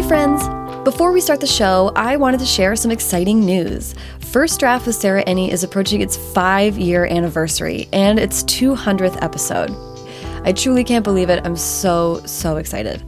Hey, 0.00 0.08
friends! 0.08 0.48
Before 0.82 1.12
we 1.12 1.20
start 1.20 1.40
the 1.40 1.46
show, 1.46 1.92
I 1.94 2.16
wanted 2.16 2.40
to 2.40 2.46
share 2.46 2.74
some 2.74 2.90
exciting 2.90 3.44
news. 3.44 3.94
First 4.20 4.58
Draft 4.58 4.86
with 4.86 4.96
Sarah 4.96 5.22
Enni 5.26 5.50
is 5.50 5.62
approaching 5.62 6.00
its 6.00 6.16
five 6.16 6.78
year 6.78 7.04
anniversary 7.04 7.86
and 7.92 8.18
its 8.18 8.42
200th 8.44 9.22
episode. 9.22 9.70
I 10.46 10.52
truly 10.52 10.84
can't 10.84 11.04
believe 11.04 11.28
it. 11.28 11.44
I'm 11.44 11.54
so, 11.54 12.22
so 12.24 12.56
excited. 12.56 13.02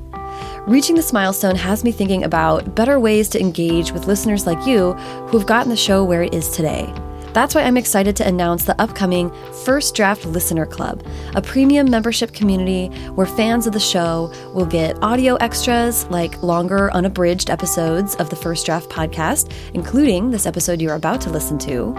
Reaching 0.67 0.95
this 0.95 1.15
milestone 1.15 1.57
has 1.57 1.83
me 1.83 1.93
thinking 1.93 2.25
about 2.25 2.75
better 2.75 3.01
ways 3.01 3.31
to 3.31 3.41
engage 3.41 3.91
with 3.93 4.07
listeners 4.07 4.47
like 4.47 4.67
you 4.67 4.93
who've 5.29 5.47
gotten 5.47 5.71
the 5.71 5.77
show 5.79 6.05
where 6.05 6.23
it 6.23 6.35
is 6.35 6.51
today. 6.51 6.93
That's 7.33 7.55
why 7.55 7.63
I'm 7.63 7.79
excited 7.79 8.15
to 8.17 8.27
announce 8.29 8.65
the 8.65 8.79
upcoming 8.79 9.33
First 9.65 9.95
Draft 9.95 10.27
Listener 10.27 10.67
Club, 10.67 11.03
a 11.35 11.41
premium 11.41 11.91
membership 11.91 12.35
community 12.35 12.89
where 13.13 13.27
fans 13.27 13.67
of 13.67 13.73
the 13.73 13.81
show 13.81 14.31
will 14.53 14.67
get 14.67 15.03
audio 15.03 15.37
extras 15.37 16.05
like 16.11 16.43
longer, 16.43 16.93
unabridged 16.93 17.49
episodes 17.49 18.15
of 18.17 18.29
the 18.29 18.37
First 18.37 18.67
Draft 18.67 18.91
podcast, 18.91 19.51
including 19.73 20.31
this 20.31 20.45
episode 20.45 20.83
you're 20.83 20.95
about 20.95 21.23
to 21.23 21.31
listen 21.31 21.59
to, 21.61 21.97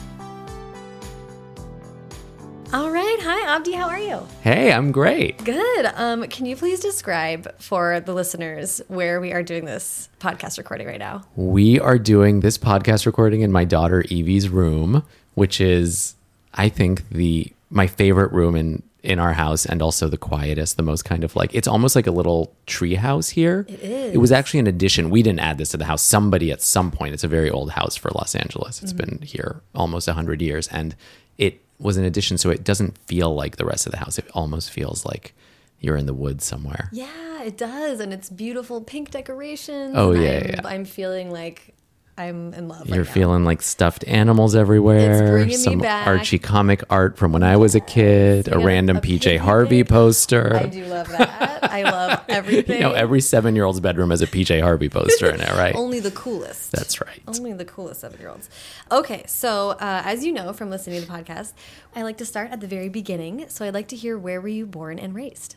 All 2.73 2.91
right. 2.91 3.19
Hi, 3.21 3.55
Abdi. 3.55 3.73
How 3.73 3.89
are 3.89 3.99
you? 3.99 4.27
Hey, 4.43 4.73
I'm 4.73 4.91
great. 4.91 5.43
Good. 5.45 5.87
Um, 5.95 6.25
can 6.25 6.45
you 6.47 6.57
please 6.57 6.81
describe 6.81 7.57
for 7.61 8.01
the 8.01 8.13
listeners 8.13 8.81
where 8.89 9.21
we 9.21 9.33
are 9.33 9.43
doing 9.45 9.65
this 9.65 10.09
podcast 10.19 10.59
recording 10.59 10.87
right 10.89 10.99
now? 10.99 11.23
We 11.37 11.79
are 11.79 11.99
doing 11.99 12.41
this 12.41 12.59
podcast 12.59 13.07
recording 13.07 13.43
in 13.43 13.53
my 13.53 13.65
daughter 13.65 14.03
Evie's 14.11 14.49
room, 14.49 15.05
which 15.35 15.61
is, 15.61 16.17
I 16.55 16.69
think, 16.69 17.09
the 17.11 17.53
my 17.71 17.87
favorite 17.87 18.33
room 18.33 18.57
in 18.57 18.83
in 19.05 19.19
our 19.19 19.35
house 19.35 19.67
and 19.67 19.83
also 19.83 20.09
the 20.09 20.17
quietest, 20.17 20.77
the 20.77 20.83
most 20.83 21.05
kind 21.05 21.23
of 21.23 21.37
like 21.37 21.55
it's 21.55 21.69
almost 21.69 21.95
like 21.95 22.07
a 22.09 22.11
little 22.13 22.53
tree 22.67 22.95
house 22.95 23.29
here. 23.29 23.67
It 23.69 23.81
is. 23.81 24.15
It 24.15 24.19
was 24.19 24.33
actually 24.33 24.61
an 24.61 24.67
addition. 24.67 25.11
We 25.11 25.23
didn't 25.23 25.41
add 25.41 25.59
this 25.59 25.69
to 25.71 25.77
the 25.77 25.85
house. 25.85 26.03
Somebody 26.03 26.51
at 26.51 26.61
some 26.61 26.91
point. 26.91 27.15
It's 27.15 27.25
a 27.25 27.29
very 27.29 27.51
old 27.51 27.73
house 27.73 27.95
for 27.95 28.11
Los 28.17 28.35
Angeles. 28.35 28.83
It's 28.83 28.93
been 28.93 29.21
here 29.23 29.61
almost 29.77 30.09
hundred 30.09 30.43
years, 30.43 30.67
and 30.69 30.97
it 31.39 31.61
was 31.79 31.97
an 31.97 32.05
addition, 32.05 32.39
so 32.39 32.51
it 32.51 32.65
doesn't 32.65 32.97
feel 32.99 33.35
like 33.35 33.57
the 33.57 33.65
rest 33.65 33.87
of 33.87 33.93
the 33.93 33.99
house. 33.99 34.19
It 34.19 34.29
almost 34.33 34.71
feels 34.71 35.05
like 35.05 35.35
you're 35.81 35.97
in 35.97 36.07
the 36.07 36.15
woods 36.15 36.45
somewhere. 36.45 36.89
Yeah, 36.93 37.43
it 37.43 37.59
does, 37.59 38.01
and 38.01 38.13
it's 38.13 38.31
beautiful 38.31 38.81
pink 38.81 39.11
decorations. 39.11 39.95
Oh, 39.97 40.13
yeah, 40.13 40.39
I'm, 40.39 40.47
yeah. 40.49 40.61
I'm 40.65 40.85
feeling 40.85 41.31
like 41.31 41.75
I'm 42.17 42.55
in 42.55 42.69
love. 42.69 42.89
You're 42.89 42.99
right 42.99 43.07
now. 43.07 43.13
feeling 43.13 43.45
like 43.45 43.61
stuffed 43.61 44.05
animals 44.07 44.55
everywhere. 44.55 45.33
bringing 45.33 45.49
me 45.49 45.55
some. 45.57 45.83
Archie 45.83 46.39
comic 46.39 46.83
art 46.89 47.17
from 47.17 47.33
when 47.33 47.43
I 47.43 47.57
was 47.57 47.75
a 47.75 47.81
kid. 47.81 48.47
A 48.53 48.59
random 48.59 48.99
a 48.99 49.01
PJ 49.01 49.39
Harvey 49.39 49.83
poster. 49.83 50.57
I 50.57 50.67
do 50.67 50.85
love 50.85 51.09
that. 51.09 51.65
I 51.65 51.83
love 51.83 52.23
everything. 52.29 52.75
You 52.85 52.91
know, 52.91 52.93
every 52.93 53.21
seven 53.21 53.55
year 53.55 53.65
old's 53.65 53.81
bedroom 53.81 54.11
has 54.11 54.21
a 54.23 54.27
PJ 54.27 54.61
Harvey 54.61 54.89
poster 54.89 55.29
in 55.31 55.41
it, 55.41 55.51
right? 55.57 55.75
Only 55.75 56.01
the 56.01 56.11
coolest. 56.11 56.73
That's 56.73 57.01
right. 57.01 57.21
Only 57.27 57.53
the 57.53 57.65
coolest 57.65 58.01
seven 58.01 58.19
year 58.21 58.29
olds. 58.31 58.49
Okay, 58.93 59.25
so 59.27 59.71
uh, 59.71 60.03
as 60.05 60.25
you 60.25 60.33
know 60.33 60.53
from 60.53 60.71
listening 60.71 61.01
to 61.01 61.07
the 61.07 61.13
podcast, 61.13 61.53
I 61.97 62.03
like 62.03 62.19
to 62.19 62.25
start 62.25 62.51
at 62.51 62.61
the 62.61 62.67
very 62.67 62.89
beginning. 62.89 63.47
So 63.49 63.65
I'd 63.65 63.75
like 63.75 63.89
to 63.89 63.97
hear 63.97 64.17
where 64.19 64.41
were 64.41 64.49
you 64.49 64.67
born 64.67 64.99
and 64.99 65.15
raised? 65.15 65.57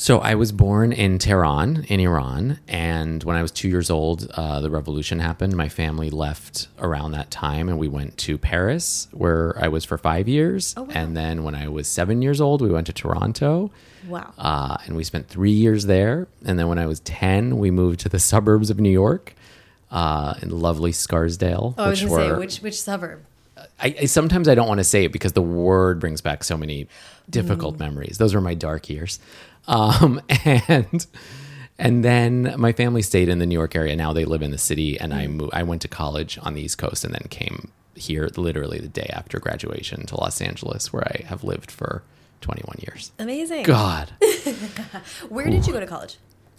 So 0.00 0.18
I 0.20 0.34
was 0.34 0.50
born 0.50 0.94
in 0.94 1.18
Tehran, 1.18 1.84
in 1.90 2.00
Iran, 2.00 2.58
and 2.66 3.22
when 3.22 3.36
I 3.36 3.42
was 3.42 3.50
two 3.50 3.68
years 3.68 3.90
old, 3.90 4.30
uh, 4.32 4.60
the 4.60 4.70
revolution 4.70 5.18
happened. 5.18 5.54
My 5.54 5.68
family 5.68 6.08
left 6.08 6.68
around 6.78 7.10
that 7.12 7.30
time, 7.30 7.68
and 7.68 7.78
we 7.78 7.86
went 7.86 8.16
to 8.16 8.38
Paris, 8.38 9.08
where 9.12 9.54
I 9.62 9.68
was 9.68 9.84
for 9.84 9.98
five 9.98 10.26
years. 10.26 10.72
Oh, 10.78 10.84
wow. 10.84 10.88
And 10.94 11.14
then 11.14 11.44
when 11.44 11.54
I 11.54 11.68
was 11.68 11.86
seven 11.86 12.22
years 12.22 12.40
old, 12.40 12.62
we 12.62 12.70
went 12.70 12.86
to 12.86 12.94
Toronto. 12.94 13.70
Wow. 14.08 14.32
uh, 14.38 14.78
and 14.86 14.96
we 14.96 15.04
spent 15.04 15.28
three 15.28 15.50
years 15.50 15.84
there. 15.84 16.28
And 16.46 16.58
then 16.58 16.68
when 16.68 16.78
I 16.78 16.86
was 16.86 17.00
10, 17.00 17.58
we 17.58 17.70
moved 17.70 18.00
to 18.00 18.08
the 18.08 18.18
suburbs 18.30 18.70
of 18.70 18.80
New 18.80 18.88
York 18.88 19.34
uh, 19.90 20.32
in 20.40 20.48
lovely 20.48 20.92
Scarsdale. 20.92 21.74
oh, 21.76 21.84
I 21.84 21.88
was 21.90 22.00
which 22.00 22.08
going 22.08 22.22
to 22.30 22.34
say, 22.36 22.38
which, 22.38 22.58
which 22.60 22.80
suburb? 22.80 23.26
I, 23.78 23.94
I 24.00 24.04
sometimes 24.06 24.48
I 24.48 24.54
don't 24.54 24.68
want 24.68 24.78
to 24.78 24.84
say 24.84 25.04
it 25.04 25.12
because 25.12 25.34
the 25.34 25.42
word 25.42 26.00
brings 26.00 26.22
back 26.22 26.42
so 26.44 26.56
many 26.56 26.88
difficult 27.28 27.76
Mm. 27.76 27.80
memories. 27.80 28.16
Those 28.18 28.34
were 28.34 28.40
my 28.40 28.54
dark 28.54 28.88
years. 28.88 29.20
Um, 29.70 30.20
and 30.44 31.06
and 31.78 32.04
then 32.04 32.54
my 32.58 32.72
family 32.72 33.00
stayed 33.02 33.28
in 33.30 33.38
the 33.38 33.46
New 33.46 33.54
York 33.54 33.74
area. 33.74 33.96
Now 33.96 34.12
they 34.12 34.24
live 34.26 34.42
in 34.42 34.50
the 34.50 34.58
city, 34.58 34.98
and 35.00 35.12
Mm. 35.12 35.16
I 35.16 35.26
moved. 35.28 35.54
I 35.54 35.62
went 35.62 35.80
to 35.82 35.88
college 35.88 36.38
on 36.42 36.54
the 36.54 36.60
East 36.62 36.76
Coast, 36.78 37.04
and 37.04 37.14
then 37.14 37.26
came 37.30 37.70
here 37.94 38.28
literally 38.36 38.78
the 38.78 38.88
day 38.88 39.08
after 39.12 39.38
graduation 39.38 40.06
to 40.06 40.16
Los 40.16 40.40
Angeles, 40.40 40.92
where 40.92 41.04
I 41.06 41.24
have 41.26 41.42
lived 41.44 41.70
for 41.70 42.02
21 42.40 42.76
years. 42.86 43.12
Amazing. 43.18 43.64
God, 43.64 44.10
Where 45.28 45.46
did 45.50 45.66
you 45.66 45.72
go 45.72 45.80
to 45.80 45.86
college? 45.86 46.16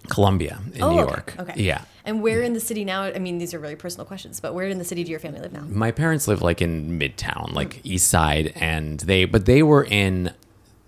Columbia 0.09 0.59
in 0.73 0.81
Oh, 0.81 0.91
New 0.91 0.97
York. 0.99 1.35
Okay. 1.39 1.53
Yeah. 1.61 1.83
And 2.05 2.21
where 2.23 2.41
in 2.41 2.53
the 2.53 2.59
city 2.59 2.83
now? 2.85 3.03
I 3.03 3.19
mean, 3.19 3.37
these 3.37 3.53
are 3.53 3.59
really 3.59 3.75
personal 3.75 4.05
questions, 4.05 4.39
but 4.39 4.53
where 4.55 4.67
in 4.67 4.79
the 4.79 4.83
city 4.83 5.03
do 5.03 5.11
your 5.11 5.19
family 5.19 5.39
live 5.41 5.53
now? 5.53 5.61
my 5.69 5.91
parents 5.91 6.27
live 6.27 6.41
like 6.41 6.59
in 6.61 6.99
midtown 6.99 7.53
like 7.53 7.79
east 7.83 8.07
side 8.07 8.51
and 8.55 8.99
they 9.01 9.25
but 9.25 9.45
they 9.45 9.61
were 9.61 9.83
in 9.83 10.31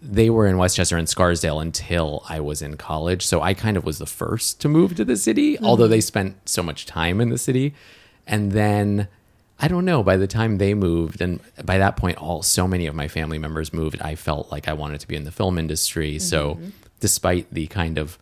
they 0.06 0.30
were 0.30 0.46
in 0.46 0.58
westchester 0.58 0.98
and 0.98 1.08
scarsdale 1.08 1.60
until 1.60 2.24
i 2.28 2.40
was 2.40 2.62
in 2.62 2.76
college. 2.76 3.26
So 3.26 3.42
i 3.42 3.54
kind 3.54 3.78
of 3.78 3.86
was 3.86 4.00
the 4.00 4.06
first 4.06 4.60
to 4.62 4.70
move 4.70 4.96
to 4.96 5.06
the 5.06 5.18
city 5.18 5.56
mm-hmm. 5.56 5.66
although 5.66 5.88
they 5.88 6.02
spent 6.02 6.50
so 6.50 6.62
much 6.62 6.86
time 6.86 7.22
in 7.22 7.30
the 7.30 7.38
city. 7.38 7.74
And 8.28 8.52
then 8.52 9.08
i 9.60 9.68
don't 9.68 9.86
know 9.86 10.04
by 10.04 10.18
the 10.18 10.28
time 10.28 10.58
they 10.58 10.74
moved 10.74 11.22
and 11.22 11.40
by 11.64 11.78
that 11.78 11.96
point 11.96 12.18
all 12.18 12.42
so 12.42 12.68
many 12.68 12.86
of 12.88 12.96
my 12.96 13.08
family 13.08 13.38
members 13.38 13.72
moved 13.72 14.02
i 14.02 14.16
felt 14.16 14.52
like 14.52 14.68
i 14.68 14.74
wanted 14.74 15.00
to 15.00 15.08
be 15.08 15.16
in 15.16 15.24
the 15.24 15.32
film 15.32 15.58
industry. 15.58 16.20
So 16.20 16.56
mm-hmm. 16.56 16.70
despite 17.00 17.54
the 17.54 17.68
kind 17.68 17.98
of 17.98 18.18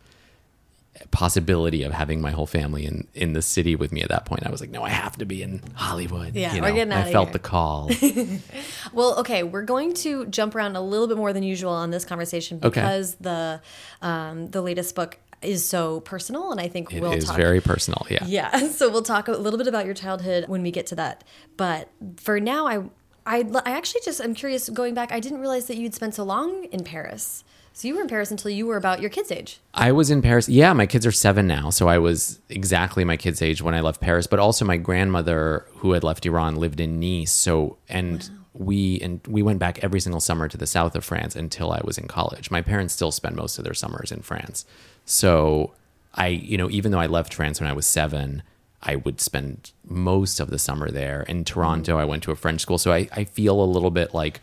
possibility 1.10 1.84
of 1.84 1.92
having 1.92 2.22
my 2.22 2.32
whole 2.32 2.46
family 2.46 2.86
in 2.86 3.08
in 3.14 3.34
the 3.34 3.42
city 3.42 3.76
with 3.76 3.92
me 3.92 4.02
at 4.02 4.10
that 4.10 4.26
point 4.26 4.46
i 4.46 4.50
was 4.52 4.62
like 4.62 4.70
no 4.70 4.84
i 4.84 4.90
have 4.90 5.18
to 5.18 5.26
be 5.26 5.42
in 5.42 5.62
hollywood 5.74 6.36
Yeah, 6.36 6.54
you 6.54 6.62
we're 6.62 6.72
getting 6.74 6.90
getting 6.90 7.10
i 7.10 7.12
felt 7.12 7.30
here. 7.30 7.34
the 7.34 7.40
call 7.40 7.90
Well, 8.94 9.20
okay, 9.20 9.44
we're 9.44 9.64
going 9.64 9.94
to 9.96 10.26
jump 10.28 10.56
around 10.56 10.76
a 10.76 10.82
little 10.82 11.08
bit 11.08 11.18
more 11.18 11.34
than 11.34 11.44
usual 11.44 11.72
on 11.72 11.92
this 11.92 12.06
conversation 12.06 12.60
Okay. 12.64 12.82
because 12.82 13.16
the 13.16 13.62
um, 14.02 14.48
the 14.52 14.62
latest 14.62 14.96
book 14.96 15.18
is 15.42 15.68
so 15.68 16.02
personal, 16.02 16.52
and 16.52 16.60
I 16.62 16.68
think 16.68 16.94
It 16.94 17.02
we'll 17.02 17.14
is 17.14 17.26
talk. 17.26 17.36
very 17.38 17.62
personal 17.62 18.06
yeah 18.10 18.24
yeah, 18.26 18.68
so 18.72 18.90
we'll 18.90 19.02
talk 19.02 19.28
a 19.28 19.32
little 19.32 19.58
bit 19.58 19.68
about 19.68 19.86
your 19.86 19.96
childhood 19.96 20.46
when 20.48 20.62
we 20.62 20.72
get 20.72 20.86
to 20.88 20.96
that. 20.96 21.24
But 21.58 21.90
for 22.18 22.40
now, 22.40 22.68
I 22.68 22.84
I, 23.26 23.46
I 23.66 23.72
actually 23.72 24.02
just 24.04 24.20
I'm 24.22 24.34
curious. 24.34 24.70
Going 24.70 24.94
back, 24.94 25.12
I 25.12 25.20
didn't 25.20 25.40
realize 25.40 25.68
that 25.68 25.78
you'd 25.78 25.94
spent 25.96 26.16
so 26.16 26.24
long 26.24 26.66
in 26.66 26.84
Paris. 26.84 27.44
So 27.82 27.88
you 27.88 27.96
were 27.96 28.02
in 28.02 28.08
Paris 28.08 28.30
until 28.30 28.52
you 28.52 28.68
were 28.68 28.78
about 28.78 29.02
your 29.02 29.10
kids' 29.10 29.32
age. 29.32 29.60
I 29.74 29.92
was 29.92 30.12
in 30.12 30.22
Paris. 30.22 30.48
Yeah, 30.48 30.72
my 30.72 30.86
kids 30.86 31.04
are 31.04 31.12
seven 31.12 31.48
now. 31.48 31.72
So 31.72 31.88
I 31.88 31.98
was 31.98 32.40
exactly 32.48 33.04
my 33.04 33.18
kids' 33.18 33.42
age 33.42 33.64
when 33.64 33.74
I 33.74 33.82
left 33.82 34.00
Paris. 34.00 34.28
But 34.28 34.38
also, 34.38 34.64
my 34.66 34.78
grandmother, 34.78 35.66
who 35.78 35.94
had 35.94 36.04
left 36.04 36.24
Iran, 36.28 36.58
lived 36.58 36.80
in 36.80 37.00
Nice. 37.00 37.32
So, 37.32 37.78
and 37.90 38.30
we 38.54 39.00
and 39.00 39.20
we 39.28 39.42
went 39.42 39.58
back 39.58 39.84
every 39.84 40.00
single 40.00 40.20
summer 40.20 40.48
to 40.48 40.58
the 40.58 40.68
south 40.68 40.96
of 40.96 41.04
France 41.04 41.36
until 41.36 41.72
I 41.72 41.82
was 41.84 41.98
in 41.98 42.08
college. 42.08 42.52
My 42.52 42.62
parents 42.62 42.94
still 42.94 43.12
spend 43.12 43.36
most 43.36 43.58
of 43.58 43.64
their 43.64 43.74
summers 43.74 44.12
in 44.12 44.22
France. 44.22 44.64
So 45.06 45.74
I, 46.14 46.28
you 46.28 46.60
know, 46.60 46.70
even 46.70 46.92
though 46.92 47.00
I 47.00 47.08
left 47.08 47.34
France 47.34 47.60
when 47.60 47.68
I 47.68 47.74
was 47.74 47.88
seven, 47.88 48.44
I 48.84 48.98
would 48.98 49.20
spend 49.20 49.72
most 49.84 50.40
of 50.40 50.52
the 50.52 50.60
summer 50.60 50.92
there. 50.92 51.24
In 51.24 51.46
Toronto, 51.46 51.98
mm. 51.98 52.02
I 52.02 52.06
went 52.06 52.22
to 52.24 52.32
a 52.32 52.36
French 52.36 52.62
school. 52.62 52.78
So 52.78 52.94
I, 52.94 53.10
I 53.12 53.24
feel 53.24 53.60
a 53.60 53.66
little 53.66 53.90
bit 53.90 54.14
like 54.14 54.40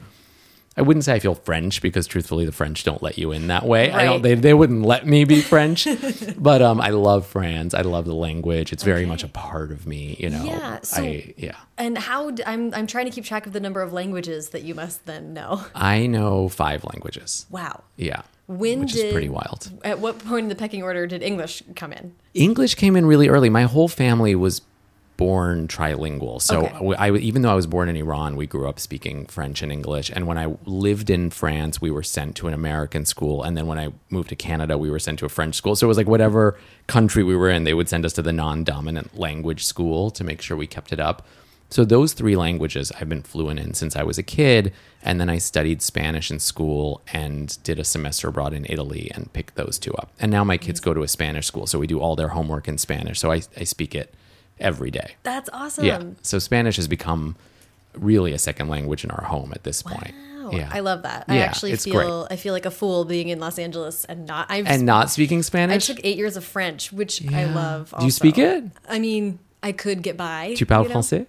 I 0.79 0.83
wouldn't 0.83 1.05
say 1.05 1.15
I 1.15 1.19
feel 1.19 1.35
French 1.35 1.83
because 1.83 2.07
truthfully 2.07 2.47
the 2.47 2.53
French 2.53 2.85
don't 2.85 3.03
let 3.03 3.19
you 3.19 3.33
in 3.33 3.49
that 3.49 3.67
way. 3.67 3.91
I 3.91 4.05
don't 4.05 4.23
they, 4.23 4.35
they 4.37 4.55
wouldn't 4.55 4.83
let 4.83 5.07
me 5.07 5.25
be 5.25 5.41
French. 5.55 5.87
but 6.39 6.63
um 6.63 6.81
I 6.81 6.91
love 6.91 7.27
France. 7.27 7.75
I 7.75 7.83
love 7.83 8.05
the 8.05 8.15
language. 8.15 8.73
It's 8.73 8.85
very 8.85 9.01
Okay. 9.01 9.09
much 9.09 9.25
a 9.25 9.29
part 9.29 9.73
of 9.73 9.87
me, 9.87 10.17
you 10.21 10.31
know. 10.31 10.45
Yeah, 10.45 10.81
so- 10.83 11.03
I 11.03 11.35
yeah. 11.37 11.57
And 11.77 11.99
how 11.99 12.31
d- 12.31 12.43
I'm 12.47 12.73
I'm 12.75 12.87
trying 12.87 13.07
to 13.07 13.11
keep 13.11 13.25
track 13.25 13.47
of 13.47 13.53
the 13.53 13.61
number 13.61 13.83
of 13.83 13.93
languages 13.93 14.51
that 14.51 14.63
you 14.63 14.75
must 14.75 15.05
then 15.07 15.35
know. 15.35 15.65
I 15.75 16.07
know 16.07 16.49
five 16.49 16.85
languages. 16.85 17.47
Wow. 17.51 17.83
Yeah. 17.97 18.23
When 18.47 18.81
which 18.81 18.93
did 18.95 19.07
is 19.07 19.13
pretty 19.13 19.29
wild. 19.29 19.71
At 19.85 19.99
what 19.99 20.19
point 20.21 20.45
in 20.45 20.49
the 20.49 20.55
pecking 20.55 20.83
order 20.83 21.07
did 21.07 21.23
English 21.23 21.63
come 21.77 21.93
in? 21.93 22.15
English 22.35 22.77
came 22.77 22.97
in 22.97 23.05
really 23.05 23.29
early. 23.29 23.51
My 23.51 23.65
whole 23.65 23.89
family 23.89 24.35
was 24.35 24.63
born 25.19 25.67
trilingual. 25.69 26.41
So 26.41 26.65
Okay. 26.65 26.95
I, 26.97 27.11
even 27.17 27.43
though 27.43 27.51
I 27.51 27.55
was 27.55 27.67
born 27.67 27.89
in 27.91 27.97
Iran, 27.97 28.37
we 28.37 28.47
grew 28.47 28.69
up 28.69 28.79
speaking 28.81 29.27
French 29.27 29.63
and 29.63 29.71
English. 29.71 30.11
And 30.15 30.27
when 30.27 30.39
I 30.39 30.55
lived 30.65 31.11
in 31.11 31.29
France, 31.29 31.83
we 31.83 31.91
were 31.91 32.05
sent 32.05 32.37
to 32.37 32.47
an 32.47 32.55
American 32.55 33.05
school. 33.05 33.43
And 33.43 33.57
then 33.57 33.67
when 33.67 33.79
I 33.79 33.93
moved 34.11 34.29
to 34.31 34.37
Canada, 34.37 34.79
we 34.79 34.91
were 34.91 35.01
sent 35.01 35.19
to 35.19 35.27
a 35.27 35.29
French 35.29 35.57
school. 35.57 35.75
So 35.77 35.87
it 35.87 35.89
was 35.89 35.97
like 35.99 36.07
whatever 36.07 36.57
country 36.87 37.25
we 37.25 37.37
were 37.37 37.51
in, 37.51 37.65
they 37.65 37.75
would 37.75 37.89
send 37.89 38.07
us 38.07 38.13
to 38.15 38.23
the 38.23 38.33
non-dominant 38.33 39.19
language 39.19 39.65
school 39.65 40.11
to 40.13 40.23
make 40.23 40.41
sure 40.41 40.57
we 40.57 40.69
kept 40.69 40.93
it 40.93 41.01
up. 41.01 41.27
So 41.71 41.85
those 41.85 42.13
three 42.15 42.37
languages 42.37 42.93
I've 42.93 43.09
been 43.09 43.23
fluent 43.23 43.61
in 43.61 43.75
since 43.75 43.95
I 43.97 44.03
was 44.05 44.19
a 44.19 44.23
kid, 44.23 44.73
and 45.03 45.21
then 45.21 45.29
I 45.29 45.37
studied 45.39 45.83
Spanish 45.83 46.31
in 46.31 46.39
school 46.39 47.03
and 47.13 47.63
did 47.63 47.79
a 47.79 47.85
semester 47.85 48.29
abroad 48.29 48.55
in 48.55 48.65
Italy 48.71 49.11
and 49.15 49.31
picked 49.33 49.57
those 49.57 49.79
two 49.79 49.93
up. 49.95 50.11
And 50.19 50.31
now 50.33 50.45
my 50.45 50.57
kids 50.57 50.81
go 50.81 50.95
to 50.95 51.03
a 51.03 51.09
Spanish 51.09 51.47
school, 51.47 51.67
so 51.67 51.79
we 51.79 51.87
do 51.87 52.01
all 52.01 52.17
their 52.17 52.29
homework 52.29 52.69
in 52.69 52.79
Spanish. 52.79 53.19
So 53.19 53.31
I, 53.33 53.43
I 53.57 53.65
speak 53.65 53.95
it 53.95 54.15
every 54.61 54.91
day. 54.91 55.15
That's 55.23 55.49
awesome. 55.53 55.85
Yeah. 55.85 56.03
So 56.23 56.39
Spanish 56.39 56.77
has 56.77 56.89
become 56.89 57.37
really 57.95 58.33
a 58.33 58.39
second 58.39 58.69
language 58.69 59.05
in 59.05 59.11
our 59.11 59.25
home 59.25 59.53
at 59.55 59.65
this 59.65 59.83
point. 59.83 60.15
Wow. 60.43 60.51
Yeah. 60.53 60.71
I 60.73 60.81
love 60.81 61.03
that. 61.03 61.25
I 61.29 61.37
Yeah, 61.37 61.43
actually 61.43 61.73
it's 61.73 61.85
feel 61.85 62.27
I 62.31 62.37
feel 62.37 62.55
like 62.55 62.65
a 62.65 62.71
fool 62.71 63.05
being 63.05 63.29
in 63.29 63.39
Los 63.39 63.59
Angeles 63.59 64.05
and 64.07 64.25
not 64.27 64.47
I've 64.51 64.67
and 64.67 64.87
not 64.87 65.11
speaking 65.11 65.43
Spanish. 65.43 65.75
I 65.75 65.79
Spanish. 65.79 65.87
took 65.99 66.07
eight 66.07 66.17
years 66.17 66.37
of 66.37 66.45
French, 66.45 66.93
which 66.93 67.23
I 67.33 67.43
Yeah. 67.45 67.55
love. 67.55 67.93
Do 67.99 68.05
you 68.05 68.11
speak 68.11 68.39
it? 68.39 68.65
I 68.89 68.99
mean, 68.99 69.41
I 69.63 69.73
could 69.73 70.03
get 70.03 70.17
by. 70.17 70.55
Tu 70.57 70.65
parles 70.65 70.89
you 70.89 70.95
know? 70.95 71.01
français? 71.01 71.27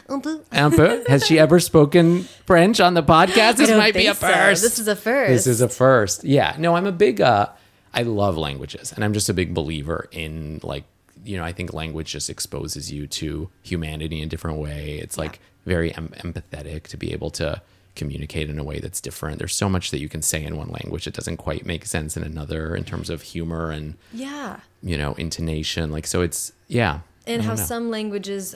Un 0.10 0.20
peu. 0.20 0.40
Un 0.52 0.70
peu. 0.72 1.04
Has 1.08 1.24
she 1.26 1.38
ever 1.38 1.60
spoken 1.60 2.24
French 2.44 2.80
on 2.80 2.94
the 2.94 3.02
podcast? 3.02 3.56
This 3.56 3.68
don't 3.68 3.78
might 3.78 3.94
be 3.94 4.06
a 4.06 4.14
think 4.14 4.30
so. 4.32 4.36
first. 4.36 4.62
This 4.62 4.78
is 4.80 4.88
a 4.88 4.96
first. 4.96 5.30
This 5.30 5.46
is 5.46 5.60
a 5.62 5.68
first. 5.68 6.24
Yeah. 6.24 6.54
No, 6.58 6.74
I'm 6.76 6.86
a 6.86 6.92
big 6.92 7.20
uh 7.20 7.46
I 7.94 8.02
love 8.02 8.36
languages 8.36 8.92
and 8.92 9.04
I'm 9.04 9.12
just 9.14 9.28
a 9.28 9.34
big 9.34 9.54
believer 9.54 10.08
in 10.12 10.60
like 10.62 10.84
you 11.24 11.36
know, 11.36 11.44
I 11.44 11.52
think 11.52 11.72
language 11.72 12.12
just 12.12 12.30
exposes 12.30 12.90
you 12.90 13.06
to 13.06 13.50
humanity 13.62 14.18
in 14.20 14.26
a 14.26 14.30
different 14.30 14.58
way. 14.58 14.98
It's 15.02 15.18
like 15.18 15.40
very 15.66 15.94
em- 15.94 16.12
empathetic 16.18 16.84
to 16.84 16.96
be 16.96 17.12
able 17.12 17.30
to 17.30 17.62
communicate 17.94 18.48
in 18.48 18.58
a 18.58 18.64
way 18.64 18.78
that's 18.78 19.00
different. 19.00 19.38
There's 19.38 19.54
so 19.54 19.68
much 19.68 19.90
that 19.90 20.00
you 20.00 20.08
can 20.08 20.22
say 20.22 20.42
in 20.42 20.56
one 20.56 20.68
language 20.68 21.04
that 21.04 21.14
doesn't 21.14 21.36
quite 21.36 21.66
make 21.66 21.84
sense 21.84 22.16
in 22.16 22.22
another 22.22 22.74
in 22.74 22.84
terms 22.84 23.10
of 23.10 23.22
humor 23.22 23.70
and, 23.70 23.94
yeah. 24.12 24.60
you 24.82 24.96
know, 24.96 25.12
intonation. 25.14 25.90
Like 25.90 26.06
so 26.06 26.22
it's 26.22 26.52
yeah. 26.68 27.00
and 27.26 27.42
how 27.42 27.54
know. 27.54 27.62
some 27.62 27.90
languages 27.90 28.54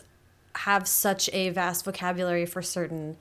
have 0.55 0.89
such 0.89 1.29
a 1.33 1.51
vast 1.51 1.85
vocabulary 1.85 2.47
for 2.47 2.63
certain 2.63 3.17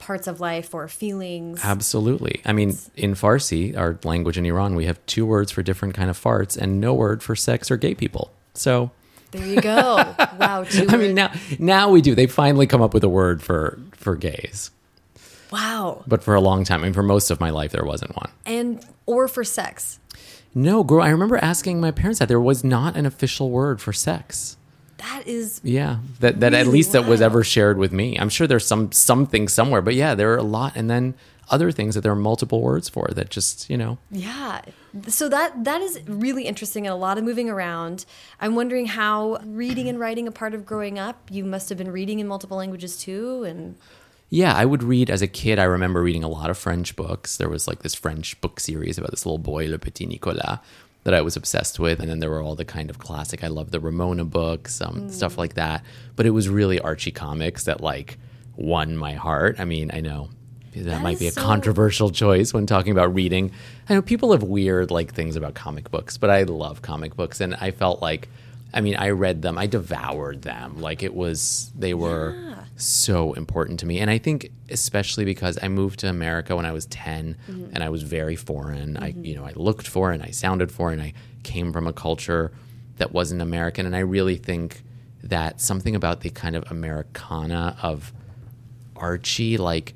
parts 0.00 0.26
of 0.26 0.40
life 0.40 0.74
or 0.74 0.88
feelings. 0.88 1.60
Absolutely. 1.62 2.42
I 2.44 2.52
mean, 2.52 2.76
in 2.96 3.14
Farsi, 3.14 3.76
our 3.76 4.00
language 4.02 4.36
in 4.36 4.44
Iran, 4.44 4.74
we 4.74 4.86
have 4.86 5.04
two 5.06 5.24
words 5.24 5.52
for 5.52 5.62
different 5.62 5.94
kind 5.94 6.10
of 6.10 6.20
farts 6.20 6.56
and 6.56 6.80
no 6.80 6.92
word 6.92 7.22
for 7.22 7.36
sex 7.36 7.70
or 7.70 7.76
gay 7.76 7.94
people. 7.94 8.32
So, 8.54 8.90
There 9.30 9.46
you 9.46 9.60
go. 9.60 9.96
wow. 10.38 10.64
I 10.88 10.96
mean, 10.96 11.14
now 11.14 11.32
now 11.58 11.90
we 11.90 12.00
do. 12.02 12.14
They 12.14 12.26
finally 12.26 12.66
come 12.66 12.82
up 12.82 12.92
with 12.94 13.04
a 13.04 13.08
word 13.08 13.42
for 13.42 13.78
for 13.92 14.14
gays, 14.16 14.70
wow. 15.50 16.02
but 16.06 16.22
for 16.22 16.34
a 16.34 16.40
long 16.40 16.64
time, 16.64 16.80
I 16.80 16.84
mean, 16.84 16.92
for 16.92 17.02
most 17.02 17.30
of 17.30 17.40
my 17.40 17.50
life, 17.50 17.72
there 17.72 17.84
wasn't 17.84 18.14
one. 18.16 18.30
And 18.46 18.84
or 19.06 19.28
for 19.28 19.44
sex. 19.44 19.98
No, 20.54 20.84
girl. 20.84 21.02
I 21.02 21.08
remember 21.08 21.36
asking 21.38 21.80
my 21.80 21.90
parents 21.92 22.18
that 22.18 22.28
there 22.28 22.40
was 22.40 22.62
not 22.62 22.94
an 22.96 23.06
official 23.06 23.50
word 23.50 23.80
for 23.80 23.92
sex. 23.92 24.56
That 24.98 25.22
is 25.26 25.60
Yeah, 25.64 25.98
that 26.20 26.40
that 26.40 26.52
at 26.54 26.60
Really? 26.66 26.72
least 26.72 26.92
that 26.92 27.06
was 27.06 27.20
ever 27.22 27.42
shared 27.42 27.78
with 27.78 27.90
me. 27.92 28.16
I'm 28.18 28.28
sure 28.28 28.46
there's 28.46 28.66
some 28.66 28.92
something 28.92 29.48
somewhere, 29.48 29.80
but 29.82 29.94
yeah, 29.94 30.14
there 30.14 30.32
are 30.34 30.36
a 30.36 30.42
lot, 30.42 30.76
and 30.76 30.88
then 30.90 31.14
other 31.50 31.72
things 31.72 31.94
that 31.94 32.00
there 32.02 32.12
are 32.12 32.16
multiple 32.16 32.62
words 32.62 32.88
for 32.88 33.08
that 33.14 33.28
just 33.30 33.68
you 33.68 33.76
know 33.76 33.98
Yeah. 34.10 34.62
So 35.08 35.28
that 35.28 35.64
that 35.64 35.80
is 35.80 36.00
really 36.06 36.44
interesting 36.44 36.86
and 36.86 36.92
a 36.92 36.96
lot 36.96 37.18
of 37.18 37.24
moving 37.24 37.48
around. 37.50 38.04
I'm 38.40 38.54
wondering 38.54 38.86
how 38.86 39.38
reading 39.44 39.88
and 39.88 39.98
writing 39.98 40.28
a 40.28 40.32
part 40.32 40.54
of 40.54 40.64
growing 40.64 40.98
up. 40.98 41.28
You 41.30 41.44
must 41.44 41.68
have 41.68 41.78
been 41.78 41.90
reading 41.90 42.20
in 42.20 42.28
multiple 42.28 42.56
languages 42.56 42.96
too 42.96 43.44
and 43.44 43.76
Yeah, 44.30 44.54
I 44.54 44.64
would 44.64 44.82
read 44.82 45.10
as 45.10 45.20
a 45.22 45.26
kid. 45.26 45.58
I 45.58 45.64
remember 45.64 46.02
reading 46.02 46.24
a 46.24 46.28
lot 46.28 46.48
of 46.50 46.56
French 46.56 46.96
books. 46.96 47.36
There 47.36 47.48
was 47.48 47.66
like 47.68 47.82
this 47.82 47.94
French 47.94 48.40
book 48.40 48.60
series 48.60 48.96
about 48.98 49.10
this 49.10 49.26
little 49.26 49.38
boy, 49.38 49.68
Le 49.68 49.78
Petit 49.78 50.06
Nicolas, 50.06 50.58
that 51.04 51.14
I 51.14 51.20
was 51.20 51.36
obsessed 51.36 51.78
with. 51.78 52.00
And 52.00 52.08
then 52.08 52.20
there 52.20 52.30
were 52.30 52.40
all 52.40 52.54
the 52.54 52.64
kind 52.64 52.88
of 52.88 52.98
classic. 52.98 53.42
I 53.44 53.48
love 53.48 53.72
the 53.72 53.80
Ramona 53.80 54.24
books, 54.24 54.80
um, 54.80 55.10
stuff 55.10 55.36
like 55.36 55.54
that. 55.54 55.84
But 56.16 56.26
it 56.26 56.30
was 56.30 56.48
really 56.48 56.78
Archie 56.80 57.10
comics 57.10 57.64
that 57.64 57.80
like 57.80 58.18
won 58.56 58.96
my 58.96 59.14
heart. 59.14 59.56
I 59.58 59.64
mean, 59.64 59.90
I 59.92 60.00
know 60.00 60.30
that, 60.74 60.84
That 60.84 61.02
might 61.02 61.18
be 61.18 61.26
a 61.26 61.30
so- 61.32 61.42
controversial 61.42 62.10
choice 62.10 62.52
when 62.54 62.66
talking 62.66 62.92
about 62.92 63.14
reading. 63.14 63.52
I 63.88 63.94
know 63.94 64.02
people 64.02 64.32
have 64.32 64.42
weird 64.42 64.90
like 64.90 65.12
things 65.14 65.36
about 65.36 65.54
comic 65.54 65.90
books, 65.90 66.16
but 66.16 66.30
I 66.30 66.42
love 66.44 66.82
comic 66.82 67.14
books, 67.16 67.40
and 67.40 67.54
I 67.60 67.70
felt 67.70 68.00
like. 68.02 68.28
I 68.74 68.80
mean, 68.80 68.96
I 68.96 69.10
read 69.10 69.42
them, 69.42 69.58
I 69.58 69.66
devoured 69.66 70.40
them. 70.40 70.80
Like 70.80 71.02
it 71.02 71.12
was, 71.14 71.70
they 71.78 71.92
were 71.92 72.34
Yeah. 72.34 72.54
so 72.76 73.34
important 73.34 73.80
to 73.80 73.86
me. 73.86 73.98
And 73.98 74.08
I 74.10 74.16
think 74.16 74.50
especially 74.70 75.26
because 75.26 75.58
I 75.62 75.68
moved 75.68 75.98
to 76.00 76.08
America 76.08 76.56
when 76.56 76.64
I 76.64 76.72
was 76.72 76.86
10 76.86 77.36
Mm-hmm. 77.50 77.74
and 77.74 77.84
I 77.84 77.90
was 77.90 78.02
very 78.02 78.34
foreign. 78.34 78.96
I 78.96 79.08
you 79.08 79.34
know, 79.34 79.44
I 79.44 79.52
looked 79.56 79.86
foreign, 79.86 80.22
and 80.22 80.26
I 80.26 80.32
sounded 80.32 80.72
foreign, 80.72 81.02
I 81.02 81.12
came 81.42 81.70
from 81.70 81.86
a 81.86 81.92
culture 81.92 82.50
that 82.96 83.12
wasn't 83.12 83.42
American 83.42 83.84
and 83.84 83.94
I 83.94 83.98
really 83.98 84.36
think 84.36 84.82
that 85.22 85.60
something 85.60 85.94
about 85.94 86.22
the 86.22 86.30
kind 86.30 86.56
of 86.56 86.64
Americana 86.70 87.76
of 87.82 88.10
Archie 88.96 89.58
like 89.58 89.92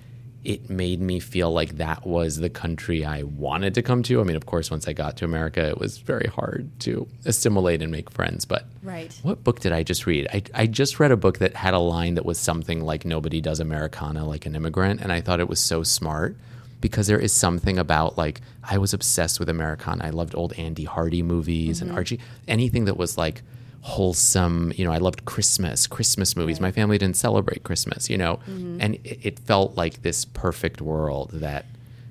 it 0.47 0.71
made 0.71 1.01
me 1.01 1.19
feel 1.19 1.51
like 1.51 1.79
that 1.79 2.07
was 2.07 2.37
the 2.37 2.49
country 2.49 3.05
I 3.05 3.25
wanted 3.25 3.75
to 3.75 3.83
come 3.83 4.05
to. 4.05 4.21
I 4.21 4.23
mean, 4.23 4.37
of 4.37 4.47
course, 4.47 4.71
once 4.71 4.87
I 4.87 4.93
got 4.93 5.17
to 5.17 5.25
America, 5.25 5.61
it 5.69 5.79
was 5.79 5.99
very 5.99 6.29
hard 6.29 6.71
to 6.81 7.09
assimilate 7.25 7.83
and 7.83 7.91
make 7.91 8.13
friends. 8.13 8.45
But 8.45 8.65
Right. 8.81 9.13
what 9.25 9.43
book 9.43 9.59
did 9.59 9.73
I 9.73 9.83
just 9.83 10.07
read? 10.07 10.29
I, 10.33 10.43
I 10.55 10.67
just 10.69 11.01
read 11.01 11.11
a 11.11 11.17
book 11.17 11.39
that 11.39 11.55
had 11.55 11.75
a 11.75 11.81
line 11.81 12.15
that 12.15 12.25
was 12.25 12.39
something 12.39 12.81
like 12.81 13.05
nobody 13.05 13.41
does 13.41 13.59
Americana 13.59 14.25
like 14.25 14.47
an 14.47 14.55
immigrant. 14.55 15.01
And 15.01 15.11
I 15.11 15.21
thought 15.21 15.41
it 15.41 15.49
was 15.49 15.59
so 15.59 15.83
smart 15.83 16.37
because 16.81 17.09
there 17.09 17.19
is 17.19 17.33
something 17.33 17.77
about 17.77 18.17
like, 18.17 18.41
I 18.63 18.79
was 18.79 18.95
obsessed 18.95 19.41
with 19.41 19.49
Americana. 19.49 20.05
I 20.05 20.11
loved 20.11 20.37
old 20.37 20.53
Andy 20.53 20.85
Hardy 20.85 21.25
movies 21.25 21.81
and 21.81 21.91
mm-hmm. 21.91 21.99
Archie, 21.99 22.21
anything 22.47 22.85
that 22.85 22.97
was 22.97 23.19
like 23.19 23.43
wholesome. 23.87 24.73
You 24.77 24.85
know, 24.85 24.93
I 24.93 24.99
loved 24.99 25.25
Christmas, 25.27 25.87
Christmas 25.87 26.37
movies. 26.37 26.61
My 26.61 26.73
family 26.73 26.99
didn't 26.99 27.17
celebrate 27.17 27.63
Christmas, 27.63 28.11
you 28.11 28.19
know, 28.19 28.41
and 28.47 28.97
it, 29.05 29.19
it 29.23 29.39
felt 29.39 29.77
like 29.77 30.03
this 30.03 30.25
perfect 30.25 30.81
world 30.83 31.31
that 31.35 31.67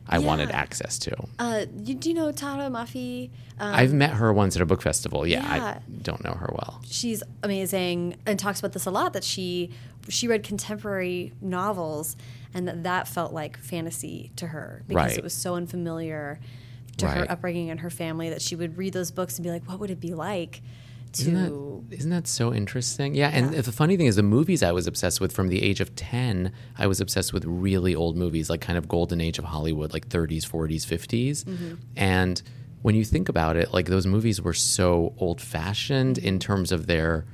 I 0.07 0.19
wanted 0.19 0.51
access 0.51 0.97
to. 0.99 1.15
uh 1.39 1.65
you, 1.83 1.95
do 1.95 2.09
you 2.09 2.15
know 2.15 2.31
Tahereh 2.31 2.69
Mafi? 2.71 3.29
Um, 3.59 3.73
I've 3.75 3.93
met 3.93 4.11
her 4.11 4.31
once 4.31 4.55
at 4.55 4.61
a 4.61 4.65
book 4.65 4.81
festival. 4.81 5.25
Yeah, 5.27 5.41
Yeah. 5.55 5.63
I 5.65 5.79
don't 6.01 6.23
know 6.23 6.33
her 6.33 6.49
well. 6.53 6.81
she's 6.85 7.21
amazing 7.43 8.15
and 8.25 8.37
talks 8.39 8.59
about 8.59 8.71
this 8.73 8.85
a 8.85 8.91
lot 8.91 9.13
that 9.13 9.23
she 9.23 9.71
she 10.07 10.27
read 10.27 10.43
contemporary 10.43 11.33
novels 11.41 12.15
and 12.53 12.67
that 12.67 12.83
that 12.83 13.07
felt 13.07 13.33
like 13.33 13.57
fantasy 13.57 14.31
to 14.37 14.47
her 14.47 14.83
because 14.87 14.95
Right. 15.09 15.17
it 15.17 15.23
was 15.23 15.33
so 15.33 15.55
unfamiliar 15.55 16.39
to 16.97 17.07
her 17.09 17.25
upbringing 17.29 17.69
and 17.71 17.79
her 17.81 17.89
family 17.89 18.29
that 18.29 18.41
she 18.41 18.55
would 18.55 18.77
read 18.77 18.93
those 18.93 19.11
books 19.11 19.37
and 19.37 19.43
be 19.43 19.49
like 19.49 19.67
what 19.67 19.79
would 19.79 19.89
it 19.91 19.99
be 19.99 20.13
like 20.13 20.61
to 21.15 21.21
Isn't 21.21 21.89
that, 21.89 21.97
isn't 21.97 22.09
that 22.11 22.27
so 22.27 22.53
interesting? 22.53 23.15
Yeah, 23.15 23.29
and 23.33 23.53
the 23.53 23.71
funny 23.71 23.97
thing 23.97 24.07
is, 24.07 24.15
the 24.15 24.23
movies 24.23 24.63
I 24.63 24.71
was 24.71 24.87
obsessed 24.87 25.19
with 25.21 25.31
from 25.31 25.47
the 25.49 25.61
age 25.63 25.81
of 25.81 25.95
10, 25.95 26.51
I 26.77 26.87
was 26.87 27.01
obsessed 27.01 27.33
with 27.33 27.45
really 27.45 27.95
old 27.95 28.17
movies, 28.17 28.49
like 28.49 28.61
kind 28.61 28.77
of 28.77 28.87
golden 28.87 29.21
age 29.21 29.39
of 29.39 29.45
Hollywood, 29.45 29.93
like 29.93 30.07
30s, 30.09 30.43
40s, 30.43 30.85
50s. 30.85 31.77
And 31.95 32.41
when 32.81 32.95
you 32.95 33.03
think 33.03 33.29
about 33.29 33.55
it, 33.55 33.73
like 33.73 33.87
those 33.87 34.05
movies 34.05 34.41
were 34.41 34.53
so 34.53 35.13
old 35.17 35.41
fashioned 35.41 36.17
in 36.17 36.37
terms 36.39 36.71
of 36.71 36.85
their, 36.85 37.25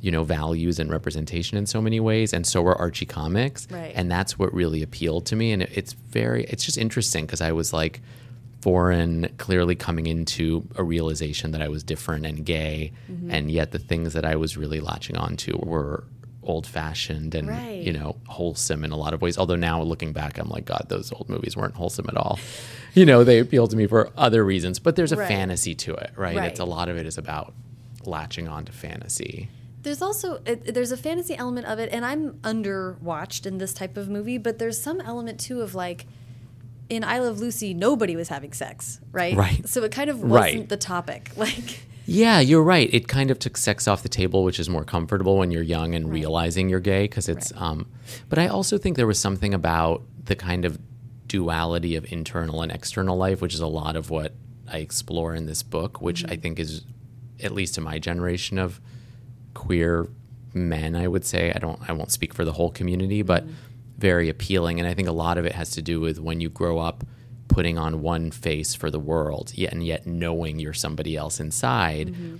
you 0.00 0.10
know, 0.10 0.24
values 0.24 0.78
and 0.78 0.90
representation 0.90 1.58
in 1.58 1.66
so 1.66 1.80
many 1.80 1.98
ways. 1.98 2.32
And 2.32 2.46
so 2.46 2.62
were 2.62 2.76
Archie 2.76 3.06
comics. 3.06 3.66
Right. 3.70 3.92
And 3.94 4.10
that's 4.10 4.38
what 4.38 4.52
really 4.54 4.82
appealed 4.82 5.26
to 5.26 5.36
me. 5.36 5.52
And 5.52 5.62
it, 5.62 5.70
it's 5.74 5.92
very, 5.92 6.44
it's 6.44 6.64
just 6.64 6.78
interesting 6.78 7.26
because 7.26 7.40
I 7.40 7.52
was 7.52 7.72
like, 7.72 8.00
foreign, 8.62 9.28
clearly 9.38 9.74
coming 9.74 10.06
into 10.06 10.66
a 10.76 10.82
realization 10.84 11.50
that 11.50 11.60
I 11.60 11.68
was 11.68 11.82
different 11.82 12.24
and 12.26 12.44
gay, 12.46 12.92
Mm-hmm. 13.10 13.30
and 13.30 13.50
yet 13.50 13.72
the 13.72 13.78
things 13.78 14.12
that 14.14 14.24
I 14.24 14.36
was 14.36 14.56
really 14.56 14.80
latching 14.80 15.16
onto 15.16 15.58
were 15.58 16.04
old 16.44 16.66
fashioned 16.66 17.34
and 17.36 17.46
Right. 17.48 17.82
you 17.86 17.92
know 17.92 18.16
wholesome 18.26 18.82
in 18.84 18.90
a 18.92 18.96
lot 18.96 19.14
of 19.14 19.20
ways. 19.22 19.36
Although 19.38 19.56
now 19.56 19.80
looking 19.82 20.12
back, 20.12 20.38
I'm 20.38 20.48
like, 20.48 20.64
God, 20.64 20.86
those 20.88 21.12
old 21.12 21.28
movies 21.28 21.56
weren't 21.56 21.74
wholesome 21.74 22.06
at 22.08 22.16
all. 22.16 22.38
You 22.94 23.06
know, 23.06 23.24
they 23.24 23.38
appealed 23.38 23.70
to 23.70 23.76
me 23.76 23.86
for 23.86 24.10
other 24.18 24.44
reasons, 24.44 24.78
but 24.78 24.96
there's 24.96 25.12
a 25.12 25.16
Right. 25.16 25.26
fantasy 25.26 25.74
to 25.76 25.94
it, 25.94 26.10
right? 26.14 26.36
Right. 26.36 26.50
It's 26.50 26.60
a 26.60 26.66
lot 26.66 26.90
of 26.90 26.98
it 26.98 27.06
is 27.06 27.16
about 27.16 27.54
latching 28.04 28.48
on 28.48 28.66
to 28.66 28.72
fantasy. 28.72 29.48
There's 29.82 30.02
also 30.02 30.40
there's 30.44 30.92
a 30.92 30.96
fantasy 30.98 31.34
element 31.34 31.66
of 31.68 31.78
it, 31.78 31.88
and 31.90 32.04
I'm 32.04 32.34
underwatched 32.42 33.46
in 33.46 33.56
this 33.56 33.72
type 33.72 33.96
of 33.96 34.08
movie. 34.10 34.36
But 34.36 34.58
there's 34.58 34.78
some 34.78 35.00
element 35.00 35.40
too 35.40 35.62
of 35.62 35.74
like 35.74 36.04
in 36.92 37.04
I 37.04 37.18
Love 37.20 37.40
Lucy, 37.40 37.72
nobody 37.74 38.16
was 38.16 38.28
having 38.28 38.52
sex, 38.52 39.00
right? 39.12 39.34
Right. 39.34 39.66
So 39.68 39.82
it 39.82 39.92
kind 39.92 40.10
of 40.10 40.18
wasn't 40.22 40.32
Right. 40.60 40.68
the 40.68 40.76
topic. 40.76 41.30
Like, 41.36 41.80
Yeah, 42.04 42.40
you're 42.40 42.62
right. 42.62 42.92
It 42.92 43.08
kind 43.08 43.30
of 43.30 43.38
took 43.38 43.56
sex 43.56 43.86
off 43.88 44.02
the 44.02 44.08
table, 44.08 44.44
which 44.44 44.58
is 44.60 44.68
more 44.68 44.84
comfortable 44.84 45.38
when 45.38 45.50
you're 45.50 45.62
young 45.62 45.94
and 45.94 46.10
realizing 46.12 46.68
you're 46.68 46.80
gay 46.80 47.04
because 47.04 47.28
it's 47.28 47.52
Right. 47.52 47.62
um 47.62 47.86
but 48.28 48.38
I 48.38 48.46
also 48.48 48.76
think 48.78 48.96
there 48.96 49.06
was 49.06 49.18
something 49.18 49.54
about 49.54 50.02
the 50.24 50.36
kind 50.36 50.64
of 50.64 50.78
duality 51.26 51.96
of 51.96 52.04
internal 52.12 52.60
and 52.62 52.70
external 52.70 53.16
life, 53.16 53.40
which 53.40 53.54
is 53.54 53.60
a 53.60 53.66
lot 53.66 53.96
of 53.96 54.10
what 54.10 54.34
I 54.70 54.78
explore 54.78 55.34
in 55.34 55.46
this 55.46 55.62
book, 55.62 56.02
which 56.02 56.24
I 56.28 56.36
think 56.36 56.58
is 56.58 56.82
at 57.42 57.52
least 57.52 57.78
in 57.78 57.84
my 57.84 57.98
generation 57.98 58.58
of 58.58 58.80
queer 59.54 60.08
men, 60.54 60.94
I 60.94 61.08
would 61.08 61.24
say. 61.24 61.52
I 61.54 61.58
don't 61.58 61.78
I 61.88 61.92
won't 61.92 62.12
speak 62.12 62.34
for 62.34 62.44
the 62.44 62.52
whole 62.52 62.70
community, 62.70 63.22
but 63.22 63.44
very 64.02 64.28
appealing. 64.28 64.80
And 64.80 64.88
I 64.88 64.94
think 64.94 65.06
a 65.06 65.12
lot 65.12 65.38
of 65.38 65.46
it 65.46 65.52
has 65.52 65.70
to 65.70 65.80
do 65.80 66.00
with 66.00 66.18
when 66.18 66.40
you 66.40 66.50
grow 66.50 66.80
up 66.80 67.04
putting 67.46 67.78
on 67.78 68.02
one 68.02 68.32
face 68.32 68.74
for 68.74 68.90
the 68.90 68.98
world, 68.98 69.52
yet 69.54 69.72
and 69.72 69.86
yet 69.86 70.06
knowing 70.06 70.58
you're 70.58 70.72
somebody 70.72 71.16
else 71.16 71.38
inside. 71.38 72.08
Mm-hmm. 72.08 72.36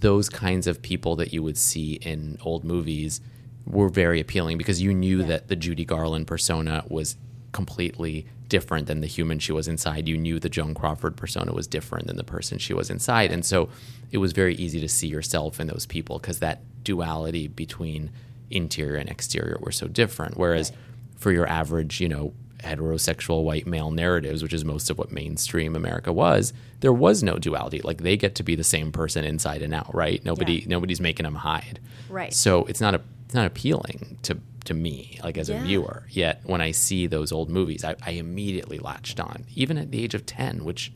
Those 0.00 0.28
kinds 0.28 0.68
of 0.68 0.80
people 0.80 1.16
that 1.16 1.32
you 1.32 1.42
would 1.42 1.58
see 1.58 1.94
in 1.94 2.38
old 2.42 2.62
movies 2.64 3.20
were 3.66 3.88
very 3.88 4.20
appealing 4.20 4.56
because 4.56 4.80
you 4.80 4.94
knew 4.94 5.24
that 5.24 5.48
the 5.48 5.56
Judy 5.56 5.84
Garland 5.84 6.28
persona 6.28 6.84
was 6.88 7.16
completely 7.52 8.26
different 8.46 8.86
than 8.86 9.00
the 9.00 9.06
human 9.08 9.40
she 9.40 9.52
was 9.52 9.66
inside. 9.66 10.08
You 10.08 10.16
knew 10.16 10.38
the 10.38 10.48
Joan 10.48 10.74
Crawford 10.74 11.16
persona 11.16 11.52
was 11.52 11.66
different 11.66 12.06
than 12.06 12.16
the 12.16 12.24
person 12.24 12.58
she 12.58 12.72
was 12.72 12.88
inside. 12.88 13.32
And 13.32 13.44
so 13.44 13.68
it 14.12 14.18
was 14.18 14.32
very 14.32 14.54
easy 14.54 14.80
to 14.80 14.88
see 14.88 15.08
yourself 15.08 15.58
in 15.58 15.66
those 15.66 15.86
people 15.86 16.18
because 16.18 16.38
that 16.38 16.62
duality 16.84 17.48
between 17.48 18.10
interior 18.50 18.96
and 18.96 19.08
exterior 19.08 19.58
were 19.60 19.72
so 19.72 19.88
different. 19.88 20.36
Whereas 20.36 20.72
for 21.20 21.30
your 21.30 21.46
average, 21.46 22.00
you 22.00 22.08
know, 22.08 22.32
heterosexual 22.58 23.42
white 23.44 23.66
male 23.66 23.90
narratives, 23.90 24.42
which 24.42 24.52
is 24.52 24.64
most 24.64 24.90
of 24.90 24.98
what 24.98 25.10
mainstream 25.12 25.74
America 25.76 26.12
was, 26.12 26.52
there 26.80 26.92
was 26.92 27.22
no 27.22 27.38
duality. 27.38 27.80
Like 27.82 28.02
they 28.02 28.16
get 28.16 28.34
to 28.36 28.42
be 28.42 28.54
the 28.54 28.64
same 28.64 28.90
person 28.92 29.24
inside 29.24 29.62
and 29.62 29.72
out, 29.74 29.94
right? 29.94 30.22
Nobody 30.24 30.54
Yeah. 30.54 30.64
nobody's 30.68 31.00
making 31.00 31.24
them 31.24 31.36
hide. 31.36 31.78
Right. 32.08 32.32
So 32.34 32.64
it's 32.64 32.80
not 32.80 32.94
a 32.94 33.00
it's 33.26 33.34
not 33.34 33.46
appealing 33.46 34.18
to 34.22 34.38
to 34.64 34.74
me, 34.74 35.18
like 35.24 35.38
as 35.38 35.48
Yeah. 35.48 35.62
a 35.62 35.64
viewer. 35.64 36.02
Yet 36.10 36.40
when 36.44 36.60
I 36.60 36.70
see 36.72 37.06
those 37.06 37.32
old 37.32 37.48
movies, 37.48 37.82
I, 37.84 37.96
I 38.02 38.10
immediately 38.12 38.78
latched 38.78 39.18
on, 39.20 39.44
even 39.54 39.78
at 39.78 39.90
the 39.90 40.02
age 40.04 40.14
of 40.14 40.26
ten, 40.26 40.64
which 40.64 40.92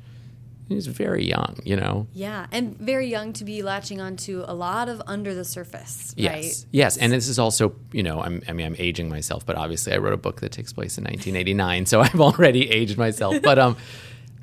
is 0.70 0.86
very 0.86 1.26
young, 1.26 1.58
you 1.64 1.76
know. 1.76 2.06
yeah, 2.14 2.46
and 2.50 2.76
very 2.78 3.06
young 3.06 3.32
to 3.34 3.44
be 3.44 3.62
latching 3.62 4.00
onto 4.00 4.44
a 4.46 4.54
lot 4.54 4.88
of 4.88 5.02
under 5.06 5.34
the 5.34 5.44
surface, 5.44 6.14
right? 6.16 6.42
Yes, 6.44 6.66
yes, 6.70 6.96
and 6.96 7.12
this 7.12 7.28
is 7.28 7.38
also, 7.38 7.74
you 7.92 8.02
know, 8.02 8.20
I'm, 8.20 8.42
I 8.48 8.52
mean, 8.52 8.66
I'm 8.66 8.76
aging 8.78 9.08
myself, 9.08 9.44
but 9.44 9.56
obviously, 9.56 9.92
I 9.92 9.98
wrote 9.98 10.14
a 10.14 10.18
book 10.18 10.40
that 10.40 10.52
takes 10.52 10.72
place 10.72 10.96
in 10.96 11.04
1989, 11.04 11.86
so 11.86 12.00
I've 12.06 12.20
already 12.20 12.70
aged 12.70 12.96
myself. 12.96 13.36
But 13.42 13.58
um, 13.58 13.76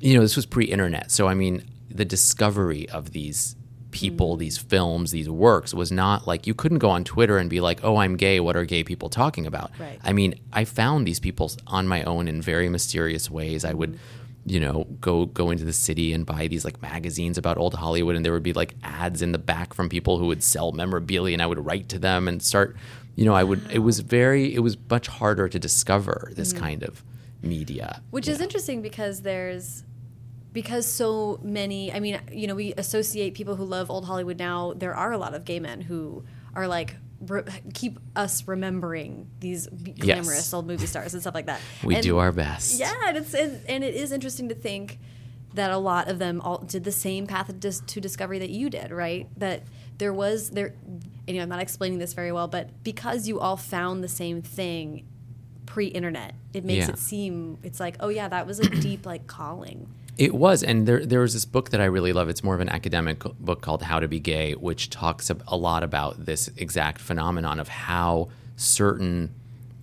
you 0.00 0.14
know, 0.14 0.20
this 0.20 0.36
was 0.36 0.46
pre-internet, 0.46 1.10
so 1.10 1.26
I 1.26 1.34
mean, 1.34 1.64
the 1.90 2.04
discovery 2.04 2.88
of 2.90 3.12
these 3.12 3.56
people, 3.90 4.36
these 4.36 4.56
films, 4.56 5.10
these 5.10 5.28
works 5.28 5.74
was 5.74 5.92
not 5.92 6.26
like 6.26 6.46
you 6.46 6.54
couldn't 6.54 6.78
go 6.78 6.88
on 6.88 7.04
Twitter 7.04 7.36
and 7.38 7.50
be 7.50 7.60
like, 7.60 7.80
"Oh, 7.84 7.96
I'm 7.96 8.16
gay. 8.16 8.40
What 8.40 8.56
are 8.56 8.64
gay 8.64 8.82
people 8.84 9.08
talking 9.08 9.46
about?" 9.46 9.70
Right. 9.78 9.98
I 10.02 10.12
mean, 10.12 10.34
I 10.52 10.64
found 10.64 11.06
these 11.06 11.20
people 11.20 11.50
on 11.66 11.86
my 11.86 12.02
own 12.04 12.26
in 12.26 12.40
very 12.40 12.68
mysterious 12.68 13.30
ways. 13.30 13.64
I 13.64 13.74
would 13.74 13.98
you 14.44 14.58
know 14.58 14.84
go 15.00 15.26
go 15.26 15.50
into 15.50 15.64
the 15.64 15.72
city 15.72 16.12
and 16.12 16.26
buy 16.26 16.48
these 16.48 16.64
like 16.64 16.80
magazines 16.82 17.38
about 17.38 17.56
old 17.58 17.74
hollywood 17.74 18.16
and 18.16 18.24
there 18.24 18.32
would 18.32 18.42
be 18.42 18.52
like 18.52 18.74
ads 18.82 19.22
in 19.22 19.32
the 19.32 19.38
back 19.38 19.72
from 19.72 19.88
people 19.88 20.18
who 20.18 20.26
would 20.26 20.42
sell 20.42 20.72
memorabilia 20.72 21.32
and 21.32 21.42
i 21.42 21.46
would 21.46 21.64
write 21.64 21.88
to 21.88 21.98
them 21.98 22.26
and 22.26 22.42
start 22.42 22.76
you 23.14 23.24
know 23.24 23.34
i 23.34 23.44
would 23.44 23.70
it 23.70 23.78
was 23.78 24.00
very 24.00 24.54
it 24.54 24.60
was 24.60 24.76
much 24.90 25.06
harder 25.06 25.48
to 25.48 25.58
discover 25.58 26.32
this 26.34 26.52
mm-hmm. 26.52 26.64
kind 26.64 26.82
of 26.82 27.04
media 27.42 28.00
Which 28.10 28.28
is 28.28 28.38
know. 28.38 28.44
interesting 28.44 28.82
because 28.82 29.22
there's 29.22 29.84
because 30.52 30.86
so 30.86 31.40
many. 31.42 31.92
I 31.92 32.00
mean, 32.00 32.20
you 32.30 32.46
know, 32.46 32.54
we 32.54 32.74
associate 32.74 33.34
people 33.34 33.56
who 33.56 33.64
love 33.64 33.90
old 33.90 34.04
Hollywood 34.04 34.38
now. 34.38 34.74
There 34.74 34.94
are 34.94 35.12
a 35.12 35.18
lot 35.18 35.34
of 35.34 35.44
gay 35.44 35.60
men 35.60 35.80
who 35.80 36.24
are 36.54 36.68
like 36.68 36.96
re- 37.26 37.44
keep 37.74 37.98
us 38.16 38.46
remembering 38.48 39.28
these 39.40 39.66
b- 39.68 39.94
Yes. 39.96 40.04
glamorous 40.20 40.52
old 40.54 40.66
movie 40.66 40.86
stars 40.86 41.12
and 41.14 41.22
stuff 41.22 41.34
like 41.34 41.46
that. 41.46 41.60
we 41.84 41.94
And- 41.94 42.02
do 42.02 42.18
our 42.18 42.32
best 42.32 42.78
Yeah, 42.78 42.92
and 43.06 43.16
it's 43.16 43.34
and, 43.34 43.60
and 43.68 43.82
it 43.84 43.94
is 43.94 44.12
interesting 44.12 44.48
to 44.48 44.54
think 44.54 44.98
that 45.54 45.70
a 45.70 45.76
lot 45.78 46.08
of 46.08 46.18
them 46.18 46.40
all 46.40 46.58
did 46.58 46.84
the 46.84 46.92
same 46.92 47.26
path 47.26 47.52
dis- 47.60 47.80
to 47.86 48.00
discovery 48.00 48.38
that 48.38 48.50
you 48.50 48.70
did, 48.70 48.90
right? 48.90 49.28
That 49.38 49.62
there 49.98 50.12
was 50.12 50.50
there. 50.50 50.74
You 51.26 51.34
know, 51.34 51.42
I'm 51.42 51.48
not 51.48 51.60
explaining 51.60 51.98
this 51.98 52.14
very 52.14 52.32
well, 52.32 52.48
but 52.48 52.70
because 52.82 53.28
you 53.28 53.38
all 53.38 53.56
found 53.56 54.02
the 54.02 54.08
same 54.08 54.42
thing 54.42 55.06
pre-internet, 55.66 56.34
it 56.52 56.64
makes 56.64 56.86
Yeah. 56.86 56.92
it 56.94 56.98
seem 56.98 57.58
it's 57.62 57.78
like, 57.80 57.96
oh 58.00 58.08
yeah, 58.08 58.28
that 58.28 58.46
was 58.46 58.58
a 58.60 58.68
deep 58.68 59.06
like 59.06 59.26
calling. 59.26 59.88
It 60.18 60.34
was, 60.34 60.62
and 60.62 60.86
there 60.86 61.04
there 61.04 61.20
was 61.20 61.32
this 61.32 61.46
book 61.46 61.70
that 61.70 61.80
I 61.80 61.86
really 61.86 62.12
love. 62.12 62.28
It's 62.28 62.44
more 62.44 62.54
of 62.54 62.60
an 62.60 62.68
academic 62.68 63.20
book 63.20 63.62
called 63.62 63.82
How 63.82 63.98
to 63.98 64.08
Be 64.08 64.20
Gay, 64.20 64.52
which 64.52 64.90
talks 64.90 65.30
a 65.30 65.56
lot 65.56 65.82
about 65.82 66.26
this 66.26 66.50
exact 66.56 67.00
phenomenon 67.00 67.58
of 67.58 67.68
how 67.68 68.28
certain 68.56 69.34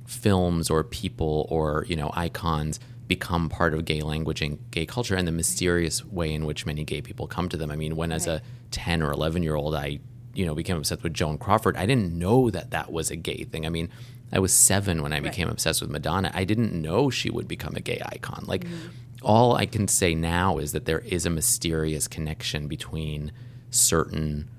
films 0.06 0.70
or 0.70 0.84
people 0.84 1.48
or 1.50 1.86
you 1.88 1.96
know 1.96 2.12
icons 2.14 2.80
become 3.08 3.50
part 3.50 3.74
of 3.74 3.86
gay 3.86 4.02
language 4.02 4.42
and 4.44 4.60
gay 4.70 4.86
culture, 4.86 5.16
and 5.16 5.28
the 5.28 5.32
mysterious 5.32 6.06
way 6.06 6.32
in 6.32 6.46
which 6.46 6.64
many 6.64 6.84
gay 6.84 7.02
people 7.02 7.26
come 7.26 7.50
to 7.50 7.58
them. 7.58 7.72
I 7.72 7.76
mean, 7.76 7.96
when 7.96 8.12
as 8.12 8.28
a 8.28 8.44
ten 8.70 9.02
or 9.02 9.12
eleven 9.12 9.42
year 9.42 9.56
old, 9.56 9.74
I 9.74 10.00
you 10.36 10.46
know 10.46 10.54
became 10.54 10.78
obsessed 10.78 11.02
with 11.02 11.16
Joan 11.16 11.40
Crawford, 11.40 11.76
I 11.76 11.88
didn't 11.88 12.14
know 12.14 12.52
that 12.52 12.70
that 12.70 12.92
was 12.92 13.10
a 13.10 13.16
gay 13.16 13.46
thing. 13.46 13.66
I 13.66 13.70
mean. 13.70 13.90
I 14.32 14.38
was 14.38 14.54
seven 14.54 15.02
when 15.02 15.12
I 15.12 15.22
became 15.22 15.50
obsessed 15.50 15.82
with 15.82 15.90
Madonna. 15.90 16.30
I 16.36 16.44
didn't 16.44 16.80
know 16.80 17.10
she 17.10 17.32
would 17.32 17.48
become 17.48 17.76
a 17.76 17.80
gay 17.80 18.00
icon. 18.06 18.44
Like, 18.46 18.64
mm-hmm. 18.64 18.90
All 19.22 19.56
I 19.56 19.66
can 19.66 19.88
say 19.88 20.16
now 20.16 20.58
is 20.58 20.72
that 20.72 20.86
there 20.86 21.00
is 21.00 21.26
a 21.26 21.30
mysterious 21.30 22.08
connection 22.08 22.68
between 22.68 23.32
certain, 23.70 24.50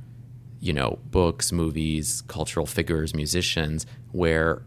you 0.61 0.73
know, 0.73 0.99
books, 1.11 1.53
movies, 1.53 2.23
cultural 2.29 2.67
figures, 2.67 3.15
musicians, 3.15 3.87
where 4.13 4.63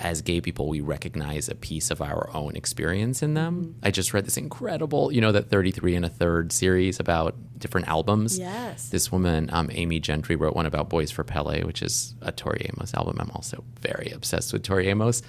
as 0.00 0.22
gay 0.22 0.40
people 0.40 0.68
we 0.68 0.80
recognize 0.80 1.48
a 1.48 1.54
piece 1.54 1.90
of 1.90 2.02
our 2.02 2.28
own 2.34 2.54
experience 2.56 3.22
in 3.22 3.34
them. 3.34 3.76
I 3.82 3.90
just 3.90 4.12
read 4.12 4.26
this 4.26 4.36
incredible, 4.36 5.12
you 5.12 5.20
know, 5.20 5.32
that 5.32 5.50
33 5.50 5.96
and 5.96 6.04
a 6.04 6.08
third 6.08 6.52
series 6.52 7.00
about 7.00 7.34
different 7.58 7.88
albums. 7.88 8.38
Yes. 8.38 8.90
This 8.90 9.10
woman, 9.10 9.48
um, 9.52 9.70
Amy 9.72 10.00
Gentry, 10.00 10.36
wrote 10.36 10.54
one 10.54 10.66
about 10.66 10.88
Boys 10.88 11.10
for 11.10 11.24
Pele, 11.24 11.62
which 11.64 11.82
is 11.82 12.14
a 12.20 12.32
Tori 12.32 12.68
Amos 12.72 12.94
album. 12.94 13.16
I'm 13.20 13.30
also 13.30 13.64
very 13.80 14.10
obsessed 14.10 14.52
with 14.52 14.62
Tori 14.62 14.88
Amos. 14.88 15.22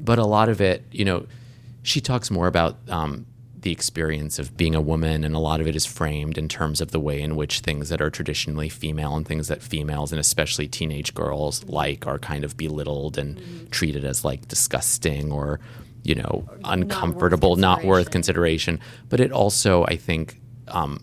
But 0.00 0.18
a 0.18 0.24
lot 0.24 0.48
of 0.48 0.60
it, 0.60 0.84
you 0.90 1.04
know, 1.04 1.26
she 1.82 2.00
talks 2.00 2.30
more 2.30 2.46
about 2.46 2.78
um, 2.88 3.26
the 3.64 3.72
experience 3.72 4.38
of 4.38 4.56
being 4.58 4.74
a 4.74 4.80
woman, 4.80 5.24
and 5.24 5.34
a 5.34 5.38
lot 5.38 5.58
of 5.58 5.66
it 5.66 5.74
is 5.74 5.86
framed 5.86 6.36
in 6.36 6.48
terms 6.48 6.82
of 6.82 6.90
the 6.90 7.00
way 7.00 7.20
in 7.20 7.34
which 7.34 7.60
things 7.60 7.88
that 7.88 8.02
are 8.02 8.10
traditionally 8.10 8.68
female 8.68 9.16
and 9.16 9.26
things 9.26 9.48
that 9.48 9.62
females 9.62 10.12
and 10.12 10.20
especially 10.20 10.68
teenage 10.68 11.14
girls 11.14 11.64
like 11.64 12.06
are 12.06 12.18
kind 12.18 12.44
of 12.44 12.58
belittled 12.58 13.16
and 13.16 13.70
treated 13.72 14.04
as 14.04 14.22
like 14.22 14.46
disgusting 14.48 15.32
or, 15.32 15.60
you 16.02 16.14
know, 16.14 16.46
uncomfortable, 16.64 17.56
not 17.56 17.82
worth 17.84 18.10
consideration. 18.10 18.78
But 19.08 19.18
it 19.18 19.32
also, 19.32 19.84
I 19.84 19.96
think, 19.96 20.42
um, 20.68 21.02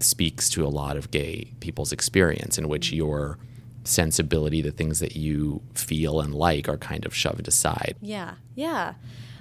speaks 0.00 0.50
to 0.50 0.66
a 0.66 0.68
lot 0.68 0.98
of 0.98 1.10
gay 1.10 1.54
people's 1.60 1.90
experience 1.90 2.58
in 2.58 2.68
which 2.68 2.92
your 2.92 3.38
sensibility, 3.84 4.60
the 4.60 4.72
things 4.72 5.00
that 5.00 5.16
you 5.16 5.62
feel 5.72 6.20
and 6.20 6.34
like, 6.34 6.68
are 6.68 6.76
kind 6.76 7.06
of 7.06 7.14
shoved 7.14 7.48
aside. 7.48 7.96
Yeah, 8.02 8.34
yeah. 8.54 8.94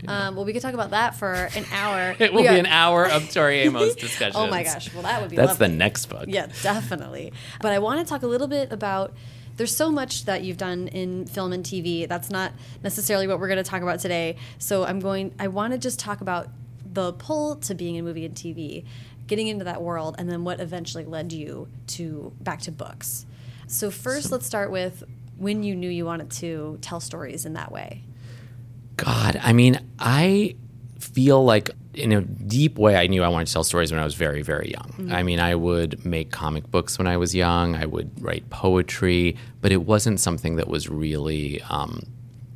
Um, 0.08 0.36
well, 0.36 0.46
we 0.46 0.54
could 0.54 0.62
talk 0.62 0.74
about 0.74 0.92
that 0.92 1.16
for 1.16 1.32
an 1.34 1.66
hour. 1.72 2.16
It 2.20 2.34
will 2.34 2.42
We 2.42 2.48
be 2.50 2.56
are- 2.56 2.58
an 2.60 2.66
hour 2.66 3.06
of 3.10 3.30
Tori 3.34 3.60
Amos 3.62 3.96
discussions. 3.96 4.36
Oh 4.36 4.48
my 4.48 4.64
gosh! 4.64 4.94
Well, 4.94 5.04
that 5.04 5.22
would 5.22 5.30
be 5.30 5.36
That's 5.36 5.52
lovely. 5.60 5.68
the 5.70 5.74
next 5.76 6.06
book. 6.08 6.26
Yeah, 6.28 6.48
definitely. 6.62 7.34
But 7.62 7.72
I 7.72 7.80
want 7.80 8.00
to 8.00 8.06
talk 8.06 8.24
a 8.24 8.28
little 8.28 8.48
bit 8.48 8.72
about. 8.72 9.14
There's 9.56 9.76
so 9.76 9.92
much 9.92 10.26
that 10.26 10.44
you've 10.44 10.58
done 10.58 10.88
in 10.88 11.28
film 11.28 11.54
and 11.54 11.64
TV. 11.64 12.08
That's 12.10 12.32
not 12.32 12.54
necessarily 12.82 13.28
what 13.28 13.40
we're 13.40 13.48
going 13.48 13.64
to 13.64 13.70
talk 13.70 13.84
about 13.84 14.00
today. 14.00 14.38
So 14.58 14.84
I'm 14.84 15.00
going. 15.00 15.34
I 15.40 15.48
want 15.48 15.74
to 15.74 15.80
just 15.80 16.00
talk 16.00 16.22
about 16.22 16.50
the 16.92 17.14
pull 17.14 17.56
to 17.58 17.76
being 17.76 17.96
in 17.96 18.04
movie 18.04 18.26
and 18.26 18.34
TV, 18.36 18.84
getting 19.28 19.48
into 19.48 19.64
that 19.66 19.82
world, 19.82 20.16
and 20.18 20.28
then 20.30 20.44
what 20.44 20.60
eventually 20.60 21.06
led 21.06 21.32
you 21.32 21.68
to 21.88 22.34
back 22.42 22.62
to 22.62 22.72
books. 22.72 23.26
So 23.68 23.92
first, 23.92 24.32
let's 24.32 24.46
start 24.46 24.72
with 24.72 25.04
when 25.38 25.64
you 25.64 25.76
knew 25.76 25.90
you 25.90 26.06
wanted 26.06 26.30
to 26.32 26.78
tell 26.82 27.00
stories 27.00 27.46
in 27.46 27.54
that 27.54 27.72
way. 27.72 28.04
God, 29.04 29.40
I 29.42 29.54
mean, 29.54 29.80
I 30.00 30.56
feel 31.00 31.44
like 31.44 31.70
in 31.94 32.12
a 32.12 32.22
deep 32.22 32.78
way, 32.78 32.96
I 32.96 33.08
knew 33.08 33.24
I 33.24 33.28
wanted 33.28 33.48
to 33.48 33.54
tell 33.54 33.64
stories 33.64 33.92
when 33.92 34.00
I 34.00 34.04
was 34.04 34.16
very, 34.16 34.42
very 34.42 34.72
young. 34.72 35.12
I 35.12 35.24
mean, 35.24 35.40
I 35.40 35.56
would 35.56 36.06
make 36.06 36.32
comic 36.32 36.70
books 36.72 36.98
when 36.98 37.08
I 37.08 37.18
was 37.18 37.36
young. 37.36 37.76
I 37.76 37.86
would 37.86 38.12
write 38.22 38.50
poetry, 38.50 39.36
but 39.62 39.72
it 39.72 39.84
wasn't 39.84 40.20
something 40.20 40.56
that 40.56 40.68
was 40.68 40.90
really. 40.90 41.62
Um, 41.64 42.04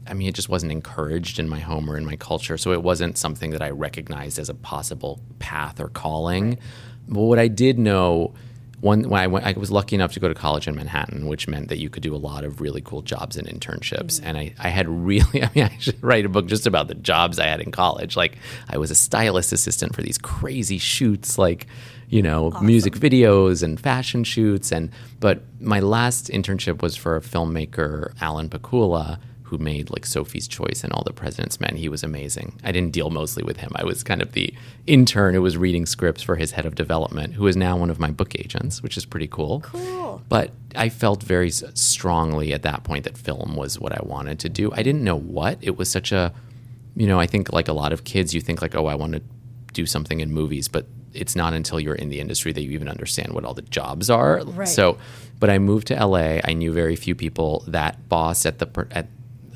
I 0.08 0.13
mean, 0.13 0.30
it 0.30 0.36
just 0.36 0.48
wasn't 0.48 0.72
encouraged 0.72 1.38
in 1.38 1.50
my 1.50 1.60
home 1.60 1.89
or 1.89 1.98
in 1.98 2.06
my 2.06 2.16
culture. 2.16 2.58
So 2.58 2.72
it 2.72 2.82
wasn't 2.82 3.18
something 3.18 3.51
that 3.51 3.62
I 3.62 3.72
recognized 3.72 4.39
as 4.39 4.48
a 4.48 4.54
possible 4.54 5.20
path 5.39 5.82
or 5.82 5.89
calling. 5.89 6.58
But 7.10 7.22
what 7.22 7.39
I 7.39 7.50
did 7.50 7.77
know 7.77 8.34
one 8.79 9.10
when 9.10 9.19
I 9.19 9.27
went, 9.27 9.46
I 9.46 9.53
was 9.53 9.72
lucky 9.72 9.96
enough 9.96 10.13
to 10.13 10.19
go 10.19 10.27
to 10.27 10.36
college 10.36 10.67
in 10.67 10.75
Manhattan, 10.75 11.27
which 11.27 11.48
meant 11.48 11.69
that 11.69 11.79
you 11.79 11.89
could 11.89 12.03
do 12.03 12.15
a 12.15 12.17
lot 12.17 12.43
of 12.43 12.62
really 12.62 12.81
cool 12.81 13.01
jobs 13.01 13.36
and 13.36 13.48
internships. 13.48 14.19
Mm-hmm. 14.19 14.25
And 14.25 14.38
I, 14.38 14.53
I 14.60 14.69
had 14.69 14.88
really, 14.88 15.43
I 15.43 15.50
mean, 15.55 15.63
I 15.65 15.77
should 15.79 16.01
write 16.03 16.25
a 16.25 16.29
book 16.29 16.46
just 16.46 16.67
about 16.67 16.88
the 16.88 16.96
jobs 16.96 17.39
I 17.39 17.48
had 17.48 17.60
in 17.60 17.72
college. 17.72 18.15
Like, 18.15 18.38
I 18.69 18.77
was 18.77 18.91
a 18.91 18.96
stylist 18.96 19.51
assistant 19.51 19.96
for 19.96 20.03
these 20.03 20.17
crazy 20.17 20.77
shoots, 20.77 21.38
like, 21.38 21.65
you 22.10 22.22
know, 22.22 22.51
music 22.62 22.93
videos 22.93 23.63
and 23.63 23.79
fashion 23.79 24.24
shoots. 24.24 24.72
And 24.72 24.91
but 25.19 25.41
my 25.60 25.79
last 25.79 26.29
internship 26.29 26.81
was 26.81 26.96
for 26.96 27.15
a 27.15 27.22
filmmaker, 27.22 28.13
Alan 28.22 28.48
Pakula, 28.48 29.19
who 29.48 29.58
made 29.58 29.89
like 29.89 30.06
Sophie's 30.06 30.48
Choice 30.48 30.84
and 30.84 30.92
All 30.92 31.04
the 31.06 31.13
President's 31.13 31.60
Men. 31.60 31.77
He 31.77 31.88
was 31.88 32.04
amazing. 32.04 32.60
I 32.63 32.72
didn't 32.74 32.92
deal 32.92 33.10
mostly 33.10 33.44
with 33.44 33.58
him. 33.58 33.72
I 33.75 33.86
was 33.86 34.04
kind 34.04 34.22
of 34.22 34.34
the 34.34 34.54
intern 34.86 35.34
who 35.34 35.42
was 35.42 35.58
reading 35.58 35.86
scripts 35.86 36.22
for 36.22 36.36
his 36.36 36.51
head 36.51 36.66
of 36.66 36.75
development, 36.75 37.36
who 37.36 37.48
is 37.48 37.56
now 37.56 37.77
one 37.77 37.89
of 37.89 37.98
my 38.00 38.12
book 38.12 38.36
agents, 38.38 38.84
which 38.84 38.98
is 38.98 39.06
pretty 39.06 39.27
cool. 39.27 39.62
Cool. 39.62 40.22
But 40.27 40.51
I 40.75 40.89
felt 40.89 41.24
very 41.24 41.50
strongly 41.50 42.51
at 42.54 42.63
that 42.63 42.84
point 42.84 43.06
that 43.06 43.18
film 43.18 43.56
was 43.56 43.80
what 43.80 43.94
I 43.94 44.01
wanted 44.04 44.39
to 44.39 44.50
do. 44.50 44.72
I 44.74 44.84
didn't 44.84 45.04
know 45.04 45.18
what. 45.18 45.58
It 45.62 45.77
was 45.77 45.89
such 45.89 46.12
a, 46.12 46.34
you 46.96 47.08
know, 47.08 47.20
I 47.20 47.25
think 47.25 47.54
like 47.54 47.70
a 47.70 47.74
lot 47.74 47.94
of 47.94 48.04
kids, 48.04 48.34
you 48.34 48.42
think 48.42 48.62
like, 48.62 48.75
oh, 48.75 48.88
I 48.88 48.96
want 48.96 49.13
to 49.13 49.22
do 49.72 49.86
something 49.86 50.20
in 50.20 50.32
movies, 50.32 50.68
but 50.68 50.86
it's 51.13 51.36
not 51.36 51.54
until 51.54 51.80
you're 51.80 51.96
in 51.96 52.10
the 52.10 52.20
industry 52.20 52.51
that 52.51 52.62
you 52.62 52.72
even 52.72 52.88
understand 52.88 53.34
what 53.34 53.46
all 53.46 53.54
the 53.54 53.62
jobs 53.63 54.10
are. 54.10 54.44
Right. 54.44 54.68
So, 54.68 54.98
but 55.39 55.50
I 55.50 55.58
moved 55.60 55.88
to 55.88 56.06
LA. 56.06 56.39
I 56.44 56.54
knew 56.54 56.74
very 56.74 56.96
few 56.96 57.16
people. 57.16 57.63
That 57.68 58.10
boss 58.10 58.46
at 58.46 58.60
the 58.60 58.88
at 58.92 59.08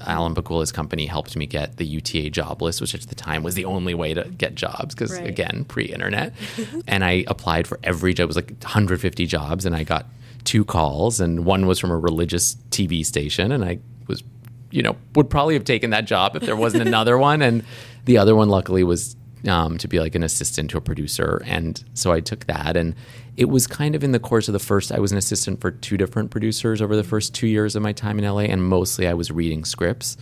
Alan 0.05 0.33
Pakula's 0.35 0.71
company 0.71 1.05
helped 1.05 1.35
me 1.35 1.45
get 1.45 1.77
the 1.77 1.85
UTA 1.85 2.29
job 2.29 2.61
list, 2.61 2.81
which 2.81 2.93
at 2.95 3.01
the 3.01 3.15
time 3.15 3.43
was 3.43 3.55
the 3.55 3.65
only 3.65 3.93
way 3.93 4.13
to 4.13 4.23
get 4.37 4.55
jobs 4.55 4.93
because 4.95 5.11
Right. 5.19 5.27
again, 5.27 5.65
pre-internet. 5.67 6.33
and 6.87 7.03
I 7.03 7.23
applied 7.27 7.67
for 7.67 7.79
every 7.83 8.13
job. 8.13 8.25
It 8.25 8.27
was 8.27 8.35
like 8.35 8.51
150 8.61 9.25
jobs, 9.25 9.65
and 9.65 9.75
I 9.75 9.83
got 9.83 10.05
two 10.43 10.65
calls, 10.65 11.19
and 11.19 11.45
one 11.45 11.65
was 11.67 11.79
from 11.79 11.91
a 11.91 11.97
religious 11.97 12.55
TV 12.71 13.05
station, 13.05 13.51
and 13.51 13.63
I 13.63 13.79
was, 14.07 14.23
you 14.71 14.81
know, 14.81 14.95
would 15.15 15.29
probably 15.29 15.53
have 15.53 15.63
taken 15.65 15.91
that 15.91 16.05
job 16.05 16.35
if 16.35 16.43
there 16.43 16.55
wasn't 16.55 16.87
another 16.87 17.17
one, 17.17 17.41
and 17.41 17.63
the 18.05 18.17
other 18.17 18.35
one 18.35 18.49
luckily 18.49 18.83
was 18.83 19.15
um, 19.47 19.77
to 19.77 19.87
be 19.87 19.99
like 19.99 20.15
an 20.15 20.23
assistant 20.23 20.69
to 20.71 20.77
a 20.77 20.81
producer, 20.81 21.41
and 21.45 21.83
so 21.93 22.11
I 22.11 22.19
took 22.19 22.45
that, 22.45 22.75
and 22.77 22.95
it 23.37 23.45
was 23.45 23.67
kind 23.67 23.95
of 23.95 24.03
in 24.03 24.11
the 24.11 24.19
course 24.19 24.47
of 24.47 24.53
the 24.53 24.59
first. 24.59 24.91
I 24.91 24.99
was 24.99 25.11
an 25.11 25.17
assistant 25.17 25.61
for 25.61 25.71
two 25.71 25.97
different 25.97 26.31
producers 26.31 26.81
over 26.81 26.95
the 26.95 27.03
first 27.03 27.33
two 27.33 27.47
years 27.47 27.75
of 27.75 27.81
my 27.81 27.93
time 27.93 28.19
in 28.19 28.25
LA, 28.25 28.41
and 28.41 28.63
mostly 28.63 29.07
I 29.07 29.13
was 29.13 29.31
reading 29.31 29.65
scripts, 29.65 30.17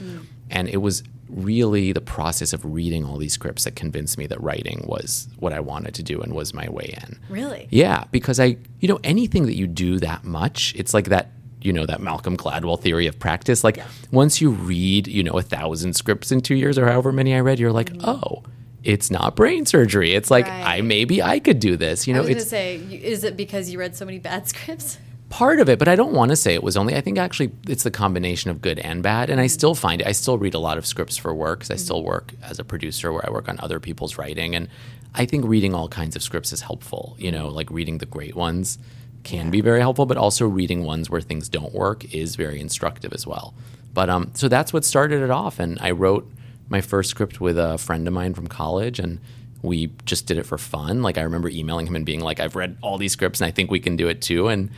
and 0.49 0.69
it 0.69 0.77
was 0.77 1.03
really 1.29 1.91
the 1.91 2.01
process 2.01 2.53
of 2.53 2.65
reading 2.65 3.05
all 3.05 3.17
these 3.17 3.33
scripts 3.33 3.63
that 3.63 3.75
convinced 3.75 4.17
me 4.17 4.27
that 4.27 4.41
writing 4.41 4.83
was 4.87 5.27
what 5.37 5.53
I 5.53 5.59
wanted 5.59 5.93
to 5.95 6.03
do 6.03 6.19
and 6.21 6.33
was 6.33 6.53
my 6.53 6.67
way 6.69 6.95
in. 7.03 7.19
Really? 7.29 7.67
Yeah, 7.69 8.05
because 8.11 8.39
I, 8.39 8.57
you 8.79 8.87
know, 8.87 8.99
anything 9.03 9.45
that 9.45 9.55
you 9.55 9.67
do 9.67 9.99
that 9.99 10.23
much, 10.23 10.73
it's 10.75 10.93
like 10.93 11.05
that, 11.05 11.29
you 11.61 11.71
know, 11.71 11.85
that 11.85 12.01
Malcolm 12.01 12.35
Gladwell 12.35 12.79
theory 12.81 13.05
of 13.05 13.19
practice. 13.19 13.63
Like 13.63 13.79
once 14.11 14.41
you 14.41 14.49
read, 14.49 15.07
you 15.07 15.23
know, 15.23 15.37
a 15.37 15.43
thousand 15.43 15.93
scripts 15.93 16.31
in 16.31 16.41
two 16.41 16.55
years 16.55 16.77
or 16.77 16.87
however 16.87 17.11
many 17.11 17.35
I 17.35 17.41
read, 17.41 17.59
you're 17.59 17.71
like, 17.71 17.91
oh, 18.03 18.43
it's 18.83 19.11
not 19.11 19.35
brain 19.35 19.65
surgery. 19.65 20.13
It's 20.13 20.31
like 20.31 20.47
I 20.47 20.81
maybe 20.81 21.21
I 21.21 21.39
could 21.39 21.59
do 21.59 21.75
this. 21.75 22.07
You 22.07 22.13
I 22.13 22.17
know, 22.17 22.21
was 22.21 22.27
going 22.27 22.37
to 22.37 22.41
it's 22.41 22.49
say, 22.49 22.75
is 22.77 23.23
it 23.23 23.35
because 23.35 23.69
you 23.69 23.79
read 23.79 23.95
so 23.95 24.05
many 24.05 24.19
bad 24.19 24.47
scripts? 24.49 24.97
part 25.29 25.59
of 25.59 25.69
it, 25.69 25.79
but 25.79 25.87
I 25.87 25.95
don't 25.95 26.13
want 26.13 26.29
to 26.29 26.35
say 26.35 26.53
it 26.53 26.63
was 26.63 26.75
only. 26.75 26.95
I 26.95 27.01
think 27.01 27.17
actually 27.17 27.51
it's 27.67 27.83
the 27.83 27.91
combination 27.91 28.51
of 28.51 28.61
good 28.61 28.79
and 28.79 29.01
bad. 29.01 29.29
And 29.29 29.39
I 29.39 29.45
mm-hmm. 29.45 29.49
still 29.49 29.75
find 29.75 30.01
it. 30.01 30.07
I 30.07 30.11
still 30.11 30.37
read 30.37 30.53
a 30.53 30.59
lot 30.59 30.77
of 30.77 30.85
scripts 30.85 31.17
for 31.17 31.33
work 31.33 31.61
'cause 31.61 31.71
I 31.71 31.75
still 31.75 31.99
mm-hmm. 31.99 32.07
work 32.07 32.33
as 32.43 32.59
a 32.59 32.63
producer 32.63 33.13
where 33.13 33.25
I 33.25 33.31
work 33.31 33.47
on 33.47 33.59
other 33.59 33.79
people's 33.79 34.17
writing. 34.17 34.55
And 34.55 34.67
I 35.15 35.25
think 35.25 35.45
reading 35.45 35.73
all 35.73 35.87
kinds 35.87 36.15
of 36.15 36.23
scripts 36.23 36.51
is 36.51 36.61
helpful. 36.61 37.15
You 37.19 37.31
know, 37.31 37.47
mm-hmm. 37.47 37.55
like 37.55 37.71
reading 37.71 37.99
the 37.99 38.05
great 38.05 38.35
ones 38.35 38.77
can 39.23 39.51
be 39.51 39.61
very 39.61 39.81
helpful, 39.81 40.05
but 40.05 40.17
also 40.17 40.47
reading 40.47 40.83
ones 40.83 41.09
where 41.09 41.21
things 41.21 41.49
don't 41.49 41.73
work 41.73 42.13
is 42.13 42.35
very 42.35 42.59
instructive 42.59 43.13
as 43.13 43.27
well. 43.27 43.53
But 43.93 44.09
um, 44.09 44.31
so 44.33 44.47
that's 44.47 44.71
what 44.71 44.85
started 44.85 45.21
it 45.21 45.29
off. 45.29 45.59
And 45.59 45.77
I 45.81 45.91
wrote 45.91 46.29
my 46.69 46.81
first 46.81 47.09
script 47.09 47.41
with 47.41 47.57
a 47.57 47.77
friend 47.77 48.07
of 48.07 48.13
mine 48.13 48.33
from 48.33 48.47
college 48.47 48.99
and 48.99 49.19
we 49.61 49.91
just 50.05 50.25
did 50.25 50.37
it 50.37 50.43
for 50.45 50.57
fun. 50.57 51.01
Like 51.01 51.17
I 51.17 51.21
remember 51.21 51.49
emailing 51.49 51.87
him 51.87 51.95
and 51.95 52.05
being 52.05 52.21
like, 52.21 52.39
I've 52.39 52.55
read 52.55 52.77
all 52.81 52.97
these 52.97 53.11
scripts 53.11 53.41
and 53.41 53.47
I 53.47 53.51
think 53.51 53.69
we 53.71 53.79
can 53.79 53.95
do 53.97 54.07
it 54.07 54.21
too. 54.21 54.47
And 54.47 54.69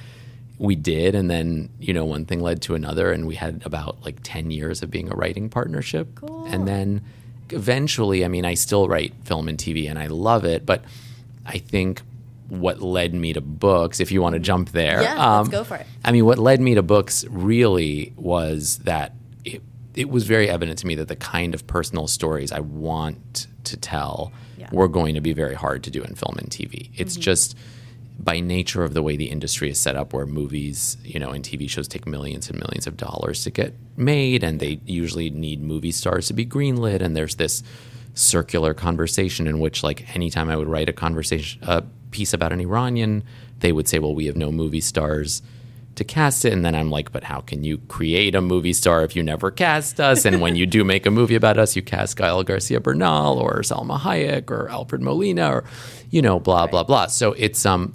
we 0.57 0.75
did 0.75 1.15
and 1.15 1.29
then 1.29 1.69
you 1.79 1.91
know 1.91 2.05
one 2.05 2.23
thing 2.23 2.39
led 2.39 2.61
to 2.61 2.75
another 2.75 3.11
and 3.11 3.25
we 3.25 3.33
had 3.33 3.63
about 3.65 3.97
like 4.05 4.17
10 4.21 4.51
years 4.51 4.83
of 4.83 4.91
being 4.91 5.11
a 5.11 5.15
writing 5.15 5.49
partnership 5.49 6.07
Cool. 6.13 6.45
and 6.45 6.67
then 6.67 7.01
eventually 7.49 8.23
i 8.23 8.27
mean 8.27 8.45
i 8.45 8.53
still 8.53 8.87
write 8.87 9.11
film 9.23 9.47
and 9.47 9.57
tv 9.57 9.89
and 9.89 9.97
i 9.97 10.05
love 10.05 10.45
it 10.45 10.63
but 10.63 10.83
i 11.47 11.57
think 11.57 12.03
what 12.47 12.79
led 12.79 13.13
me 13.15 13.33
to 13.33 13.41
books 13.41 13.99
if 13.99 14.11
you 14.11 14.21
want 14.21 14.33
to 14.33 14.39
jump 14.39 14.69
there 14.69 14.99
um, 14.99 15.03
Yeah, 15.03 15.37
let's 15.39 15.49
go 15.49 15.63
for 15.63 15.77
it. 15.77 15.87
i 16.05 16.11
mean 16.11 16.25
what 16.25 16.37
led 16.37 16.61
me 16.61 16.75
to 16.75 16.83
books 16.83 17.25
really 17.25 18.13
was 18.15 18.77
that 18.83 19.13
it, 19.43 19.63
it 19.95 20.09
was 20.09 20.25
very 20.25 20.49
evident 20.49 20.79
to 20.79 20.87
me 20.87 20.95
that 20.95 21.07
the 21.07 21.15
kind 21.15 21.53
of 21.53 21.65
personal 21.67 22.07
stories 22.07 22.51
i 22.51 22.59
want 22.59 23.47
to 23.63 23.77
tell 23.77 24.31
Yeah. 24.57 24.69
were 24.71 24.87
going 24.87 25.15
to 25.15 25.21
be 25.21 25.33
very 25.33 25.55
hard 25.55 25.83
to 25.83 25.91
do 25.91 26.01
in 26.01 26.15
film 26.15 26.35
and 26.37 26.49
tv 26.49 26.89
it's 26.95 27.13
mm-hmm. 27.13 27.21
just 27.21 27.55
by 28.23 28.39
nature 28.39 28.83
of 28.83 28.93
the 28.93 29.01
way 29.01 29.15
the 29.15 29.29
industry 29.29 29.69
is 29.69 29.79
set 29.79 29.95
up, 29.95 30.13
where 30.13 30.25
movies, 30.25 30.97
you 31.03 31.19
know, 31.19 31.31
and 31.31 31.43
TV 31.43 31.69
shows 31.69 31.87
take 31.87 32.05
millions 32.05 32.49
and 32.49 32.59
millions 32.59 32.85
of 32.85 32.95
dollars 32.95 33.43
to 33.43 33.49
get 33.49 33.73
made, 33.97 34.43
and 34.43 34.59
they 34.59 34.79
usually 34.85 35.29
need 35.31 35.61
movie 35.61 35.91
stars 35.91 36.27
to 36.27 36.33
be 36.33 36.45
greenlit, 36.45 37.01
and 37.01 37.15
there's 37.15 37.35
this 37.35 37.63
circular 38.13 38.73
conversation 38.73 39.47
in 39.47 39.59
which, 39.59 39.83
like, 39.83 40.13
anytime 40.15 40.49
I 40.49 40.55
would 40.55 40.67
write 40.67 40.89
a 40.89 40.93
conversation, 40.93 41.63
a 41.63 41.83
piece 42.11 42.33
about 42.33 42.53
an 42.53 42.59
Iranian, 42.59 43.23
they 43.59 43.71
would 43.71 43.87
say, 43.87 43.97
"Well, 43.97 44.13
we 44.13 44.25
have 44.27 44.37
no 44.37 44.51
movie 44.51 44.81
stars." 44.81 45.41
To 45.95 46.03
cast 46.03 46.45
it, 46.45 46.53
and 46.53 46.63
then 46.63 46.73
I'm 46.73 46.89
like, 46.89 47.11
but 47.11 47.23
how 47.23 47.41
can 47.41 47.63
you 47.63 47.77
create 47.89 48.33
a 48.33 48.41
movie 48.41 48.73
star 48.73 49.03
if 49.03 49.15
you 49.15 49.21
never 49.21 49.51
cast 49.51 49.99
us? 49.99 50.25
And 50.25 50.39
when 50.39 50.55
you 50.55 50.65
do 50.65 50.83
make 50.83 51.05
a 51.05 51.11
movie 51.11 51.35
about 51.35 51.57
us, 51.57 51.75
you 51.75 51.81
cast 51.81 52.17
Gael 52.17 52.43
Garcia 52.43 52.79
Bernal 52.79 53.37
or 53.37 53.59
Salma 53.59 53.99
Hayek 53.99 54.49
or 54.49 54.69
Alfred 54.69 55.01
Molina 55.01 55.51
or, 55.51 55.63
you 56.09 56.21
know, 56.21 56.39
blah 56.39 56.65
blah 56.65 56.83
blah. 56.83 57.07
So 57.07 57.33
it's 57.33 57.65
um, 57.65 57.93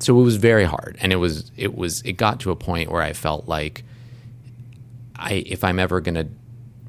so 0.00 0.18
it 0.18 0.22
was 0.22 0.36
very 0.36 0.64
hard 0.64 0.96
and 1.00 1.12
it 1.12 1.16
was 1.16 1.50
it 1.56 1.76
was 1.76 2.00
it 2.02 2.14
got 2.14 2.40
to 2.40 2.50
a 2.50 2.56
point 2.56 2.90
where 2.90 3.02
i 3.02 3.12
felt 3.12 3.46
like 3.46 3.84
i 5.16 5.44
if 5.46 5.62
i'm 5.62 5.78
ever 5.78 6.00
going 6.00 6.14
to 6.14 6.26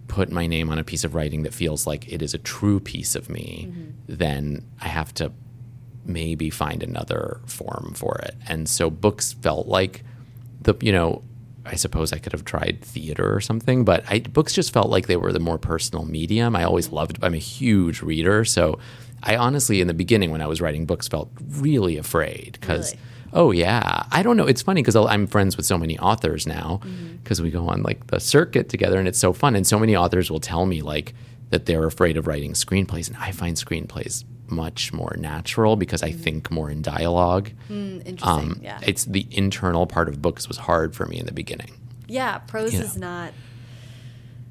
put 0.08 0.32
my 0.32 0.48
name 0.48 0.70
on 0.70 0.80
a 0.80 0.84
piece 0.84 1.04
of 1.04 1.14
writing 1.14 1.44
that 1.44 1.54
feels 1.54 1.86
like 1.86 2.12
it 2.12 2.22
is 2.22 2.34
a 2.34 2.38
true 2.38 2.80
piece 2.80 3.16
of 3.16 3.30
me 3.30 3.72
then 4.08 4.66
i 4.82 4.88
have 4.88 5.14
to 5.14 5.32
maybe 6.06 6.50
find 6.50 6.82
another 6.82 7.40
form 7.46 7.94
for 7.96 8.18
it 8.24 8.36
and 8.48 8.68
so 8.68 8.90
books 8.90 9.34
felt 9.34 9.68
like 9.68 10.04
the 10.62 10.76
you 10.82 10.92
know 10.92 11.24
I 11.66 11.76
suppose 11.76 12.12
I 12.12 12.18
could 12.18 12.32
have 12.32 12.46
tried 12.46 12.82
theater 12.82 13.34
or 13.34 13.40
something, 13.40 13.86
but 13.86 14.04
I, 14.10 14.20
books 14.20 14.54
just 14.54 14.74
felt 14.74 14.90
like 14.90 15.08
they 15.08 15.16
were 15.16 15.32
the 15.32 15.40
more 15.40 15.58
personal 15.58 16.06
medium. 16.06 16.56
I 16.56 16.64
always 16.64 16.92
loved. 16.92 17.20
I'm 17.22 17.34
a 17.34 17.38
huge 17.38 18.02
reader, 18.02 18.44
so 18.46 18.80
I 19.24 19.36
honestly, 19.36 19.82
in 19.82 19.88
the 19.88 19.94
beginning, 19.94 20.32
when 20.32 20.42
I 20.42 20.48
was 20.48 20.62
writing 20.62 20.86
books, 20.86 21.08
felt 21.08 21.30
really 21.40 21.98
afraid 21.98 22.58
because, 22.60 22.94
Really? 22.94 23.04
oh 23.34 23.52
yeah, 23.52 24.06
I 24.12 24.24
don't 24.24 24.38
know. 24.38 24.48
It's 24.48 24.62
funny 24.62 24.82
because 24.82 24.96
I'm 24.96 25.28
friends 25.28 25.56
with 25.56 25.66
so 25.66 25.78
many 25.78 26.00
authors 26.00 26.48
now 26.48 26.82
mm-hmm. 26.84 27.18
because 27.18 27.42
we 27.42 27.52
go 27.52 27.68
on 27.68 27.84
like 27.84 28.08
the 28.08 28.20
circuit 28.20 28.70
together, 28.70 28.98
and 28.98 29.08
it's 29.08 29.20
so 29.20 29.34
fun. 29.34 29.56
And 29.56 29.66
so 29.66 29.78
many 29.78 29.96
authors 29.96 30.32
will 30.32 30.40
tell 30.40 30.66
me 30.66 30.82
like 30.82 31.14
that 31.50 31.66
they're 31.68 31.86
afraid 31.86 32.18
of 32.18 32.28
writing 32.28 32.54
screenplays, 32.54 33.08
and 33.08 33.18
I 33.18 33.32
find 33.32 33.56
screenplays 33.56 34.24
much 34.52 34.92
more 34.94 35.16
natural 35.18 35.76
because 35.76 36.04
I 36.04 36.12
think 36.12 36.52
more 36.52 36.70
in 36.70 36.82
dialogue. 36.82 37.50
Hmm, 37.68 38.00
Interesting. 38.06 38.22
Um, 38.24 38.60
yeah. 38.62 38.80
It's 38.86 39.06
the 39.06 39.26
internal 39.32 39.88
part 39.88 40.10
of 40.10 40.22
books 40.22 40.48
was 40.48 40.58
hard 40.58 40.96
for 40.96 41.06
me 41.06 41.18
in 41.20 41.26
the 41.26 41.32
beginning. 41.34 41.72
yeah, 42.08 42.38
prose 42.40 42.74
you 42.74 42.82
is 42.82 42.98
not. 42.98 43.34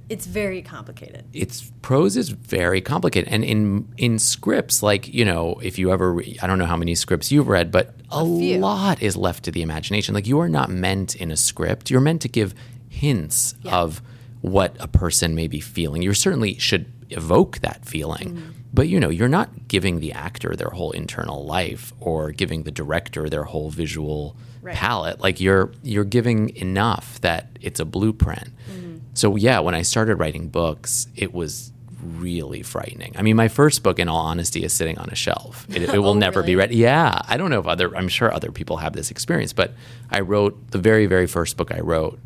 It's 0.08 0.26
very 0.26 0.60
complicated. 0.60 1.24
It's 1.32 1.70
prose 1.82 2.16
is 2.16 2.30
very 2.30 2.80
complicated, 2.80 3.32
and 3.32 3.44
in 3.44 3.86
in 3.96 4.18
scripts, 4.18 4.82
like 4.82 5.06
you 5.06 5.24
know, 5.24 5.60
if 5.62 5.78
you 5.78 5.92
ever, 5.92 6.12
re- 6.14 6.36
I 6.42 6.48
don't 6.48 6.58
know 6.58 6.66
how 6.66 6.76
many 6.76 6.96
scripts 6.96 7.30
you've 7.30 7.46
read, 7.46 7.70
but 7.70 7.94
a, 8.10 8.24
few. 8.24 8.58
lot 8.58 9.00
is 9.00 9.16
left 9.16 9.44
to 9.44 9.52
the 9.52 9.62
imagination. 9.62 10.12
Like 10.16 10.26
you 10.26 10.40
are 10.40 10.48
not 10.48 10.68
meant 10.68 11.14
in 11.14 11.30
a 11.30 11.36
script; 11.36 11.92
you're 11.92 12.00
meant 12.00 12.22
to 12.22 12.28
give 12.28 12.54
hints 12.88 13.54
Yeah. 13.62 13.76
of 13.78 14.02
what 14.40 14.74
a 14.80 14.88
person 14.88 15.36
may 15.36 15.46
be 15.46 15.60
feeling. 15.60 16.02
You 16.02 16.12
certainly 16.12 16.58
should 16.58 16.86
evoke 17.10 17.60
that 17.60 17.84
feeling. 17.86 18.34
Mm-hmm. 18.34 18.50
But 18.72 18.88
you 18.88 19.00
know, 19.00 19.08
you're 19.10 19.28
not 19.28 19.66
giving 19.68 20.00
the 20.00 20.12
actor 20.12 20.54
their 20.54 20.70
whole 20.70 20.92
internal 20.92 21.44
life 21.44 21.92
or 22.00 22.30
giving 22.30 22.62
the 22.62 22.70
director 22.70 23.28
their 23.28 23.44
whole 23.44 23.70
visual 23.70 24.36
Right. 24.62 24.76
palette. 24.76 25.20
Like 25.20 25.40
you're 25.40 25.72
you're 25.82 26.04
giving 26.04 26.54
enough 26.54 27.18
that 27.22 27.48
it's 27.62 27.80
a 27.80 27.86
blueprint. 27.86 28.50
Mm-hmm. 28.70 28.98
So 29.14 29.34
yeah, 29.36 29.58
when 29.60 29.74
I 29.74 29.80
started 29.80 30.16
writing 30.16 30.48
books, 30.48 31.06
it 31.16 31.32
was 31.32 31.72
really 32.02 32.62
frightening. 32.62 33.14
I 33.16 33.22
mean, 33.22 33.36
my 33.36 33.48
first 33.48 33.82
book, 33.82 33.98
in 33.98 34.06
all 34.08 34.18
honesty, 34.26 34.62
is 34.62 34.74
sitting 34.74 34.98
on 34.98 35.08
a 35.08 35.14
shelf. 35.14 35.66
It, 35.70 35.84
it 35.84 35.98
will 35.98 36.10
Oh, 36.10 36.14
never 36.14 36.42
be 36.42 36.56
read. 36.56 36.72
Yeah, 36.72 37.22
I 37.26 37.38
don't 37.38 37.48
know 37.48 37.58
if 37.60 37.66
other. 37.66 37.96
I'm 37.96 38.08
sure 38.08 38.32
other 38.34 38.52
people 38.52 38.76
have 38.76 38.92
this 38.92 39.10
experience, 39.10 39.54
but 39.54 39.72
I 40.10 40.20
wrote 40.20 40.72
the 40.72 40.78
very, 40.78 41.06
very 41.06 41.26
first 41.26 41.56
book 41.56 41.72
I 41.72 41.80
wrote. 41.80 42.18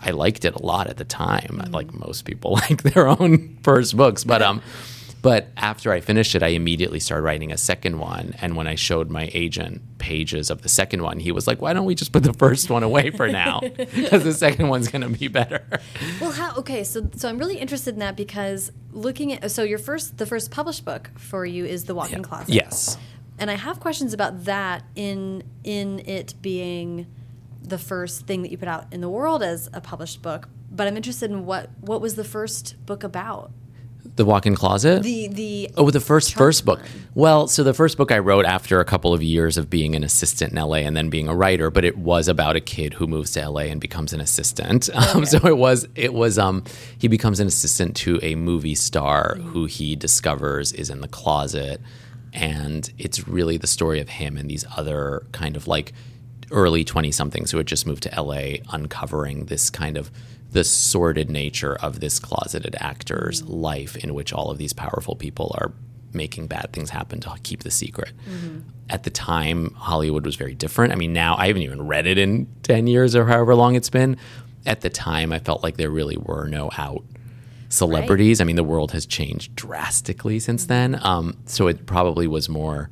I 0.00 0.12
liked 0.12 0.46
it 0.46 0.54
a 0.54 0.62
lot 0.64 0.86
at 0.86 0.96
the 0.96 1.04
time, 1.04 1.60
Mm. 1.62 1.72
like 1.74 1.92
most 1.92 2.24
people 2.24 2.52
like 2.70 2.84
their 2.84 3.06
own 3.06 3.58
first 3.62 3.94
books. 3.98 4.24
But 4.24 4.40
um, 4.48 4.62
but 5.26 5.48
after 5.56 5.90
I 5.90 5.98
finished 5.98 6.36
it, 6.36 6.44
I 6.44 6.50
immediately 6.50 7.00
started 7.00 7.22
writing 7.22 7.50
a 7.50 7.58
second 7.58 7.98
one. 7.98 8.36
And 8.40 8.54
when 8.54 8.68
I 8.68 8.76
showed 8.76 9.10
my 9.10 9.28
agent 9.34 9.82
pages 9.98 10.50
of 10.50 10.62
the 10.62 10.68
second 10.68 11.02
one, 11.02 11.18
he 11.18 11.32
was 11.32 11.48
like, 11.48 11.60
"Why 11.60 11.72
don't 11.72 11.84
we 11.84 11.96
just 11.96 12.12
put 12.12 12.22
the 12.22 12.32
first 12.32 12.70
one 12.70 12.84
away 12.84 13.10
for 13.10 13.26
now? 13.26 13.60
Because 13.76 14.22
the 14.22 14.32
second 14.32 14.68
one's 14.68 14.86
going 14.86 15.02
to 15.02 15.08
be 15.08 15.26
better." 15.26 15.66
Well, 16.20 16.30
how? 16.30 16.54
Okay, 16.58 16.84
so 16.84 17.10
so 17.16 17.28
I'm 17.28 17.38
really 17.38 17.58
interested 17.58 17.94
in 17.94 17.98
that 17.98 18.16
because 18.16 18.70
looking 18.92 19.32
at 19.32 19.50
so 19.50 19.64
your 19.64 19.80
first 19.80 20.16
the 20.18 20.26
first 20.26 20.52
published 20.52 20.84
book 20.84 21.10
for 21.18 21.44
you 21.44 21.64
is 21.64 21.86
the 21.86 21.96
Walk-in 21.96 22.22
Closet. 22.22 22.54
Yes. 22.54 22.96
and 23.40 23.50
I 23.50 23.54
have 23.54 23.80
questions 23.80 24.14
about 24.14 24.44
that 24.44 24.84
in 24.94 25.42
in 25.64 25.98
it 26.06 26.34
being 26.40 27.08
the 27.60 27.78
first 27.78 28.28
thing 28.28 28.42
that 28.42 28.52
you 28.52 28.58
put 28.58 28.68
out 28.68 28.84
in 28.92 29.00
the 29.00 29.08
world 29.08 29.42
as 29.42 29.68
a 29.72 29.80
published 29.80 30.22
book. 30.22 30.48
But 30.70 30.86
I'm 30.86 30.96
interested 30.96 31.32
in 31.32 31.46
what 31.46 31.70
what 31.80 32.00
was 32.00 32.14
the 32.14 32.22
first 32.22 32.76
book 32.86 33.02
about? 33.02 33.50
The 34.16 34.24
walk-in 34.24 34.54
closet. 34.54 35.02
The 35.02 35.28
the 35.28 35.70
Oh, 35.76 35.90
the 35.90 36.00
first 36.00 36.34
first 36.34 36.64
book. 36.64 36.78
one. 36.80 36.88
Well, 37.14 37.46
so 37.48 37.62
the 37.64 37.74
first 37.74 37.96
book 37.96 38.12
I 38.12 38.18
wrote 38.18 38.44
after 38.44 38.78
a 38.80 38.84
couple 38.84 39.12
of 39.12 39.22
years 39.22 39.56
of 39.58 39.68
being 39.68 39.94
an 39.96 40.04
assistant 40.04 40.52
in 40.52 40.58
LA 40.58 40.76
and 40.78 40.96
then 40.96 41.08
being 41.10 41.28
a 41.28 41.34
writer, 41.34 41.70
but 41.70 41.84
it 41.84 41.98
was 41.98 42.28
about 42.28 42.56
a 42.56 42.60
kid 42.60 42.94
who 42.94 43.06
moves 43.06 43.32
to 43.32 43.48
LA 43.48 43.62
and 43.62 43.80
becomes 43.80 44.12
an 44.12 44.20
assistant. 44.20 44.88
Um, 45.14 45.24
so 45.26 45.38
it 45.46 45.56
was 45.56 45.86
it 45.94 46.14
was 46.14 46.38
um 46.38 46.62
he 46.98 47.08
becomes 47.08 47.40
an 47.40 47.46
assistant 47.48 47.96
to 47.96 48.18
a 48.22 48.34
movie 48.34 48.74
star 48.74 49.36
who 49.36 49.64
he 49.66 49.96
discovers 49.96 50.72
is 50.72 50.90
in 50.90 51.00
the 51.00 51.08
closet, 51.08 51.80
and 52.32 52.92
it's 52.98 53.26
really 53.26 53.56
the 53.56 53.66
story 53.66 54.00
of 54.00 54.08
him 54.08 54.36
and 54.36 54.48
these 54.50 54.64
other 54.76 55.26
kind 55.32 55.56
of 55.56 55.66
like 55.66 55.92
early 56.52 56.84
20 56.84 57.10
somethings 57.10 57.50
who 57.50 57.56
had 57.58 57.66
just 57.66 57.86
moved 57.86 58.02
to 58.04 58.22
LA 58.22 58.58
uncovering 58.70 59.46
this 59.46 59.68
kind 59.70 59.96
of 59.96 60.10
the 60.56 60.64
sordid 60.64 61.28
nature 61.28 61.76
of 61.76 62.00
this 62.00 62.18
closeted 62.18 62.74
actor's 62.80 63.42
life 63.42 63.94
in 63.96 64.14
which 64.14 64.32
all 64.32 64.50
of 64.50 64.56
these 64.56 64.72
powerful 64.72 65.14
people 65.14 65.54
are 65.60 65.70
making 66.14 66.46
bad 66.46 66.72
things 66.72 66.88
happen 66.88 67.20
to 67.20 67.30
keep 67.42 67.62
the 67.62 67.70
secret. 67.70 68.10
At 68.88 69.02
the 69.02 69.10
time, 69.10 69.74
Hollywood 69.74 70.24
was 70.24 70.36
very 70.36 70.54
different. 70.54 70.94
I 70.94 70.96
mean, 70.96 71.12
now 71.12 71.36
I 71.36 71.48
haven't 71.48 71.60
even 71.60 71.86
read 71.86 72.06
it 72.06 72.16
in 72.16 72.46
10 72.62 72.86
years 72.86 73.14
or 73.14 73.26
however 73.26 73.54
long 73.54 73.74
it's 73.74 73.90
been. 73.90 74.16
At 74.64 74.80
the 74.80 74.88
time, 74.88 75.30
I 75.30 75.40
felt 75.40 75.62
like 75.62 75.76
there 75.76 75.90
really 75.90 76.16
were 76.16 76.48
no 76.48 76.70
out 76.78 77.04
celebrities. 77.68 78.40
I 78.40 78.44
mean, 78.44 78.56
the 78.56 78.64
world 78.64 78.92
has 78.92 79.04
changed 79.04 79.54
drastically 79.56 80.38
since 80.38 80.64
then. 80.64 80.98
Um, 81.02 81.36
so 81.44 81.66
it 81.66 81.84
probably 81.84 82.26
was 82.26 82.48
more 82.48 82.88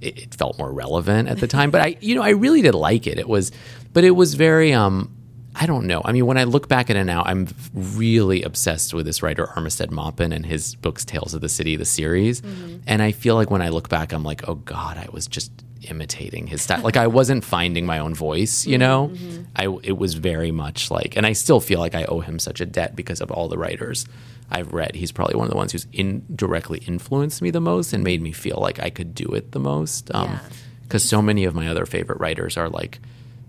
it, 0.00 0.18
it 0.18 0.34
felt 0.36 0.56
more 0.56 0.72
relevant 0.72 1.28
at 1.28 1.40
the 1.40 1.48
time. 1.48 1.72
But 1.72 1.80
I, 1.80 1.96
you 2.00 2.14
know, 2.14 2.22
I 2.22 2.30
really 2.30 2.62
did 2.62 2.76
like 2.76 3.08
it. 3.08 3.18
It 3.18 3.28
was, 3.28 3.50
but 3.92 4.04
it 4.04 4.12
was 4.12 4.34
very, 4.34 4.72
um, 4.72 5.12
I 5.54 5.66
don't 5.66 5.86
know. 5.86 6.00
I 6.04 6.12
mean, 6.12 6.26
when 6.26 6.38
I 6.38 6.44
look 6.44 6.68
back 6.68 6.88
at 6.88 6.96
it 6.96 7.04
now, 7.04 7.22
I'm 7.24 7.48
really 7.74 8.42
obsessed 8.42 8.94
with 8.94 9.04
this 9.04 9.22
writer 9.22 9.46
Armistead 9.48 9.90
Maupin 9.90 10.32
and 10.32 10.46
his 10.46 10.74
books, 10.76 11.04
Tales 11.04 11.34
of 11.34 11.40
the 11.40 11.48
City, 11.48 11.76
the 11.76 11.84
series. 11.84 12.40
Mm-hmm. 12.40 12.78
And 12.86 13.02
I 13.02 13.12
feel 13.12 13.34
like 13.34 13.50
when 13.50 13.62
I 13.62 13.68
look 13.68 13.88
back, 13.88 14.12
I'm 14.12 14.24
like, 14.24 14.48
oh 14.48 14.54
God, 14.54 14.96
I 14.96 15.08
was 15.12 15.26
just 15.26 15.52
imitating 15.88 16.46
his 16.46 16.62
style. 16.62 16.82
like 16.82 16.96
I 16.96 17.06
wasn't 17.06 17.44
finding 17.44 17.86
my 17.86 17.98
own 17.98 18.14
voice, 18.14 18.66
you 18.66 18.78
mm-hmm, 18.78 18.80
know. 18.80 19.08
Mm-hmm. 19.08 19.42
I 19.56 19.78
it 19.82 19.98
was 19.98 20.14
very 20.14 20.50
much 20.50 20.90
like, 20.90 21.16
and 21.16 21.26
I 21.26 21.32
still 21.32 21.60
feel 21.60 21.80
like 21.80 21.94
I 21.94 22.04
owe 22.04 22.20
him 22.20 22.38
such 22.38 22.60
a 22.60 22.66
debt 22.66 22.96
because 22.96 23.20
of 23.20 23.30
all 23.30 23.48
the 23.48 23.58
writers 23.58 24.06
I've 24.50 24.72
read. 24.72 24.94
He's 24.94 25.12
probably 25.12 25.36
one 25.36 25.46
of 25.46 25.50
the 25.50 25.56
ones 25.56 25.72
who's 25.72 25.86
indirectly 25.92 26.82
influenced 26.86 27.42
me 27.42 27.50
the 27.50 27.60
most 27.60 27.92
and 27.92 28.04
made 28.04 28.22
me 28.22 28.32
feel 28.32 28.58
like 28.60 28.80
I 28.80 28.90
could 28.90 29.14
do 29.14 29.26
it 29.34 29.52
the 29.52 29.60
most. 29.60 30.10
Um, 30.14 30.30
yeah. 30.30 30.40
Because 30.82 31.04
so 31.04 31.22
many 31.22 31.44
of 31.44 31.54
my 31.54 31.68
other 31.68 31.86
favorite 31.86 32.20
writers 32.20 32.58
are 32.58 32.68
like, 32.68 33.00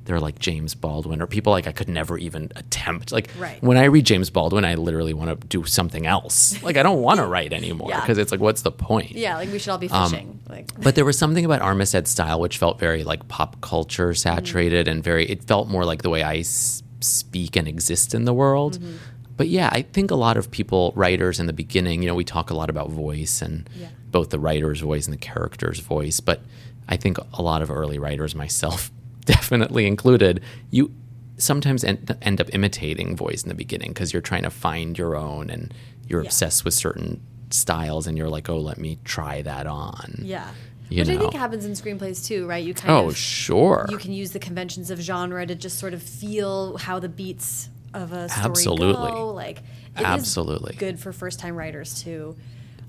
they're 0.06 0.20
like 0.20 0.38
James 0.40 0.76
Baldwin 0.76 1.22
or 1.22 1.28
people 1.28 1.52
like 1.52 1.66
I 1.68 1.72
could 1.72 1.88
never 1.90 2.18
even 2.18 2.52
attempt. 2.56 3.12
Like 3.12 3.30
Right. 3.40 3.62
when 3.64 3.78
I 3.78 3.86
read 3.86 4.06
James 4.06 4.30
Baldwin, 4.30 4.66
I 4.66 4.76
literally 4.76 5.14
want 5.14 5.40
to 5.42 5.48
do 5.48 5.64
something 5.66 6.06
else. 6.06 6.62
Like 6.64 6.78
I 6.78 6.84
don't 6.84 7.02
want 7.02 7.20
to 7.20 7.26
write 7.26 7.54
anymore 7.54 7.90
Yeah. 7.90 8.02
because 8.02 8.18
it's 8.18 8.32
like, 8.32 8.42
what's 8.42 8.64
the 8.64 8.72
point? 8.72 9.12
yeah, 9.14 9.38
like 9.38 9.52
we 9.52 9.60
should 9.60 9.70
all 9.72 9.78
be 9.78 9.90
Um, 9.90 10.10
fishing. 10.12 10.40
like 10.50 10.72
But 10.82 10.96
there 10.96 11.06
was 11.06 11.18
something 11.18 11.46
about 11.46 11.62
Armistead's 11.62 12.10
style 12.12 12.40
which 12.40 12.58
felt 12.58 12.80
very 12.80 13.04
like 13.04 13.28
pop 13.28 13.62
culture 13.62 14.14
saturated 14.14 14.88
and 14.88 15.04
very, 15.04 15.26
it 15.30 15.44
felt 15.44 15.68
more 15.70 15.86
like 15.86 16.02
the 16.02 16.10
way 16.10 16.22
I 16.24 16.38
s- 16.38 16.84
speak 17.00 17.56
and 17.56 17.68
exist 17.68 18.14
in 18.14 18.26
the 18.26 18.34
world. 18.34 18.80
But 19.36 19.48
yeah, 19.48 19.70
I 19.72 19.82
think 19.82 20.12
a 20.12 20.16
lot 20.16 20.38
of 20.38 20.52
people, 20.52 20.94
writers 20.96 21.40
in 21.40 21.48
the 21.48 21.54
beginning, 21.54 22.04
you 22.04 22.08
know, 22.08 22.14
we 22.16 22.24
talk 22.24 22.50
a 22.52 22.54
lot 22.54 22.70
about 22.70 22.92
voice 22.92 23.42
and 23.42 23.68
Yeah. 23.80 23.88
both 24.12 24.30
the 24.30 24.38
writer's 24.40 24.82
voice 24.82 25.06
and 25.06 25.14
the 25.14 25.18
character's 25.18 25.80
voice. 25.80 26.20
But 26.20 26.42
I 26.88 26.98
think 26.98 27.18
a 27.34 27.42
lot 27.42 27.62
of 27.64 27.72
early 27.72 27.98
writers, 27.98 28.36
myself 28.36 28.92
definitely 29.26 29.86
included, 29.88 30.42
you 30.72 30.92
sometimes 31.38 31.84
end, 31.84 32.16
end 32.22 32.40
up 32.40 32.48
imitating 32.54 33.16
voice 33.16 33.44
in 33.44 33.50
the 33.50 33.56
beginning 33.56 33.90
because 33.92 34.14
you're 34.14 34.22
trying 34.22 34.44
to 34.44 34.50
find 34.50 34.98
your 34.98 35.16
own 35.16 35.50
and 35.50 35.74
you're 36.08 36.22
Yeah. 36.22 36.28
obsessed 36.28 36.64
with 36.66 36.74
certain 36.74 37.22
styles 37.50 38.08
and 38.08 38.18
you're 38.18 38.30
like, 38.30 38.50
oh, 38.50 38.60
let 38.60 38.78
me 38.78 39.00
try 39.04 39.42
that 39.42 39.66
on. 39.68 40.20
yeah. 40.22 40.50
you 40.90 41.00
Which 41.00 41.10
I 41.10 41.18
think 41.18 41.34
know. 41.34 41.40
happens 41.40 41.66
in 41.66 41.72
screenplays 41.72 42.24
too, 42.26 42.46
right? 42.48 42.64
You 42.64 42.74
kind 42.74 42.92
Oh, 42.92 43.08
of 43.10 43.18
sure. 43.18 43.88
you 43.90 43.98
can 43.98 44.12
use 44.14 44.32
the 44.32 44.40
conventions 44.40 44.92
of 44.92 45.00
genre 45.00 45.46
to 45.46 45.56
just 45.56 45.80
sort 45.80 45.94
of 45.94 46.04
feel 46.04 46.78
how 46.78 47.00
the 47.00 47.10
beats 47.10 47.70
of 47.94 48.12
a 48.12 48.30
story 48.30 48.46
Absolutely. 48.46 49.12
go. 49.12 49.30
Like 49.34 49.60
it 49.98 50.04
Absolutely. 50.04 50.76
good 50.76 51.00
for 51.00 51.12
first 51.14 51.40
time 51.40 51.56
writers 51.56 52.02
to 52.04 52.36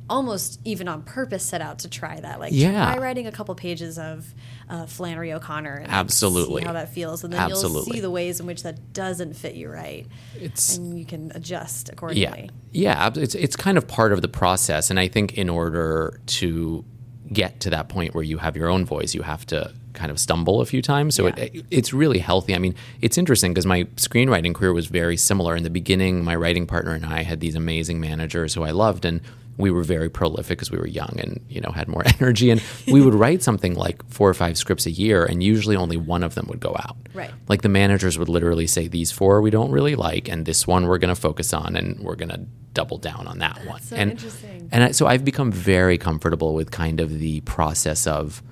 almost 0.08 0.60
even 0.64 0.86
on 0.86 1.02
purpose 1.02 1.42
set 1.42 1.60
out 1.62 1.78
to 1.80 1.88
try 1.88 2.20
that. 2.20 2.38
Like 2.38 2.52
Yeah. 2.52 2.92
try 2.94 3.02
writing 3.02 3.26
a 3.26 3.32
couple 3.32 3.54
pages 3.54 3.98
of 3.98 4.26
uh, 4.68 4.86
Flannery 4.86 5.32
O'Connor 5.32 5.76
and 5.76 5.90
Absolutely. 5.90 6.60
see 6.62 6.66
how 6.66 6.74
that 6.74 6.90
feels, 6.92 7.24
and 7.24 7.32
then 7.32 7.40
you'll 7.48 7.56
Absolutely. 7.58 7.92
see 7.94 8.00
the 8.00 8.10
ways 8.10 8.38
in 8.40 8.46
which 8.46 8.62
that 8.64 8.92
doesn't 8.92 9.34
fit 9.34 9.54
you 9.54 9.68
right, 9.70 10.06
It's 10.38 10.76
and 10.76 10.98
you 10.98 11.04
can 11.06 11.32
adjust 11.34 11.88
yeah, 11.88 11.92
accordingly. 11.94 12.50
yeah. 12.72 13.06
ab- 13.06 13.16
It's 13.16 13.34
it's 13.34 13.56
kind 13.56 13.78
of 13.78 13.86
part 13.88 14.12
of 14.12 14.20
the 14.22 14.28
process, 14.28 14.90
and 14.90 14.98
I 15.00 15.08
think 15.08 15.38
in 15.38 15.48
order 15.48 16.20
to 16.26 16.84
get 17.32 17.60
to 17.60 17.70
that 17.70 17.88
point 17.88 18.14
where 18.14 18.22
you 18.24 18.36
have 18.38 18.56
your 18.56 18.68
own 18.68 18.84
voice, 18.84 19.14
you 19.14 19.22
have 19.22 19.46
to 19.46 19.72
kind 19.94 20.10
of 20.10 20.18
stumble 20.18 20.60
a 20.60 20.66
few 20.66 20.82
times. 20.82 21.14
So 21.14 21.28
Yeah. 21.28 21.34
it, 21.36 21.64
it's 21.70 21.92
really 21.94 22.18
healthy. 22.18 22.54
I 22.54 22.58
mean, 22.58 22.74
it's 23.00 23.16
interesting 23.16 23.52
because 23.54 23.64
my 23.64 23.84
screenwriting 23.96 24.54
career 24.54 24.72
was 24.74 24.86
very 24.86 25.16
similar. 25.16 25.56
In 25.56 25.62
the 25.62 25.70
beginning, 25.70 26.22
my 26.24 26.34
writing 26.36 26.66
partner 26.66 26.92
and 26.92 27.06
I 27.06 27.22
had 27.22 27.40
these 27.40 27.54
amazing 27.54 28.00
managers 28.00 28.54
who 28.54 28.62
I 28.64 28.72
loved, 28.72 29.04
and 29.04 29.20
we 29.56 29.70
were 29.70 29.82
very 29.82 30.08
prolific 30.08 30.58
because 30.58 30.70
we 30.70 30.78
were 30.78 30.86
young 30.86 31.14
and 31.18 31.40
you 31.48 31.60
know 31.60 31.70
had 31.70 31.88
more 31.88 32.02
energy. 32.20 32.50
And 32.50 32.62
we 32.86 33.00
would 33.00 33.14
write 33.14 33.42
something 33.42 33.74
like 33.74 34.04
four 34.10 34.28
or 34.28 34.34
five 34.34 34.58
scripts 34.58 34.86
a 34.86 34.90
year, 34.90 35.24
and 35.24 35.42
usually 35.42 35.76
only 35.76 35.96
one 35.96 36.22
of 36.22 36.34
them 36.34 36.46
would 36.48 36.60
go 36.60 36.74
out. 36.78 36.96
Right. 37.12 37.30
Like 37.48 37.62
the 37.62 37.68
managers 37.68 38.18
would 38.18 38.28
literally 38.28 38.66
say, 38.66 38.88
"These 38.88 39.12
four 39.12 39.40
we 39.40 39.50
don't 39.50 39.70
really 39.70 39.94
like, 39.94 40.28
and 40.28 40.44
this 40.46 40.66
one 40.66 40.86
we're 40.86 40.98
going 40.98 41.14
to 41.14 41.20
focus 41.20 41.52
on, 41.52 41.76
and 41.76 42.00
we're 42.00 42.16
going 42.16 42.30
to 42.30 42.40
double 42.72 42.98
down 42.98 43.26
on 43.26 43.38
that 43.38 43.64
one." 43.66 43.80
so 43.80 43.96
and 43.96 44.12
interesting. 44.12 44.68
and 44.72 44.84
I, 44.84 44.90
so 44.90 45.06
I've 45.06 45.24
become 45.24 45.52
very 45.52 45.98
comfortable 45.98 46.54
with 46.54 46.70
kind 46.70 47.00
of 47.00 47.18
the 47.18 47.40
process 47.42 48.06
of 48.06 48.42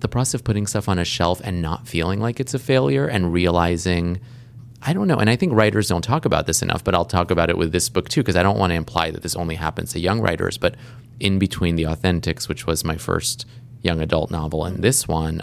the 0.00 0.08
process 0.08 0.34
of 0.34 0.44
putting 0.44 0.66
stuff 0.66 0.88
on 0.88 0.98
a 0.98 1.04
shelf 1.04 1.40
and 1.42 1.60
not 1.60 1.88
feeling 1.88 2.20
like 2.20 2.40
it's 2.40 2.54
a 2.54 2.58
failure 2.58 3.06
and 3.06 3.32
realizing. 3.32 4.20
I 4.82 4.92
don't 4.92 5.08
know. 5.08 5.18
And 5.18 5.28
I 5.28 5.36
think 5.36 5.52
writers 5.52 5.88
don't 5.88 6.02
talk 6.02 6.24
about 6.24 6.46
this 6.46 6.62
enough, 6.62 6.84
but 6.84 6.94
I'll 6.94 7.04
talk 7.04 7.30
about 7.30 7.50
it 7.50 7.58
with 7.58 7.72
this 7.72 7.88
book 7.88 8.08
too, 8.08 8.20
because 8.20 8.36
I 8.36 8.42
don't 8.42 8.58
want 8.58 8.70
to 8.70 8.76
imply 8.76 9.10
that 9.10 9.22
this 9.22 9.34
only 9.34 9.56
happens 9.56 9.92
to 9.92 10.00
young 10.00 10.20
writers. 10.20 10.56
But 10.56 10.76
in 11.18 11.38
between 11.38 11.76
The 11.76 11.84
Authentics, 11.84 12.48
which 12.48 12.66
was 12.66 12.84
my 12.84 12.96
first 12.96 13.44
young 13.82 14.00
adult 14.00 14.30
novel, 14.30 14.64
and 14.64 14.82
this 14.82 15.08
one, 15.08 15.42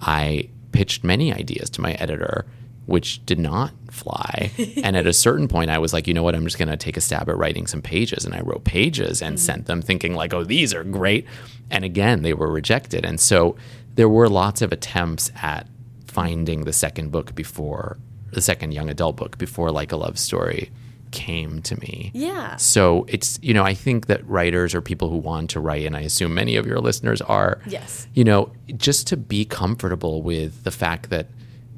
I 0.00 0.48
pitched 0.72 1.02
many 1.02 1.32
ideas 1.32 1.70
to 1.70 1.80
my 1.80 1.92
editor, 1.94 2.46
which 2.86 3.24
did 3.26 3.40
not 3.40 3.72
fly. 3.90 4.52
and 4.84 4.96
at 4.96 5.06
a 5.06 5.12
certain 5.12 5.48
point, 5.48 5.70
I 5.70 5.78
was 5.78 5.92
like, 5.92 6.06
you 6.06 6.14
know 6.14 6.22
what? 6.22 6.36
I'm 6.36 6.44
just 6.44 6.58
going 6.58 6.68
to 6.68 6.76
take 6.76 6.96
a 6.96 7.00
stab 7.00 7.28
at 7.28 7.36
writing 7.36 7.66
some 7.66 7.82
pages. 7.82 8.24
And 8.24 8.34
I 8.34 8.40
wrote 8.40 8.62
pages 8.62 9.20
and 9.20 9.36
mm-hmm. 9.36 9.44
sent 9.44 9.66
them 9.66 9.82
thinking, 9.82 10.14
like, 10.14 10.32
oh, 10.32 10.44
these 10.44 10.72
are 10.72 10.84
great. 10.84 11.26
And 11.68 11.84
again, 11.84 12.22
they 12.22 12.32
were 12.32 12.50
rejected. 12.50 13.04
And 13.04 13.18
so 13.18 13.56
there 13.96 14.08
were 14.08 14.28
lots 14.28 14.62
of 14.62 14.70
attempts 14.70 15.32
at 15.42 15.66
finding 16.06 16.64
the 16.64 16.72
second 16.72 17.10
book 17.10 17.34
before 17.34 17.98
the 18.32 18.40
second 18.40 18.72
young 18.72 18.88
adult 18.90 19.16
book 19.16 19.38
before 19.38 19.70
like 19.70 19.92
a 19.92 19.96
love 19.96 20.18
story 20.18 20.70
came 21.10 21.62
to 21.62 21.74
me. 21.80 22.10
Yeah. 22.12 22.56
So 22.56 23.06
it's 23.08 23.38
you 23.42 23.54
know 23.54 23.64
I 23.64 23.72
think 23.74 24.06
that 24.06 24.26
writers 24.28 24.74
or 24.74 24.82
people 24.82 25.08
who 25.08 25.16
want 25.16 25.48
to 25.50 25.60
write 25.60 25.86
and 25.86 25.96
I 25.96 26.00
assume 26.00 26.34
many 26.34 26.56
of 26.56 26.66
your 26.66 26.80
listeners 26.80 27.22
are 27.22 27.60
Yes. 27.66 28.06
you 28.12 28.24
know 28.24 28.52
just 28.76 29.06
to 29.08 29.16
be 29.16 29.44
comfortable 29.46 30.22
with 30.22 30.64
the 30.64 30.70
fact 30.70 31.08
that 31.08 31.28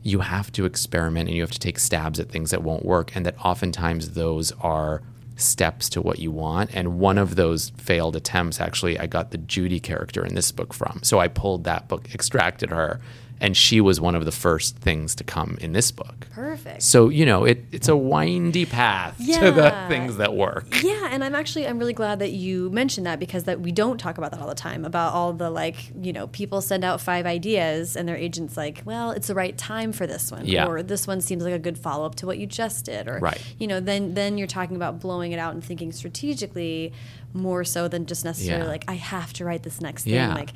you 0.03 0.21
have 0.21 0.51
to 0.53 0.65
experiment 0.65 1.29
and 1.29 1.37
you 1.37 1.43
have 1.43 1.51
to 1.53 1.59
take 1.61 1.79
stabs 1.79 2.19
at 2.19 2.29
things 2.31 2.51
that 2.51 2.63
won't 2.63 2.85
work 2.85 3.15
and 3.15 3.25
that 3.25 3.37
oftentimes 3.45 4.11
those 4.15 4.51
are 4.61 5.03
steps 5.37 5.89
to 5.91 6.03
what 6.03 6.19
you 6.19 6.31
want 6.33 6.69
and 6.75 6.99
one 6.99 7.17
of 7.17 7.37
those 7.37 7.71
failed 7.77 8.17
attempts 8.17 8.61
actually 8.61 8.99
I 8.99 9.07
got 9.07 9.31
the 9.31 9.39
Judy 9.39 9.79
character 9.79 10.25
in 10.27 10.35
this 10.35 10.51
book 10.51 10.75
from 10.75 11.01
so 11.03 11.21
I 11.21 11.29
pulled 11.29 11.65
that 11.65 11.87
book 11.87 12.13
extracted 12.13 12.71
her 12.71 13.01
and 13.41 13.57
she 13.57 13.81
was 13.81 14.01
one 14.01 14.15
of 14.15 14.25
the 14.25 14.33
first 14.33 14.77
things 14.77 15.15
to 15.15 15.25
come 15.25 15.57
in 15.61 15.73
this 15.73 15.91
book. 15.91 16.27
Perfect. 16.33 16.83
So 16.83 17.09
you 17.09 17.25
know, 17.25 17.45
it 17.45 17.65
it's 17.73 17.89
a 17.89 17.97
windy 17.97 18.67
path 18.67 19.17
to 19.19 19.51
the 19.51 19.75
things 19.89 20.17
that 20.19 20.35
work. 20.35 20.67
Yeah, 20.83 21.09
and 21.11 21.25
I'm 21.25 21.35
actually 21.35 21.67
I'm 21.67 21.79
really 21.79 21.93
glad 21.95 22.19
that 22.19 22.33
you 22.33 22.71
mentioned 22.71 23.07
that 23.07 23.19
because 23.19 23.45
that 23.45 23.61
we 23.61 23.73
don't 23.73 23.99
talk 23.99 24.19
about 24.19 24.31
that 24.33 24.41
all 24.41 24.49
the 24.49 24.55
time 24.55 24.85
about 24.85 25.13
all 25.15 25.33
the 25.33 25.51
like 25.51 25.91
you 26.01 26.13
know 26.13 26.27
people 26.29 26.61
send 26.61 26.85
out 26.85 27.01
five 27.01 27.27
ideas 27.27 27.97
and 27.97 28.09
their 28.09 28.17
agents 28.17 28.57
like 28.57 28.83
well 28.85 29.11
it's 29.13 29.29
the 29.29 29.35
right 29.35 29.57
time 29.57 29.93
for 29.93 30.07
this 30.07 30.31
one 30.31 30.45
Yeah. 30.47 30.67
or 30.67 30.83
this 30.83 31.07
one 31.07 31.21
seems 31.21 31.43
like 31.45 31.55
a 31.55 31.59
good 31.59 31.79
follow 31.79 32.05
up 32.07 32.15
to 32.17 32.27
what 32.27 32.39
you 32.39 32.47
just 32.47 32.85
did 32.85 33.09
or 33.09 33.19
Right. 33.19 33.41
you 33.59 33.67
know 33.67 33.81
then 33.81 34.15
then 34.15 34.37
you're 34.39 34.47
talking 34.47 34.77
about 34.77 35.01
blowing 35.01 35.33
it 35.33 35.39
out 35.39 35.55
and 35.55 35.65
thinking 35.65 35.93
strategically 35.93 36.93
more 37.33 37.65
so 37.65 37.89
than 37.89 38.07
just 38.07 38.25
necessarily 38.25 38.65
Yeah. 38.65 38.71
like 38.71 38.85
I 38.89 38.95
have 38.95 39.33
to 39.35 39.45
write 39.45 39.63
this 39.63 39.81
next 39.81 40.05
thing 40.05 40.15
Yeah. 40.15 40.35
like 40.35 40.53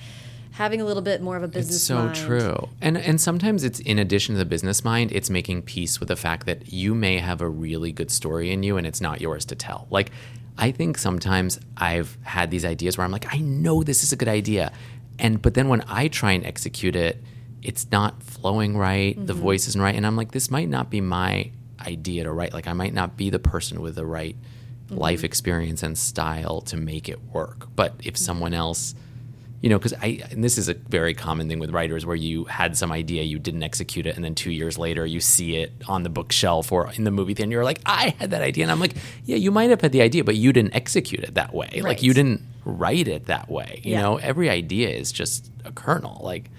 having 0.54 0.80
a 0.80 0.84
little 0.84 1.02
bit 1.02 1.20
more 1.20 1.36
of 1.36 1.42
a 1.42 1.48
business 1.48 1.76
It's 1.76 1.84
so 1.84 2.04
mind. 2.04 2.14
true. 2.14 2.68
And 2.80 2.96
and 2.96 3.20
sometimes 3.20 3.64
it's 3.64 3.80
in 3.80 3.98
addition 3.98 4.36
to 4.36 4.38
the 4.38 4.44
business 4.44 4.84
mind, 4.84 5.10
it's 5.10 5.28
making 5.28 5.62
peace 5.62 5.98
with 5.98 6.08
the 6.08 6.16
fact 6.16 6.46
that 6.46 6.72
you 6.72 6.94
may 6.94 7.18
have 7.18 7.40
a 7.40 7.48
really 7.48 7.90
good 7.90 8.10
story 8.10 8.52
in 8.52 8.62
you 8.62 8.76
and 8.76 8.86
it's 8.86 9.00
not 9.00 9.20
yours 9.20 9.44
to 9.46 9.56
tell. 9.56 9.88
Like 9.90 10.12
I 10.56 10.70
think 10.70 10.96
sometimes 10.96 11.58
I've 11.76 12.16
had 12.22 12.52
these 12.52 12.64
ideas 12.64 12.96
where 12.96 13.04
I'm 13.04 13.10
like, 13.10 13.34
I 13.34 13.38
know 13.38 13.82
this 13.82 14.04
is 14.04 14.12
a 14.12 14.16
good 14.16 14.28
idea. 14.28 14.72
And 15.18 15.42
but 15.42 15.54
then 15.54 15.68
when 15.68 15.82
I 15.88 16.06
try 16.06 16.32
and 16.32 16.46
execute 16.46 16.94
it, 16.94 17.20
it's 17.60 17.90
not 17.90 18.22
flowing 18.22 18.76
right, 18.76 19.16
the 19.16 19.32
mm-hmm. 19.32 19.42
voice 19.42 19.66
isn't 19.66 19.80
right, 19.80 19.96
and 19.96 20.06
I'm 20.06 20.16
like, 20.16 20.30
this 20.30 20.50
might 20.50 20.68
not 20.68 20.88
be 20.88 21.00
my 21.00 21.50
idea 21.84 22.24
to 22.24 22.32
write. 22.32 22.52
Like 22.52 22.68
I 22.68 22.74
might 22.74 22.94
not 22.94 23.16
be 23.16 23.28
the 23.28 23.40
person 23.40 23.80
with 23.80 23.96
the 23.96 24.06
right 24.06 24.36
mm-hmm. 24.86 24.98
life 24.98 25.24
experience 25.24 25.82
and 25.82 25.98
style 25.98 26.60
to 26.62 26.76
make 26.76 27.08
it 27.08 27.20
work. 27.32 27.66
But 27.74 27.94
if 27.98 28.14
mm-hmm. 28.14 28.24
someone 28.24 28.54
else 28.54 28.94
you 29.64 29.70
know, 29.70 29.78
because 29.78 29.94
I, 29.94 30.20
and 30.30 30.44
this 30.44 30.58
is 30.58 30.68
a 30.68 30.74
very 30.74 31.14
common 31.14 31.48
thing 31.48 31.58
with 31.58 31.70
writers 31.70 32.04
where 32.04 32.14
you 32.16 32.44
had 32.44 32.76
some 32.76 32.92
idea, 32.92 33.22
you 33.22 33.38
didn't 33.38 33.62
execute 33.62 34.04
it, 34.06 34.14
and 34.14 34.22
then 34.22 34.34
two 34.34 34.50
years 34.50 34.76
later 34.76 35.06
you 35.06 35.20
see 35.20 35.56
it 35.56 35.72
on 35.88 36.02
the 36.02 36.10
bookshelf 36.10 36.70
or 36.70 36.92
in 36.92 37.04
the 37.04 37.10
movie 37.10 37.32
theater, 37.32 37.44
and 37.44 37.52
you're 37.52 37.64
like, 37.64 37.80
I 37.86 38.14
had 38.18 38.30
that 38.32 38.42
idea. 38.42 38.64
And 38.64 38.70
I'm 38.70 38.78
like, 38.78 38.92
yeah, 39.24 39.36
you 39.36 39.50
might 39.50 39.70
have 39.70 39.80
had 39.80 39.92
the 39.92 40.02
idea, 40.02 40.22
but 40.22 40.36
you 40.36 40.52
didn't 40.52 40.74
execute 40.74 41.24
it 41.24 41.34
that 41.36 41.54
way. 41.54 41.80
Like, 41.82 42.02
you 42.02 42.12
didn't 42.12 42.42
write 42.66 43.08
it 43.08 43.24
that 43.26 43.48
way. 43.50 43.80
You 43.82 43.92
Yeah. 43.92 44.02
know, 44.02 44.16
every 44.18 44.50
idea 44.50 44.90
is 44.90 45.10
just 45.12 45.50
a 45.64 45.72
kernel. 45.72 46.20
Like, 46.22 46.50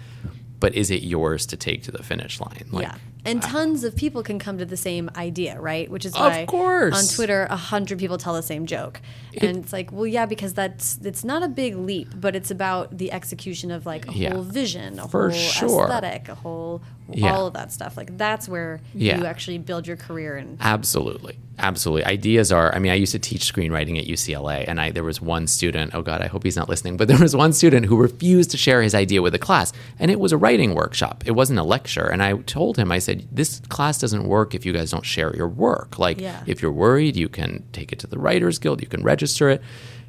but 0.60 0.74
is 0.74 0.90
it 0.90 1.04
yours 1.04 1.46
to 1.48 1.58
take 1.58 1.84
to 1.84 1.92
the 1.92 2.02
finish 2.02 2.40
line? 2.42 2.66
Like, 2.72 2.88
yeah. 2.88 2.96
And 3.26 3.42
tons 3.42 3.84
of 3.84 3.96
people 3.96 4.22
can 4.24 4.38
come 4.40 4.58
to 4.60 4.66
the 4.66 4.78
same 4.78 5.10
idea, 5.16 5.60
right? 5.60 5.90
Which 5.90 6.06
is 6.06 6.14
why 6.14 6.40
Of 6.40 6.48
course. 6.48 6.96
on 6.96 7.16
Twitter 7.16 7.48
a 7.50 7.56
hundred 7.56 7.98
people 8.00 8.18
tell 8.18 8.34
the 8.36 8.44
same 8.44 8.66
joke. 8.66 9.02
and 9.42 9.58
it's 9.58 9.74
like, 9.74 9.92
well, 9.92 10.08
yeah, 10.08 10.26
because 10.26 10.54
that's 10.54 10.98
it's 11.04 11.24
not 11.26 11.44
a 11.44 11.50
big 11.50 11.76
leap, 11.76 12.08
but 12.16 12.36
it's 12.38 12.52
about 12.52 12.98
the 12.98 13.12
execution 13.12 13.70
of 13.72 13.86
like 13.86 14.08
a 14.08 14.14
Yeah. 14.14 14.34
whole 14.34 14.44
vision, 14.44 14.98
a 15.00 15.08
whole 15.08 15.30
sure. 15.32 15.84
aesthetic, 15.86 16.30
a 16.30 16.36
whole 16.36 16.82
Yeah. 17.12 17.36
all 17.36 17.48
of 17.48 17.54
that 17.54 17.72
stuff. 17.74 17.98
Like 17.98 18.18
that's 18.18 18.48
where 18.48 18.80
Yeah. 18.94 19.18
you 19.18 19.26
actually 19.26 19.58
build 19.58 19.88
your 19.88 19.98
career 19.98 20.38
and 20.38 20.58
Absolutely. 20.62 21.38
Absolutely. 21.58 22.04
Ideas 22.06 22.52
are 22.52 22.76
I 22.76 22.80
mean, 22.80 22.92
I 22.92 22.96
used 22.96 23.14
to 23.14 23.20
teach 23.20 23.52
screenwriting 23.52 23.98
at 23.98 24.06
UCLA 24.06 24.66
and 24.68 24.80
I 24.82 24.92
there 24.92 25.04
was 25.04 25.22
one 25.22 25.48
student, 25.48 25.96
oh 25.96 26.02
god, 26.02 26.22
I 26.22 26.28
hope 26.28 26.44
he's 26.44 26.58
not 26.58 26.68
listening, 26.68 26.98
but 26.98 27.08
there 27.10 27.18
was 27.18 27.36
one 27.36 27.54
student 27.54 27.86
who 27.86 27.98
refused 27.98 28.52
to 28.52 28.58
share 28.58 28.82
his 28.82 28.94
idea 28.94 29.22
with 29.22 29.34
the 29.34 29.40
class 29.40 29.72
and 30.00 30.12
it 30.12 30.20
was 30.20 30.32
a 30.32 30.38
writing 30.38 30.76
workshop. 30.76 31.24
It 31.26 31.32
wasn't 31.32 31.60
a 31.60 31.64
lecture 31.64 32.08
and 32.08 32.22
I 32.22 32.34
told 32.34 32.78
him 32.78 32.92
I 32.92 33.00
said, 33.00 33.28
"This 33.32 33.62
class 33.70 33.98
doesn't 33.98 34.28
work 34.28 34.54
if 34.54 34.66
you 34.66 34.74
guys 34.74 34.92
don't 34.92 35.06
share 35.06 35.36
your 35.36 35.48
work. 35.48 35.98
Like 35.98 36.20
Yeah. 36.20 36.44
if 36.46 36.62
you're 36.62 36.72
worried, 36.74 37.16
you 37.16 37.30
can 37.30 37.64
take 37.72 37.94
it 37.94 38.00
to 38.00 38.08
the 38.08 38.20
Writers 38.20 38.60
Guild, 38.60 38.82
you 38.82 38.88
can 38.88 39.04
register 39.04 39.50
it." 39.50 39.62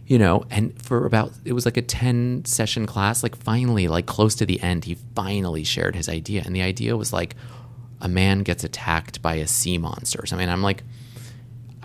You 0.09 0.18
know, 0.20 0.44
and 0.50 0.80
for 0.80 1.04
about 1.04 1.32
it 1.44 1.52
was 1.52 1.64
like 1.64 1.76
a 1.76 1.82
10 1.82 2.44
session 2.44 2.87
class, 2.87 3.24
like 3.24 3.35
finally 3.37 3.88
like 3.88 4.06
close 4.06 4.37
to 4.37 4.46
the 4.46 4.61
end, 4.62 4.85
he 4.85 4.96
finally 5.16 5.64
shared 5.64 5.96
his 5.96 6.09
idea 6.09 6.42
and 6.46 6.54
the 6.54 6.62
idea 6.62 6.96
was 6.96 7.12
like 7.12 7.35
a 8.00 8.09
man 8.09 8.40
gets 8.44 8.62
attacked 8.62 9.20
by 9.20 9.35
a 9.37 9.46
sea 9.48 9.78
monster 9.78 10.20
or 10.22 10.26
something. 10.26 10.44
And 10.44 10.52
I'm 10.52 10.62
like, 10.62 10.85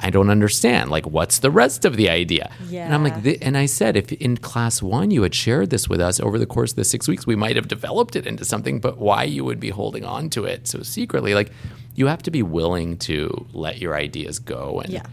I 0.04 0.10
don't 0.10 0.30
understand. 0.30 0.90
Like, 0.90 1.06
what's 1.06 1.40
the 1.40 1.52
rest 1.52 1.86
of 1.86 1.96
the 1.96 2.10
idea? 2.10 2.52
And 2.72 2.94
I'm 2.94 3.04
like, 3.04 3.38
and 3.42 3.56
I 3.58 3.68
said, 3.68 3.96
if 3.96 4.12
in 4.14 4.38
class 4.38 4.82
one 4.82 5.12
you 5.12 5.22
had 5.22 5.36
shared 5.36 5.70
this 5.70 5.88
with 5.88 6.02
us 6.02 6.20
over 6.20 6.40
the 6.40 6.46
course 6.48 6.72
of 6.72 6.76
the 6.78 6.84
six 6.84 7.08
weeks, 7.08 7.28
we 7.28 7.36
might 7.36 7.56
have 7.56 7.68
developed 7.68 8.16
it 8.16 8.26
into 8.26 8.44
something, 8.44 8.80
but 8.80 8.98
why 8.98 9.24
you 9.24 9.44
would 9.46 9.60
be 9.60 9.70
holding 9.70 10.04
on 10.04 10.30
to 10.32 10.46
it 10.46 10.68
so 10.68 10.82
secretly? 10.82 11.34
Like, 11.36 11.52
you 11.96 12.08
have 12.08 12.24
to 12.24 12.32
be 12.32 12.42
willing 12.42 12.98
to 13.00 13.46
let 13.54 13.80
your 13.80 13.96
ideas 13.96 14.40
go 14.40 14.80
and 14.84 14.92
Yeah. 14.94 15.04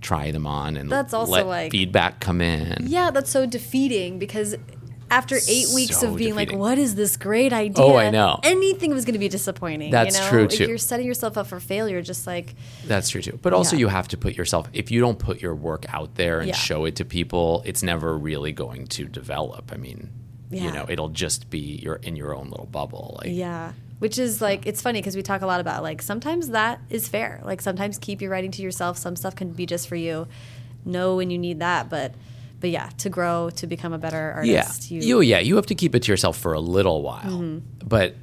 try 0.00 0.30
them 0.30 0.46
on 0.46 0.76
and 0.76 0.90
That's 0.90 1.12
also 1.12 1.32
let 1.32 1.46
like- 1.46 1.72
feedback 1.72 2.20
come 2.20 2.40
in. 2.40 2.86
Yeah, 2.88 3.10
that's 3.10 3.30
so 3.30 3.44
defeating 3.46 4.18
because 4.18 4.56
after 5.10 5.36
eight 5.48 5.66
weeks 5.74 6.02
of 6.02 6.16
being 6.16 6.34
like, 6.34 6.52
"What 6.52 6.78
is 6.78 6.94
this 6.94 7.16
great 7.16 7.52
idea?" 7.52 7.84
Oh, 7.84 7.96
I 7.96 8.10
know. 8.10 8.38
Anything 8.42 8.92
was 8.92 9.04
going 9.04 9.14
to 9.14 9.18
be 9.18 9.28
disappointing. 9.28 9.90
That's 9.90 10.16
you 10.16 10.22
know? 10.22 10.30
true, 10.30 10.44
If 10.44 10.50
too. 10.52 10.66
you're 10.68 10.78
setting 10.78 11.06
yourself 11.06 11.36
up 11.36 11.46
for 11.48 11.60
failure, 11.60 12.00
just 12.02 12.26
like 12.26 12.54
That's 12.86 13.08
true 13.08 13.22
too. 13.22 13.38
But 13.42 13.52
also, 13.52 13.76
Yeah. 13.76 13.80
you 13.80 13.88
have 13.88 14.08
to 14.08 14.16
put 14.16 14.36
yourself, 14.36 14.68
if 14.72 14.90
you 14.90 15.00
don't 15.00 15.18
put 15.18 15.42
your 15.42 15.54
work 15.54 15.84
out 15.92 16.14
there 16.14 16.38
and 16.40 16.48
Yeah. 16.48 16.54
show 16.54 16.84
it 16.84 16.96
to 16.96 17.04
people, 17.04 17.62
it's 17.66 17.82
never 17.82 18.16
really 18.16 18.52
going 18.52 18.86
to 18.88 19.04
develop. 19.06 19.70
I 19.72 19.76
mean, 19.76 20.10
Yeah. 20.50 20.64
you 20.64 20.72
know, 20.72 20.86
it'll 20.88 21.08
just 21.10 21.50
be 21.50 21.80
you're 21.82 21.96
in 21.96 22.16
your 22.16 22.34
own 22.34 22.48
little 22.50 22.66
bubble. 22.70 23.18
Like, 23.22 23.30
Yeah. 23.32 23.72
Which 23.98 24.18
is 24.18 24.40
like, 24.40 24.66
it's 24.66 24.80
funny 24.80 25.00
because 25.00 25.14
we 25.14 25.22
talk 25.22 25.42
a 25.42 25.46
lot 25.46 25.60
about 25.60 25.82
like 25.82 26.00
sometimes 26.00 26.48
that 26.48 26.80
is 26.88 27.06
fair. 27.06 27.40
Like 27.44 27.60
sometimes 27.60 27.98
keep 27.98 28.22
your 28.22 28.30
writing 28.30 28.50
to 28.52 28.62
yourself. 28.62 28.96
Some 28.96 29.14
stuff 29.14 29.34
can 29.36 29.50
be 29.52 29.66
just 29.66 29.88
for 29.88 29.96
you. 29.96 30.26
Know 30.86 31.16
when 31.16 31.30
you 31.30 31.36
need 31.36 31.58
that. 31.58 31.90
But, 31.90 32.14
but 32.60 32.70
yeah, 32.70 32.90
to 32.98 33.08
grow, 33.08 33.50
to 33.56 33.66
become 33.66 33.92
a 33.92 33.98
better 33.98 34.32
artist, 34.36 34.52
yeah, 34.52 34.60
artist. 34.60 34.90
you, 34.90 35.20
yeah, 35.20 35.38
you 35.38 35.56
have 35.56 35.66
to 35.66 35.74
keep 35.74 35.94
it 35.94 36.02
to 36.04 36.12
yourself 36.12 36.36
for 36.38 36.52
a 36.52 36.60
little 36.60 37.02
while, 37.02 37.22
Mm-hmm. 37.24 37.86
but 37.88 38.14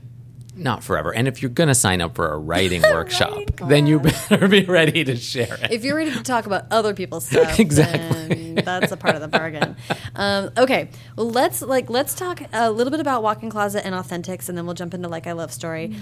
not 0.55 0.83
forever. 0.83 1.13
And 1.13 1.27
if 1.27 1.41
you're 1.43 1.51
gonna 1.51 1.75
sign 1.75 2.01
up 2.01 2.15
for 2.15 2.31
a 2.33 2.37
writing 2.37 2.81
workshop, 2.91 3.37
then 3.67 3.85
you 3.85 3.99
better 3.99 4.47
be 4.47 4.63
ready 4.65 5.03
to 5.03 5.15
share 5.15 5.53
it. 5.61 5.71
if 5.71 5.83
you're 5.83 5.95
ready 5.95 6.11
to 6.11 6.23
talk 6.23 6.47
about 6.47 6.65
other 6.71 6.95
people's 6.95 7.27
stuff, 7.27 7.59
Exactly. 7.59 8.53
then 8.55 8.65
that's 8.65 8.91
a 8.91 8.97
part 8.97 9.13
of 9.15 9.21
the 9.21 9.27
bargain. 9.27 9.75
Um, 10.15 10.49
okay, 10.57 10.89
well 11.15 11.29
let's 11.29 11.61
like 11.61 11.89
let's 11.91 12.15
talk 12.15 12.41
a 12.53 12.71
little 12.71 12.89
bit 12.91 12.99
about 12.99 13.21
Walk-in 13.21 13.51
Closet 13.51 13.85
and 13.85 13.93
Authentics, 13.93 14.49
and 14.49 14.57
then 14.57 14.65
we'll 14.65 14.73
jump 14.75 14.95
into 14.95 15.07
Like 15.07 15.27
a 15.27 15.33
Love 15.35 15.53
Story. 15.53 15.95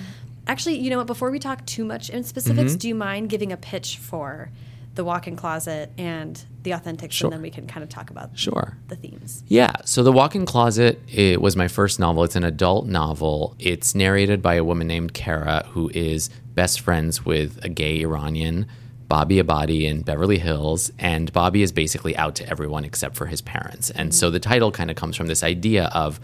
Actually, 0.48 0.78
you 0.80 0.90
know 0.90 1.00
what? 1.00 1.08
Before 1.08 1.32
we 1.32 1.40
talk 1.40 1.66
too 1.66 1.84
much 1.84 2.10
in 2.10 2.24
specifics, 2.24 2.72
Mm-hmm. 2.74 2.78
do 2.78 2.88
you 2.88 2.96
mind 2.96 3.30
giving 3.30 3.52
a 3.52 3.58
pitch 3.58 3.98
for 3.98 4.52
the 4.96 5.04
Walk-in 5.04 5.36
Closet 5.36 5.92
and 5.98 6.42
the 6.64 6.72
Authentics, 6.72 7.12
Sure. 7.12 7.28
and 7.28 7.34
then 7.34 7.42
we 7.42 7.52
can 7.52 7.68
kind 7.68 7.84
of 7.84 7.90
talk 7.90 8.10
about 8.10 8.38
Sure. 8.38 8.78
the 8.88 8.96
themes. 8.96 9.44
Yeah. 9.48 9.74
So 9.86 10.04
The 10.04 10.12
Walk-in 10.12 10.46
Closet 10.46 11.02
it 11.08 11.42
was 11.42 11.56
my 11.56 11.68
first 11.68 12.00
novel. 12.00 12.24
It's 12.24 12.36
an 12.36 12.44
adult 12.44 12.88
novel. 12.88 13.56
It's 13.60 13.94
narrated 13.94 14.42
by 14.42 14.56
a 14.56 14.64
woman 14.64 14.88
named 14.88 15.14
Kara, 15.14 15.66
who 15.72 15.92
is 15.94 16.30
best 16.54 16.80
friends 16.80 17.26
with 17.26 17.60
a 17.64 17.70
gay 17.70 18.02
Iranian, 18.02 18.66
Bobby 19.08 19.42
Abadi 19.42 19.84
in 19.84 20.02
Beverly 20.02 20.40
Hills, 20.40 20.92
and 20.98 21.32
Bobby 21.32 21.62
is 21.62 21.72
basically 21.72 22.16
out 22.18 22.36
to 22.36 22.50
everyone 22.50 22.84
except 22.86 23.16
for 23.16 23.28
his 23.28 23.42
parents. 23.42 23.92
And 23.92 24.16
so 24.16 24.28
mm-hmm. 24.28 24.34
the 24.34 24.40
title 24.40 24.72
kind 24.72 24.90
of 24.90 24.96
comes 24.96 25.16
from 25.16 25.28
this 25.28 25.44
idea 25.44 25.92
of 25.94 26.20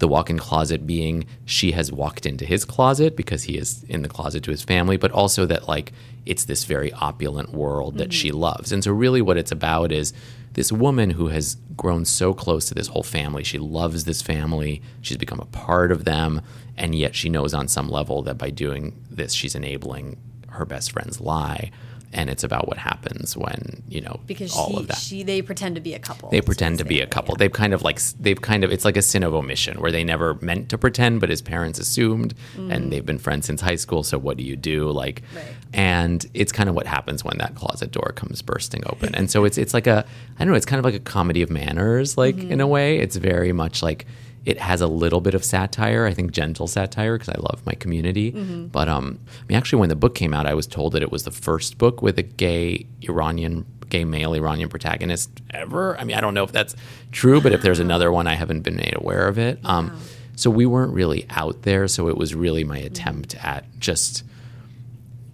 the 0.00 0.08
walk-in 0.08 0.38
closet 0.38 0.86
being 0.86 1.26
she 1.44 1.72
has 1.72 1.92
walked 1.92 2.26
into 2.26 2.44
his 2.44 2.64
closet 2.64 3.14
because 3.16 3.44
he 3.44 3.56
is 3.56 3.84
in 3.84 4.02
the 4.02 4.08
closet 4.08 4.42
to 4.42 4.50
his 4.50 4.62
family, 4.62 4.96
but 4.96 5.12
also 5.12 5.46
that 5.46 5.68
like 5.68 5.92
it's 6.26 6.44
this 6.44 6.64
very 6.64 6.92
opulent 6.94 7.52
world 7.52 7.98
that 7.98 8.12
she 8.12 8.28
mm-hmm. 8.28 8.38
loves. 8.38 8.72
And 8.72 8.82
so 8.82 8.92
really 8.92 9.22
what 9.22 9.36
it's 9.36 9.52
about 9.52 9.92
is 9.92 10.12
this 10.54 10.72
woman 10.72 11.10
who 11.10 11.28
has 11.28 11.56
grown 11.76 12.04
so 12.04 12.34
close 12.34 12.66
to 12.66 12.74
this 12.74 12.88
whole 12.88 13.02
family. 13.02 13.44
She 13.44 13.58
loves 13.58 14.04
this 14.04 14.22
family. 14.22 14.82
She's 15.00 15.16
become 15.16 15.40
a 15.40 15.46
part 15.46 15.92
of 15.92 16.04
them, 16.04 16.42
and 16.76 16.94
yet 16.94 17.14
she 17.14 17.28
knows 17.28 17.54
on 17.54 17.68
some 17.68 17.88
level 17.88 18.22
that 18.22 18.38
by 18.38 18.50
doing 18.50 19.02
this 19.10 19.32
she's 19.32 19.54
enabling 19.54 20.16
her 20.48 20.64
best 20.64 20.92
friend's 20.92 21.20
lie. 21.20 21.70
And 22.12 22.28
it's 22.28 22.42
about 22.42 22.66
what 22.66 22.76
happens 22.76 23.36
when, 23.36 23.84
you 23.88 24.00
know, 24.00 24.18
Because 24.26 24.56
all 24.56 24.70
she, 24.70 24.76
of 24.78 24.88
that 24.88 24.96
she, 24.96 25.22
they 25.22 25.42
pretend 25.42 25.76
to 25.76 25.80
be 25.80 25.94
a 25.94 25.98
couple. 26.00 26.28
they 26.30 26.40
pretend 26.40 26.78
to 26.78 26.84
be 26.84 27.00
a 27.00 27.06
couple. 27.06 27.34
yeah. 27.34 27.38
They've 27.38 27.52
kind 27.52 27.72
of 27.72 27.82
like 27.82 28.00
they've 28.18 28.40
kind 28.40 28.64
of 28.64 28.72
it's 28.72 28.84
like 28.84 28.96
a 28.96 29.02
sin 29.02 29.22
of 29.22 29.32
omission 29.32 29.80
where 29.80 29.92
they 29.92 30.02
never 30.02 30.34
meant 30.40 30.68
to 30.70 30.78
pretend, 30.78 31.20
but 31.20 31.28
his 31.30 31.40
parents 31.40 31.78
assumed, 31.78 32.34
and 32.56 32.92
they've 32.92 33.06
been 33.06 33.18
friends 33.18 33.46
since 33.46 33.60
high 33.60 33.76
school. 33.76 34.02
So 34.02 34.18
what 34.18 34.36
do 34.36 34.42
you 34.42 34.56
do? 34.56 34.90
Like. 34.90 35.22
Right. 35.36 35.44
and 35.72 36.26
it's 36.34 36.50
kind 36.50 36.68
of 36.68 36.74
what 36.74 36.86
happens 36.88 37.24
when 37.24 37.38
that 37.38 37.54
closet 37.54 37.92
door 37.92 38.12
comes 38.16 38.42
bursting 38.42 38.82
open. 38.86 39.14
and 39.14 39.30
so 39.30 39.44
it's 39.48 39.56
it's 39.56 39.72
like 39.72 39.86
a 39.86 40.04
I 40.36 40.44
don't 40.44 40.48
know. 40.48 40.56
It's 40.56 40.66
kind 40.66 40.80
of 40.80 40.84
like 40.84 40.94
a 40.94 40.98
comedy 41.00 41.42
of 41.42 41.50
manners, 41.50 42.18
like 42.18 42.34
Mm-hmm. 42.34 42.52
in 42.52 42.60
a 42.60 42.66
way. 42.66 42.98
It's 42.98 43.16
very 43.16 43.52
much 43.52 43.82
like 43.84 44.04
it 44.44 44.58
has 44.58 44.80
a 44.80 44.86
little 44.86 45.20
bit 45.20 45.34
of 45.34 45.44
satire. 45.44 46.06
I 46.06 46.14
think 46.14 46.32
gentle 46.32 46.66
satire 46.66 47.18
because 47.18 47.28
I 47.28 47.38
love 47.40 47.60
my 47.66 47.74
community. 47.74 48.32
Mm-hmm. 48.32 48.66
But 48.68 48.88
um, 48.88 49.18
I 49.28 49.42
mean, 49.48 49.58
actually, 49.58 49.80
when 49.80 49.88
the 49.90 49.96
book 49.96 50.14
came 50.14 50.32
out, 50.32 50.46
I 50.46 50.54
was 50.54 50.66
told 50.66 50.92
that 50.94 51.02
it 51.02 51.12
was 51.12 51.24
the 51.24 51.30
first 51.30 51.76
book 51.78 52.00
with 52.02 52.18
a 52.18 52.22
gay 52.22 52.86
Iranian, 53.02 53.66
gay 53.90 54.04
male 54.04 54.32
Iranian 54.34 54.68
protagonist 54.70 55.30
ever. 55.50 55.98
I 55.98 56.04
mean, 56.04 56.16
I 56.16 56.20
don't 56.20 56.32
know 56.34 56.44
if 56.44 56.52
that's 56.52 56.74
true, 57.12 57.40
but 57.40 57.52
if 57.52 57.60
there's 57.62 57.80
another 57.80 58.10
one, 58.10 58.26
I 58.26 58.34
haven't 58.34 58.60
been 58.62 58.76
made 58.76 58.94
aware 58.96 59.28
of 59.28 59.38
it. 59.38 59.58
Um, 59.64 60.00
so 60.36 60.48
we 60.48 60.64
weren't 60.64 60.94
really 60.94 61.26
out 61.30 61.62
there. 61.62 61.86
So 61.86 62.08
it 62.08 62.16
was 62.16 62.34
really 62.34 62.64
my 62.64 62.78
attempt 62.78 63.36
at 63.44 63.66
just 63.78 64.24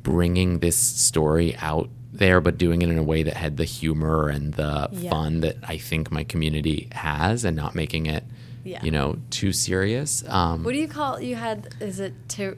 bringing 0.03 0.59
this 0.61 0.77
story 0.77 1.57
out 1.57 1.88
there, 2.12 2.40
but 2.40 2.57
doing 2.59 2.83
it 2.83 2.88
in 2.88 2.99
a 2.99 3.03
way 3.03 3.23
that 3.23 3.37
had 3.37 3.57
the 3.57 3.64
humor 3.64 4.29
and 4.29 4.55
the 4.55 4.88
Yeah. 4.92 5.11
fun 5.11 5.40
that 5.40 5.57
I 5.62 5.77
think 5.77 6.11
my 6.11 6.25
community 6.25 6.88
has, 6.92 7.45
and 7.45 7.57
not 7.57 7.75
making 7.75 8.07
it 8.07 8.25
Yeah. 8.66 8.83
you 8.83 8.90
know, 8.90 9.16
too 9.31 9.52
serious. 9.52 10.24
Um, 10.26 10.64
What 10.64 10.72
do 10.72 10.79
you 10.79 10.88
call 10.88 11.20
you 11.20 11.37
had? 11.37 11.68
Is 11.81 12.00
it 12.00 12.14
ter- 12.29 12.55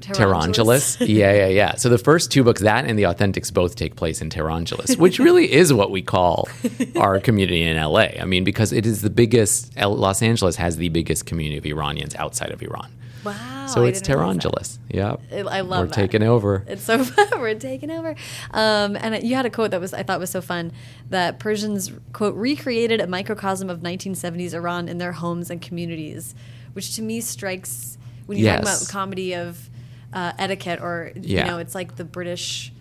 yeah, 1.01 1.33
yeah, 1.35 1.47
yeah. 1.49 1.75
So 1.77 1.89
the 1.91 1.99
first 1.99 2.33
two 2.33 2.43
books, 2.43 2.63
that 2.63 2.87
and 2.87 2.99
the 2.99 3.03
Authentics, 3.03 3.53
both 3.53 3.77
take 3.77 3.95
place 3.97 4.23
in 4.23 4.31
Tehrangeles, 4.31 4.97
which 4.97 5.19
really 5.27 5.53
is 5.53 5.71
what 5.73 5.91
we 5.91 6.01
call 6.01 6.49
our 6.97 7.21
community 7.21 7.63
in 7.63 7.77
LA. 7.77 8.09
I 8.21 8.25
mean, 8.25 8.43
because 8.43 8.73
it 8.73 8.87
is 8.87 9.03
the 9.03 9.11
biggest. 9.11 9.77
Los 9.77 10.23
Angeles 10.23 10.57
has 10.57 10.79
the 10.79 10.89
biggest 10.89 11.27
community 11.27 11.59
of 11.59 11.67
Iranians 11.67 12.15
outside 12.15 12.53
of 12.53 12.63
Iran. 12.63 12.91
Wow. 13.25 13.67
So 13.67 13.85
I 13.85 13.89
it's 13.89 14.01
didn't 14.01 14.19
realize 14.19 14.37
that. 14.37 14.43
Tehrangeles. 14.43 14.79
Yep. 14.91 15.21
I- 15.49 15.61
love 15.61 15.81
We're 15.81 15.87
that. 15.87 15.95
taking 15.95 16.23
over. 16.23 16.65
It's 16.67 16.83
so 16.83 17.05
fun. 17.05 17.29
We're 17.41 17.55
taking 17.55 17.91
over. 17.91 18.15
Um, 18.53 18.97
and 18.97 19.23
you 19.23 19.35
had 19.35 19.47
a 19.47 19.51
quote 19.51 19.71
that 19.73 19.81
was 19.81 19.93
I 19.95 20.03
thought 20.03 20.19
was 20.21 20.31
so 20.31 20.41
fun 20.41 20.73
that 21.11 21.39
Persians 21.39 21.93
quote 22.13 22.35
recreated 22.35 23.01
a 23.01 23.07
microcosm 23.07 23.69
of 23.71 23.81
1970s 23.81 24.55
Iran 24.55 24.89
in 24.89 24.99
their 24.99 25.13
homes 25.13 25.51
and 25.51 25.61
communities, 25.61 26.35
which 26.73 26.95
to 26.97 27.03
me 27.03 27.21
strikes 27.21 27.99
when 28.27 28.39
you 28.39 28.47
talk 28.47 28.61
about 28.61 28.87
comedy 28.89 29.35
of 29.35 29.69
uh, 30.13 30.33
etiquette 30.39 30.81
or 30.81 31.13
Yeah. 31.15 31.45
you 31.45 31.51
know 31.51 31.59
it's 31.59 31.75
like 31.75 31.97
the 31.97 32.05
British 32.05 32.73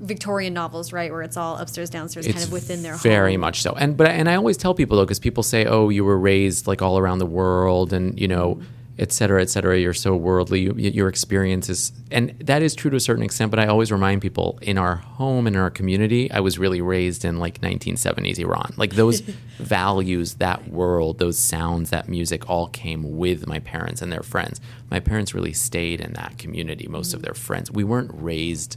Victorian 0.00 0.54
novels, 0.54 0.92
right, 0.92 1.10
where 1.12 1.22
it's 1.22 1.36
all 1.36 1.56
upstairs 1.56 1.90
downstairs, 1.90 2.26
kind 2.26 2.42
of 2.42 2.52
within 2.52 2.82
their 2.82 2.94
very 2.96 3.32
home. 3.32 3.40
much 3.40 3.62
so. 3.62 3.72
And 3.72 3.96
but 3.96 4.08
and 4.08 4.28
I 4.28 4.34
always 4.36 4.56
tell 4.56 4.74
people 4.74 4.96
though, 4.96 5.04
because 5.04 5.18
people 5.18 5.42
say, 5.42 5.64
"Oh, 5.66 5.88
you 5.90 6.04
were 6.04 6.18
raised 6.18 6.66
like 6.66 6.82
all 6.82 6.98
around 6.98 7.18
the 7.18 7.26
world, 7.26 7.92
and 7.92 8.18
you 8.18 8.28
know, 8.28 8.60
et 8.98 9.10
cetera, 9.12 9.40
et 9.40 9.48
cetera. 9.50 9.78
You're 9.78 9.94
so 9.94 10.14
worldly. 10.14 10.60
You, 10.60 10.74
your 10.76 11.08
experience 11.08 11.68
is, 11.68 11.92
and 12.10 12.30
that 12.40 12.62
is 12.62 12.74
true 12.74 12.90
to 12.90 12.96
a 12.96 13.00
certain 13.00 13.24
extent. 13.24 13.50
But 13.50 13.60
I 13.60 13.66
always 13.66 13.90
remind 13.90 14.22
people, 14.22 14.58
in 14.62 14.78
our 14.78 14.96
home 14.96 15.46
and 15.46 15.56
in 15.56 15.62
our 15.62 15.70
community, 15.70 16.30
I 16.30 16.40
was 16.40 16.58
really 16.58 16.80
raised 16.80 17.24
in 17.24 17.38
like 17.38 17.60
1970s 17.60 18.38
Iran. 18.38 18.74
Like 18.76 18.94
those 18.94 19.20
values, 19.58 20.34
that 20.34 20.68
world, 20.68 21.18
those 21.18 21.38
sounds, 21.38 21.90
that 21.90 22.08
music, 22.08 22.48
all 22.48 22.68
came 22.68 23.16
with 23.16 23.46
my 23.46 23.58
parents 23.60 24.02
and 24.02 24.12
their 24.12 24.22
friends. 24.22 24.60
My 24.90 25.00
parents 25.00 25.34
really 25.34 25.52
stayed 25.52 26.00
in 26.00 26.12
that 26.14 26.38
community. 26.38 26.86
Most 26.88 27.14
of 27.14 27.22
their 27.22 27.34
friends. 27.34 27.70
We 27.70 27.84
weren't 27.84 28.10
raised 28.12 28.76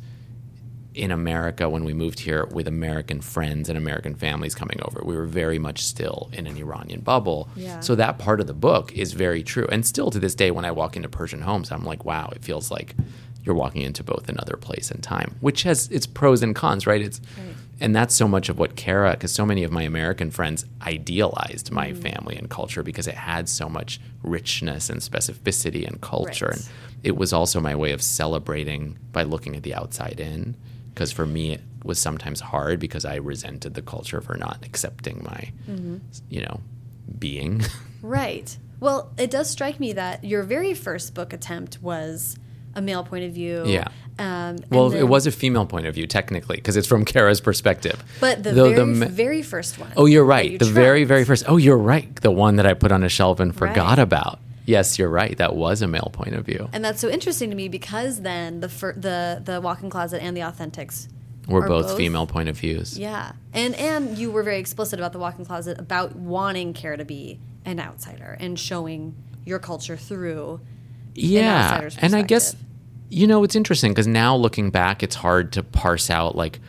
in 0.96 1.12
America 1.12 1.70
when 1.70 1.84
we 1.84 1.94
moved 1.94 2.20
here 2.20 2.46
with 2.46 2.68
American 2.68 3.22
friends 3.22 3.70
and 3.70 3.78
American 3.78 4.16
families 4.16 4.56
coming 4.56 4.80
over. 4.84 5.02
We 5.04 5.16
were 5.16 5.26
very 5.26 5.60
much 5.60 5.84
still 5.84 6.30
in 6.34 6.48
an 6.48 6.58
Iranian 6.58 7.02
bubble. 7.02 7.50
Yeah. 7.56 7.82
So 7.82 7.96
that 7.96 8.18
part 8.18 8.40
of 8.40 8.48
the 8.48 8.54
book 8.54 8.94
is 8.94 9.14
very 9.14 9.44
true. 9.44 9.68
And 9.72 9.86
still 9.86 10.10
to 10.12 10.20
this 10.20 10.36
day, 10.36 10.52
when 10.52 10.66
I 10.66 10.72
walk 10.72 10.96
into 10.96 11.10
Persian 11.10 11.42
homes, 11.42 11.72
I'm 11.72 11.84
like, 11.84 12.06
wow, 12.06 12.30
it 12.34 12.44
feels 12.44 12.72
like 12.72 12.96
you're 13.44 13.56
walking 13.56 13.82
into 13.82 14.04
both 14.04 14.28
another 14.30 14.58
place 14.58 14.90
and 14.90 15.04
time, 15.04 15.36
which 15.42 15.64
has 15.64 15.90
its 15.90 16.08
pros 16.08 16.42
and 16.42 16.56
cons, 16.56 16.88
right? 16.88 17.02
It's 17.02 17.22
and 17.82 17.94
that's 17.94 18.16
so 18.16 18.28
much 18.28 18.48
of 18.48 18.58
what 18.58 18.78
Kara, 18.78 19.12
because 19.12 19.34
so 19.34 19.46
many 19.46 19.64
of 19.64 19.72
my 19.72 19.84
American 19.84 20.32
friends 20.32 20.66
idealized 20.82 21.72
my 21.72 21.92
mm. 21.92 21.98
family 22.02 22.38
and 22.38 22.50
culture 22.50 22.84
because 22.84 23.06
it 23.06 23.16
had 23.16 23.50
so 23.50 23.68
much 23.68 24.00
richness 24.24 24.90
and 24.90 25.02
specificity 25.02 25.86
and 25.86 26.00
culture. 26.00 26.48
Right. 26.48 26.56
And 26.56 26.70
it 27.04 27.18
was 27.18 27.34
also 27.34 27.60
my 27.60 27.76
way 27.76 27.92
of 27.92 28.02
celebrating 28.02 28.98
by 29.12 29.24
looking 29.24 29.58
at 29.58 29.64
the 29.64 29.76
outside 29.76 30.22
in 30.22 30.56
because 30.96 31.12
for 31.12 31.26
me 31.28 31.52
it 31.52 31.62
was 31.84 32.00
sometimes 32.00 32.40
hard 32.40 32.80
because 32.80 33.06
I 33.06 33.16
resented 33.18 33.76
the 33.76 33.82
culture 33.84 34.22
for 34.22 34.36
not 34.38 34.66
accepting 34.66 35.22
my 35.24 35.52
you 36.30 36.42
know 36.42 36.62
being 37.20 37.62
Right. 38.02 38.56
Well, 38.80 39.12
it 39.18 39.32
does 39.32 39.50
strike 39.50 39.80
me 39.80 39.94
that 39.94 40.24
your 40.24 40.44
very 40.44 40.74
first 40.76 41.14
book 41.16 41.34
attempt 41.34 41.82
was 41.82 42.36
a 42.76 42.82
male 42.82 43.04
point 43.04 43.24
of 43.26 43.32
view. 43.32 43.64
Yeah. 43.66 43.88
Um, 44.20 44.58
well 44.70 44.94
it 44.94 45.04
was 45.04 45.26
a 45.28 45.32
female 45.32 45.66
point 45.66 45.88
of 45.88 45.94
view 45.96 46.08
technically 46.08 46.56
because 46.58 46.78
it's 46.78 46.88
from 46.88 47.04
Kara's 47.04 47.42
perspective 47.42 48.02
But 48.22 48.44
the 48.44 48.52
Though 48.54 48.74
very, 48.74 48.86
ma- 48.86 49.08
very 49.08 49.42
first 49.42 49.78
one. 49.78 49.92
oh 49.98 50.06
you're 50.06 50.24
right 50.24 50.52
you 50.52 50.58
the 50.58 50.64
very 50.66 51.04
very 51.04 51.26
first 51.26 51.44
oh 51.50 51.58
you're 51.58 51.78
right 51.78 52.16
the 52.22 52.32
one 52.32 52.56
that 52.56 52.66
I 52.66 52.74
put 52.76 52.94
on 52.94 53.04
a 53.04 53.10
shelf 53.10 53.42
and 53.42 53.54
forgot 53.54 53.98
Right. 53.98 54.00
about 54.00 54.40
yes 54.66 54.98
you're 55.00 55.10
right. 55.10 55.38
That 55.38 55.56
was 55.56 55.82
a 55.82 55.88
male 55.88 56.10
point 56.14 56.36
of 56.36 56.46
view. 56.46 56.70
And 56.74 56.84
that's 56.84 57.00
so 57.00 57.10
interesting 57.10 57.50
to 57.50 57.56
me 57.56 57.68
because 57.68 58.22
then 58.22 58.60
the 58.60 58.70
fir- 58.70 58.94
the 58.94 59.42
the 59.44 59.62
walk-in 59.62 59.90
closet 59.90 60.22
and 60.22 60.36
the 60.36 60.42
authentics 60.42 61.08
we're 61.48 61.64
are 61.66 61.68
both, 61.68 61.96
female 61.96 62.26
point 62.28 62.50
of 62.50 62.58
views. 62.58 62.98
Yeah, 62.98 63.34
and 63.54 63.76
and 63.76 64.18
you 64.18 64.32
were 64.32 64.44
very 64.44 64.60
explicit 64.60 65.00
about 65.00 65.14
the 65.14 65.20
walk-in 65.20 65.46
closet 65.46 65.80
about 65.80 66.16
wanting 66.16 66.74
Kara 66.74 66.98
to 66.98 67.06
be 67.06 67.40
an 67.66 67.80
outsider 67.80 68.36
and 68.40 68.60
showing 68.60 69.16
your 69.46 69.60
culture 69.60 69.96
through. 69.98 70.60
yeah 71.14 71.66
outsider's 71.66 71.98
and 72.00 72.16
i 72.16 72.22
guess 72.22 72.56
you 73.10 73.28
know 73.28 73.44
it's 73.44 73.56
interesting 73.56 73.92
because 73.92 74.08
now 74.08 74.36
looking 74.36 74.70
back 74.72 75.02
it's 75.04 75.16
hard 75.16 75.54
to 75.54 75.64
parse 75.64 76.10
out 76.10 76.36
like 76.36 76.60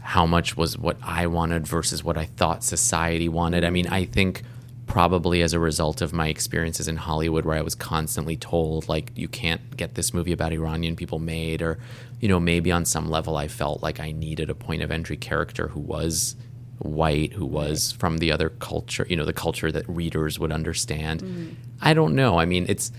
how 0.00 0.26
much 0.26 0.56
was 0.56 0.76
what 0.78 0.96
i 1.02 1.26
wanted 1.26 1.66
versus 1.66 2.04
what 2.04 2.16
i 2.16 2.24
thought 2.24 2.62
society 2.62 3.28
wanted. 3.28 3.64
I 3.64 3.70
mean 3.70 3.86
i 3.88 4.04
think 4.04 4.42
probably 4.90 5.40
as 5.42 5.52
a 5.52 5.58
result 5.58 6.02
of 6.02 6.12
my 6.12 6.28
experiences 6.28 6.88
in 6.88 6.96
hollywood 6.96 7.44
where 7.44 7.56
i 7.56 7.62
was 7.62 7.74
constantly 7.74 8.36
told 8.36 8.88
like 8.88 9.12
you 9.14 9.28
can't 9.28 9.76
get 9.76 9.94
this 9.94 10.12
movie 10.12 10.32
about 10.32 10.52
iranian 10.52 10.96
people 10.96 11.18
made 11.18 11.62
or 11.62 11.78
you 12.20 12.28
know 12.28 12.40
maybe 12.40 12.72
on 12.72 12.84
some 12.84 13.08
level 13.08 13.36
i 13.36 13.46
felt 13.46 13.82
like 13.82 14.00
i 14.00 14.10
needed 14.10 14.50
a 14.50 14.54
point 14.54 14.82
of 14.82 14.90
entry 14.90 15.16
character 15.16 15.68
who 15.68 15.80
was 15.80 16.34
white 16.80 17.32
who 17.34 17.44
was 17.44 17.92
from 17.92 18.18
the 18.18 18.32
other 18.32 18.48
culture 18.48 19.06
you 19.08 19.16
know 19.16 19.24
the 19.24 19.32
culture 19.32 19.70
that 19.70 19.86
readers 19.88 20.38
would 20.38 20.52
understand. 20.52 21.20
Mm-hmm. 21.20 21.54
I 21.80 21.94
don't 21.94 22.14
know. 22.14 22.38
I 22.38 22.46
mean 22.46 22.66
it's 22.68 22.90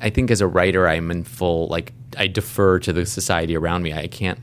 i 0.00 0.10
think 0.10 0.30
as 0.30 0.40
a 0.40 0.46
writer 0.46 0.86
i'm 0.88 1.10
in 1.10 1.24
full 1.24 1.68
like 1.68 1.92
i 2.18 2.26
defer 2.26 2.78
to 2.78 2.92
the 2.92 3.04
society 3.04 3.56
around 3.56 3.82
me. 3.82 3.92
I 3.92 4.06
can't 4.08 4.38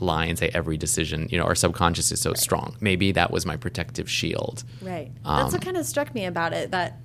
lie 0.00 0.24
and 0.24 0.38
say 0.38 0.50
every 0.52 0.76
decision 0.76 1.28
you 1.30 1.38
know 1.38 1.44
our 1.44 1.54
subconscious 1.54 2.10
is 2.10 2.20
so 2.20 2.34
strong 2.34 2.76
maybe 2.80 3.12
that 3.12 3.30
was 3.30 3.46
my 3.46 3.56
protective 3.56 4.10
shield 4.10 4.64
Right. 4.82 5.10
Um, 5.24 5.38
That's 5.38 5.52
what 5.52 5.62
kind 5.62 5.76
of 5.76 5.86
struck 5.86 6.14
me 6.14 6.24
about 6.24 6.52
it 6.52 6.70
that 6.72 7.00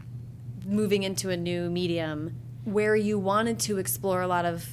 moving 0.66 1.04
into 1.04 1.30
a 1.30 1.38
new 1.38 1.70
medium 1.70 2.36
where 2.66 2.96
you 2.96 3.18
wanted 3.18 3.60
to 3.60 3.78
explore 3.78 4.22
a 4.22 4.28
lot 4.28 4.46
of 4.46 4.68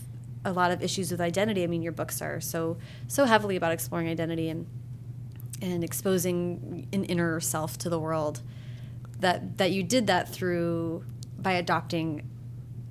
a 0.44 0.52
lot 0.52 0.70
of 0.70 0.82
issues 0.82 1.10
with 1.10 1.20
identity. 1.20 1.64
I 1.64 1.66
mean, 1.66 1.82
your 1.82 1.92
books 1.92 2.20
are 2.22 2.40
so 2.40 2.78
so 3.08 3.24
heavily 3.24 3.56
about 3.56 3.72
exploring 3.72 4.08
identity 4.08 4.48
and 4.48 4.66
and 5.62 5.82
exposing 5.82 6.86
an 6.92 7.04
inner 7.04 7.40
self 7.40 7.78
to 7.78 7.88
the 7.88 7.98
world 7.98 8.42
that 9.20 9.58
that 9.58 9.70
you 9.72 9.82
did 9.82 10.06
that 10.08 10.28
through 10.28 11.04
by 11.38 11.52
adopting 11.52 12.28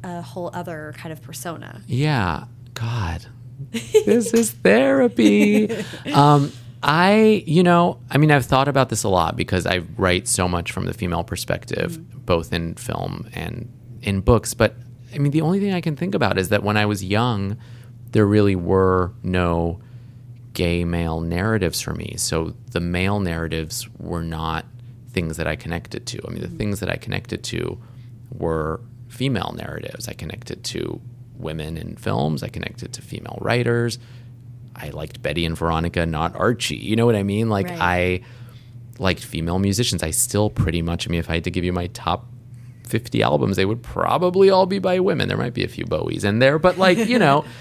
a 0.04 0.22
whole 0.22 0.50
other 0.54 0.94
kind 0.98 1.12
of 1.12 1.22
persona. 1.22 1.82
Yeah. 1.88 2.46
God, 2.74 3.28
this 3.72 4.34
is 4.34 4.52
therapy. 4.52 5.70
Um, 6.13 6.52
I, 6.84 7.44
you 7.48 7.63
know, 7.63 8.00
I 8.12 8.18
mean, 8.18 8.32
I've 8.32 8.46
thought 8.46 8.68
about 8.68 8.89
this 8.89 9.04
a 9.04 9.10
lot 9.10 9.36
because 9.36 9.65
I 9.65 9.80
write 9.98 10.28
so 10.28 10.48
much 10.48 10.72
from 10.72 10.86
the 10.86 10.94
female 10.94 11.24
perspective, 11.24 12.00
both 12.26 12.54
in 12.54 12.76
film 12.76 13.28
and 13.34 13.72
in 14.02 14.22
books. 14.22 14.54
But 14.54 14.76
I 15.13 15.18
mean, 15.18 15.32
the 15.32 15.41
only 15.41 15.60
thing 15.60 15.74
I 15.74 15.82
can 15.82 15.96
think 15.96 16.13
about 16.13 16.38
is 16.38 16.50
that 16.50 16.63
when 16.63 16.78
I 16.78 16.86
was 16.86 17.04
young, 17.04 17.58
there 18.12 18.26
really 18.26 18.56
were 18.56 19.13
no 19.24 19.80
gay 20.54 20.86
male 20.86 21.22
narratives 21.22 21.82
for 21.82 21.94
me. 21.94 22.15
So 22.18 22.56
the 22.72 22.80
male 22.80 23.20
narratives 23.20 23.89
were 23.98 24.24
not 24.24 24.65
things 25.10 25.38
that 25.38 25.48
I 25.48 25.56
connected 25.56 26.06
to. 26.08 26.22
I 26.28 26.32
mean, 26.32 26.41
the 26.41 26.48
things 26.48 26.82
that 26.82 26.89
I 26.89 26.98
connected 26.98 27.44
to 27.46 27.82
were 28.32 28.82
female 29.08 29.54
narratives. 29.58 30.08
I 30.08 30.13
connected 30.13 30.63
to 30.65 31.02
women 31.38 31.78
in 31.78 31.95
films, 31.95 32.43
I 32.43 32.50
connected 32.50 32.93
to 32.93 33.02
female 33.02 33.38
writers. 33.41 34.00
I 34.76 34.89
liked 34.89 35.21
Betty 35.21 35.45
and 35.45 35.58
Veronica, 35.58 36.06
not 36.06 36.36
Archie. 36.36 36.76
You 36.76 36.95
know 36.95 37.06
what 37.06 37.15
I 37.15 37.24
mean? 37.24 37.50
Like, 37.50 37.67
Right. 37.69 37.80
I 37.80 38.21
liked 39.00 39.24
female 39.24 39.60
musicians. 39.60 40.04
I 40.04 40.12
still 40.12 40.50
pretty 40.50 40.82
much, 40.82 41.08
I 41.08 41.12
mean, 41.12 41.19
if 41.19 41.30
I 41.30 41.36
had 41.36 41.43
to 41.45 41.52
give 41.52 41.63
you 41.63 41.74
my 41.74 41.88
top 41.88 42.28
50 42.88 43.24
albums, 43.24 43.56
they 43.56 43.65
would 43.65 43.84
probably 43.84 44.50
all 44.50 44.65
be 44.65 44.80
by 44.80 45.00
women. 45.00 45.28
There 45.28 45.38
might 45.38 45.54
be 45.54 45.63
a 45.63 45.67
few 45.67 45.86
Bowies 45.86 46.24
in 46.24 46.39
there, 46.39 46.60
but 46.60 46.78
like, 46.78 46.98
you 46.98 47.19
know, 47.19 47.45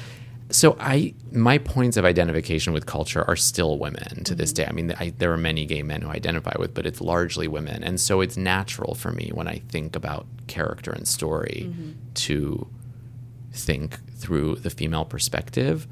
so 0.50 0.76
I 0.78 1.14
my 1.32 1.58
points 1.58 1.96
of 1.96 2.04
identification 2.04 2.72
with 2.72 2.86
culture 2.86 3.24
are 3.26 3.36
still 3.36 3.78
women 3.78 4.24
to 4.24 4.34
this 4.34 4.52
mm-hmm. 4.52 4.62
day. 4.62 4.68
I 4.68 4.72
mean, 4.72 4.94
I, 4.98 5.10
there 5.18 5.32
are 5.32 5.38
many 5.38 5.64
gay 5.66 5.82
men 5.82 6.02
who 6.02 6.08
I 6.08 6.14
identify 6.14 6.54
with, 6.58 6.74
but 6.74 6.86
it's 6.86 7.00
largely 7.00 7.48
women, 7.48 7.82
and 7.82 8.00
so 8.00 8.20
it's 8.20 8.36
natural 8.36 8.94
for 8.94 9.10
me 9.10 9.30
when 9.32 9.48
I 9.48 9.62
think 9.68 9.96
about 9.96 10.26
character 10.46 10.92
and 10.92 11.08
story 11.08 11.66
mm-hmm. 11.68 11.92
to 12.14 12.66
think 13.54 13.98
through 14.16 14.56
the 14.56 14.70
female 14.70 15.04
perspective. 15.04 15.86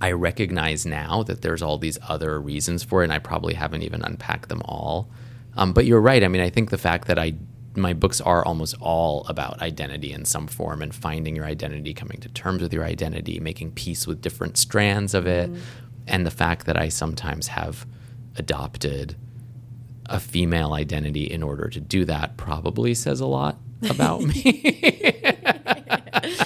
I 0.00 0.12
recognize 0.12 0.84
now 0.84 1.22
that 1.22 1.42
there's 1.42 1.62
all 1.62 1.78
these 1.78 1.98
other 2.08 2.40
reasons 2.40 2.82
for 2.82 3.02
it, 3.02 3.04
and 3.04 3.12
I 3.12 3.18
probably 3.18 3.54
haven't 3.54 3.82
even 3.82 4.02
unpacked 4.02 4.48
them 4.48 4.62
all. 4.64 5.08
Um, 5.56 5.72
but 5.72 5.84
you're 5.84 6.00
right. 6.00 6.22
I 6.24 6.28
mean, 6.28 6.42
I 6.42 6.50
think 6.50 6.70
the 6.70 6.78
fact 6.78 7.06
that 7.08 7.18
I 7.18 7.34
my 7.76 7.92
books 7.92 8.20
are 8.20 8.44
almost 8.44 8.76
all 8.80 9.24
about 9.28 9.60
identity 9.60 10.12
in 10.12 10.24
some 10.24 10.46
form 10.46 10.80
and 10.80 10.94
finding 10.94 11.34
your 11.34 11.44
identity, 11.44 11.92
coming 11.92 12.20
to 12.20 12.28
terms 12.28 12.62
with 12.62 12.72
your 12.72 12.84
identity, 12.84 13.40
making 13.40 13.72
peace 13.72 14.06
with 14.06 14.20
different 14.20 14.56
strands 14.56 15.12
of 15.12 15.26
it, 15.26 15.50
and 16.06 16.24
the 16.24 16.30
fact 16.30 16.66
that 16.66 16.76
I 16.76 16.88
sometimes 16.88 17.48
have 17.48 17.86
adopted 18.36 19.16
a 20.06 20.20
female 20.20 20.74
identity 20.74 21.24
in 21.24 21.42
order 21.42 21.68
to 21.68 21.80
do 21.80 22.04
that 22.04 22.36
probably 22.36 22.94
says 22.94 23.20
a 23.20 23.26
lot 23.26 23.58
about 23.88 24.22
me. 24.24 25.22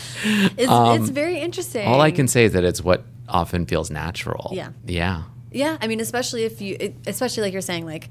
It's, 0.57 1.01
it's 1.03 1.11
very 1.11 1.39
interesting. 1.41 1.87
Um, 1.87 1.93
All 1.95 2.01
I 2.01 2.11
can 2.11 2.29
say 2.29 2.45
is 2.45 2.53
that 2.53 2.65
it's 2.65 2.83
what 2.83 3.05
often 3.29 3.67
feels 3.67 3.91
natural. 3.91 4.51
Yeah. 4.53 4.71
Yeah. 4.87 5.23
Yeah, 5.51 5.79
I 5.81 5.87
mean, 5.87 6.01
especially 6.01 6.45
if 6.45 6.61
you, 6.61 6.77
it- 6.79 6.97
especially 7.07 7.43
like 7.45 7.53
you're 7.53 7.63
saying, 7.63 7.87
like 7.87 8.09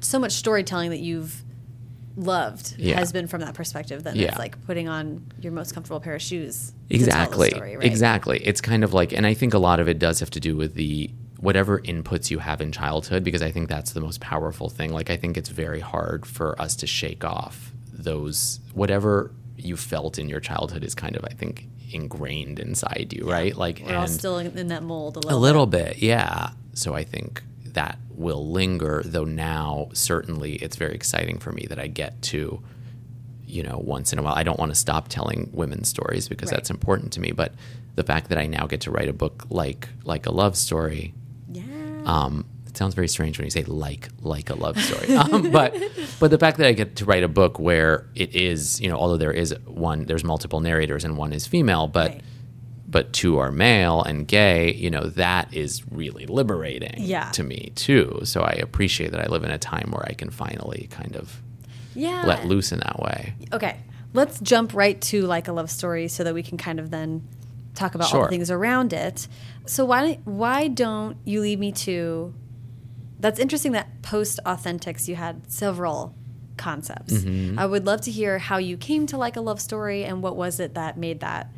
so 0.00 0.18
much 0.18 0.32
storytelling 0.32 0.90
that 0.90 1.00
you've 1.00 1.42
loved 2.16 2.74
Yeah. 2.78 2.98
has 2.98 3.12
been 3.12 3.26
from 3.26 3.40
that 3.42 3.54
perspective. 3.54 4.02
Then 4.02 4.16
Yeah. 4.16 4.28
it's 4.28 4.38
like 4.38 4.60
putting 4.66 4.88
on 4.88 5.24
your 5.40 5.52
most 5.52 5.74
comfortable 5.74 6.00
pair 6.00 6.14
of 6.14 6.22
shoes. 6.22 6.66
to 6.66 6.72
tell 6.72 6.88
the 6.88 6.94
exactly 6.96 7.50
story, 7.50 7.76
right? 7.76 7.86
exactly 7.86 8.38
it's 8.44 8.60
kind 8.60 8.82
of 8.82 8.92
like 8.92 9.12
and 9.12 9.24
i 9.24 9.32
think 9.32 9.54
a 9.54 9.58
lot 9.58 9.78
of 9.78 9.88
it 9.88 9.98
does 10.00 10.18
have 10.18 10.30
to 10.30 10.40
do 10.40 10.56
with 10.56 10.74
the 10.74 11.08
whatever 11.38 11.78
inputs 11.82 12.32
you 12.32 12.40
have 12.40 12.60
in 12.60 12.72
childhood 12.72 13.22
because 13.22 13.42
i 13.42 13.50
think 13.50 13.68
that's 13.68 13.92
the 13.92 14.00
most 14.00 14.20
powerful 14.20 14.68
thing 14.68 14.92
like 14.92 15.08
i 15.08 15.16
think 15.16 15.36
it's 15.36 15.50
very 15.50 15.78
hard 15.78 16.26
for 16.26 16.60
us 16.60 16.74
to 16.74 16.88
shake 16.88 17.22
off 17.24 17.70
those 17.92 18.58
whatever 18.74 19.30
you 19.64 19.76
felt 19.76 20.18
in 20.18 20.28
your 20.28 20.40
childhood 20.40 20.82
is 20.84 20.94
kind 20.94 21.16
of 21.16 21.24
i 21.24 21.28
think 21.34 21.66
ingrained 21.92 22.58
inside 22.58 23.12
you 23.16 23.28
right 23.28 23.56
like 23.56 23.82
We're 23.84 23.96
all 23.96 24.06
still 24.06 24.38
in, 24.38 24.68
that 24.68 24.82
mold 24.82 25.16
a 25.16 25.20
little. 25.20 25.38
a 25.38 25.40
little. 25.40 25.66
little 25.66 25.66
bit, 25.66 25.98
yeah. 26.02 26.50
So 26.74 26.94
I 26.94 27.02
think 27.04 27.42
that 27.74 27.98
will 28.10 28.48
linger, 28.50 29.02
though 29.04 29.24
now 29.24 29.88
certainly 29.92 30.54
it's 30.54 30.76
very 30.76 30.94
exciting 30.94 31.38
for 31.40 31.50
me 31.52 31.66
that 31.68 31.80
I 31.80 31.88
get 31.88 32.22
to, 32.30 32.62
you 33.44 33.62
know, 33.64 33.78
once 33.78 34.12
in 34.12 34.18
a 34.20 34.22
while. 34.22 34.34
I 34.34 34.44
don't 34.44 34.58
want 34.58 34.70
to 34.70 34.76
stop 34.76 35.08
telling 35.08 35.50
women's 35.52 35.88
stories 35.88 36.28
because 36.28 36.50
Right. 36.50 36.56
that's 36.58 36.70
important 36.70 37.12
to 37.14 37.20
me. 37.20 37.32
But 37.32 37.54
the 37.96 38.04
fact 38.04 38.28
that 38.28 38.38
I 38.38 38.46
now 38.46 38.66
get 38.66 38.82
to 38.82 38.90
write 38.92 39.08
a 39.08 39.12
book 39.12 39.46
like 39.50 39.88
like 40.04 40.26
a 40.26 40.30
love 40.32 40.56
story, 40.56 41.12
Yeah. 41.50 41.62
um, 42.04 42.44
sounds 42.80 42.94
very 42.94 43.08
strange 43.08 43.36
when 43.38 43.44
you 43.44 43.50
say 43.50 43.62
like 43.64 44.08
like 44.22 44.48
a 44.48 44.54
love 44.54 44.80
story. 44.80 45.14
um, 45.22 45.50
but 45.50 45.76
but 46.18 46.30
the 46.30 46.38
fact 46.38 46.56
that 46.56 46.66
I 46.66 46.72
get 46.72 46.96
to 46.96 47.04
write 47.04 47.22
a 47.22 47.28
book 47.28 47.58
where 47.60 48.06
it 48.14 48.34
is, 48.34 48.80
you 48.80 48.88
know, 48.88 48.96
although 48.96 49.18
there 49.18 49.32
is 49.32 49.54
one, 49.66 50.06
there's 50.06 50.24
multiple 50.24 50.60
narrators 50.60 51.04
and 51.04 51.18
one 51.18 51.34
is 51.34 51.46
female, 51.46 51.86
but 51.88 52.10
Right. 52.10 52.22
but 52.88 53.12
two 53.12 53.36
are 53.38 53.52
male 53.52 54.02
and 54.02 54.26
gay, 54.26 54.72
you 54.72 54.90
know, 54.90 55.04
that 55.10 55.52
is 55.52 55.82
really 55.90 56.24
liberating 56.24 56.94
Yeah. 56.96 57.30
to 57.32 57.42
me 57.44 57.72
too. 57.74 58.20
So 58.24 58.40
I 58.40 58.52
appreciate 58.52 59.12
that 59.12 59.20
I 59.20 59.26
live 59.28 59.44
in 59.44 59.50
a 59.50 59.58
time 59.58 59.90
where 59.90 60.06
I 60.08 60.14
can 60.14 60.30
finally 60.30 60.88
kind 60.90 61.14
of 61.16 61.42
yeah. 61.94 62.24
let 62.24 62.46
loose 62.46 62.72
in 62.72 62.78
that 62.78 62.98
way. 62.98 63.34
Okay, 63.52 63.76
let's 64.14 64.40
jump 64.40 64.72
right 64.72 64.98
to 65.12 65.26
like 65.26 65.48
a 65.48 65.52
love 65.52 65.70
story 65.70 66.08
so 66.08 66.24
that 66.24 66.32
we 66.32 66.42
can 66.42 66.56
kind 66.56 66.80
of 66.80 66.90
then 66.90 67.28
talk 67.74 67.94
about 67.94 68.12
all 68.14 68.22
the 68.22 68.28
things 68.28 68.50
around 68.50 68.94
it. 68.94 69.28
So 69.66 69.84
why 69.84 70.18
why 70.24 70.68
don't 70.68 71.18
you 71.26 71.42
lead 71.42 71.60
me 71.60 71.72
to? 71.86 72.32
That's 73.20 73.38
interesting 73.38 73.72
that 73.72 74.02
post 74.02 74.40
Authentics 74.44 75.08
you 75.08 75.16
had 75.16 75.50
several 75.50 76.14
concepts. 76.56 77.14
Mm-hmm. 77.14 77.58
I 77.58 77.66
would 77.66 77.86
love 77.86 78.00
to 78.02 78.10
hear 78.10 78.38
how 78.38 78.58
you 78.58 78.76
came 78.76 79.06
to 79.06 79.16
like 79.16 79.36
a 79.36 79.40
love 79.40 79.60
story 79.60 80.04
and 80.04 80.22
what 80.22 80.36
was 80.36 80.60
it 80.60 80.74
that 80.74 80.96
made 80.96 81.20
that 81.20 81.50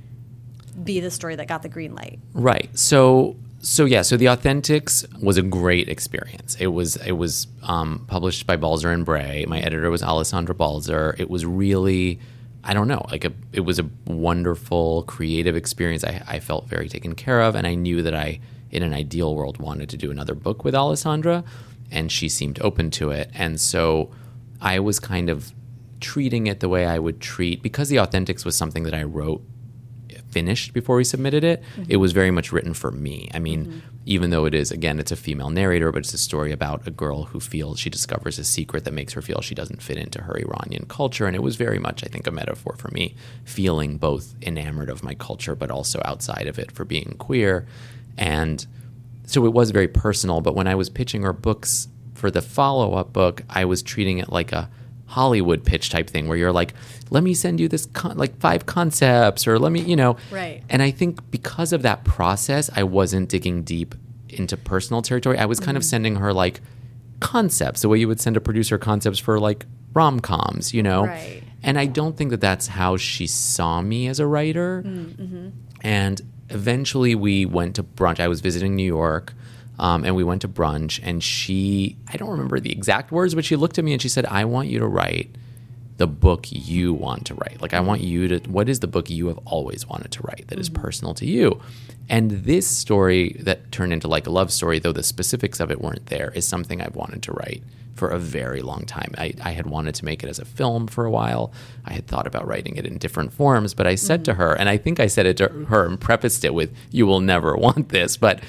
be 0.82 1.00
the 1.00 1.10
story 1.10 1.36
that 1.36 1.48
got 1.48 1.62
the 1.62 1.68
green 1.68 1.94
light. 1.94 2.18
Right. 2.32 2.76
So 2.78 3.36
so 3.60 3.84
yeah, 3.84 4.02
so 4.02 4.16
the 4.16 4.26
Authentics 4.26 5.06
was 5.22 5.38
a 5.38 5.42
great 5.42 5.88
experience. 5.88 6.56
It 6.56 6.68
was 6.68 6.96
it 6.96 7.12
was 7.12 7.46
um, 7.62 8.04
published 8.08 8.46
by 8.46 8.56
Balzer 8.56 8.90
and 8.90 9.04
Bray. 9.04 9.44
My 9.46 9.60
editor 9.60 9.90
was 9.90 10.02
Alessandra 10.02 10.54
Balzer. 10.54 11.14
It 11.18 11.30
was 11.30 11.46
really 11.46 12.18
I 12.64 12.74
don't 12.74 12.86
know, 12.86 13.04
like 13.10 13.24
a 13.24 13.32
it 13.52 13.60
was 13.60 13.78
a 13.78 13.88
wonderful 14.06 15.02
creative 15.04 15.56
experience. 15.56 16.04
I, 16.04 16.22
I 16.26 16.40
felt 16.40 16.68
very 16.68 16.88
taken 16.88 17.14
care 17.14 17.40
of, 17.40 17.54
and 17.54 17.66
I 17.66 17.74
knew 17.74 18.02
that 18.02 18.14
I, 18.14 18.40
in 18.72 18.82
an 18.82 18.92
ideal 18.94 19.34
world, 19.34 19.58
wanted 19.58 19.88
to 19.90 19.96
do 19.96 20.10
another 20.10 20.34
book 20.34 20.64
with 20.64 20.74
Alessandra, 20.74 21.44
and 21.90 22.10
she 22.10 22.28
seemed 22.28 22.60
open 22.60 22.90
to 22.90 23.10
it. 23.10 23.30
And 23.34 23.60
so 23.60 24.10
I 24.60 24.80
was 24.80 24.98
kind 24.98 25.28
of 25.30 25.52
treating 26.00 26.46
it 26.48 26.60
the 26.60 26.68
way 26.68 26.86
I 26.86 26.98
would 26.98 27.20
treat 27.20 27.62
because 27.62 27.88
the 27.88 27.96
Authentics 27.96 28.44
was 28.44 28.56
something 28.56 28.82
that 28.84 28.94
I 28.94 29.04
wrote 29.04 29.42
finished 30.32 30.72
before 30.72 30.96
we 30.96 31.04
submitted 31.04 31.44
it. 31.44 31.62
It 31.88 31.98
was 31.98 32.12
very 32.12 32.30
much 32.30 32.52
written 32.52 32.72
for 32.72 32.90
me. 32.90 33.28
I 33.34 33.38
mean, 33.38 33.82
even 34.06 34.30
though 34.30 34.46
it 34.46 34.54
is 34.54 34.70
again, 34.70 34.98
it's 34.98 35.12
a 35.12 35.16
female 35.16 35.50
narrator, 35.50 35.92
but 35.92 35.98
it's 35.98 36.14
a 36.14 36.18
story 36.18 36.52
about 36.52 36.86
a 36.88 36.90
girl 36.90 37.24
who 37.24 37.38
feels 37.38 37.78
she 37.78 37.90
discovers 37.90 38.38
a 38.38 38.44
secret 38.44 38.84
that 38.84 38.94
makes 38.94 39.12
her 39.12 39.22
feel 39.22 39.42
she 39.42 39.54
doesn't 39.54 39.82
fit 39.82 39.98
into 39.98 40.22
her 40.22 40.38
Iranian 40.38 40.86
culture, 40.86 41.26
and 41.26 41.36
it 41.36 41.42
was 41.42 41.56
very 41.56 41.78
much, 41.78 42.02
I 42.02 42.08
think, 42.08 42.26
a 42.26 42.30
metaphor 42.30 42.74
for 42.78 42.90
me, 42.92 43.14
feeling 43.44 43.98
both 43.98 44.34
enamored 44.42 44.88
of 44.88 45.04
my 45.04 45.14
culture 45.14 45.54
but 45.54 45.70
also 45.70 46.00
outside 46.04 46.46
of 46.46 46.58
it 46.58 46.72
for 46.72 46.84
being 46.84 47.14
queer, 47.18 47.66
and 48.16 48.66
so 49.26 49.46
it 49.46 49.52
was 49.52 49.70
very 49.70 49.88
personal. 49.88 50.40
But 50.40 50.54
when 50.54 50.66
I 50.66 50.74
was 50.74 50.90
pitching 50.90 51.22
her 51.22 51.32
books 51.32 51.88
for 52.14 52.30
the 52.30 52.42
follow 52.42 52.94
up 52.94 53.12
book, 53.12 53.42
I 53.48 53.64
was 53.64 53.82
treating 53.82 54.18
it 54.18 54.30
like 54.30 54.52
a 54.52 54.70
Hollywood 55.06 55.64
pitch 55.64 55.90
type 55.90 56.08
thing 56.08 56.28
where 56.28 56.38
you're 56.38 56.52
like, 56.52 56.74
let 57.10 57.22
me 57.22 57.34
send 57.34 57.60
you 57.60 57.68
this 57.68 57.86
con- 57.86 58.16
like 58.16 58.38
five 58.38 58.64
concepts 58.64 59.46
or 59.46 59.58
let 59.58 59.72
me, 59.72 59.80
you 59.80 59.96
know. 59.96 60.16
Right. 60.30 60.62
And 60.70 60.82
I 60.82 60.90
think 60.90 61.30
because 61.30 61.72
of 61.72 61.82
that 61.82 62.04
process, 62.04 62.70
I 62.74 62.82
wasn't 62.84 63.28
digging 63.28 63.62
deep 63.62 63.94
into 64.28 64.56
personal 64.56 65.02
territory. 65.02 65.38
I 65.38 65.44
was 65.44 65.60
kind 65.60 65.76
of 65.76 65.82
mm-hmm. 65.82 65.88
sending 65.88 66.16
her 66.16 66.32
like 66.32 66.60
concepts, 67.20 67.82
the 67.82 67.88
way 67.88 67.98
you 67.98 68.08
would 68.08 68.20
send 68.20 68.36
a 68.36 68.40
producer 68.40 68.78
concepts 68.78 69.18
for 69.18 69.38
like 69.38 69.66
rom 69.92 70.20
coms, 70.20 70.72
you 70.72 70.82
know? 70.82 71.06
Right. 71.06 71.42
And 71.62 71.78
I 71.78 71.86
don't 71.86 72.16
think 72.16 72.30
that 72.30 72.40
that's 72.40 72.66
how 72.66 72.96
she 72.96 73.26
saw 73.26 73.82
me 73.82 74.08
as 74.08 74.18
a 74.18 74.26
writer. 74.26 74.82
Mm, 74.84 75.06
mm-hmm. 75.16 75.48
And 75.82 76.20
eventually 76.53 77.14
we 77.14 77.46
went 77.46 77.76
to 77.76 77.82
brunch. 77.82 78.20
I 78.20 78.28
was 78.28 78.40
visiting 78.40 78.76
New 78.76 78.86
York. 78.86 79.34
Um, 79.78 80.05
and 80.05 80.14
we 80.14 80.22
went 80.22 80.42
to 80.42 80.48
brunch, 80.48 81.00
and 81.03 81.24
she, 81.24 81.96
I 82.07 82.16
don't 82.16 82.28
remember 82.28 82.61
the 82.61 82.70
exact 82.70 83.11
words, 83.11 83.34
but 83.34 83.44
she 83.44 83.57
looked 83.57 83.78
at 83.78 83.84
me 83.84 83.92
and 83.94 84.03
she 84.03 84.09
said, 84.09 84.26
I 84.26 84.44
want 84.44 84.68
you 84.68 84.78
to 84.78 84.86
write 84.86 85.34
the 85.96 86.07
book 86.07 86.46
you 86.50 86.92
want 86.92 87.26
to 87.26 87.34
write. 87.34 87.61
Like, 87.61 87.74
I 87.74 87.80
want 87.80 88.03
you 88.03 88.28
to, 88.28 88.50
what 88.50 88.68
is 88.68 88.80
the 88.80 88.86
book 88.86 89.09
you 89.09 89.28
have 89.28 89.38
always 89.44 89.86
wanted 89.86 90.12
to 90.12 90.22
write 90.22 90.44
that 90.48 90.59
is 90.59 90.68
personal 90.68 91.14
to 91.14 91.26
you? 91.26 91.61
And 92.09 92.30
this 92.30 92.66
story 92.66 93.36
that 93.40 93.72
turned 93.72 93.92
into 93.92 94.09
like 94.09 94.26
a 94.26 94.30
love 94.30 94.53
story, 94.53 94.78
though 94.78 94.92
the 94.92 95.03
specifics 95.03 95.59
of 95.59 95.70
it 95.70 95.80
weren't 95.80 96.07
there, 96.07 96.30
is 96.32 96.46
something 96.46 96.80
I've 96.80 96.94
wanted 96.94 97.22
to 97.24 97.32
write 97.32 97.62
for 97.95 98.09
a 98.09 98.18
very 98.18 98.62
long 98.62 98.84
time. 98.84 99.14
I, 99.18 99.34
I 99.43 99.51
had 99.53 99.66
wanted 99.66 99.95
to 99.97 100.05
make 100.05 100.22
it 100.22 100.28
as 100.28 100.38
a 100.38 100.45
film 100.45 100.86
for 100.86 101.05
a 101.05 101.11
while. 101.11 101.53
I 101.84 101.93
had 101.93 102.07
thought 102.07 102.26
about 102.26 102.47
writing 102.47 102.76
it 102.76 102.86
in 102.86 102.99
different 102.99 103.32
forms, 103.32 103.74
but 103.74 103.86
I 103.86 103.95
said 103.95 104.24
to 104.26 104.32
mm-hmm. 104.32 104.40
her, 104.40 104.55
and 104.55 104.68
I 104.68 104.76
think 104.76 105.01
I 105.01 105.07
said 105.07 105.26
it 105.26 105.36
to 105.38 105.49
her 105.68 105.86
and 105.86 106.01
prefaced 106.01 106.45
it 106.45 106.55
with, 106.55 106.74
You 106.90 107.07
will 107.07 107.20
never 107.20 107.57
want 107.66 107.90
this. 107.90 108.16
But 108.16 108.40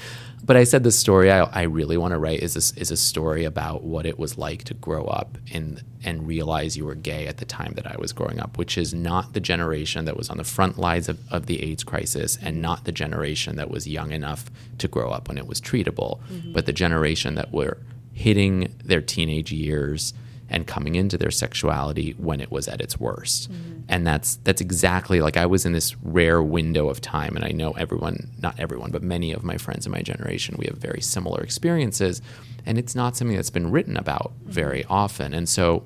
but 0.44 0.56
I 0.56 0.64
said 0.64 0.84
the 0.84 0.92
story 0.92 1.32
I, 1.32 1.44
I 1.44 1.62
really 1.62 1.96
want 1.96 2.12
to 2.12 2.18
write 2.18 2.40
is 2.40 2.54
a, 2.54 2.80
is 2.80 2.90
a 2.90 2.98
story 2.98 3.44
about 3.44 3.82
what 3.82 4.04
it 4.04 4.18
was 4.18 4.36
like 4.36 4.64
to 4.64 4.74
grow 4.74 5.04
up 5.06 5.38
and 5.52 5.82
and 6.04 6.26
realize 6.26 6.76
you 6.76 6.84
were 6.84 6.94
gay 6.94 7.26
at 7.26 7.38
the 7.38 7.46
time 7.46 7.72
that 7.76 7.90
I 7.90 7.96
was 7.96 8.12
growing 8.12 8.38
up, 8.38 8.58
which 8.58 8.76
is 8.76 8.92
not 8.92 9.32
the 9.32 9.40
generation 9.40 10.04
that 10.04 10.18
was 10.18 10.28
on 10.28 10.36
the 10.36 10.44
front 10.44 10.78
lines 10.78 11.08
of, 11.08 11.18
of 11.32 11.46
the 11.46 11.62
AIDS 11.62 11.82
crisis 11.82 12.36
and 12.42 12.60
not 12.60 12.84
the 12.84 12.92
generation 12.92 13.56
that 13.56 13.70
was 13.70 13.88
young 13.88 14.12
enough 14.12 14.50
to 14.78 14.86
grow 14.86 15.10
up 15.10 15.28
when 15.28 15.38
it 15.38 15.46
was 15.46 15.62
treatable, 15.62 16.20
mm-hmm. 16.28 16.52
but 16.52 16.66
the 16.66 16.74
generation 16.74 17.36
that 17.36 17.52
were 17.52 17.78
hitting 18.14 18.74
their 18.84 19.02
teenage 19.02 19.52
years 19.52 20.14
and 20.48 20.66
coming 20.66 20.94
into 20.94 21.18
their 21.18 21.30
sexuality 21.30 22.12
when 22.12 22.40
it 22.40 22.50
was 22.50 22.68
at 22.68 22.80
its 22.80 22.98
worst. 23.00 23.50
Mm-hmm. 23.50 23.80
And 23.88 24.06
that's 24.06 24.36
that's 24.44 24.60
exactly 24.60 25.20
like 25.20 25.36
I 25.36 25.46
was 25.46 25.66
in 25.66 25.72
this 25.72 25.96
rare 26.02 26.42
window 26.42 26.88
of 26.88 27.00
time 27.00 27.34
and 27.36 27.44
I 27.44 27.50
know 27.50 27.72
everyone, 27.72 28.30
not 28.40 28.58
everyone, 28.58 28.90
but 28.90 29.02
many 29.02 29.32
of 29.32 29.42
my 29.42 29.56
friends 29.56 29.84
in 29.84 29.92
my 29.92 30.02
generation, 30.02 30.56
we 30.58 30.66
have 30.66 30.78
very 30.78 31.00
similar 31.00 31.42
experiences 31.42 32.22
and 32.64 32.78
it's 32.78 32.94
not 32.94 33.16
something 33.16 33.36
that's 33.36 33.50
been 33.50 33.70
written 33.70 33.96
about 33.96 34.32
mm-hmm. 34.32 34.50
very 34.50 34.84
often. 34.88 35.34
And 35.34 35.48
so 35.48 35.84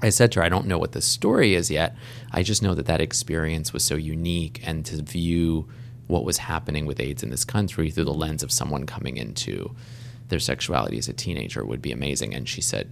I 0.00 0.10
said 0.10 0.32
to 0.32 0.40
her, 0.40 0.46
I 0.46 0.48
don't 0.48 0.66
know 0.66 0.78
what 0.78 0.92
the 0.92 1.02
story 1.02 1.54
is 1.54 1.70
yet. 1.70 1.96
I 2.32 2.42
just 2.42 2.62
know 2.62 2.74
that 2.74 2.86
that 2.86 3.00
experience 3.00 3.72
was 3.72 3.84
so 3.84 3.96
unique 3.96 4.60
and 4.64 4.86
to 4.86 5.02
view 5.02 5.68
what 6.06 6.24
was 6.24 6.38
happening 6.38 6.86
with 6.86 7.00
AIDS 7.00 7.22
in 7.22 7.30
this 7.30 7.44
country 7.44 7.90
through 7.90 8.04
the 8.04 8.14
lens 8.14 8.42
of 8.42 8.52
someone 8.52 8.86
coming 8.86 9.16
into 9.16 9.74
their 10.28 10.38
sexuality 10.38 10.98
as 10.98 11.08
a 11.08 11.12
teenager 11.12 11.64
would 11.64 11.82
be 11.82 11.92
amazing. 11.92 12.34
And 12.34 12.48
she 12.48 12.60
said, 12.60 12.90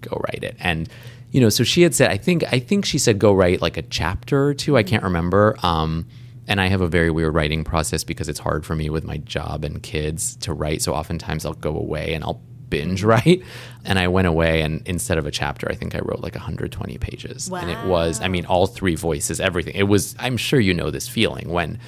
go 0.00 0.20
write 0.28 0.44
it. 0.44 0.56
And, 0.60 0.88
you 1.30 1.40
know, 1.40 1.48
so 1.48 1.64
she 1.64 1.82
had 1.82 1.94
said, 1.94 2.10
I 2.10 2.16
think, 2.16 2.44
I 2.52 2.58
think 2.58 2.84
she 2.84 2.98
said, 2.98 3.18
go 3.18 3.32
write 3.32 3.60
like 3.60 3.76
a 3.76 3.82
chapter 3.82 4.46
or 4.46 4.54
two. 4.54 4.76
I 4.76 4.82
can't 4.82 5.02
remember. 5.02 5.56
Um, 5.62 6.06
and 6.46 6.60
I 6.60 6.68
have 6.68 6.80
a 6.80 6.88
very 6.88 7.10
weird 7.10 7.34
writing 7.34 7.64
process 7.64 8.04
because 8.04 8.28
it's 8.28 8.40
hard 8.40 8.66
for 8.66 8.76
me 8.76 8.90
with 8.90 9.04
my 9.04 9.16
job 9.18 9.64
and 9.64 9.82
kids 9.82 10.36
to 10.36 10.52
write. 10.52 10.82
So 10.82 10.94
oftentimes 10.94 11.46
I'll 11.46 11.54
go 11.54 11.76
away 11.76 12.14
and 12.14 12.22
I'll 12.22 12.40
binge 12.68 13.02
write. 13.04 13.42
And 13.84 13.98
I 13.98 14.08
went 14.08 14.26
away 14.26 14.62
and 14.62 14.86
instead 14.86 15.18
of 15.18 15.26
a 15.26 15.30
chapter, 15.30 15.70
I 15.70 15.74
think 15.74 15.94
I 15.94 16.00
wrote 16.00 16.20
like 16.20 16.34
120 16.34 16.98
pages. 16.98 17.50
And 17.50 17.70
it 17.70 17.86
was, 17.86 18.20
I 18.20 18.28
mean, 18.28 18.46
all 18.46 18.66
three 18.66 18.94
voices, 18.94 19.40
everything. 19.40 19.74
It 19.74 19.84
was, 19.84 20.14
I'm 20.18 20.36
sure 20.36 20.60
you 20.60 20.74
know 20.74 20.90
this 20.90 21.08
feeling 21.08 21.48
when 21.48 21.78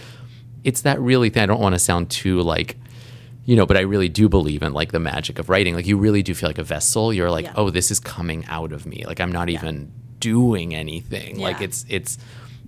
it's 0.65 0.83
that 0.83 1.01
really 1.01 1.31
thing. 1.31 1.43
I 1.43 1.47
don't 1.47 1.61
want 1.61 1.75
to 1.75 1.79
sound 1.79 2.11
too 2.11 2.41
like, 2.41 2.77
you 3.47 3.57
know, 3.57 3.65
but 3.65 3.77
I 3.79 3.81
really 3.81 4.09
do 4.11 4.29
believe 4.29 4.63
in 4.63 4.73
like 4.75 4.93
the 4.93 5.01
magic 5.01 5.39
of 5.39 5.49
writing. 5.49 5.75
Like 5.75 5.87
you 5.87 5.97
really 5.97 6.23
do 6.23 6.35
feel 6.35 6.49
like 6.49 6.59
a 6.59 6.63
vessel. 6.65 7.13
You're 7.13 7.31
like, 7.31 7.47
Yeah. 7.47 7.55
oh, 7.57 7.71
this 7.71 7.91
is 7.91 7.99
coming 7.99 8.45
out 8.47 8.73
of 8.73 8.85
me. 8.87 9.05
Like 9.07 9.21
I'm 9.21 9.33
not 9.33 9.49
even 9.49 9.91
doing 10.21 10.75
anything. 10.75 11.39
Like 11.39 11.61
it's 11.63 11.87
it's 11.89 12.19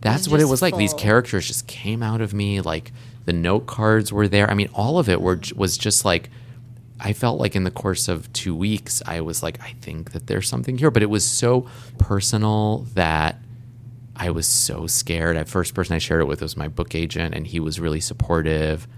that's 0.00 0.22
It's 0.22 0.28
what 0.28 0.40
it 0.40 0.44
was 0.46 0.62
like. 0.62 0.76
These 0.76 0.94
characters 0.94 1.46
just 1.46 1.66
came 1.66 2.02
out 2.02 2.20
of 2.20 2.32
me. 2.32 2.60
Like 2.60 2.92
the 3.26 3.32
note 3.34 3.66
cards 3.66 4.12
were 4.12 4.28
there. 4.28 4.48
I 4.50 4.54
mean, 4.54 4.70
all 4.72 4.98
of 4.98 5.08
it 5.08 5.20
were 5.20 5.40
was 5.56 5.76
just 5.76 6.04
like 6.04 6.30
I 7.00 7.12
felt 7.12 7.38
like 7.40 7.54
in 7.54 7.62
the 7.64 7.70
course 7.70 8.08
of 8.08 8.32
two 8.32 8.54
weeks, 8.56 9.02
I 9.06 9.20
was 9.20 9.42
like, 9.42 9.60
I 9.60 9.74
think 9.80 10.12
that 10.12 10.26
there's 10.26 10.48
something 10.48 10.78
here. 10.78 10.90
But 10.90 11.02
it 11.02 11.10
was 11.10 11.24
so 11.24 11.66
personal 11.98 12.86
that 12.94 13.40
I 14.16 14.30
was 14.30 14.46
so 14.48 14.86
scared. 14.88 15.36
At 15.36 15.48
first 15.48 15.74
person 15.74 15.94
I 15.94 15.98
shared 15.98 16.20
it 16.20 16.24
with 16.26 16.42
was 16.42 16.56
my 16.56 16.66
book 16.68 16.94
agent, 16.96 17.34
and 17.34 17.46
he 17.46 17.60
was 17.60 17.78
really 17.78 18.00
supportive. 18.00 18.88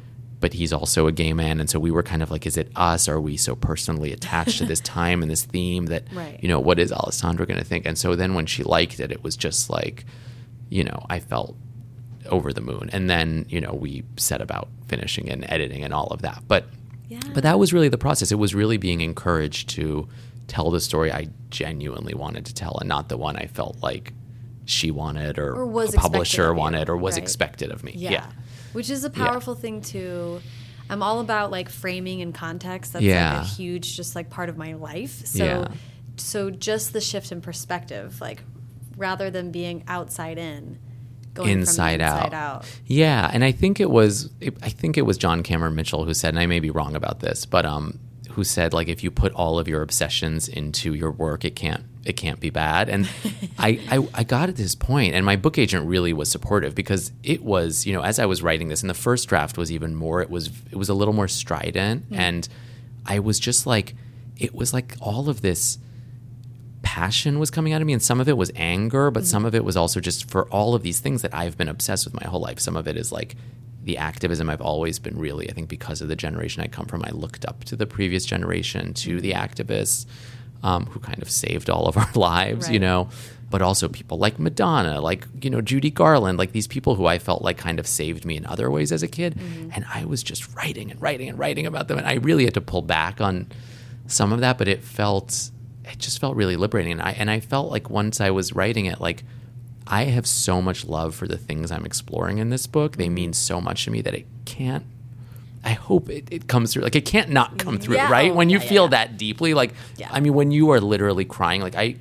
But 0.40 0.54
he's 0.54 0.72
also 0.72 1.06
a 1.06 1.12
gay 1.12 1.32
man, 1.32 1.60
and 1.60 1.68
so 1.70 1.78
we 1.78 1.90
were 1.90 2.02
kind 2.02 2.22
of 2.22 2.30
like, 2.30 2.46
is 2.46 2.56
it 2.56 2.70
us? 2.74 3.08
Are 3.08 3.20
we 3.20 3.36
so 3.36 3.54
personally 3.54 4.12
attached 4.12 4.58
to 4.58 4.64
this 4.64 4.80
time 4.98 5.22
and 5.22 5.30
this 5.30 5.44
theme 5.44 5.86
that 5.86 6.04
Right. 6.12 6.38
you 6.42 6.48
know 6.48 6.58
what 6.60 6.78
is 6.78 6.90
Alessandra 6.92 7.46
going 7.46 7.58
to 7.58 7.64
think? 7.64 7.86
And 7.86 7.96
so 7.98 8.16
then 8.16 8.34
when 8.34 8.46
she 8.46 8.62
liked 8.62 9.00
it, 9.00 9.12
it 9.12 9.22
was 9.22 9.36
just 9.36 9.70
like, 9.70 10.04
you 10.70 10.82
know, 10.84 11.04
I 11.10 11.20
felt 11.20 11.56
over 12.28 12.52
the 12.52 12.60
moon, 12.60 12.90
and 12.92 13.08
then 13.10 13.46
you 13.48 13.60
know 13.60 13.72
we 13.72 14.02
set 14.16 14.40
about 14.40 14.68
finishing 14.88 15.28
and 15.30 15.44
editing 15.50 15.84
and 15.84 15.92
all 15.94 16.08
of 16.08 16.22
that, 16.22 16.42
but. 16.48 16.64
Yeah. 17.08 17.18
But 17.34 17.42
that 17.42 17.58
was 17.58 17.72
really 17.72 17.88
the 17.88 17.98
process. 17.98 18.30
It 18.30 18.36
was 18.38 18.54
really 18.54 18.76
being 18.76 19.00
encouraged 19.00 19.68
to 19.70 20.06
tell 20.46 20.70
the 20.70 20.78
story 20.78 21.10
I 21.10 21.26
genuinely 21.50 22.14
wanted 22.14 22.46
to 22.46 22.54
tell 22.54 22.76
and 22.78 22.88
not 22.88 23.08
the 23.08 23.16
one 23.16 23.34
I 23.34 23.46
felt 23.46 23.82
like 23.82 24.12
she 24.64 24.92
wanted 24.92 25.36
or, 25.36 25.54
Or 25.56 25.66
was 25.66 25.92
a 25.92 25.98
publisher 25.98 26.42
expected 26.42 26.50
of 26.50 26.54
you, 26.54 26.60
wanted 26.60 26.88
or 26.88 26.96
was 26.96 27.14
right. 27.16 27.22
expected 27.24 27.72
of 27.72 27.82
me. 27.82 27.94
Yeah. 27.96 28.10
Yeah. 28.12 28.26
Which 28.72 28.90
is 28.90 29.04
a 29.04 29.10
powerful 29.10 29.54
thing 29.54 29.80
too. 29.80 30.40
I'm 30.88 31.02
all 31.02 31.20
about 31.20 31.50
like 31.50 31.68
framing 31.68 32.20
and 32.20 32.34
context. 32.34 32.92
That's 32.92 33.04
Yeah. 33.04 33.38
like 33.38 33.42
a 33.42 33.46
huge 33.46 33.96
just 33.96 34.14
like 34.16 34.28
part 34.30 34.48
of 34.48 34.56
my 34.56 34.72
life. 34.74 35.24
So 35.26 35.44
Yeah. 35.44 35.68
so 36.16 36.50
just 36.50 36.92
the 36.92 37.00
shift 37.00 37.32
in 37.32 37.40
perspective, 37.40 38.20
like 38.20 38.42
rather 38.96 39.30
than 39.30 39.50
being 39.52 39.84
outside 39.86 40.36
in, 40.36 40.78
going 41.32 41.50
Inside, 41.50 42.00
inside 42.00 42.34
out. 42.34 42.34
out. 42.34 42.66
Yeah, 42.86 43.30
and 43.32 43.44
I 43.44 43.52
think 43.52 43.78
it 43.80 43.90
was 43.90 44.30
it, 44.40 44.56
I 44.62 44.68
think 44.68 44.98
it 44.98 45.02
was 45.02 45.16
John 45.16 45.42
Cameron 45.42 45.74
Mitchell 45.76 46.04
who 46.04 46.12
said, 46.14 46.30
and 46.30 46.38
I 46.40 46.46
may 46.46 46.60
be 46.60 46.70
wrong 46.70 46.94
about 46.96 47.20
this, 47.20 47.46
but 47.46 47.64
um, 47.64 47.98
who 48.30 48.42
said 48.44 48.72
like 48.72 48.88
if 48.88 49.02
you 49.04 49.10
put 49.10 49.32
all 49.34 49.58
of 49.58 49.68
your 49.68 49.82
obsessions 49.82 50.48
into 50.48 50.92
your 50.94 51.12
work, 51.12 51.44
it 51.44 51.54
can't 51.56 51.84
it 52.04 52.14
can't 52.14 52.40
be 52.40 52.50
bad. 52.50 52.88
And 52.88 53.08
I, 53.58 53.80
I 53.90 54.08
I 54.14 54.24
got 54.24 54.48
at 54.48 54.56
this 54.56 54.74
point, 54.74 55.14
and 55.14 55.24
my 55.24 55.36
book 55.36 55.58
agent 55.58 55.86
really 55.86 56.12
was 56.12 56.30
supportive 56.30 56.74
because 56.74 57.12
it 57.22 57.42
was 57.42 57.86
you 57.86 57.92
know 57.92 58.02
as 58.02 58.18
I 58.18 58.26
was 58.26 58.42
writing 58.42 58.68
this, 58.68 58.82
and 58.82 58.90
the 58.90 58.94
first 58.94 59.28
draft 59.28 59.58
was 59.58 59.70
even 59.70 59.94
more. 59.94 60.22
It 60.22 60.30
was 60.30 60.50
it 60.70 60.76
was 60.76 60.88
a 60.88 60.94
little 60.94 61.14
more 61.14 61.28
strident, 61.28 62.04
mm-hmm. 62.04 62.14
and 62.20 62.48
I 63.06 63.18
was 63.18 63.38
just 63.38 63.66
like 63.66 63.94
it 64.38 64.54
was 64.54 64.72
like 64.72 64.96
all 65.00 65.28
of 65.28 65.42
this 65.42 65.78
passion 66.82 67.38
was 67.38 67.50
coming 67.50 67.74
out 67.74 67.82
of 67.82 67.86
me 67.86 67.92
and 67.92 68.02
some 68.02 68.20
of 68.20 68.28
it 68.28 68.38
was 68.38 68.50
anger 68.56 69.10
but 69.10 69.20
mm-hmm. 69.20 69.26
some 69.26 69.44
of 69.44 69.54
it 69.54 69.62
was 69.62 69.76
also 69.76 70.00
just 70.00 70.28
for 70.30 70.48
all 70.48 70.74
of 70.74 70.82
these 70.82 70.98
things 70.98 71.20
that 71.20 71.34
I've 71.34 71.58
been 71.58 71.68
obsessed 71.68 72.06
with 72.06 72.14
my 72.14 72.26
whole 72.26 72.40
life. 72.40 72.58
Some 72.58 72.74
of 72.74 72.88
it 72.88 72.96
is 72.96 73.12
like 73.12 73.36
the 73.84 73.98
activism 73.98 74.48
I've 74.48 74.62
always 74.62 74.98
been 74.98 75.18
really 75.18 75.48
I 75.50 75.52
think 75.52 75.68
because 75.68 76.00
of 76.00 76.08
the 76.08 76.16
generation 76.16 76.62
I 76.62 76.68
come 76.68 76.86
from 76.86 77.04
I 77.04 77.10
looked 77.10 77.44
up 77.44 77.64
to 77.64 77.76
the 77.76 77.86
previous 77.86 78.24
generation 78.24 78.94
to 78.94 79.10
mm-hmm. 79.10 79.20
the 79.20 79.32
activists 79.32 80.06
um, 80.62 80.86
who 80.86 81.00
kind 81.00 81.22
of 81.22 81.30
saved 81.30 81.70
all 81.70 81.86
of 81.86 81.96
our 82.02 82.12
lives 82.14 82.70
you 82.70 82.78
know? 82.78 83.08
But 83.50 83.62
also 83.62 83.88
people 83.88 84.16
like 84.16 84.38
Madonna 84.38 85.00
like 85.00 85.26
you 85.42 85.50
know 85.50 85.60
Judy 85.60 85.90
Garland 85.90 86.38
like 86.38 86.52
these 86.52 86.68
people 86.68 86.94
who 86.94 87.06
I 87.06 87.18
felt 87.18 87.42
like 87.42 87.58
kind 87.58 87.80
of 87.80 87.86
saved 87.86 88.24
me 88.24 88.36
in 88.36 88.46
other 88.46 88.70
ways 88.70 88.92
as 88.92 89.02
a 89.02 89.08
kid. 89.08 89.36
And 89.74 89.84
I 89.92 90.04
was 90.04 90.22
just 90.22 90.54
writing 90.54 90.90
and 90.90 91.02
writing 91.02 91.28
and 91.28 91.36
writing 91.36 91.66
about 91.66 91.88
them. 91.88 91.98
And 91.98 92.06
I 92.06 92.14
really 92.14 92.44
had 92.44 92.54
to 92.54 92.60
pull 92.60 92.82
back 92.82 93.20
on 93.20 93.48
some 94.06 94.32
of 94.32 94.40
that, 94.40 94.56
but 94.56 94.68
it 94.68 94.82
felt 94.84 95.50
it 95.84 95.98
just 95.98 96.20
felt 96.20 96.36
really 96.36 96.56
liberating. 96.56 96.92
And 96.92 97.02
I 97.02 97.10
and 97.12 97.28
I 97.28 97.40
felt 97.40 97.70
like 97.72 97.90
once 97.90 98.20
I 98.20 98.30
was 98.30 98.52
writing 98.52 98.86
it, 98.86 99.00
like 99.00 99.24
I 99.86 100.04
have 100.04 100.26
so 100.26 100.62
much 100.62 100.84
love 100.84 101.16
for 101.16 101.26
the 101.26 101.36
things 101.36 101.72
I'm 101.72 101.84
exploring 101.84 102.38
in 102.38 102.50
this 102.50 102.68
book. 102.68 102.96
They 102.96 103.08
mean 103.08 103.32
so 103.32 103.60
much 103.60 103.84
to 103.84 103.90
me 103.90 104.00
that 104.02 104.14
it 104.14 104.26
can't 104.44 104.84
I 105.62 105.72
hope 105.72 106.08
it, 106.08 106.28
it 106.30 106.46
comes 106.48 106.72
through. 106.72 106.82
Like 106.82 106.96
it 106.96 107.04
can't 107.04 107.30
not 107.30 107.58
come 107.58 107.78
through, 107.78 107.96
Yeah. 107.96 108.10
right? 108.10 108.34
When 108.34 108.48
you 108.48 108.58
yeah, 108.58 108.68
feel 108.68 108.82
yeah. 108.84 108.90
that 108.90 109.16
deeply, 109.18 109.54
like. 109.54 109.72
I 110.10 110.20
mean, 110.20 110.34
when 110.34 110.50
you 110.50 110.70
are 110.70 110.80
literally 110.80 111.24
crying, 111.24 111.60
like 111.60 111.74
I, 111.74 111.96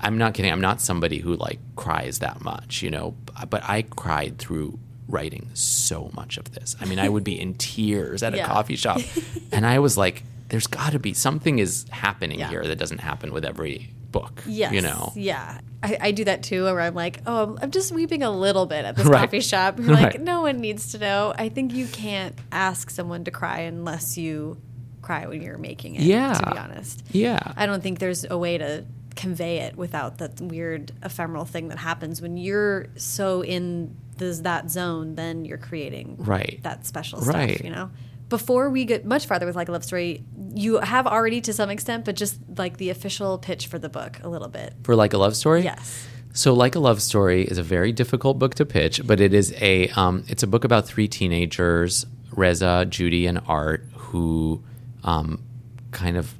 I'm 0.00 0.18
not 0.18 0.34
kidding. 0.34 0.52
I'm 0.52 0.60
not 0.60 0.80
somebody 0.80 1.18
who 1.18 1.34
like 1.36 1.58
cries 1.76 2.20
that 2.20 2.42
much, 2.42 2.82
you 2.82 2.90
know. 2.90 3.14
But 3.50 3.62
I 3.64 3.82
cried 3.82 4.38
through 4.38 4.78
writing 5.08 5.50
so 5.54 6.10
much 6.14 6.36
of 6.38 6.52
this. 6.52 6.76
I 6.80 6.84
mean, 6.84 6.98
I 6.98 7.08
would 7.08 7.24
be 7.24 7.38
in 7.40 7.54
tears 7.58 8.22
at 8.22 8.34
a 8.34 8.42
coffee 8.44 8.76
shop, 8.76 9.00
and 9.52 9.66
I 9.66 9.80
was 9.80 9.96
like, 9.98 10.22
"There's 10.48 10.66
got 10.68 10.92
to 10.92 10.98
be 10.98 11.12
something 11.12 11.58
is 11.58 11.86
happening 11.90 12.38
here 12.40 12.64
that 12.66 12.76
doesn't 12.76 12.98
happen 12.98 13.32
with 13.32 13.44
every 13.44 13.90
book." 14.12 14.42
Yes. 14.46 14.72
you 14.72 14.80
know. 14.82 15.12
Yeah. 15.16 15.60
I, 15.82 15.98
I 16.00 16.10
do 16.12 16.24
that 16.24 16.44
too, 16.44 16.62
where 16.64 16.80
I'm 16.80 16.94
like, 16.94 17.22
oh, 17.26 17.38
I'm- 17.38 17.58
I'm 17.62 17.70
just 17.72 17.90
weeping 17.90 18.22
a 18.22 18.30
little 18.30 18.66
bit 18.66 18.84
at 18.84 18.94
this 18.94 19.06
Right. 19.08 19.22
coffee 19.22 19.40
shop. 19.40 19.78
You're 19.80 19.88
like, 19.94 20.20
no 20.20 20.42
one 20.42 20.60
needs 20.60 20.92
to 20.92 20.98
know. 20.98 21.34
I 21.36 21.48
think 21.48 21.72
you 21.74 21.86
can't 21.88 22.36
ask 22.52 22.88
someone 22.90 23.24
to 23.24 23.32
cry 23.32 23.60
unless 23.60 24.16
you 24.16 24.58
cry 25.00 25.26
when 25.26 25.42
you're 25.42 25.58
making 25.58 25.96
it. 25.96 26.02
Yeah. 26.02 26.34
To 26.34 26.50
be 26.52 26.56
honest. 26.58 27.02
Yeah. 27.10 27.40
I 27.56 27.66
don't 27.66 27.82
think 27.82 27.98
there's 27.98 28.24
a 28.30 28.38
way 28.38 28.58
to 28.58 28.84
convey 29.16 29.58
it 29.58 29.76
without 29.76 30.18
that 30.18 30.40
weird 30.40 30.92
ephemeral 31.02 31.44
thing 31.44 31.68
that 31.68 31.78
happens 31.78 32.22
when 32.22 32.36
you're 32.36 32.86
so 32.96 33.42
in 33.42 33.96
this, 34.18 34.38
that 34.40 34.70
zone. 34.70 35.16
Then 35.16 35.44
you're 35.44 35.58
creating 35.58 36.16
Right. 36.20 36.60
that 36.62 36.86
special 36.86 37.18
Right. 37.22 37.54
stuff. 37.56 37.64
You 37.64 37.70
know. 37.72 37.90
Before 38.32 38.70
we 38.70 38.86
get 38.86 39.04
much 39.04 39.26
farther 39.26 39.44
with 39.44 39.56
like 39.56 39.68
a 39.68 39.72
love 39.72 39.84
story, 39.84 40.24
you 40.54 40.78
have 40.78 41.06
already 41.06 41.42
to 41.42 41.52
some 41.52 41.68
extent, 41.68 42.06
but 42.06 42.16
just 42.16 42.38
like 42.56 42.78
the 42.78 42.88
official 42.88 43.36
pitch 43.36 43.66
for 43.66 43.78
the 43.78 43.90
book 43.90 44.20
a 44.22 44.28
little 44.30 44.48
bit. 44.48 44.72
For 44.84 44.96
like 44.96 45.12
a 45.12 45.18
love 45.18 45.36
story. 45.36 45.64
Yes. 45.64 46.06
So, 46.32 46.54
like 46.54 46.74
a 46.74 46.78
love 46.78 47.02
story 47.02 47.42
is 47.42 47.58
a 47.58 47.62
very 47.62 47.92
difficult 47.92 48.38
book 48.38 48.54
to 48.54 48.64
pitch, 48.64 49.06
but 49.06 49.20
it 49.20 49.34
is 49.34 49.52
a 49.60 49.88
um, 49.90 50.24
it's 50.28 50.42
a 50.42 50.46
book 50.46 50.64
about 50.64 50.86
three 50.86 51.08
teenagers, 51.08 52.06
Reza, 52.30 52.86
Judy, 52.88 53.26
and 53.26 53.38
Art, 53.46 53.84
who 53.92 54.64
um, 55.04 55.42
kind 55.90 56.16
of 56.16 56.34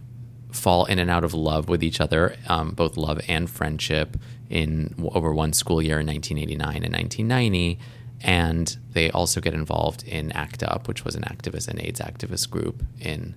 fall 0.51 0.87
in 0.87 0.99
and 0.99 1.11
out 1.11 1.25
of 1.25 1.35
love 1.35 1.69
with 1.69 1.85
each 1.85 2.01
other, 2.01 2.37
um, 2.49 2.71
both 2.71 2.97
love 2.97 3.21
and 3.29 3.51
friendship, 3.51 4.17
in 4.49 4.95
over 5.15 5.35
one 5.35 5.53
school 5.53 5.83
year 5.83 6.01
in 6.01 6.07
1989 6.07 6.85
and 6.85 6.95
1990. 6.95 7.79
And 8.23 8.77
they 8.93 9.11
also 9.11 9.41
get 9.41 9.55
involved 9.55 10.07
in 10.07 10.33
ACT 10.33 10.63
UP, 10.63 10.87
which 10.87 11.05
was 11.05 11.15
an 11.15 11.23
activist 11.23 11.69
and 11.69 11.81
AIDS 11.81 12.01
activist 12.01 12.51
group 12.51 12.83
in 13.01 13.35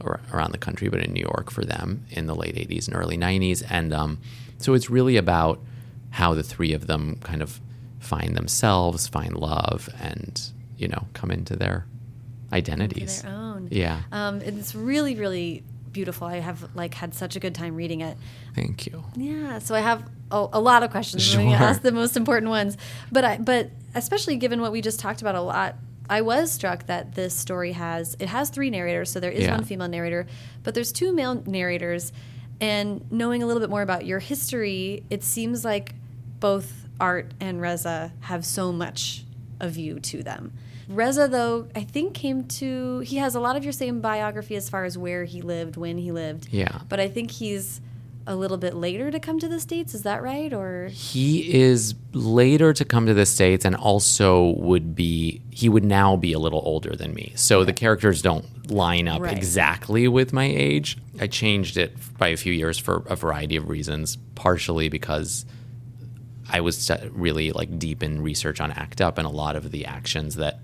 or 0.00 0.20
around 0.32 0.52
the 0.52 0.58
country, 0.58 0.88
but 0.88 1.00
in 1.00 1.12
New 1.12 1.22
York 1.22 1.50
for 1.50 1.64
them 1.64 2.04
in 2.10 2.26
the 2.26 2.34
late 2.34 2.54
80s 2.54 2.86
and 2.86 2.96
early 2.96 3.18
90s. 3.18 3.64
And 3.68 3.92
um, 3.92 4.18
so 4.58 4.74
it's 4.74 4.88
really 4.88 5.16
about 5.16 5.60
how 6.10 6.34
the 6.34 6.42
three 6.42 6.72
of 6.72 6.86
them 6.86 7.16
kind 7.22 7.42
of 7.42 7.60
find 7.98 8.36
themselves, 8.36 9.08
find 9.08 9.36
love, 9.36 9.88
and, 10.00 10.40
you 10.76 10.88
know, 10.88 11.06
come 11.14 11.30
into 11.30 11.56
their 11.56 11.86
identities. 12.52 13.22
their 13.22 13.32
own. 13.32 13.68
Yeah. 13.70 14.02
Um, 14.12 14.40
it's 14.40 14.74
really, 14.74 15.16
really 15.16 15.64
beautiful. 15.90 16.26
I 16.26 16.36
have 16.36 16.76
like 16.76 16.94
had 16.94 17.14
such 17.14 17.36
a 17.36 17.40
good 17.40 17.54
time 17.54 17.74
reading 17.74 18.00
it. 18.00 18.16
Thank 18.54 18.86
you. 18.86 19.04
Yeah, 19.16 19.58
so 19.58 19.74
I 19.74 19.80
have 19.80 20.08
a, 20.30 20.46
a 20.54 20.60
lot 20.60 20.82
of 20.82 20.90
questions. 20.90 21.22
I'm 21.22 21.32
Sure. 21.40 21.42
going 21.42 21.58
to 21.58 21.64
ask 21.64 21.82
the 21.82 21.92
most 21.92 22.16
important 22.16 22.50
ones, 22.50 22.76
but 23.12 23.24
I, 23.24 23.38
but 23.38 23.70
especially 23.94 24.36
given 24.36 24.60
what 24.60 24.72
we 24.72 24.80
just 24.80 25.00
talked 25.00 25.20
about 25.20 25.34
a 25.34 25.40
lot, 25.40 25.76
I 26.10 26.22
was 26.22 26.50
struck 26.52 26.86
that 26.86 27.14
this 27.14 27.34
story 27.34 27.72
has 27.72 28.16
it 28.18 28.28
has 28.28 28.48
three 28.50 28.70
narrators, 28.70 29.10
so 29.10 29.20
there 29.20 29.30
is 29.30 29.44
Yeah. 29.44 29.54
one 29.56 29.64
female 29.64 29.88
narrator, 29.88 30.26
but 30.62 30.74
there's 30.74 30.92
two 30.92 31.12
male 31.12 31.42
narrators. 31.46 32.12
And 32.60 33.04
knowing 33.12 33.42
a 33.42 33.46
little 33.46 33.60
bit 33.60 33.70
more 33.70 33.82
about 33.82 34.04
your 34.04 34.18
history, 34.18 35.04
it 35.10 35.22
seems 35.22 35.64
like 35.64 35.94
both 36.40 36.86
Art 36.98 37.32
and 37.40 37.60
Reza 37.60 38.12
have 38.20 38.44
so 38.44 38.72
much 38.72 39.24
of 39.60 39.76
you 39.76 40.00
to 40.00 40.22
them. 40.22 40.52
Reza, 40.88 41.28
though, 41.28 41.68
I 41.76 41.82
think 41.84 42.14
came 42.14 42.44
to 42.44 43.00
he 43.00 43.16
has 43.18 43.34
a 43.34 43.40
lot 43.40 43.56
of 43.56 43.62
your 43.62 43.72
same 43.74 44.00
biography 44.00 44.56
as 44.56 44.68
far 44.70 44.84
as 44.84 44.96
where 44.96 45.24
he 45.24 45.42
lived, 45.42 45.76
when 45.76 45.98
he 45.98 46.10
lived. 46.10 46.48
Yeah. 46.50 46.78
But 46.88 46.98
I 46.98 47.08
think 47.08 47.30
he's 47.30 47.80
a 48.28 48.36
little 48.36 48.58
bit 48.58 48.74
later 48.74 49.10
to 49.10 49.18
come 49.18 49.38
to 49.40 49.48
the 49.48 49.58
states. 49.58 49.94
Is 49.94 50.02
that 50.02 50.22
right? 50.22 50.52
Or 50.52 50.88
He 50.88 51.52
is 51.54 51.94
later 52.12 52.72
to 52.74 52.84
come 52.84 53.06
to 53.06 53.14
the 53.14 53.24
States 53.26 53.64
and 53.64 53.74
also 53.74 54.50
would 54.58 54.94
be, 54.94 55.40
he 55.50 55.68
would 55.68 55.84
now 55.84 56.14
be 56.14 56.34
a 56.34 56.38
little 56.38 56.60
older 56.62 56.94
than 56.94 57.14
me. 57.14 57.32
So 57.36 57.64
the 57.64 57.72
characters 57.72 58.20
don't 58.20 58.70
line 58.70 59.08
up 59.08 59.22
Right. 59.22 59.34
exactly 59.36 60.08
with 60.08 60.34
my 60.34 60.44
age. 60.44 60.98
I 61.18 61.26
changed 61.26 61.78
it 61.78 61.96
by 62.18 62.28
a 62.28 62.36
few 62.36 62.52
years 62.52 62.78
for 62.78 63.02
a 63.08 63.16
variety 63.16 63.56
of 63.56 63.68
reasons, 63.68 64.18
partially 64.34 64.90
because 64.90 65.46
I 66.50 66.60
was 66.60 66.90
really 67.12 67.50
like 67.52 67.78
deep 67.78 68.02
in 68.02 68.22
research 68.22 68.60
on 68.60 68.70
ACT 68.72 69.00
UP, 69.00 69.18
and 69.18 69.26
a 69.26 69.30
lot 69.30 69.56
of 69.56 69.70
the 69.70 69.86
actions 69.86 70.36
that 70.36 70.60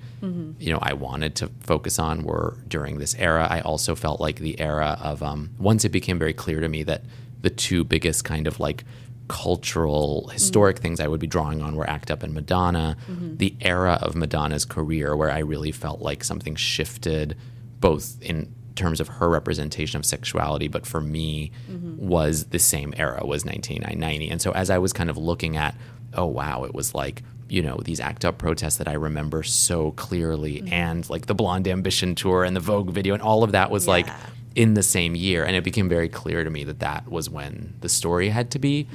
you 0.59 0.73
know 0.73 0.79
I 0.81 0.95
wanted 0.95 1.35
to 1.37 1.51
focus 1.61 1.99
on 1.99 2.23
were 2.25 2.57
during 2.67 2.99
this 2.99 3.15
era. 3.19 3.47
I 3.51 3.61
also 3.61 3.95
felt 3.95 4.23
like 4.23 4.37
the 4.39 4.59
era 4.59 4.97
of 5.03 5.23
um, 5.23 5.51
once 5.59 5.85
it 5.85 5.91
became 5.91 6.19
very 6.19 6.33
clear 6.33 6.61
to 6.61 6.69
me 6.71 6.83
that 6.85 7.03
the 7.45 7.51
two 7.51 7.85
biggest 7.85 8.25
kind 8.25 8.49
of 8.49 8.59
like 8.59 8.85
cultural 9.29 10.29
historic 10.29 10.79
things 10.79 11.01
I 11.01 11.09
would 11.09 11.21
be 11.21 11.27
drawing 11.27 11.63
on 11.63 11.77
were 11.77 11.89
ACT 11.89 12.11
UP 12.11 12.23
and 12.23 12.35
Madonna. 12.35 12.97
Mm-hmm. 13.09 13.37
The 13.37 13.57
era 13.61 13.99
of 14.03 14.17
Madonna's 14.17 14.65
career, 14.65 15.17
where 15.17 15.31
I 15.31 15.39
really 15.39 15.73
felt 15.73 16.01
like 16.01 16.25
something 16.25 16.57
shifted, 16.57 17.37
both 17.81 18.21
in 18.21 18.53
terms 18.75 19.01
of 19.01 19.09
her 19.09 19.29
representation 19.31 19.99
of 19.99 20.05
sexuality, 20.05 20.69
but 20.69 20.85
for 20.85 21.01
me 21.01 21.53
mm-hmm. 21.71 21.97
was 21.97 22.47
the 22.47 22.59
same 22.59 22.93
era 22.97 23.21
was 23.25 23.45
1990. 23.45 24.31
And 24.31 24.43
so 24.43 24.51
as 24.53 24.69
I 24.69 24.79
was 24.79 24.93
kind 24.93 25.09
of 25.09 25.17
looking 25.17 25.57
at, 25.57 25.77
oh 26.15 26.27
wow, 26.27 26.65
it 26.65 26.75
was 26.75 26.95
like 26.95 27.23
you 27.49 27.63
know 27.63 27.79
these 27.85 28.01
ACT 28.01 28.25
UP 28.25 28.39
protests 28.39 28.79
that 28.79 28.89
I 28.89 28.95
remember 28.95 29.43
so 29.43 29.93
clearly, 29.93 30.57
mm-hmm. 30.57 30.73
and 30.73 31.11
like 31.11 31.27
the 31.27 31.35
Blonde 31.35 31.69
Ambition 31.69 32.15
tour 32.15 32.43
and 32.43 32.57
the 32.57 32.61
Vogue 32.61 32.91
video, 32.91 33.15
and 33.15 33.23
all 33.23 33.43
of 33.43 33.53
that 33.53 33.71
was 33.71 33.87
like 33.87 34.07
Yeah. 34.07 34.17
In 34.55 34.75
the 34.75 34.83
same 34.83 35.15
year, 35.17 35.45
and 35.45 35.57
it 35.57 35.65
became 35.65 35.89
very 35.89 36.09
clear 36.09 36.45
to 36.45 36.51
me 36.51 36.63
that 36.65 36.79
that 36.81 37.11
was 37.11 37.29
when 37.29 37.75
the 37.81 37.89
story 37.89 38.29
had 38.29 38.51
to 38.53 38.59
be. 38.59 38.87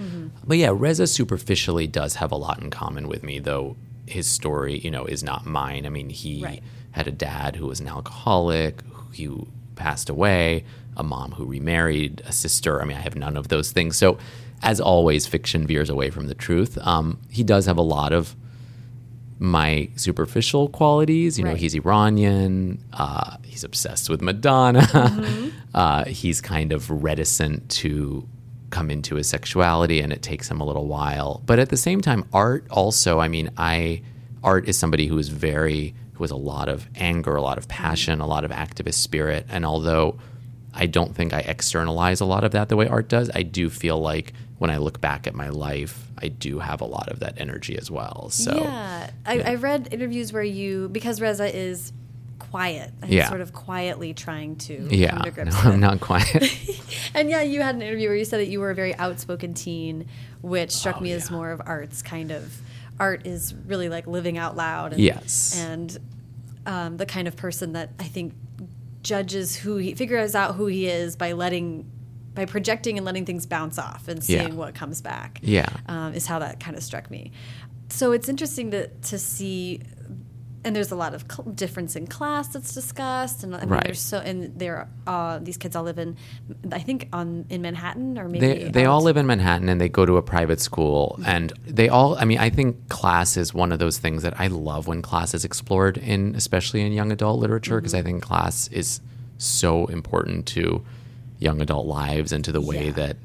But 0.46 0.58
yeah, 0.58 0.72
Reza 0.74 1.06
superficially 1.08 1.86
does 1.88 2.16
have 2.16 2.32
a 2.32 2.36
lot 2.38 2.62
in 2.62 2.70
common 2.70 3.08
with 3.08 3.24
me, 3.24 3.40
though 3.40 3.76
his 4.06 4.26
story, 4.28 4.80
you 4.80 4.90
know, 4.90 5.06
is 5.06 5.24
not 5.24 5.46
mine. 5.46 5.86
I 5.86 5.90
mean, 5.90 6.10
he 6.10 6.42
Right. 6.44 6.64
had 6.92 7.08
a 7.08 7.12
dad 7.12 7.58
who 7.58 7.68
was 7.68 7.80
an 7.80 7.88
alcoholic 7.88 8.82
who 9.18 9.48
passed 9.76 10.10
away, 10.10 10.64
a 10.98 11.04
mom 11.04 11.32
who 11.34 11.46
remarried, 11.46 12.22
a 12.26 12.32
sister. 12.32 12.82
I 12.82 12.86
mean, 12.86 12.98
I 12.98 13.02
have 13.02 13.16
none 13.16 13.36
of 13.38 13.50
those 13.50 13.72
things. 13.72 13.98
So, 13.98 14.18
as 14.62 14.82
always, 14.82 15.26
fiction 15.28 15.66
veers 15.68 15.90
away 15.90 16.10
from 16.10 16.28
the 16.28 16.34
truth. 16.36 16.78
Um, 16.86 17.20
he 17.30 17.44
does 17.44 17.66
have 17.66 17.78
a 17.78 17.82
lot 17.82 18.12
of 18.14 18.36
my 19.40 19.90
superficial 19.96 20.68
qualities. 20.70 21.40
You 21.40 21.46
know, 21.46 21.56
he's 21.56 21.74
Iranian. 21.74 22.84
Uh, 22.94 23.38
he's 23.44 23.64
obsessed 23.64 24.10
with 24.10 24.22
Madonna. 24.22 25.52
uh, 25.74 26.06
he's 26.06 26.42
kind 26.42 26.74
of 26.74 26.90
reticent 27.04 27.70
to 27.70 28.28
come 28.70 28.92
into 28.92 29.16
his 29.16 29.28
sexuality, 29.28 30.02
and 30.02 30.12
it 30.12 30.22
takes 30.22 30.52
him 30.52 30.60
a 30.60 30.66
little 30.66 30.88
while. 30.88 31.42
But 31.46 31.58
at 31.60 31.70
the 31.70 31.78
same 31.78 32.02
time, 32.02 32.26
art 32.34 32.68
also. 32.70 33.20
I 33.20 33.30
mean, 33.30 33.50
I 33.58 34.02
art 34.44 34.68
is 34.68 34.78
somebody 34.78 35.08
who 35.08 35.18
is 35.18 35.30
very 35.30 35.96
who 36.14 36.24
has 36.26 36.32
a 36.32 36.36
lot 36.36 36.68
of 36.68 36.88
anger, 36.96 37.36
a 37.36 37.42
lot 37.42 37.58
of 37.58 37.68
passion, 37.70 38.20
a 38.20 38.28
lot 38.28 38.44
of 38.44 38.52
activist 38.52 38.96
spirit, 38.96 39.46
and 39.50 39.66
although 39.66 40.20
I 40.74 40.86
don't 40.86 41.16
think 41.16 41.34
I 41.34 41.40
externalize 41.40 42.20
a 42.20 42.26
lot 42.26 42.44
of 42.44 42.52
that 42.52 42.70
the 42.70 42.76
way 42.76 42.88
art 42.88 43.10
does. 43.10 43.30
I 43.34 43.44
do 43.44 43.70
feel 43.70 44.00
like 44.00 44.34
when 44.60 44.70
I 44.70 44.78
look 44.78 45.02
back 45.02 45.26
at 45.26 45.34
my 45.34 45.50
life, 45.50 46.06
I 46.18 46.28
do 46.28 46.60
have 46.60 46.82
a 46.82 46.86
lot 46.86 47.10
of 47.10 47.20
that 47.22 47.40
energy 47.42 47.78
as 47.78 47.90
well. 47.90 48.30
So 48.30 48.56
yeah, 48.56 49.10
I, 49.26 49.40
I 49.42 49.56
read 49.56 49.88
interviews 49.92 50.32
where 50.32 50.44
you 50.44 50.90
because 50.90 51.20
Reza 51.20 51.54
is 51.56 51.92
quiet 52.40 52.92
Yeah. 53.08 53.28
sort 53.30 53.42
of 53.42 53.54
quietly 53.54 54.14
trying 54.14 54.56
to 54.58 54.88
yeah, 54.92 55.12
come 55.12 55.22
to 55.24 55.32
grips 55.32 55.54
no, 55.64 55.72
I'm 55.72 55.80
not 55.80 56.00
quiet. 56.02 56.44
And 57.16 57.30
yeah, 57.30 57.42
you 57.42 57.62
had 57.62 57.74
an 57.76 57.82
interview 57.82 58.10
where 58.10 58.16
you 58.18 58.26
said 58.26 58.40
that 58.40 58.48
you 58.50 58.60
were 58.60 58.70
a 58.70 58.76
very 58.76 58.94
outspoken 58.96 59.54
teen, 59.56 60.08
which 60.42 60.72
struck 60.72 60.98
Oh, 60.98 61.02
me 61.02 61.12
as 61.14 61.32
more 61.32 61.52
of 61.52 61.60
art's 61.66 62.02
kind 62.04 62.30
of 62.32 62.62
art 63.00 63.26
is 63.26 63.54
really 63.66 63.90
like 63.90 64.06
living 64.06 64.38
out 64.38 64.56
loud. 64.56 64.94
And, 64.94 65.02
Yes. 65.02 65.56
and 65.58 65.98
um, 66.68 66.98
the 66.98 67.06
kind 67.08 67.28
of 67.28 67.36
person 67.36 67.74
that 67.74 67.90
I 68.00 68.04
think 68.04 68.34
judges 69.02 69.56
who 69.56 69.78
he 69.78 69.96
figures 69.96 70.36
out 70.36 70.56
who 70.56 70.68
he 70.68 70.88
is 70.88 71.16
by 71.16 71.32
letting 71.32 71.90
by 72.36 72.46
projecting 72.46 72.98
and 72.98 73.06
letting 73.06 73.26
things 73.26 73.46
bounce 73.46 73.78
off 73.80 74.08
and 74.08 74.20
Yeah. 74.28 74.44
seeing 74.46 74.56
what 74.56 74.76
comes 74.76 75.02
back. 75.02 75.40
Yeah. 75.42 75.70
um, 75.88 76.14
is 76.14 76.26
how 76.26 76.40
that 76.40 76.60
kind 76.60 76.78
of 76.78 76.84
struck 76.84 77.10
me. 77.12 77.32
So 77.90 78.12
it's 78.12 78.30
interesting 78.30 78.72
to 78.72 78.88
to 78.88 79.18
see. 79.20 79.82
And 80.66 80.76
there's 80.76 80.92
a 80.92 80.96
lot 80.96 81.14
of 81.14 81.24
cl- 81.32 81.50
difference 81.54 81.96
in 81.96 82.06
class 82.06 82.50
that's 82.50 82.74
discussed, 82.74 83.46
and 83.46 83.56
I 83.56 83.62
mean, 83.62 83.70
Right. 83.70 83.84
there's 83.86 84.02
so 84.02 84.18
and 84.18 84.52
they're 84.60 84.90
uh, 85.08 85.40
these 85.40 85.56
kids 85.58 85.74
all 85.74 85.84
live 85.86 85.98
in, 85.98 86.18
I 86.74 86.80
think 86.80 87.08
on 87.14 87.46
in 87.50 87.62
Manhattan 87.62 88.18
or 88.20 88.28
maybe 88.28 88.46
they 88.46 88.70
they 88.70 88.86
all 88.86 89.02
live 89.02 89.16
in 89.16 89.26
Manhattan 89.26 89.70
and 89.70 89.80
they 89.80 89.88
go 89.88 90.06
to 90.06 90.18
a 90.18 90.22
private 90.22 90.60
school 90.60 91.18
and 91.26 91.54
they 91.66 91.88
all 91.88 92.18
I 92.18 92.26
mean 92.26 92.40
I 92.40 92.50
think 92.50 92.90
class 92.90 93.38
is 93.38 93.54
one 93.54 93.72
of 93.72 93.80
those 93.80 94.00
things 94.00 94.22
that 94.24 94.38
I 94.38 94.48
love 94.48 94.86
when 94.86 95.02
class 95.02 95.34
is 95.34 95.46
explored 95.46 95.98
in 95.98 96.36
especially 96.36 96.82
in 96.82 96.92
young 96.92 97.12
adult 97.14 97.40
literature 97.40 97.80
because 97.80 97.94
Mm-hmm. 97.94 98.08
I 98.08 98.12
think 98.12 98.22
class 98.24 98.68
is 98.68 99.00
so 99.38 99.86
important 99.86 100.46
to 100.48 100.84
young 101.40 101.62
adult 101.62 101.88
lives 101.88 102.32
and 102.32 102.44
to 102.46 102.52
the 102.52 102.62
way 102.62 102.86
Yeah. 102.88 102.92
that 102.92 103.18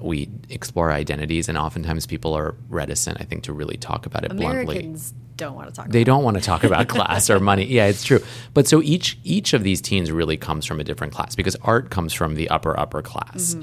we 0.00 0.28
explore 0.48 0.90
identities 0.92 1.48
and 1.48 1.58
oftentimes 1.58 2.06
people 2.06 2.32
are 2.34 2.54
reticent 2.68 3.20
I 3.20 3.24
think 3.24 3.42
to 3.44 3.52
really 3.52 3.76
talk 3.76 4.06
about 4.06 4.24
it 4.24 4.34
bluntly. 4.36 4.76
Americans 4.78 5.12
don't 5.36 5.54
want 5.54 5.68
to 5.68 5.74
talk. 5.74 5.88
they 5.88 6.04
don't 6.04 6.22
want 6.22 6.36
to 6.36 6.42
talk 6.42 6.64
about 6.64 6.88
class 6.88 7.28
or 7.30 7.40
money. 7.40 7.64
Yeah, 7.66 7.86
it's 7.86 8.04
true. 8.04 8.20
But 8.54 8.66
so 8.68 8.82
each 8.82 9.18
each 9.24 9.52
of 9.52 9.62
these 9.62 9.80
teens 9.80 10.10
really 10.12 10.36
comes 10.36 10.64
from 10.66 10.80
a 10.80 10.84
different 10.84 11.12
class 11.12 11.34
because 11.34 11.56
Art 11.62 11.90
comes 11.90 12.12
from 12.12 12.34
the 12.34 12.48
upper 12.50 12.78
upper 12.78 13.02
class. 13.02 13.56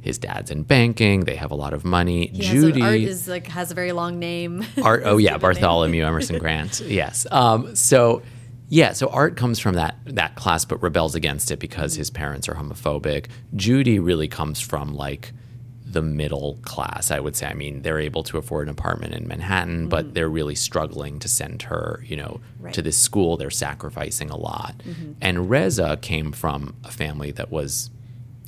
His 0.00 0.18
dad's 0.18 0.52
in 0.52 0.62
banking. 0.62 1.24
They 1.24 1.34
have 1.34 1.50
a 1.50 1.56
lot 1.56 1.72
of 1.74 1.84
money. 1.84 2.28
Mm-hmm. 2.28 2.36
He 2.36 2.44
has 2.44 2.62
Judy, 2.62 2.80
a, 2.80 2.84
art 2.84 2.94
is 3.00 3.26
like 3.28 3.48
has 3.48 3.72
a 3.72 3.74
very 3.74 3.90
long 3.90 4.18
name. 4.20 4.64
Art. 4.82 5.02
Oh 5.04 5.16
yeah. 5.26 5.36
Bartholomew 5.36 6.04
Emerson 6.04 6.38
Grant. 6.38 6.80
Yes. 6.80 7.26
Um, 7.30 7.74
so 7.74 8.22
yeah, 8.68 8.92
so 8.92 9.08
Art 9.08 9.36
comes 9.36 9.58
from 9.58 9.74
that 9.74 9.96
that 10.06 10.34
class, 10.34 10.64
but 10.64 10.82
rebels 10.82 11.14
against 11.14 11.50
it 11.50 11.58
because 11.58 11.94
his 11.94 12.10
parents 12.10 12.48
are 12.48 12.54
homophobic. 12.54 13.26
Judy 13.54 13.98
really 13.98 14.28
comes 14.28 14.60
from 14.60 14.94
like 14.94 15.32
the 15.88 16.02
middle 16.02 16.58
class, 16.62 17.10
I 17.10 17.20
would 17.20 17.36
say. 17.36 17.46
I 17.46 17.54
mean, 17.54 17.82
they're 17.82 18.00
able 18.00 18.24
to 18.24 18.38
afford 18.38 18.66
an 18.66 18.72
apartment 18.72 19.14
in 19.14 19.28
Manhattan, 19.28 19.88
but 19.88 20.04
mm-hmm. 20.06 20.14
they're 20.14 20.28
really 20.28 20.56
struggling 20.56 21.20
to 21.20 21.28
send 21.28 21.62
her, 21.62 22.02
you 22.04 22.16
know, 22.16 22.40
Right. 22.58 22.74
to 22.74 22.82
this 22.82 22.98
school. 22.98 23.36
They're 23.36 23.50
sacrificing 23.50 24.28
a 24.30 24.36
lot. 24.36 24.74
Mm-hmm. 24.78 25.12
And 25.22 25.48
Reza 25.48 25.96
came 26.02 26.32
from 26.32 26.74
a 26.82 26.90
family 26.90 27.30
that 27.30 27.50
was 27.52 27.90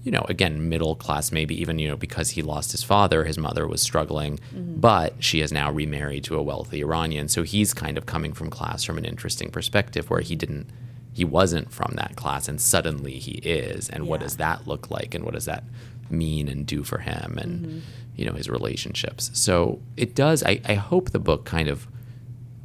you 0.08 0.12
know, 0.12 0.24
again, 0.26 0.70
middle 0.70 0.96
class, 0.96 1.30
maybe 1.30 1.60
even, 1.60 1.78
you 1.78 1.86
know, 1.86 1.94
because 1.94 2.30
he 2.30 2.40
lost 2.40 2.72
his 2.72 2.82
father, 2.82 3.24
his 3.24 3.36
mother 3.36 3.68
was 3.68 3.82
struggling, 3.82 4.38
mm-hmm. 4.38 4.80
but 4.80 5.22
she 5.22 5.42
is 5.42 5.52
now 5.52 5.70
remarried 5.70 6.24
to 6.24 6.34
a 6.34 6.42
wealthy 6.42 6.80
Iranian. 6.80 7.28
So 7.28 7.42
he's 7.42 7.74
kind 7.74 7.98
of 7.98 8.06
coming 8.06 8.32
from 8.32 8.48
class 8.48 8.84
from 8.84 8.96
an 8.96 9.04
interesting 9.04 9.50
perspective 9.50 10.08
where 10.08 10.22
he 10.22 10.34
didn't, 10.34 10.70
he 11.12 11.26
wasn't 11.26 11.70
from 11.70 11.92
that 11.96 12.16
class 12.16 12.48
and 12.48 12.58
suddenly 12.58 13.18
he 13.18 13.32
is. 13.32 13.90
And 13.90 14.06
what 14.06 14.20
does 14.20 14.38
that 14.38 14.66
look 14.66 14.90
like? 14.90 15.14
And 15.14 15.26
what 15.26 15.34
does 15.34 15.44
that 15.44 15.62
mean 16.08 16.48
and 16.48 16.66
do 16.66 16.84
for 16.84 17.00
him 17.00 17.36
and, 17.36 17.66
mm-hmm. 17.66 17.78
you 18.16 18.24
know, 18.24 18.32
his 18.32 18.48
relationships? 18.48 19.30
So 19.34 19.78
it 19.98 20.14
does, 20.14 20.42
I, 20.42 20.62
I 20.64 20.72
hope 20.72 21.10
the 21.10 21.18
book 21.18 21.44
kind 21.44 21.68
of 21.68 21.86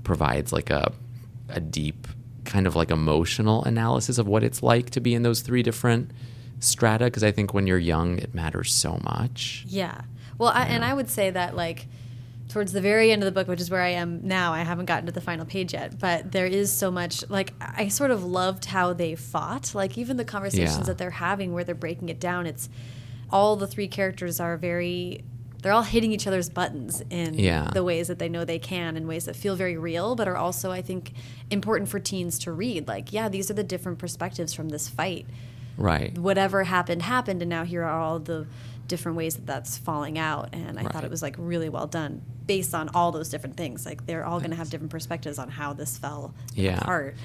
provides 0.06 0.54
like 0.54 0.70
a, 0.70 0.94
a 1.50 1.60
deep 1.60 2.08
kind 2.46 2.68
of 2.68 2.78
like 2.78 2.90
emotional 2.90 3.66
analysis 3.66 4.18
of 4.18 4.30
what 4.30 4.46
it's 4.46 4.64
like 4.64 4.92
to 4.92 5.02
be 5.02 5.14
in 5.14 5.24
those 5.24 5.42
three 5.42 5.62
different 5.62 6.10
strata 6.60 7.06
because 7.06 7.24
I 7.24 7.32
think 7.32 7.54
when 7.54 7.68
you're 7.68 7.78
young 7.78 8.18
it 8.20 8.34
matters 8.34 8.74
so 8.74 9.00
much. 9.04 9.64
Yeah. 9.68 10.02
Well, 10.38 10.50
I, 10.50 10.66
and 10.66 10.84
I 10.84 10.94
would 10.94 11.10
say 11.10 11.30
that 11.30 11.56
like 11.56 11.88
towards 12.50 12.72
the 12.72 12.82
very 12.82 13.12
end 13.12 13.24
of 13.24 13.26
the 13.26 13.32
book, 13.32 13.48
which 13.48 13.62
is 13.62 13.70
where 13.72 13.82
I 13.82 13.90
am 13.90 14.28
now, 14.28 14.54
I 14.54 14.62
haven't 14.62 14.86
gotten 14.86 15.06
to 15.08 15.12
the 15.12 15.22
final 15.22 15.46
page 15.46 15.74
yet, 15.74 15.98
but 16.00 16.32
there 16.32 16.46
is 16.46 16.72
so 16.72 16.92
much 16.92 17.28
like 17.30 17.54
I 17.60 17.88
sort 17.88 18.12
of 18.12 18.24
loved 18.24 18.66
how 18.66 18.94
they 18.94 19.16
fought. 19.16 19.74
Like 19.74 19.98
even 19.98 20.18
the 20.18 20.26
conversations 20.26 20.78
Yeah. 20.80 20.84
that 20.84 20.98
they're 20.98 21.10
having 21.12 21.54
where 21.54 21.64
they're 21.64 21.76
breaking 21.76 22.10
it 22.10 22.20
down, 22.20 22.46
it's 22.46 22.70
all 23.32 23.56
the 23.56 23.68
three 23.68 23.88
characters 23.88 24.40
are 24.40 24.58
very 24.58 25.24
they're 25.62 25.72
all 25.72 25.84
hitting 25.84 26.12
each 26.12 26.28
other's 26.28 26.50
buttons 26.50 27.02
in 27.10 27.36
Yeah. 27.36 27.70
the 27.74 27.86
ways 27.86 28.10
that 28.10 28.20
they 28.20 28.28
know 28.28 28.44
they 28.44 28.60
can 28.60 28.98
in 28.98 29.08
ways 29.08 29.24
that 29.26 29.36
feel 29.38 29.56
very 29.56 29.78
real 29.78 30.14
but 30.14 30.28
are 30.28 30.36
also 30.36 30.72
I 30.72 30.82
think 30.82 31.14
important 31.50 31.90
for 31.90 32.00
teens 32.00 32.38
to 32.40 32.52
read. 32.52 32.86
Like, 32.88 33.14
yeah, 33.14 33.30
these 33.30 33.50
are 33.50 33.54
the 33.54 33.64
different 33.64 33.98
perspectives 33.98 34.54
from 34.54 34.70
this 34.70 34.90
fight 34.90 35.26
Right. 35.78 36.18
whatever 36.18 36.64
happened 36.64 37.02
happened 37.02 37.42
and 37.42 37.50
now 37.50 37.64
here 37.64 37.84
are 37.84 38.00
all 38.00 38.20
the 38.20 38.46
different 38.88 39.18
ways 39.18 39.36
that 39.36 39.46
that's 39.48 39.78
falling 39.78 40.20
out 40.20 40.50
and 40.54 40.78
i 40.78 40.84
thought 40.84 41.04
it 41.06 41.10
was 41.10 41.22
like 41.22 41.36
really 41.40 41.70
well 41.70 41.88
done 41.88 42.22
based 42.46 42.76
on 42.76 42.90
all 42.94 43.12
those 43.14 43.30
different 43.30 43.56
things 43.58 43.86
like 43.86 44.06
they're 44.06 44.26
all 44.26 44.40
going 44.40 44.52
to 44.52 44.58
have 44.58 44.70
different 44.70 44.92
perspectives 44.92 45.40
on 45.40 45.50
how 45.50 45.72
this 45.74 45.98
fell 45.98 46.34
Yeah. 46.54 46.78
apart 46.80 47.16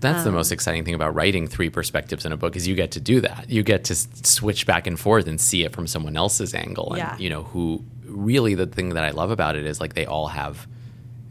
That's 0.00 0.22
the 0.22 0.28
Um, 0.30 0.36
most 0.36 0.52
exciting 0.52 0.84
thing 0.84 0.94
about 0.94 1.14
writing 1.14 1.48
three 1.48 1.68
perspectives 1.70 2.24
in 2.24 2.30
a 2.32 2.36
book 2.36 2.54
is 2.54 2.68
you 2.68 2.76
get 2.76 2.92
to 2.92 3.00
do 3.00 3.20
that. 3.22 3.46
You 3.50 3.64
get 3.64 3.82
to 3.84 3.94
s- 3.94 4.06
switch 4.22 4.64
back 4.66 4.86
and 4.86 4.98
forth 4.98 5.26
and 5.26 5.40
see 5.40 5.64
it 5.64 5.72
from 5.74 5.88
someone 5.88 6.16
else's 6.16 6.54
angle. 6.54 6.90
And 6.90 6.98
Yeah. 6.98 7.16
you 7.18 7.28
know, 7.28 7.42
who 7.42 7.84
really 8.06 8.54
the 8.54 8.66
thing 8.66 8.90
that 8.90 9.02
I 9.02 9.10
love 9.10 9.32
about 9.32 9.56
it 9.56 9.66
is 9.66 9.80
like 9.80 9.94
they 9.94 10.06
all 10.06 10.28
have 10.28 10.68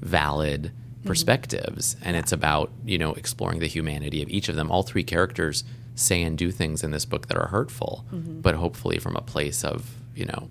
valid 0.01 0.71
Mm-hmm. 0.97 1.07
perspectives 1.07 1.95
and 2.01 2.17
it's 2.17 2.31
about, 2.33 2.71
you 2.85 2.97
know, 2.97 3.13
exploring 3.13 3.59
the 3.59 3.67
humanity 3.67 4.21
of 4.23 4.29
each 4.29 4.49
of 4.49 4.55
them. 4.57 4.69
All 4.71 4.83
three 4.83 5.03
characters 5.03 5.63
say 5.97 6.21
and 6.23 6.37
do 6.37 6.51
things 6.51 6.83
in 6.83 6.91
this 6.91 7.03
book 7.05 7.27
that 7.27 7.37
are 7.37 7.47
hurtful, 7.47 8.05
Mm-hmm. 8.13 8.39
but 8.41 8.55
hopefully 8.55 8.97
from 8.99 9.15
a 9.17 9.21
place 9.21 9.63
of, 9.65 9.95
you 10.15 10.25
know, 10.25 10.47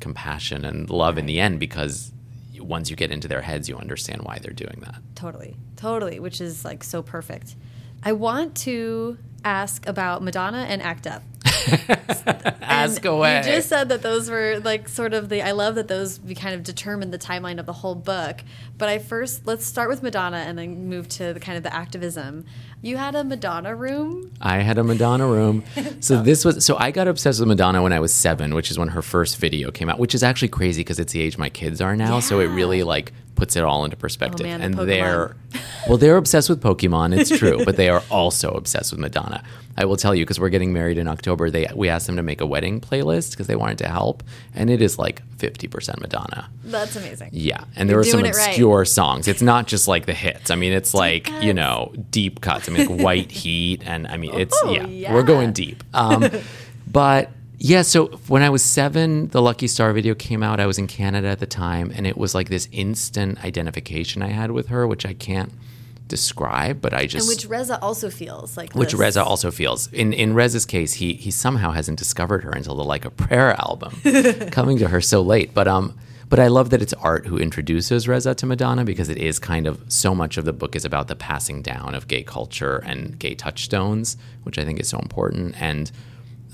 compassion 0.00 0.64
and 0.64 0.90
love 0.90 1.16
in 1.18 1.26
the 1.26 1.38
end 1.38 1.60
because 1.60 2.10
once 2.58 2.90
you 2.90 2.96
get 2.96 3.10
into 3.10 3.26
their 3.28 3.40
heads 3.42 3.68
you 3.68 3.76
understand 3.76 4.22
why 4.22 4.38
they're 4.40 4.52
doing 4.52 4.78
that. 4.84 4.96
totally 5.16 5.56
totally 5.76 6.18
which 6.20 6.40
is 6.40 6.64
like 6.64 6.84
so 6.84 7.02
perfect 7.02 7.56
i 8.04 8.12
want 8.12 8.54
to 8.56 9.18
ask 9.44 9.86
about 9.86 10.22
madonna 10.22 10.66
and 10.68 10.82
act 10.82 11.06
up 11.06 11.22
Ask 12.62 13.04
away. 13.04 13.38
You 13.38 13.42
just 13.44 13.68
said 13.68 13.88
that 13.90 14.02
those 14.02 14.30
were 14.30 14.60
like 14.64 14.88
sort 14.88 15.14
of 15.14 15.28
the. 15.28 15.42
I 15.42 15.52
love 15.52 15.74
that 15.76 15.88
those 15.88 16.20
we 16.20 16.34
kind 16.34 16.54
of 16.54 16.62
determined 16.62 17.12
the 17.12 17.18
timeline 17.18 17.58
of 17.58 17.66
the 17.66 17.72
whole 17.72 17.94
book. 17.94 18.42
But 18.78 18.88
I 18.88 18.98
first 18.98 19.46
let's 19.46 19.64
start 19.64 19.88
with 19.88 20.02
Madonna 20.02 20.38
and 20.38 20.58
then 20.58 20.88
move 20.88 21.08
to 21.10 21.32
the 21.32 21.40
kind 21.40 21.56
of 21.56 21.62
the 21.62 21.74
activism. 21.74 22.44
You 22.80 22.96
had 22.96 23.14
a 23.14 23.22
Madonna 23.24 23.74
room. 23.74 24.32
I 24.40 24.58
had 24.58 24.78
a 24.78 24.84
Madonna 24.84 25.26
room. 25.26 25.64
So 26.00 26.20
this 26.20 26.44
was 26.44 26.64
so 26.64 26.76
I 26.78 26.90
got 26.90 27.06
obsessed 27.06 27.38
with 27.38 27.48
Madonna 27.48 27.82
when 27.82 27.92
I 27.92 28.00
was 28.00 28.12
seven, 28.12 28.54
which 28.54 28.70
is 28.70 28.78
when 28.78 28.88
her 28.88 29.02
first 29.02 29.36
video 29.36 29.70
came 29.70 29.88
out, 29.88 29.98
which 29.98 30.14
is 30.14 30.22
actually 30.22 30.48
crazy 30.48 30.80
because 30.80 30.98
it's 30.98 31.12
the 31.12 31.20
age 31.20 31.38
my 31.38 31.48
kids 31.48 31.80
are 31.80 31.94
now. 31.94 32.18
So 32.18 32.40
it 32.40 32.46
really 32.46 32.82
like 32.82 33.12
puts 33.42 33.56
it 33.56 33.64
all 33.64 33.84
into 33.84 33.96
perspective. 33.96 34.46
Oh, 34.46 34.48
man, 34.48 34.62
and 34.62 34.76
Pokemon. 34.76 34.86
they're 34.86 35.36
well, 35.88 35.98
they're 35.98 36.16
obsessed 36.16 36.48
with 36.48 36.62
Pokemon. 36.62 37.18
It's 37.18 37.36
true, 37.36 37.64
but 37.64 37.76
they 37.76 37.88
are 37.88 38.00
also 38.08 38.52
obsessed 38.52 38.92
with 38.92 39.00
Madonna. 39.00 39.42
I 39.76 39.84
will 39.84 39.96
tell 39.96 40.14
you 40.14 40.24
because 40.24 40.38
we're 40.38 40.48
getting 40.48 40.72
married 40.72 40.96
in 40.96 41.08
October. 41.08 41.50
They 41.50 41.66
we 41.74 41.88
asked 41.88 42.06
them 42.06 42.14
to 42.14 42.22
make 42.22 42.40
a 42.40 42.46
wedding 42.46 42.80
playlist 42.80 43.32
because 43.32 43.48
they 43.48 43.56
wanted 43.56 43.78
to 43.78 43.88
help, 43.88 44.22
and 44.54 44.70
it 44.70 44.80
is 44.80 44.96
like 44.96 45.22
fifty 45.38 45.66
percent 45.66 46.00
Madonna. 46.00 46.48
That's 46.62 46.94
amazing. 46.94 47.30
Yeah, 47.32 47.64
and 47.74 47.88
there 47.88 47.94
You're 47.94 47.98
were 47.98 48.04
some 48.04 48.20
it 48.20 48.36
right. 48.36 48.46
obscure 48.46 48.84
songs. 48.84 49.26
It's 49.26 49.42
not 49.42 49.66
just 49.66 49.88
like 49.88 50.06
the 50.06 50.14
hits. 50.14 50.52
I 50.52 50.54
mean, 50.54 50.72
it's 50.72 50.94
like 50.94 51.28
you 51.42 51.52
know 51.52 51.92
deep 52.10 52.42
cuts. 52.42 52.68
I 52.68 52.72
mean, 52.72 52.86
like 52.86 53.00
White 53.02 53.32
Heat, 53.42 53.82
and 53.84 54.06
I 54.06 54.18
mean, 54.18 54.34
it's 54.34 54.56
Oh, 54.62 54.70
yeah, 54.70 54.86
yeah. 54.86 55.12
we're 55.12 55.24
going 55.24 55.52
deep. 55.52 55.82
Um, 55.92 56.30
but 56.86 57.32
Yeah, 57.64 57.82
so 57.82 58.06
when 58.26 58.42
I 58.42 58.50
was 58.50 58.64
seven, 58.64 59.28
the 59.28 59.40
Lucky 59.40 59.68
Star 59.68 59.92
video 59.92 60.16
came 60.16 60.42
out. 60.42 60.58
I 60.58 60.66
was 60.66 60.78
in 60.78 60.88
Canada 60.88 61.28
at 61.28 61.38
the 61.38 61.46
time, 61.46 61.92
and 61.94 62.08
it 62.08 62.18
was 62.18 62.34
like 62.34 62.48
this 62.48 62.68
instant 62.72 63.44
identification 63.44 64.20
I 64.20 64.30
had 64.30 64.50
with 64.50 64.66
her, 64.66 64.84
which 64.84 65.06
I 65.06 65.14
can't 65.14 65.52
describe, 66.08 66.80
but 66.80 66.92
I 66.92 67.06
just 67.06 67.28
And 67.28 67.36
which 67.36 67.46
Reza 67.46 67.80
also 67.80 68.10
feels 68.10 68.56
like. 68.56 68.74
which 68.74 68.90
this. 68.90 69.00
Reza 69.00 69.22
also 69.22 69.52
feels. 69.52 69.86
In 69.92 70.12
in 70.12 70.34
Reza's 70.34 70.66
case, 70.66 70.94
he 70.94 71.12
he 71.14 71.30
somehow 71.30 71.70
hasn't 71.70 72.00
discovered 72.00 72.42
her 72.42 72.50
until 72.50 72.74
the 72.74 72.82
Like 72.82 73.04
a 73.04 73.10
Prayer 73.10 73.52
album, 73.52 73.94
coming 74.50 74.78
to 74.78 74.88
her 74.88 75.00
so 75.00 75.22
late. 75.22 75.54
But 75.54 75.68
um, 75.68 75.96
but 76.28 76.40
I 76.40 76.48
love 76.48 76.70
that 76.70 76.82
it's 76.82 76.94
art 76.94 77.26
who 77.26 77.38
introduces 77.38 78.08
Reza 78.08 78.34
to 78.34 78.44
Madonna 78.44 78.84
because 78.84 79.08
it 79.08 79.18
is 79.18 79.38
kind 79.38 79.68
of 79.68 79.80
so 79.86 80.16
much 80.16 80.36
of 80.36 80.44
the 80.44 80.52
book 80.52 80.74
is 80.74 80.84
about 80.84 81.06
the 81.06 81.14
passing 81.14 81.62
down 81.62 81.94
of 81.94 82.08
gay 82.08 82.24
culture 82.24 82.78
and 82.78 83.16
gay 83.20 83.36
touchstones, 83.36 84.16
which 84.42 84.58
I 84.58 84.64
think 84.64 84.80
is 84.80 84.88
so 84.88 84.98
important. 84.98 85.54
And 85.62 85.92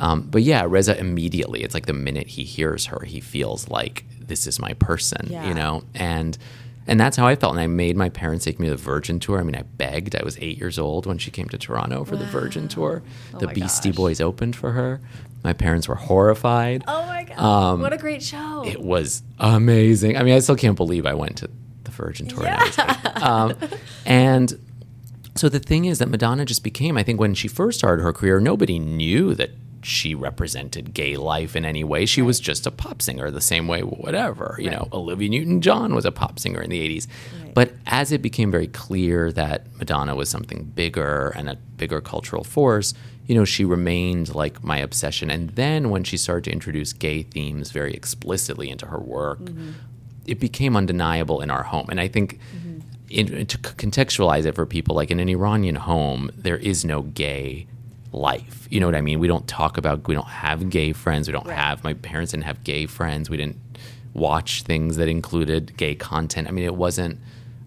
um, 0.00 0.22
but 0.22 0.42
yeah, 0.42 0.64
Reza 0.68 0.98
immediately, 0.98 1.62
it's 1.62 1.74
like 1.74 1.86
the 1.86 1.92
minute 1.92 2.26
he 2.28 2.44
hears 2.44 2.86
her, 2.86 3.04
he 3.04 3.20
feels 3.20 3.68
like 3.68 4.04
this 4.20 4.46
is 4.46 4.58
my 4.58 4.74
person, 4.74 5.26
Yeah. 5.30 5.48
you 5.48 5.54
know, 5.54 5.82
and. 5.94 6.36
And 6.90 6.98
that's 6.98 7.18
how 7.18 7.26
I 7.26 7.36
felt. 7.36 7.52
And 7.52 7.60
I 7.60 7.66
made 7.66 7.98
my 7.98 8.08
parents 8.08 8.46
take 8.46 8.58
me 8.58 8.64
to 8.66 8.70
the 8.74 8.80
Virgin 8.82 9.20
tour. 9.20 9.38
I 9.38 9.42
mean, 9.42 9.54
I 9.54 9.60
begged. 9.60 10.16
I 10.16 10.22
was 10.24 10.38
eight 10.40 10.56
years 10.56 10.78
old 10.78 11.04
when 11.04 11.18
she 11.18 11.30
came 11.30 11.46
to 11.50 11.58
Toronto 11.58 12.02
for 12.02 12.16
the 12.16 12.24
Virgin 12.24 12.66
tour. 12.66 13.02
the 13.32 13.36
Oh 13.40 13.46
my 13.48 13.52
Beastie 13.52 13.90
gosh. 13.90 13.96
Boys 13.98 14.20
opened 14.22 14.56
for 14.56 14.72
her. 14.72 15.02
My 15.44 15.52
parents 15.52 15.86
were 15.86 15.96
horrified. 15.96 16.84
Oh 16.88 17.04
my 17.04 17.24
god! 17.24 17.38
Um, 17.38 17.82
what 17.82 17.92
a 17.92 17.98
great 17.98 18.22
show! 18.22 18.64
It 18.66 18.80
was 18.80 19.22
amazing. 19.38 20.16
I 20.16 20.22
mean, 20.22 20.32
I 20.32 20.38
still 20.38 20.56
can't 20.56 20.78
believe 20.78 21.04
I 21.04 21.12
went 21.12 21.36
to 21.36 21.50
the 21.84 21.90
Virgin 21.90 22.26
tour. 22.26 22.40
was 22.44 22.78
eight. 22.78 23.22
Um, 23.22 23.54
and 24.06 24.58
so 25.34 25.50
the 25.50 25.58
thing 25.60 25.84
is 25.84 25.98
that 25.98 26.08
Madonna 26.08 26.46
just 26.46 26.64
became, 26.64 26.96
I 26.96 27.02
think, 27.02 27.20
when 27.20 27.34
she 27.34 27.48
first 27.48 27.78
started 27.80 28.02
her 28.02 28.14
career, 28.14 28.40
nobody 28.40 28.78
knew 28.78 29.34
that 29.34 29.50
she 29.82 30.14
represented 30.14 30.94
gay 30.94 31.16
life 31.16 31.54
in 31.56 31.64
any 31.64 31.84
way. 31.84 32.06
She 32.06 32.22
was 32.22 32.40
just 32.40 32.66
a 32.66 32.70
pop 32.70 33.02
singer, 33.02 33.30
the 33.30 33.40
same 33.40 33.68
way, 33.68 33.80
whatever. 33.82 34.56
You 34.58 34.70
know, 34.70 34.88
Olivia 34.92 35.28
Newton 35.28 35.60
John 35.60 35.94
was 35.94 36.04
a 36.04 36.12
pop 36.12 36.38
singer 36.38 36.60
in 36.60 36.70
the 36.70 36.80
80s. 36.80 37.06
But 37.54 37.72
as 37.86 38.12
it 38.12 38.22
became 38.22 38.50
very 38.50 38.68
clear 38.68 39.32
that 39.32 39.66
Madonna 39.78 40.14
was 40.14 40.28
something 40.28 40.64
bigger 40.64 41.32
and 41.36 41.48
a 41.48 41.56
bigger 41.76 42.00
cultural 42.00 42.44
force, 42.44 42.94
you 43.26 43.34
know, 43.34 43.44
she 43.44 43.64
remained 43.64 44.34
like 44.34 44.64
my 44.64 44.78
obsession. 44.78 45.30
And 45.30 45.50
then 45.50 45.90
when 45.90 46.04
she 46.04 46.16
started 46.16 46.44
to 46.44 46.50
introduce 46.50 46.92
gay 46.92 47.22
themes 47.22 47.70
very 47.70 47.94
explicitly 47.94 48.70
into 48.70 48.86
her 48.86 48.98
work, 48.98 49.40
mm-hmm. 49.40 49.72
it 50.26 50.40
became 50.40 50.76
undeniable 50.76 51.40
in 51.40 51.50
our 51.50 51.62
home. 51.62 51.86
And 51.90 52.00
I 52.00 52.08
think 52.08 52.38
mm-hmm. 52.56 52.78
in, 53.10 53.46
to 53.46 53.58
contextualize 53.58 54.46
it 54.46 54.54
for 54.54 54.64
people, 54.64 54.96
like 54.96 55.10
in 55.10 55.20
an 55.20 55.28
Iranian 55.28 55.76
home, 55.76 56.30
there 56.36 56.56
is 56.56 56.84
no 56.84 57.02
gay 57.02 57.66
life. 58.12 58.66
You 58.70 58.80
know 58.80 58.86
what 58.86 58.94
I 58.94 59.00
mean? 59.00 59.18
We 59.18 59.28
don't 59.28 59.46
talk 59.46 59.76
about, 59.78 60.06
we 60.08 60.14
don't 60.14 60.26
have 60.28 60.70
gay 60.70 60.92
friends. 60.92 61.28
We 61.28 61.32
don't 61.32 61.46
Right. 61.46 61.56
have, 61.56 61.84
my 61.84 61.94
parents 61.94 62.32
didn't 62.32 62.44
have 62.44 62.64
gay 62.64 62.86
friends. 62.86 63.28
We 63.30 63.36
didn't 63.36 63.58
watch 64.14 64.62
things 64.62 64.96
that 64.96 65.08
included 65.08 65.76
gay 65.76 65.94
content. 65.94 66.48
I 66.48 66.50
mean, 66.50 66.64
it 66.64 66.74
wasn't 66.74 67.18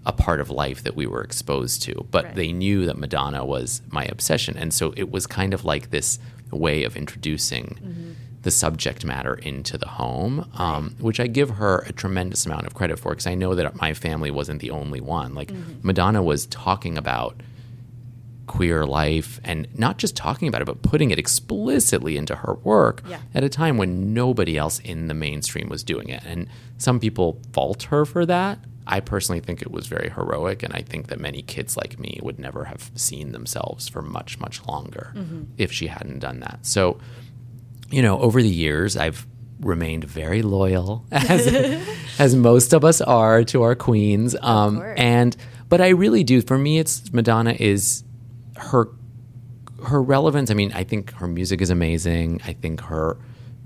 a 0.06 0.12
part 0.12 0.40
of 0.40 0.50
life 0.50 0.84
that 0.84 0.96
we 0.96 1.06
were 1.06 1.22
exposed 1.22 1.84
to, 1.84 2.06
but 2.10 2.26
Right. 2.26 2.36
they 2.36 2.52
knew 2.52 2.86
that 2.88 2.98
Madonna 2.98 3.46
was 3.46 3.82
my 3.92 4.06
obsession. 4.06 4.58
And 4.58 4.74
so 4.74 4.94
it 4.98 5.12
was 5.12 5.28
kind 5.28 5.54
of 5.54 5.64
like 5.64 5.92
this 5.92 6.18
way 6.50 6.84
of 6.84 6.98
introducing 6.98 8.16
the 8.42 8.50
subject 8.52 9.06
matter 9.06 9.36
into 9.36 9.78
the 9.78 9.88
home, 9.88 10.50
um, 10.56 10.96
which 11.00 11.20
I 11.20 11.28
give 11.28 11.52
her 11.52 11.86
a 11.88 11.94
tremendous 11.94 12.48
amount 12.48 12.66
of 12.66 12.74
credit 12.74 12.98
for 12.98 13.12
because 13.12 13.28
I 13.28 13.36
know 13.36 13.54
that 13.54 13.76
my 13.80 13.94
family 13.94 14.32
wasn't 14.32 14.60
the 14.62 14.72
only 14.72 15.00
one. 15.00 15.36
Like 15.36 15.52
Madonna 15.84 16.24
was 16.24 16.48
talking 16.48 16.98
about 16.98 17.36
queer 18.52 18.86
life 18.86 19.40
and 19.46 19.68
not 19.78 19.98
just 19.98 20.16
talking 20.16 20.48
about 20.50 20.62
it, 20.62 20.66
but 20.66 20.82
putting 20.82 21.10
it 21.12 21.18
explicitly 21.18 22.18
into 22.18 22.36
her 22.36 22.56
work 22.64 23.02
Yeah. 23.08 23.20
at 23.34 23.44
a 23.44 23.50
time 23.50 23.78
when 23.78 24.14
nobody 24.14 24.58
else 24.58 24.80
in 24.80 25.08
the 25.08 25.14
mainstream 25.14 25.70
was 25.70 25.84
doing 25.84 26.10
it. 26.10 26.22
And 26.26 26.48
some 26.78 27.00
people 27.00 27.40
fault 27.54 27.84
her 27.84 28.04
for 28.06 28.26
that. 28.26 28.60
I 28.86 29.00
personally 29.00 29.40
think 29.40 29.62
it 29.62 29.72
was 29.72 29.88
very 29.88 30.10
heroic, 30.10 30.64
and 30.64 30.74
I 30.74 30.82
think 30.82 31.08
that 31.08 31.20
many 31.20 31.42
kids 31.44 31.78
like 31.78 31.98
me 32.00 32.20
would 32.24 32.40
never 32.40 32.66
have 32.66 32.92
seen 32.96 33.32
themselves 33.32 33.88
for 33.88 34.02
much, 34.02 34.38
much 34.40 34.66
longer 34.68 35.14
if 35.58 35.72
she 35.72 35.88
hadn't 35.88 36.20
done 36.20 36.40
that. 36.42 36.60
So, 36.64 36.98
you 37.90 38.02
know, 38.02 38.20
over 38.20 38.42
the 38.42 38.50
years, 38.50 38.98
I've 38.98 39.26
remained 39.62 40.04
very 40.06 40.42
loyal, 40.42 41.06
as 41.12 41.48
as 42.20 42.36
most 42.36 42.74
of 42.74 42.84
us 42.84 43.00
are 43.02 43.44
to 43.46 43.62
our 43.62 43.76
queens. 43.76 44.36
Um, 44.42 44.82
and 44.98 45.38
but 45.70 45.80
I 45.80 45.90
really 45.90 46.24
do. 46.26 46.42
For 46.42 46.58
me, 46.58 46.80
it's 46.80 47.14
Madonna 47.14 47.56
is 47.58 48.04
her 48.62 48.90
her 49.84 50.02
relevance. 50.02 50.52
I 50.52 50.54
mean, 50.54 50.72
I 50.74 50.84
think 50.84 51.12
her 51.14 51.28
music 51.28 51.60
is 51.62 51.72
amazing. 51.72 52.42
I 52.46 52.54
think 52.54 52.82
her 52.82 53.18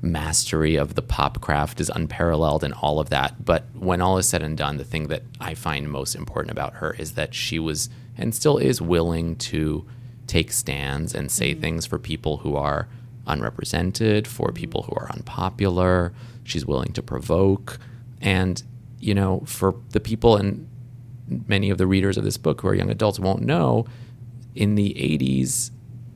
mastery 0.01 0.75
of 0.75 0.95
the 0.95 1.01
pop 1.01 1.41
craft 1.41 1.81
is 1.81 1.89
unparalleled 1.89 2.63
and 2.63 2.73
all 2.73 2.99
of 2.99 3.09
that. 3.09 3.43
But 3.43 3.65
when 3.73 4.01
all 4.01 4.17
is 4.17 4.27
said 4.27 4.41
and 4.41 4.57
done, 4.57 4.77
the 4.77 4.85
thing 4.85 5.07
that 5.07 5.23
I 5.41 5.55
find 5.55 5.91
most 5.91 6.15
important 6.15 6.51
about 6.51 6.75
her 6.75 6.93
is 6.93 7.13
that 7.13 7.33
she 7.33 7.59
was 7.59 7.89
and 8.17 8.33
still 8.33 8.57
is 8.57 8.81
willing 8.81 9.35
to 9.35 9.85
take 10.27 10.51
stands 10.51 11.13
and 11.13 11.29
say 11.29 11.51
mm-hmm. 11.51 11.61
things 11.61 11.85
for 11.85 11.99
people 11.99 12.37
who 12.37 12.55
are 12.55 12.87
unrepresented, 13.27 14.27
for 14.27 14.47
mm-hmm. 14.47 14.55
people 14.55 14.83
who 14.83 14.95
are 14.95 15.11
unpopular. 15.11 16.13
She's 16.45 16.65
willing 16.65 16.93
to 16.93 17.03
provoke. 17.03 17.77
And, 18.21 18.63
you 18.99 19.13
know, 19.13 19.43
for 19.45 19.75
the 19.89 19.99
people 19.99 20.37
and 20.37 20.69
many 21.47 21.69
of 21.69 21.77
the 21.77 21.87
readers 21.87 22.17
of 22.17 22.23
this 22.23 22.37
book 22.37 22.61
who 22.61 22.69
are 22.69 22.75
young 22.75 22.89
adults 22.89 23.19
won't 23.19 23.41
know, 23.41 23.85
in 24.55 24.75
the 24.75 24.93
80s, 24.93 25.71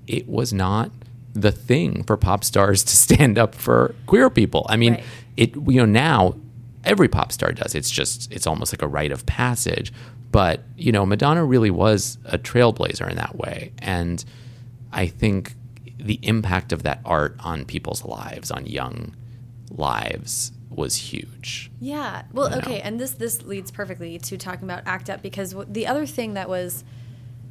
it 0.08 0.28
was 0.28 0.54
not 0.54 0.92
the 1.34 1.52
thing 1.52 2.04
for 2.04 2.18
pop 2.18 2.44
stars 2.44 2.84
to 2.84 2.96
stand 3.06 3.38
up 3.38 3.54
for 3.56 3.94
queer 4.08 4.30
people. 4.30 4.66
I 4.70 4.78
mean, 4.78 4.94
Right. 4.96 5.04
it 5.38 5.56
you 5.56 5.78
know 5.78 5.86
now 5.86 6.36
every 6.84 7.08
pop 7.08 7.32
star 7.32 7.52
does. 7.52 7.76
It's 7.76 7.90
just 7.90 8.32
it's 8.32 8.48
almost 8.48 8.74
like 8.74 8.82
a 8.82 8.88
rite 8.88 9.12
of 9.12 9.26
passage. 9.26 9.92
But 10.32 10.64
you 10.78 10.92
know, 10.92 11.06
Madonna 11.06 11.44
really 11.44 11.72
was 11.72 12.18
a 12.26 12.38
trailblazer 12.38 13.10
in 13.10 13.16
that 13.18 13.36
way, 13.36 13.72
and 13.80 14.24
I 14.92 15.08
think 15.08 15.56
the 15.98 16.20
impact 16.24 16.72
of 16.72 16.84
that 16.84 17.02
art 17.04 17.36
on 17.42 17.66
people's 17.66 18.06
lives, 18.06 18.52
on 18.52 18.66
young 18.66 19.16
lives, 19.72 20.52
was 20.70 20.96
huge. 20.96 21.72
Yeah. 21.80 22.24
Well, 22.34 22.46
You 22.50 22.56
know? 22.56 22.62
okay, 22.62 22.82
and 22.82 23.00
this 23.00 23.12
this 23.12 23.42
leads 23.44 23.72
perfectly 23.72 24.18
to 24.20 24.38
talking 24.38 24.64
about 24.64 24.84
ACT 24.86 25.10
UP 25.10 25.22
because 25.22 25.52
w- 25.52 25.72
the 25.72 25.88
other 25.88 26.06
thing 26.06 26.34
that 26.36 26.48
was 26.50 26.84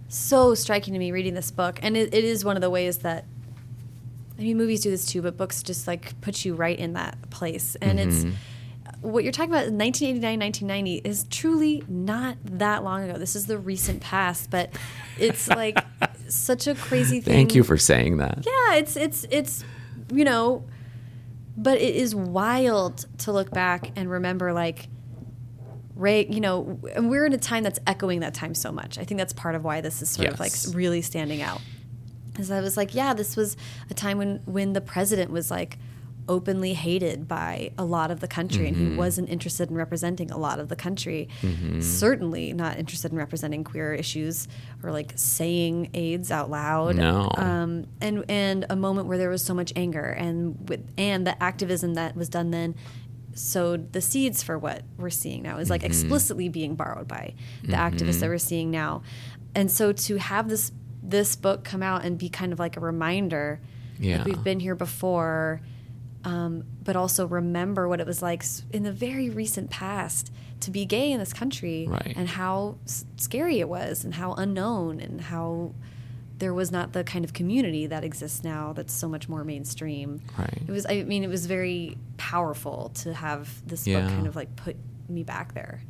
so 0.09 0.55
striking 0.55 0.95
to 0.95 0.99
me 0.99 1.13
reading 1.13 1.35
this 1.35 1.51
book, 1.51 1.79
and 1.83 1.97
it, 1.97 2.15
it 2.15 2.25
is 2.25 2.45
one 2.45 2.57
of 2.57 2.63
the 2.63 2.71
ways 2.71 2.99
that 2.99 3.25
I 4.39 4.43
mean, 4.43 4.57
movies 4.57 4.83
do 4.83 4.91
this 4.91 5.05
too, 5.05 5.21
but 5.21 5.37
books 5.37 5.63
just 5.63 5.87
like 5.87 6.19
put 6.21 6.45
you 6.45 6.55
right 6.55 6.79
in 6.79 6.93
that 6.93 7.31
place, 7.31 7.77
and 7.83 7.99
it's 7.99 8.19
mm-hmm. 8.19 9.11
what 9.11 9.25
you're 9.25 9.33
talking 9.33 9.51
about. 9.51 9.73
1989, 9.73 10.39
1990 10.39 11.09
is 11.09 11.27
truly 11.29 11.83
not 11.89 12.37
that 12.45 12.85
long 12.85 13.09
ago. 13.09 13.19
This 13.19 13.35
is 13.35 13.47
the 13.47 13.59
recent 13.59 14.01
past, 14.01 14.49
but 14.49 14.71
it's 15.19 15.49
like 15.57 15.79
such 16.29 16.69
a 16.69 16.77
crazy 16.77 17.21
thing. 17.21 17.35
Thank 17.35 17.57
you 17.57 17.65
for 17.65 17.77
saying 17.77 18.19
that. 18.19 18.47
Yeah, 18.47 18.77
it's 18.77 18.97
it's 18.97 19.27
it's 19.31 19.65
you 20.13 20.25
know, 20.25 20.65
but 21.57 21.79
it 21.79 21.97
is 21.97 22.15
wild 22.15 23.07
to 23.19 23.33
look 23.33 23.51
back 23.51 23.91
and 23.97 24.09
remember 24.09 24.53
like 24.53 24.89
Ray, 25.99 26.27
you 26.27 26.41
know, 26.41 26.79
and 26.95 27.11
we're 27.11 27.27
in 27.27 27.33
a 27.35 27.39
time 27.39 27.63
that's 27.65 27.81
echoing 27.87 28.21
that 28.21 28.33
time 28.33 28.55
so 28.55 28.71
much. 28.73 28.99
I 28.99 29.05
think 29.05 29.19
that's 29.19 29.33
part 29.35 29.55
of 29.55 29.65
why 29.65 29.81
this 29.83 30.01
is 30.01 30.09
sort 30.09 30.29
of 30.29 30.39
like 30.41 30.53
really 30.73 31.03
standing 31.03 31.43
out. 31.43 31.61
Is 32.39 32.51
I 32.51 32.61
was 32.61 32.77
like, 32.77 32.95
yeah, 32.95 33.15
this 33.15 33.37
was 33.37 33.57
a 33.91 33.95
time 33.95 34.17
when 34.17 34.37
when 34.47 34.73
the 34.73 34.81
president 34.81 35.31
was 35.33 35.51
like 35.51 35.77
openly 36.29 36.75
hated 36.75 37.27
by 37.27 37.73
a 37.79 37.85
lot 37.85 38.11
of 38.11 38.21
the 38.21 38.29
country 38.29 38.69
and 38.69 38.77
Mm-hmm. 38.77 38.91
he 38.93 38.97
wasn't 38.99 39.29
interested 39.31 39.71
in 39.71 39.77
representing 39.77 40.31
a 40.31 40.37
lot 40.37 40.61
of 40.61 40.69
the 40.69 40.77
country 40.77 41.27
certainly 41.81 42.53
not 42.53 42.79
interested 42.79 43.11
in 43.13 43.17
representing 43.19 43.65
queer 43.65 43.95
issues 43.95 44.47
or 44.83 44.93
like 44.93 45.13
saying 45.17 45.89
aids 45.95 46.31
out 46.31 46.51
loud 46.51 46.97
No. 46.97 47.31
um, 47.37 47.87
and 48.01 48.25
and 48.29 48.67
a 48.69 48.77
moment 48.77 49.07
where 49.09 49.17
there 49.19 49.31
was 49.31 49.43
so 49.43 49.55
much 49.55 49.73
anger 49.75 50.05
and 50.05 50.69
with 50.69 50.87
and 50.99 51.27
the 51.27 51.43
activism 51.43 51.95
that 51.95 52.15
was 52.15 52.29
done 52.29 52.51
then 52.51 52.75
sowed 53.39 53.93
the 53.93 54.01
seeds 54.01 54.43
for 54.43 54.59
what 54.59 54.83
we're 54.97 55.11
seeing 55.11 55.43
now 55.43 55.59
is 55.59 55.71
like 55.71 55.81
Mm-hmm. 55.83 55.91
explicitly 55.93 56.49
being 56.49 56.75
borrowed 56.75 57.07
by 57.09 57.35
the 57.63 57.73
activists 57.77 58.21
that 58.21 58.29
we're 58.29 58.39
seeing 58.39 58.71
now 58.71 59.03
and 59.55 59.71
so 59.71 59.93
to 59.93 60.17
have 60.17 60.49
this 60.49 60.73
this 61.03 61.37
book 61.37 61.65
come 61.65 61.83
out 61.83 62.05
and 62.05 62.19
be 62.19 62.29
kind 62.29 62.53
of 62.53 62.59
like 62.59 62.77
a 62.77 62.81
reminder 62.81 63.61
Yeah. 63.99 64.19
that 64.19 64.27
we've 64.27 64.43
been 64.45 64.61
here 64.61 64.75
before 64.75 65.61
um, 66.25 66.65
but 66.83 66.97
also 66.97 67.27
remember 67.27 67.89
what 67.89 68.01
it 68.01 68.07
was 68.07 68.21
like 68.21 68.45
in 68.73 68.83
the 68.83 68.93
very 68.93 69.31
recent 69.31 69.71
past 69.71 70.33
to 70.61 70.71
be 70.73 70.85
gay 70.85 71.13
in 71.13 71.21
this 71.21 71.33
country 71.33 71.87
Right. 71.89 72.13
and 72.17 72.29
how 72.29 72.79
s- 72.85 73.05
scary 73.17 73.61
it 73.61 73.69
was 73.69 74.05
and 74.05 74.15
how 74.15 74.33
unknown 74.35 75.01
and 75.01 75.21
how 75.21 75.75
there 76.39 76.55
was 76.55 76.71
not 76.71 76.93
the 76.93 77.03
kind 77.05 77.25
of 77.25 77.33
community 77.33 77.87
that 77.87 78.05
exists 78.05 78.45
now 78.45 78.73
that's 78.73 78.93
so 78.93 79.09
much 79.09 79.29
more 79.29 79.43
mainstream. 79.45 80.21
Right. 80.39 80.63
It 80.67 80.71
was 80.71 80.87
I 80.89 81.03
mean 81.03 81.25
it 81.25 81.29
was 81.29 81.47
very 81.47 81.97
powerful 82.17 82.91
to 83.03 83.13
have 83.15 83.67
this 83.67 83.87
Yeah. 83.87 84.01
book 84.01 84.11
kind 84.11 84.27
of 84.27 84.37
like 84.37 84.55
put 84.57 84.77
me 85.09 85.23
back 85.25 85.55
there 85.55 85.81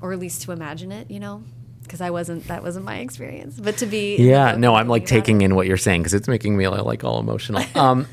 or 0.00 0.12
at 0.12 0.18
least 0.18 0.42
to 0.42 0.52
imagine 0.52 0.92
it, 0.92 1.10
you 1.10 1.20
know? 1.20 1.42
Because 1.82 2.00
I 2.00 2.10
wasn't 2.10 2.46
that 2.46 2.62
wasn't 2.62 2.84
my 2.84 2.98
experience, 2.98 3.58
but 3.58 3.78
to 3.78 3.86
be 3.86 4.16
Yeah, 4.18 4.54
no, 4.56 4.76
I'm 4.76 4.86
like 4.88 5.06
taking 5.06 5.40
it. 5.42 5.46
in 5.46 5.54
what 5.56 5.66
you're 5.66 5.76
saying 5.76 6.02
because 6.02 6.14
it's 6.14 6.28
making 6.28 6.56
me 6.56 6.68
like 6.68 7.02
all 7.02 7.18
emotional. 7.18 7.64
Um, 7.74 8.06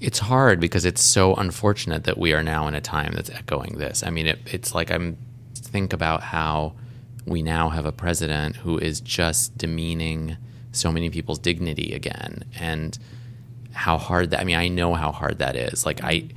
it's 0.00 0.18
hard 0.18 0.60
because 0.60 0.84
it's 0.84 1.02
so 1.02 1.34
unfortunate 1.34 2.04
that 2.04 2.18
we 2.18 2.34
are 2.34 2.42
now 2.42 2.68
in 2.68 2.74
a 2.74 2.80
time 2.80 3.12
that's 3.14 3.30
echoing 3.30 3.78
this. 3.78 4.02
I 4.04 4.10
mean, 4.10 4.26
it, 4.26 4.38
it's 4.44 4.74
like 4.74 4.90
I'm 4.90 5.16
think 5.54 5.94
about 5.94 6.22
how 6.22 6.74
we 7.26 7.42
now 7.42 7.68
have 7.70 7.86
a 7.86 7.92
president 7.92 8.56
who 8.56 8.78
is 8.78 9.00
just 9.00 9.56
demeaning 9.56 10.36
so 10.72 10.90
many 10.90 11.10
people's 11.10 11.38
dignity 11.38 11.94
again, 11.94 12.44
and 12.58 12.98
how 13.72 13.98
hard 13.98 14.30
that. 14.30 14.40
I 14.40 14.44
mean, 14.44 14.56
I 14.56 14.68
know 14.68 14.94
how 14.94 15.12
hard 15.12 15.38
that 15.38 15.56
is. 15.56 15.86
Like 15.86 16.02
I, 16.02 16.28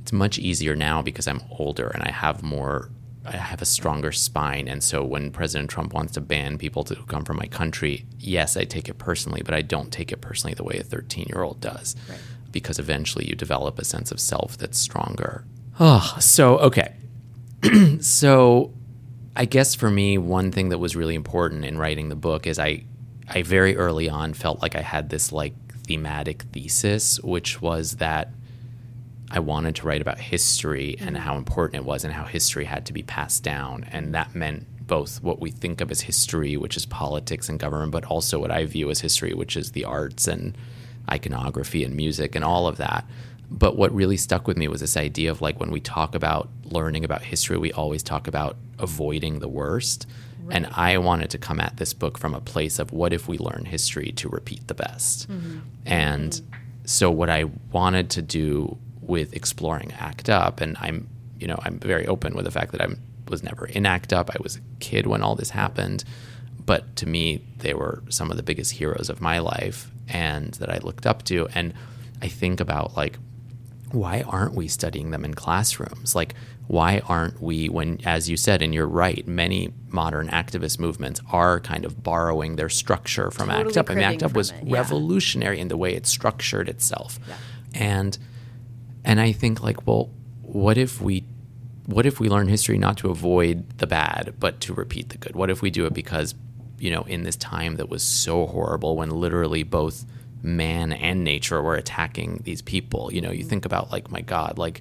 it's 0.00 0.12
much 0.12 0.38
easier 0.38 0.76
now 0.76 1.02
because 1.02 1.26
I'm 1.26 1.42
older 1.58 1.88
and 1.88 2.02
I 2.02 2.10
have 2.10 2.42
more. 2.42 2.90
I 3.24 3.36
have 3.36 3.62
a 3.62 3.66
stronger 3.66 4.10
spine, 4.10 4.66
and 4.66 4.82
so 4.82 5.04
when 5.04 5.30
President 5.30 5.70
Trump 5.70 5.92
wants 5.94 6.14
to 6.14 6.20
ban 6.20 6.58
people 6.58 6.82
to 6.84 6.96
come 7.06 7.24
from 7.24 7.36
my 7.36 7.46
country, 7.46 8.04
yes, 8.18 8.56
I 8.56 8.64
take 8.64 8.88
it 8.88 8.98
personally, 8.98 9.42
but 9.44 9.54
I 9.54 9.62
don't 9.62 9.92
take 9.92 10.10
it 10.10 10.20
personally 10.20 10.54
the 10.54 10.64
way 10.64 10.78
a 10.78 10.82
13 10.82 11.26
year 11.28 11.42
old 11.42 11.60
does. 11.60 11.94
Right 12.08 12.18
because 12.52 12.78
eventually 12.78 13.26
you 13.26 13.34
develop 13.34 13.78
a 13.78 13.84
sense 13.84 14.12
of 14.12 14.20
self 14.20 14.56
that's 14.56 14.78
stronger. 14.78 15.44
Oh, 15.80 16.16
so 16.20 16.58
okay. 16.58 16.94
so 18.00 18.72
I 19.34 19.46
guess 19.46 19.74
for 19.74 19.90
me, 19.90 20.18
one 20.18 20.52
thing 20.52 20.68
that 20.68 20.78
was 20.78 20.94
really 20.94 21.14
important 21.14 21.64
in 21.64 21.78
writing 21.78 22.08
the 22.08 22.16
book 22.16 22.46
is 22.46 22.58
I 22.58 22.84
I 23.28 23.42
very 23.42 23.76
early 23.76 24.08
on 24.08 24.34
felt 24.34 24.60
like 24.60 24.76
I 24.76 24.82
had 24.82 25.08
this 25.08 25.32
like 25.32 25.54
thematic 25.86 26.42
thesis, 26.52 27.18
which 27.20 27.62
was 27.62 27.96
that 27.96 28.30
I 29.30 29.38
wanted 29.38 29.76
to 29.76 29.86
write 29.86 30.02
about 30.02 30.18
history 30.18 30.96
and 31.00 31.16
how 31.16 31.36
important 31.36 31.82
it 31.82 31.86
was 31.86 32.04
and 32.04 32.12
how 32.12 32.24
history 32.24 32.66
had 32.66 32.84
to 32.86 32.92
be 32.92 33.02
passed 33.02 33.42
down. 33.42 33.84
And 33.84 34.14
that 34.14 34.34
meant 34.34 34.66
both 34.86 35.22
what 35.22 35.40
we 35.40 35.50
think 35.50 35.80
of 35.80 35.90
as 35.90 36.02
history, 36.02 36.58
which 36.58 36.76
is 36.76 36.84
politics 36.84 37.48
and 37.48 37.58
government, 37.58 37.92
but 37.92 38.04
also 38.04 38.38
what 38.38 38.50
I 38.50 38.66
view 38.66 38.90
as 38.90 39.00
history, 39.00 39.32
which 39.32 39.56
is 39.56 39.72
the 39.72 39.86
arts 39.86 40.28
and 40.28 40.56
iconography 41.10 41.82
and 41.84 41.96
music 41.96 42.34
and 42.34 42.44
all 42.44 42.66
of 42.66 42.76
that. 42.76 43.06
But 43.50 43.76
what 43.76 43.94
really 43.94 44.18
stuck 44.18 44.46
with 44.46 44.58
me 44.58 44.68
was 44.68 44.80
this 44.82 44.96
idea 44.98 45.30
of 45.30 45.40
like 45.40 45.58
when 45.58 45.70
we 45.70 45.80
talk 45.80 46.14
about 46.14 46.50
learning 46.64 47.04
about 47.04 47.22
history, 47.22 47.56
we 47.56 47.72
always 47.72 48.02
talk 48.02 48.26
about 48.26 48.56
avoiding 48.82 49.38
the 49.38 49.48
worst. 49.48 50.06
Right. 50.42 50.56
And 50.56 50.66
I 50.72 50.98
wanted 50.98 51.30
to 51.30 51.38
come 51.38 51.60
at 51.60 51.76
this 51.76 51.94
book 51.94 52.18
from 52.18 52.34
a 52.34 52.40
place 52.40 52.78
of 52.78 52.92
what 52.92 53.12
if 53.12 53.28
we 53.28 53.38
learn 53.38 53.64
history 53.64 54.12
to 54.16 54.28
repeat 54.28 54.66
the 54.66 54.74
best? 54.74 55.30
Mm-hmm. 55.30 55.58
And 55.86 56.32
mm-hmm. 56.32 56.54
so 56.84 57.10
what 57.10 57.30
I 57.30 57.44
wanted 57.70 58.10
to 58.10 58.22
do 58.22 58.76
with 59.00 59.34
exploring 59.34 59.92
ACT 59.92 60.28
UP, 60.28 60.60
and 60.60 60.76
I'm, 60.80 61.08
you 61.38 61.46
know, 61.46 61.58
I'm 61.62 61.78
very 61.78 62.06
open 62.06 62.34
with 62.34 62.44
the 62.44 62.50
fact 62.50 62.72
that 62.72 62.80
I 62.80 62.88
was 63.28 63.42
never 63.42 63.66
in 63.66 63.86
ACT 63.86 64.12
UP. 64.12 64.30
I 64.30 64.36
was 64.42 64.56
a 64.56 64.60
kid 64.80 65.06
when 65.06 65.22
all 65.22 65.36
this 65.36 65.50
happened 65.50 66.04
but 66.64 66.96
to 66.96 67.08
me, 67.08 67.42
they 67.58 67.74
were 67.74 68.02
some 68.08 68.30
of 68.30 68.36
the 68.36 68.42
biggest 68.42 68.72
heroes 68.72 69.08
of 69.10 69.20
my 69.20 69.38
life 69.38 69.90
and 70.08 70.54
that 70.54 70.70
I 70.70 70.78
looked 70.78 71.06
up 71.06 71.22
to. 71.24 71.48
And 71.54 71.74
I 72.20 72.28
think 72.28 72.60
about 72.60 72.96
like, 72.96 73.18
why 73.90 74.22
aren't 74.22 74.54
we 74.54 74.68
studying 74.68 75.10
them 75.10 75.24
in 75.24 75.34
classrooms? 75.34 76.14
Like, 76.14 76.34
why 76.72 77.02
aren't 77.06 77.38
we, 77.42 77.68
when, 77.68 78.00
as 78.06 78.30
you 78.30 78.36
said, 78.38 78.62
and 78.62 78.72
you're 78.72 78.86
right, 78.86 79.28
many 79.28 79.74
modern 79.88 80.26
activist 80.28 80.78
movements 80.78 81.20
are 81.30 81.60
kind 81.60 81.84
of 81.84 82.02
borrowing 82.02 82.56
their 82.56 82.70
structure 82.70 83.30
from 83.30 83.50
totally 83.50 83.66
ACT 83.66 83.76
UP. 83.76 83.90
I 83.90 83.94
mean, 83.94 84.04
ACT 84.04 84.22
UP 84.22 84.32
was 84.32 84.52
it, 84.52 84.56
yeah. 84.64 84.78
revolutionary 84.78 85.60
in 85.60 85.68
the 85.68 85.76
way 85.76 85.92
it 85.94 86.06
structured 86.06 86.70
itself. 86.70 87.20
Yeah. 87.28 87.34
And, 87.74 88.18
and 89.04 89.20
I 89.20 89.32
think 89.32 89.62
like, 89.62 89.86
well, 89.86 90.08
what 90.40 90.78
if 90.78 91.02
we 91.02 91.24
what 91.84 92.06
if 92.06 92.18
we 92.18 92.30
learn 92.30 92.48
history 92.48 92.78
not 92.78 92.96
to 92.98 93.10
avoid 93.10 93.78
the 93.78 93.86
bad, 93.86 94.34
but 94.40 94.60
to 94.62 94.72
repeat 94.72 95.10
the 95.10 95.18
good? 95.18 95.36
What 95.36 95.50
if 95.50 95.60
we 95.60 95.68
do 95.68 95.84
it 95.84 95.92
because 95.92 96.34
you 96.78 96.90
know, 96.90 97.02
in 97.02 97.22
this 97.22 97.36
time 97.36 97.76
that 97.76 97.90
was 97.90 98.02
so 98.02 98.46
horrible 98.46 98.96
when 98.96 99.10
literally 99.10 99.62
both 99.62 100.06
man 100.42 100.90
and 100.92 101.22
nature 101.22 101.60
were 101.60 101.74
attacking 101.74 102.40
these 102.44 102.62
people. 102.62 103.12
You 103.12 103.20
know, 103.20 103.30
you 103.30 103.40
mm-hmm. 103.40 103.48
think 103.50 103.66
about 103.66 103.92
like, 103.92 104.10
my 104.10 104.22
God, 104.22 104.56
like 104.56 104.80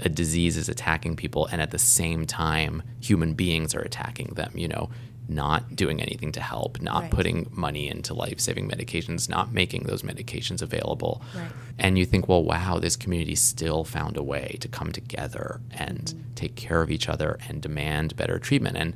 a 0.00 0.08
disease 0.08 0.56
is 0.56 0.68
attacking 0.68 1.16
people, 1.16 1.46
and 1.46 1.60
at 1.60 1.70
the 1.70 1.78
same 1.78 2.26
time, 2.26 2.82
human 3.00 3.34
beings 3.34 3.74
are 3.74 3.80
attacking 3.80 4.34
them. 4.34 4.52
You 4.54 4.68
know, 4.68 4.90
not 5.28 5.76
doing 5.76 6.00
anything 6.00 6.32
to 6.32 6.40
help, 6.40 6.80
not 6.80 7.02
right. 7.02 7.10
putting 7.10 7.46
money 7.52 7.88
into 7.88 8.14
life 8.14 8.40
saving 8.40 8.68
medications, 8.68 9.28
not 9.28 9.52
making 9.52 9.82
those 9.82 10.02
medications 10.02 10.62
available. 10.62 11.22
Right. 11.36 11.50
And 11.78 11.98
you 11.98 12.06
think, 12.06 12.28
well, 12.28 12.42
wow, 12.42 12.78
this 12.78 12.96
community 12.96 13.34
still 13.34 13.84
found 13.84 14.16
a 14.16 14.22
way 14.22 14.56
to 14.60 14.68
come 14.68 14.90
together 14.90 15.60
and 15.70 15.98
mm-hmm. 16.00 16.34
take 16.34 16.56
care 16.56 16.80
of 16.80 16.90
each 16.90 17.08
other 17.08 17.38
and 17.46 17.60
demand 17.60 18.16
better 18.16 18.38
treatment. 18.38 18.78
And 18.78 18.94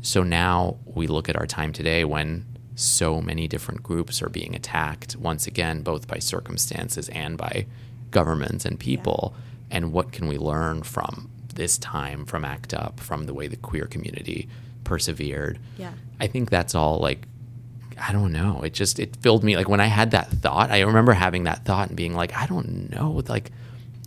so 0.00 0.22
now 0.22 0.78
we 0.84 1.08
look 1.08 1.28
at 1.28 1.36
our 1.36 1.46
time 1.46 1.72
today 1.72 2.04
when 2.04 2.46
so 2.76 3.20
many 3.20 3.48
different 3.48 3.82
groups 3.82 4.22
are 4.22 4.28
being 4.28 4.54
attacked, 4.54 5.16
once 5.16 5.46
again, 5.46 5.82
both 5.82 6.06
by 6.06 6.18
circumstances 6.18 7.08
and 7.08 7.36
by 7.36 7.66
governments 8.10 8.64
and 8.64 8.78
people. 8.78 9.34
Yeah. 9.34 9.40
And 9.70 9.92
what 9.92 10.12
can 10.12 10.28
we 10.28 10.38
learn 10.38 10.82
from 10.82 11.30
this 11.54 11.78
time, 11.78 12.24
from 12.26 12.44
ACT 12.44 12.74
UP, 12.74 13.00
from 13.00 13.26
the 13.26 13.34
way 13.34 13.48
the 13.48 13.56
queer 13.56 13.86
community 13.86 14.48
persevered? 14.84 15.58
Yeah. 15.78 15.92
I 16.20 16.26
think 16.26 16.50
that's 16.50 16.74
all 16.74 16.98
like, 16.98 17.26
I 18.00 18.12
don't 18.12 18.32
know. 18.32 18.62
It 18.62 18.74
just, 18.74 18.98
it 18.98 19.16
filled 19.16 19.44
me. 19.44 19.56
Like 19.56 19.68
when 19.68 19.80
I 19.80 19.86
had 19.86 20.10
that 20.12 20.28
thought, 20.28 20.70
I 20.70 20.80
remember 20.80 21.12
having 21.12 21.44
that 21.44 21.64
thought 21.64 21.88
and 21.88 21.96
being 21.96 22.14
like, 22.14 22.36
I 22.36 22.46
don't 22.46 22.90
know, 22.90 23.22
like, 23.28 23.50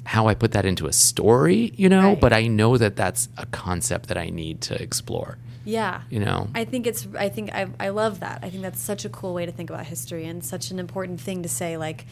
how 0.08 0.28
I 0.28 0.36
put 0.36 0.54
that 0.54 0.66
into 0.66 0.88
a 0.88 0.94
story, 0.94 1.74
you 1.76 1.90
know, 1.90 2.12
right. 2.12 2.20
but 2.20 2.32
I 2.32 2.48
know 2.48 2.78
that 2.78 2.96
that's 2.96 3.28
a 3.36 3.46
concept 3.48 4.08
that 4.08 4.18
I 4.18 4.30
need 4.30 4.62
to 4.62 4.82
explore. 4.82 5.38
Yeah. 5.66 6.04
You 6.10 6.22
know. 6.22 6.48
I 6.56 6.64
think 6.64 6.88
it's 6.88 7.06
I 7.20 7.28
think 7.28 7.54
I 7.54 7.68
I 7.78 7.90
love 7.90 8.22
that. 8.22 8.40
I 8.42 8.50
think 8.50 8.64
that's 8.64 8.80
such 8.80 9.04
a 9.04 9.10
cool 9.10 9.34
way 9.34 9.46
to 9.46 9.52
think 9.52 9.70
about 9.70 9.86
history 9.86 10.26
and 10.26 10.46
such 10.46 10.72
an 10.72 10.80
important 10.80 11.20
thing 11.20 11.44
to 11.44 11.50
say 11.50 11.76
like 11.76 12.06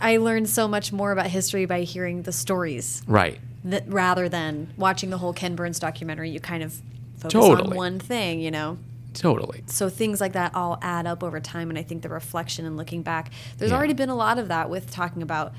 I 0.00 0.18
learned 0.18 0.48
so 0.48 0.68
much 0.68 0.92
more 0.92 1.12
about 1.12 1.26
history 1.26 1.66
by 1.66 1.82
hearing 1.82 2.22
the 2.22 2.32
stories. 2.32 3.02
Right. 3.06 3.40
That 3.64 3.84
rather 3.88 4.28
than 4.28 4.72
watching 4.76 5.10
the 5.10 5.18
whole 5.18 5.32
Ken 5.32 5.56
Burns 5.56 5.78
documentary, 5.78 6.30
you 6.30 6.40
kind 6.40 6.62
of 6.62 6.80
focus 7.18 7.32
totally. 7.32 7.70
on 7.70 7.76
one 7.76 7.98
thing, 7.98 8.40
you 8.40 8.50
know. 8.50 8.78
Totally. 9.14 9.64
So 9.66 9.88
things 9.88 10.20
like 10.20 10.34
that 10.34 10.54
all 10.54 10.78
add 10.82 11.06
up 11.06 11.22
over 11.22 11.40
time 11.40 11.70
and 11.70 11.78
I 11.78 11.82
think 11.82 12.02
the 12.02 12.08
reflection 12.10 12.66
and 12.66 12.76
looking 12.76 13.02
back, 13.02 13.32
there's 13.56 13.70
yeah. 13.70 13.76
already 13.76 13.94
been 13.94 14.10
a 14.10 14.14
lot 14.14 14.38
of 14.38 14.48
that 14.48 14.68
with 14.68 14.90
talking 14.90 15.22
about 15.22 15.54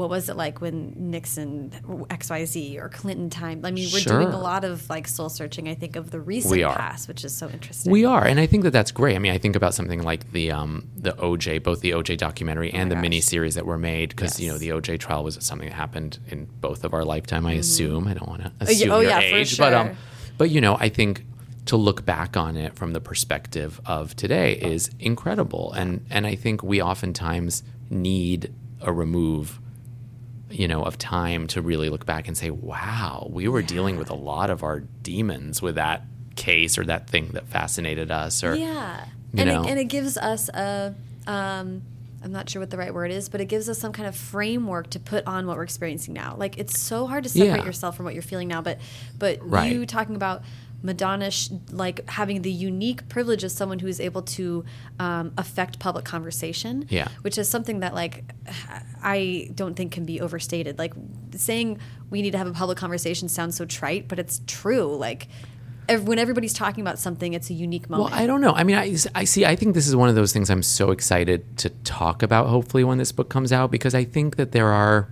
what 0.00 0.08
was 0.08 0.30
it 0.30 0.36
like 0.36 0.62
when 0.62 0.94
Nixon 0.96 1.70
XYZ 2.08 2.80
or 2.80 2.88
Clinton 2.88 3.28
time? 3.28 3.66
I 3.66 3.70
mean, 3.70 3.90
we're 3.92 4.00
sure. 4.00 4.18
doing 4.18 4.32
a 4.32 4.40
lot 4.40 4.64
of 4.64 4.88
like 4.88 5.06
soul 5.06 5.28
searching, 5.28 5.68
I 5.68 5.74
think, 5.74 5.94
of 5.94 6.10
the 6.10 6.18
recent 6.18 6.58
past, 6.62 7.06
which 7.06 7.22
is 7.22 7.36
so 7.36 7.50
interesting. 7.50 7.92
We 7.92 8.06
are. 8.06 8.24
And 8.24 8.40
I 8.40 8.46
think 8.46 8.64
that 8.64 8.70
that's 8.70 8.92
great. 8.92 9.14
I 9.14 9.18
mean, 9.18 9.32
I 9.32 9.36
think 9.36 9.56
about 9.56 9.74
something 9.74 10.02
like 10.02 10.32
the 10.32 10.52
um, 10.52 10.88
the 10.96 11.12
OJ, 11.12 11.62
both 11.62 11.82
the 11.82 11.90
OJ 11.90 12.16
documentary 12.16 12.72
oh 12.72 12.78
and 12.78 12.90
the 12.90 12.96
mini 12.96 13.20
series 13.20 13.56
that 13.56 13.66
were 13.66 13.76
made, 13.76 14.08
because, 14.08 14.40
yes. 14.40 14.40
you 14.40 14.50
know, 14.50 14.56
the 14.56 14.70
OJ 14.70 14.98
trial 15.00 15.22
was 15.22 15.36
something 15.44 15.68
that 15.68 15.74
happened 15.74 16.18
in 16.28 16.46
both 16.46 16.82
of 16.82 16.94
our 16.94 17.04
lifetime, 17.04 17.44
I 17.44 17.52
mm-hmm. 17.52 17.60
assume. 17.60 18.08
I 18.08 18.14
don't 18.14 18.28
want 18.28 18.42
to 18.44 18.52
assume 18.60 18.92
oh, 18.92 19.00
yeah, 19.00 19.20
your 19.20 19.38
age. 19.40 19.48
Sure. 19.56 19.66
But, 19.66 19.74
um, 19.74 19.96
but, 20.38 20.48
you 20.48 20.62
know, 20.62 20.78
I 20.80 20.88
think 20.88 21.26
to 21.66 21.76
look 21.76 22.06
back 22.06 22.38
on 22.38 22.56
it 22.56 22.74
from 22.74 22.94
the 22.94 23.02
perspective 23.02 23.82
of 23.84 24.16
today 24.16 24.54
is 24.54 24.90
incredible. 24.98 25.72
And, 25.72 26.06
and 26.08 26.26
I 26.26 26.36
think 26.36 26.62
we 26.62 26.80
oftentimes 26.80 27.62
need 27.90 28.54
a 28.80 28.92
remove 28.92 29.59
you 30.50 30.68
know, 30.68 30.82
of 30.82 30.98
time 30.98 31.46
to 31.48 31.62
really 31.62 31.88
look 31.88 32.06
back 32.06 32.28
and 32.28 32.36
say, 32.36 32.50
wow, 32.50 33.28
we 33.30 33.48
were 33.48 33.60
yeah. 33.60 33.66
dealing 33.66 33.96
with 33.96 34.10
a 34.10 34.14
lot 34.14 34.50
of 34.50 34.62
our 34.62 34.80
demons 34.80 35.62
with 35.62 35.76
that 35.76 36.04
case 36.36 36.78
or 36.78 36.84
that 36.84 37.08
thing 37.08 37.28
that 37.28 37.46
fascinated 37.48 38.10
us 38.10 38.42
or 38.42 38.54
yeah 38.54 39.04
and 39.36 39.48
it, 39.48 39.54
and 39.54 39.78
it, 39.78 39.84
gives 39.84 40.16
us 40.16 40.48
a 40.50 40.94
um, 41.26 41.82
i'm 42.24 42.32
not 42.32 42.48
sure 42.48 42.60
what 42.60 42.70
the 42.70 42.78
right 42.78 42.94
word 42.94 43.10
is 43.10 43.28
but 43.28 43.40
it 43.40 43.46
gives 43.46 43.68
us 43.68 43.78
some 43.78 43.92
kind 43.92 44.08
of 44.08 44.16
framework 44.16 44.88
to 44.88 44.98
put 44.98 45.26
on 45.26 45.46
what 45.46 45.56
we're 45.56 45.62
experiencing 45.62 46.14
now 46.14 46.34
like 46.38 46.56
it's 46.58 46.78
so 46.78 47.06
hard 47.06 47.24
to 47.24 47.28
separate 47.28 47.58
yeah. 47.58 47.64
yourself 47.64 47.96
from 47.96 48.04
what 48.04 48.14
you're 48.14 48.22
feeling 48.22 48.48
now 48.48 48.62
but 48.62 48.78
but 49.18 49.38
right. 49.42 49.70
you 49.70 49.84
talking 49.84 50.16
about 50.16 50.42
Madonna, 50.82 51.30
like 51.70 52.08
having 52.08 52.42
the 52.42 52.50
unique 52.50 53.08
privilege 53.08 53.44
of 53.44 53.52
someone 53.52 53.78
who 53.78 53.86
is 53.86 54.00
able 54.00 54.22
to 54.22 54.64
um, 54.98 55.32
affect 55.36 55.78
public 55.78 56.04
conversation. 56.04 56.86
Yeah. 56.88 57.08
Which 57.22 57.36
is 57.38 57.48
something 57.48 57.80
that, 57.80 57.94
like, 57.94 58.24
I 59.02 59.50
don't 59.54 59.74
think 59.74 59.92
can 59.92 60.04
be 60.04 60.20
overstated. 60.20 60.78
Like, 60.78 60.94
saying 61.36 61.78
we 62.08 62.22
need 62.22 62.32
to 62.32 62.38
have 62.38 62.46
a 62.46 62.52
public 62.52 62.78
conversation 62.78 63.28
sounds 63.28 63.56
so 63.56 63.64
trite, 63.64 64.08
but 64.08 64.18
it's 64.18 64.40
true. 64.46 64.96
Like, 64.96 65.28
when 65.88 66.18
everybody's 66.18 66.52
talking 66.52 66.82
about 66.82 66.98
something, 66.98 67.34
it's 67.34 67.50
a 67.50 67.54
unique 67.54 67.90
moment. 67.90 68.12
Well, 68.12 68.22
I 68.22 68.26
don't 68.26 68.40
know. 68.40 68.52
I 68.52 68.62
mean, 68.62 68.76
I, 68.76 68.96
I 69.14 69.24
see. 69.24 69.44
I 69.44 69.56
think 69.56 69.74
this 69.74 69.88
is 69.88 69.96
one 69.96 70.08
of 70.08 70.14
those 70.14 70.32
things 70.32 70.48
I'm 70.48 70.62
so 70.62 70.92
excited 70.92 71.58
to 71.58 71.70
talk 71.70 72.22
about. 72.22 72.46
Hopefully, 72.46 72.84
when 72.84 72.98
this 72.98 73.10
book 73.10 73.28
comes 73.28 73.52
out, 73.52 73.70
because 73.70 73.94
I 73.94 74.04
think 74.04 74.36
that 74.36 74.52
there 74.52 74.68
are 74.68 75.08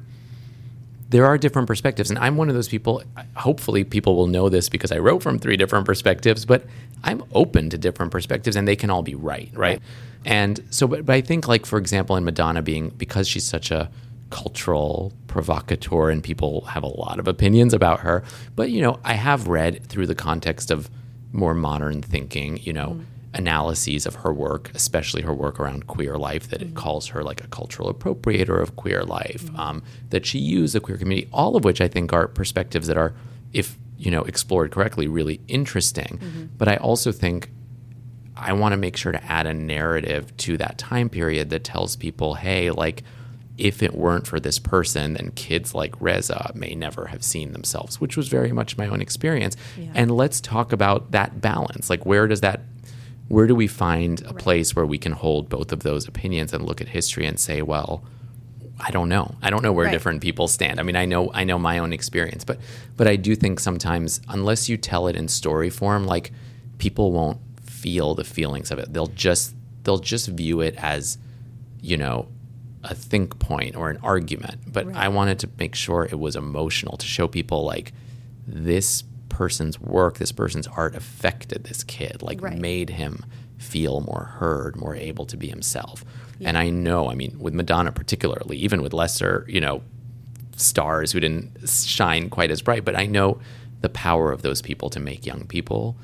there 1.09 1.25
are 1.25 1.39
different 1.39 1.67
perspectives. 1.67 2.11
And 2.11 2.19
I'm 2.19 2.37
one 2.37 2.49
of 2.49 2.55
those 2.55 2.69
people, 2.69 3.03
hopefully, 3.37 3.85
people 3.85 4.17
will 4.17 4.27
know 4.27 4.49
this 4.49 4.69
because 4.69 4.93
I 4.93 4.99
wrote 4.99 5.23
from 5.23 5.39
three 5.39 5.57
different 5.57 5.87
perspectives, 5.87 6.45
but 6.45 6.65
I'm 7.03 7.23
open 7.35 7.71
to 7.71 7.79
different 7.79 8.13
perspectives 8.13 8.57
and 8.57 8.69
they 8.69 8.77
can 8.77 8.91
all 8.91 9.03
be 9.03 9.15
right, 9.15 9.51
right? 9.55 9.81
And 10.25 10.63
so, 10.71 10.87
but, 10.87 11.07
but 11.07 11.15
I 11.15 11.21
think, 11.21 11.49
like, 11.49 11.65
for 11.65 11.79
example, 11.79 12.17
in 12.17 12.25
Madonna 12.25 12.63
being, 12.63 12.91
because 12.91 13.27
she's 13.29 13.45
such 13.45 13.71
a 13.71 13.91
cultural 14.31 15.13
provocateur 15.27 16.11
and 16.11 16.23
people 16.23 16.63
have 16.67 16.83
a 16.83 16.89
lot 16.89 17.19
of 17.19 17.27
opinions 17.27 17.73
about 17.73 18.01
her, 18.01 18.23
but, 18.55 18.71
you 18.71 18.83
know, 18.83 19.01
I 19.05 19.15
have 19.15 19.49
read 19.49 19.87
through 19.87 20.07
the 20.07 20.15
context 20.15 20.71
of 20.71 20.91
more 21.33 21.55
modern 21.55 22.03
thinking, 22.03 22.59
you 22.59 22.73
know. 22.73 22.89
Mm 22.89 23.05
analyses 23.39 24.05
of 24.05 24.17
her 24.17 24.33
work, 24.33 24.71
especially 24.75 25.23
her 25.23 25.33
work 25.33 25.59
around 25.59 25.87
queer 25.87 26.19
life, 26.19 26.49
that 26.51 26.61
it 26.61 26.67
mm-hmm. 26.67 26.77
calls 26.77 27.07
her 27.09 27.23
like 27.23 27.43
a 27.43 27.49
cultural 27.49 27.93
appropriator 27.93 28.61
of 28.61 28.77
queer 28.77 29.03
life, 29.05 29.45
mm-hmm. 29.45 29.61
um, 29.61 29.83
that 30.11 30.27
she 30.27 30.39
used 30.39 30.75
the 30.75 30.81
queer 30.81 30.99
community, 30.99 31.29
all 31.33 31.57
of 31.57 31.65
which 31.65 31.81
I 31.81 31.89
think 31.89 32.13
are 32.13 32.29
perspectives 32.29 32.89
that 32.89 32.99
are, 32.99 33.15
if 33.53 33.79
you 33.97 34.11
know, 34.11 34.23
explored 34.23 34.71
correctly, 34.71 35.09
really 35.09 35.41
interesting. 35.49 36.19
Mm-hmm. 36.21 36.45
But 36.59 36.69
I 36.69 36.77
also 36.77 37.13
think 37.13 37.51
I 38.37 38.53
want 38.53 38.73
to 38.73 38.77
make 38.77 38.97
sure 38.97 39.13
to 39.13 39.25
add 39.25 39.47
a 39.47 39.55
narrative 39.55 40.37
to 40.39 40.57
that 40.59 40.79
time 40.79 41.09
period 41.09 41.51
that 41.51 41.65
tells 41.65 41.97
people, 41.97 42.35
hey, 42.35 42.71
like, 42.71 43.03
if 43.57 43.83
it 43.83 43.93
weren't 43.95 44.25
for 44.25 44.39
this 44.39 44.61
person, 44.61 45.15
then 45.15 45.33
kids 45.33 45.75
like 45.75 46.01
Reza 46.01 46.53
may 46.55 46.77
never 46.77 47.07
have 47.07 47.25
seen 47.25 47.53
themselves, 47.53 48.01
which 48.01 48.17
was 48.17 48.29
very 48.29 48.53
much 48.53 48.79
my 48.79 48.87
own 48.87 49.01
experience. 49.01 49.57
Yeah. 49.77 49.91
And 49.95 50.13
let's 50.13 50.41
talk 50.41 50.73
about 50.73 51.11
that 51.11 51.41
balance. 51.41 51.91
Like, 51.91 52.07
where 52.07 52.29
does 52.29 52.41
that, 52.43 52.61
where 53.29 53.47
do 53.47 53.55
we 53.55 53.67
find 53.67 54.23
a 54.23 54.33
place 54.35 54.75
where 54.75 54.87
we 54.87 54.99
can 54.99 55.13
hold 55.13 55.49
both 55.49 55.73
of 55.73 55.81
those 55.81 56.09
opinions 56.09 56.53
and 56.53 56.65
look 56.65 56.81
at 56.81 56.89
history 56.89 57.27
and 57.27 57.39
say, 57.39 57.61
well, 57.63 58.03
I 58.81 58.91
don't 58.91 59.09
know. 59.09 59.35
I 59.43 59.51
don't 59.51 59.63
know 59.63 59.73
where 59.73 59.87
Right. 59.87 59.93
different 59.93 60.23
people 60.23 60.49
stand. 60.49 60.79
I 60.79 60.83
mean, 60.85 60.97
I 60.97 61.05
know 61.05 61.31
I 61.35 61.45
know 61.45 61.59
my 61.59 61.79
own 61.79 61.93
experience, 61.93 62.45
but 62.45 62.59
but 62.97 63.07
I 63.09 63.17
do 63.17 63.35
think 63.35 63.61
sometimes 63.61 64.21
unless 64.29 64.69
you 64.69 64.77
tell 64.77 65.09
it 65.09 65.17
in 65.17 65.29
story 65.29 65.69
form, 65.69 66.07
like 66.07 66.33
people 66.79 67.11
won't 67.13 67.39
feel 67.61 68.15
the 68.15 68.25
feelings 68.25 68.71
of 68.71 68.79
it. 68.79 68.93
They'll 68.93 69.09
just 69.09 69.55
they'll 69.83 69.99
just 69.99 70.29
view 70.29 70.61
it 70.61 70.75
as, 70.79 71.19
you 71.81 71.97
know, 71.97 72.29
a 72.85 72.95
think 72.95 73.39
point 73.41 73.75
or 73.75 73.91
an 73.91 73.99
argument. 74.03 74.61
But 74.73 74.87
Right. 74.87 74.97
I 74.97 75.09
wanted 75.09 75.39
to 75.41 75.49
make 75.59 75.75
sure 75.75 76.05
it 76.05 76.19
was 76.19 76.37
emotional 76.37 76.97
to 76.99 77.07
show 77.07 77.27
people 77.27 77.65
like 77.65 77.93
this 78.47 79.03
person's 79.39 79.81
work, 79.81 80.19
this 80.19 80.33
person's 80.33 80.67
art 80.67 80.95
affected 80.97 81.65
this 81.65 81.85
kid, 81.85 82.23
like 82.23 82.43
Right. 82.43 82.59
made 82.59 82.91
him 82.91 83.25
feel 83.57 84.01
more 84.01 84.25
heard, 84.41 84.75
more 84.77 84.97
able 84.97 85.27
to 85.27 85.37
be 85.37 85.49
himself. 85.49 86.05
And 86.41 86.59
I 86.59 86.71
know, 86.71 87.09
I 87.13 87.15
mean, 87.15 87.37
with 87.39 87.55
Madonna 87.55 87.93
particularly, 87.93 88.57
even 88.59 88.83
with 88.83 88.93
lesser, 88.93 89.45
you 89.49 89.61
know, 89.61 89.83
stars 90.57 91.13
who 91.13 91.21
didn't 91.21 91.69
shine 91.69 92.29
quite 92.31 92.51
as 92.51 92.63
bright, 92.63 92.85
but 92.85 92.97
I 92.97 93.07
know 93.07 93.39
the 93.81 93.89
power 93.89 94.33
of 94.33 94.43
those 94.43 94.61
people 94.61 94.91
to 94.91 95.01
make 95.01 95.25
young 95.25 95.47
people 95.47 95.97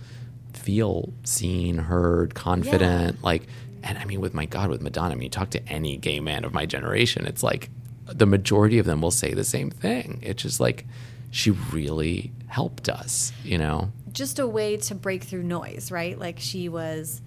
feel 0.52 1.12
seen, 1.24 1.78
heard, 1.78 2.34
confident, 2.34 3.22
like 3.22 3.42
and 3.82 3.98
I 3.98 4.04
mean 4.04 4.20
with 4.20 4.32
my 4.32 4.46
god 4.46 4.70
with 4.70 4.80
Madonna, 4.80 5.12
I 5.12 5.14
mean 5.16 5.24
you 5.24 5.28
talk 5.40 5.50
to 5.50 5.68
any 5.68 5.96
gay 5.96 6.20
man 6.20 6.44
of 6.44 6.52
my 6.54 6.66
generation, 6.66 7.26
it's 7.26 7.42
like 7.42 7.68
the 8.06 8.26
majority 8.26 8.78
of 8.78 8.86
them 8.86 9.00
will 9.02 9.10
say 9.10 9.34
the 9.34 9.44
same 9.44 9.70
thing. 9.70 10.20
It's 10.22 10.42
just 10.42 10.60
like 10.60 10.86
she 11.30 11.50
really 11.50 12.32
helped 12.54 12.88
us, 12.88 13.32
you 13.42 13.58
know. 13.58 13.90
just 14.12 14.38
a 14.38 14.46
way 14.46 14.76
to 14.76 14.94
break 14.94 15.24
through 15.24 15.42
noise, 15.42 15.90
right? 15.90 16.16
Like 16.16 16.38
she 16.38 16.68
was 16.68 17.20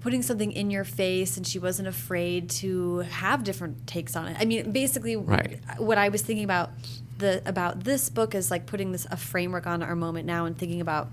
putting 0.00 0.22
something 0.22 0.52
in 0.52 0.70
your 0.70 0.84
face 0.84 1.36
and 1.36 1.44
she 1.44 1.58
wasn't 1.58 1.88
afraid 1.88 2.48
to 2.48 2.98
have 2.98 3.42
different 3.42 3.86
takes 3.86 4.14
on 4.14 4.28
it. 4.28 4.36
I 4.38 4.44
mean, 4.44 4.70
basically 4.70 5.16
Right. 5.16 5.58
what 5.78 5.98
I 5.98 6.10
was 6.10 6.22
thinking 6.22 6.44
about 6.44 6.70
the 7.18 7.42
about 7.46 7.82
this 7.84 8.08
book 8.08 8.34
is 8.34 8.50
like 8.50 8.66
putting 8.66 8.92
this 8.92 9.04
a 9.10 9.16
framework 9.16 9.66
on 9.66 9.82
our 9.82 9.96
moment 9.96 10.26
now 10.26 10.44
and 10.44 10.56
thinking 10.56 10.80
about 10.80 11.08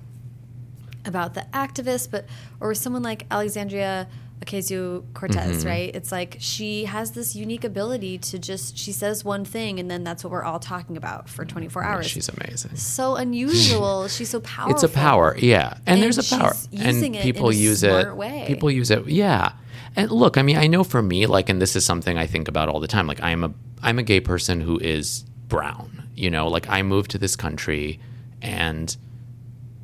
about 1.06 1.34
the 1.34 1.45
activist, 1.54 2.12
but 2.12 2.26
or 2.60 2.76
someone 2.76 3.02
like 3.02 3.26
Alexandria 3.32 4.08
Ocasio 4.46 5.04
Cortez, 5.14 5.60
Mm-hmm. 5.60 5.68
right? 5.68 5.96
It's 5.96 6.12
like 6.12 6.38
she 6.39 6.86
has 6.86 7.12
this 7.12 7.36
unique 7.36 7.64
ability 7.64 8.18
to 8.20 8.39
just 8.39 8.78
she 8.78 8.92
says 8.92 9.24
one 9.24 9.46
thing 9.46 9.80
and 9.80 9.89
then 9.89 10.04
that's 10.04 10.24
what 10.24 10.32
we're 10.32 10.44
all 10.44 10.60
talking 10.60 10.98
about 10.98 11.30
for 11.30 11.46
24 11.46 11.84
hours. 11.84 12.08
She's 12.08 12.30
amazing. 12.30 12.76
so 12.76 13.16
unusual. 13.16 14.08
she's 14.10 14.30
so 14.30 14.39
powerful. 14.42 14.74
It's 14.74 14.84
a 14.84 14.89
power, 14.89 15.36
yeah, 15.38 15.74
and, 15.86 15.96
And 15.96 16.04
there's 16.04 16.18
a 16.18 16.38
power, 16.38 16.54
and 16.74 17.16
people 17.20 17.54
use 17.54 17.82
smart 17.82 18.08
it. 18.08 18.16
way. 18.16 18.46
People 18.48 18.72
use 18.72 18.89
it, 18.92 19.08
yeah. 19.08 19.54
And 19.96 20.10
look, 20.10 20.38
I 20.38 20.42
mean, 20.42 20.58
I 20.58 20.68
know 20.68 20.84
for 20.84 21.02
me, 21.02 21.26
like, 21.26 21.50
and 21.50 21.62
this 21.62 21.76
is 21.76 21.86
something 21.86 22.18
I 22.18 22.26
think 22.26 22.48
about 22.48 22.70
all 22.70 22.80
the 22.80 22.88
time. 22.88 23.08
Like, 23.08 23.22
I'm 23.22 23.44
a 23.44 23.54
I'm 23.84 24.00
a 24.00 24.04
gay 24.04 24.22
person 24.22 24.62
who 24.62 24.78
is 24.80 25.24
brown. 25.48 26.08
You 26.16 26.30
know, 26.30 26.48
like 26.48 26.70
I 26.70 26.82
moved 26.82 27.12
to 27.12 27.18
this 27.18 27.36
country 27.36 28.00
and 28.42 28.96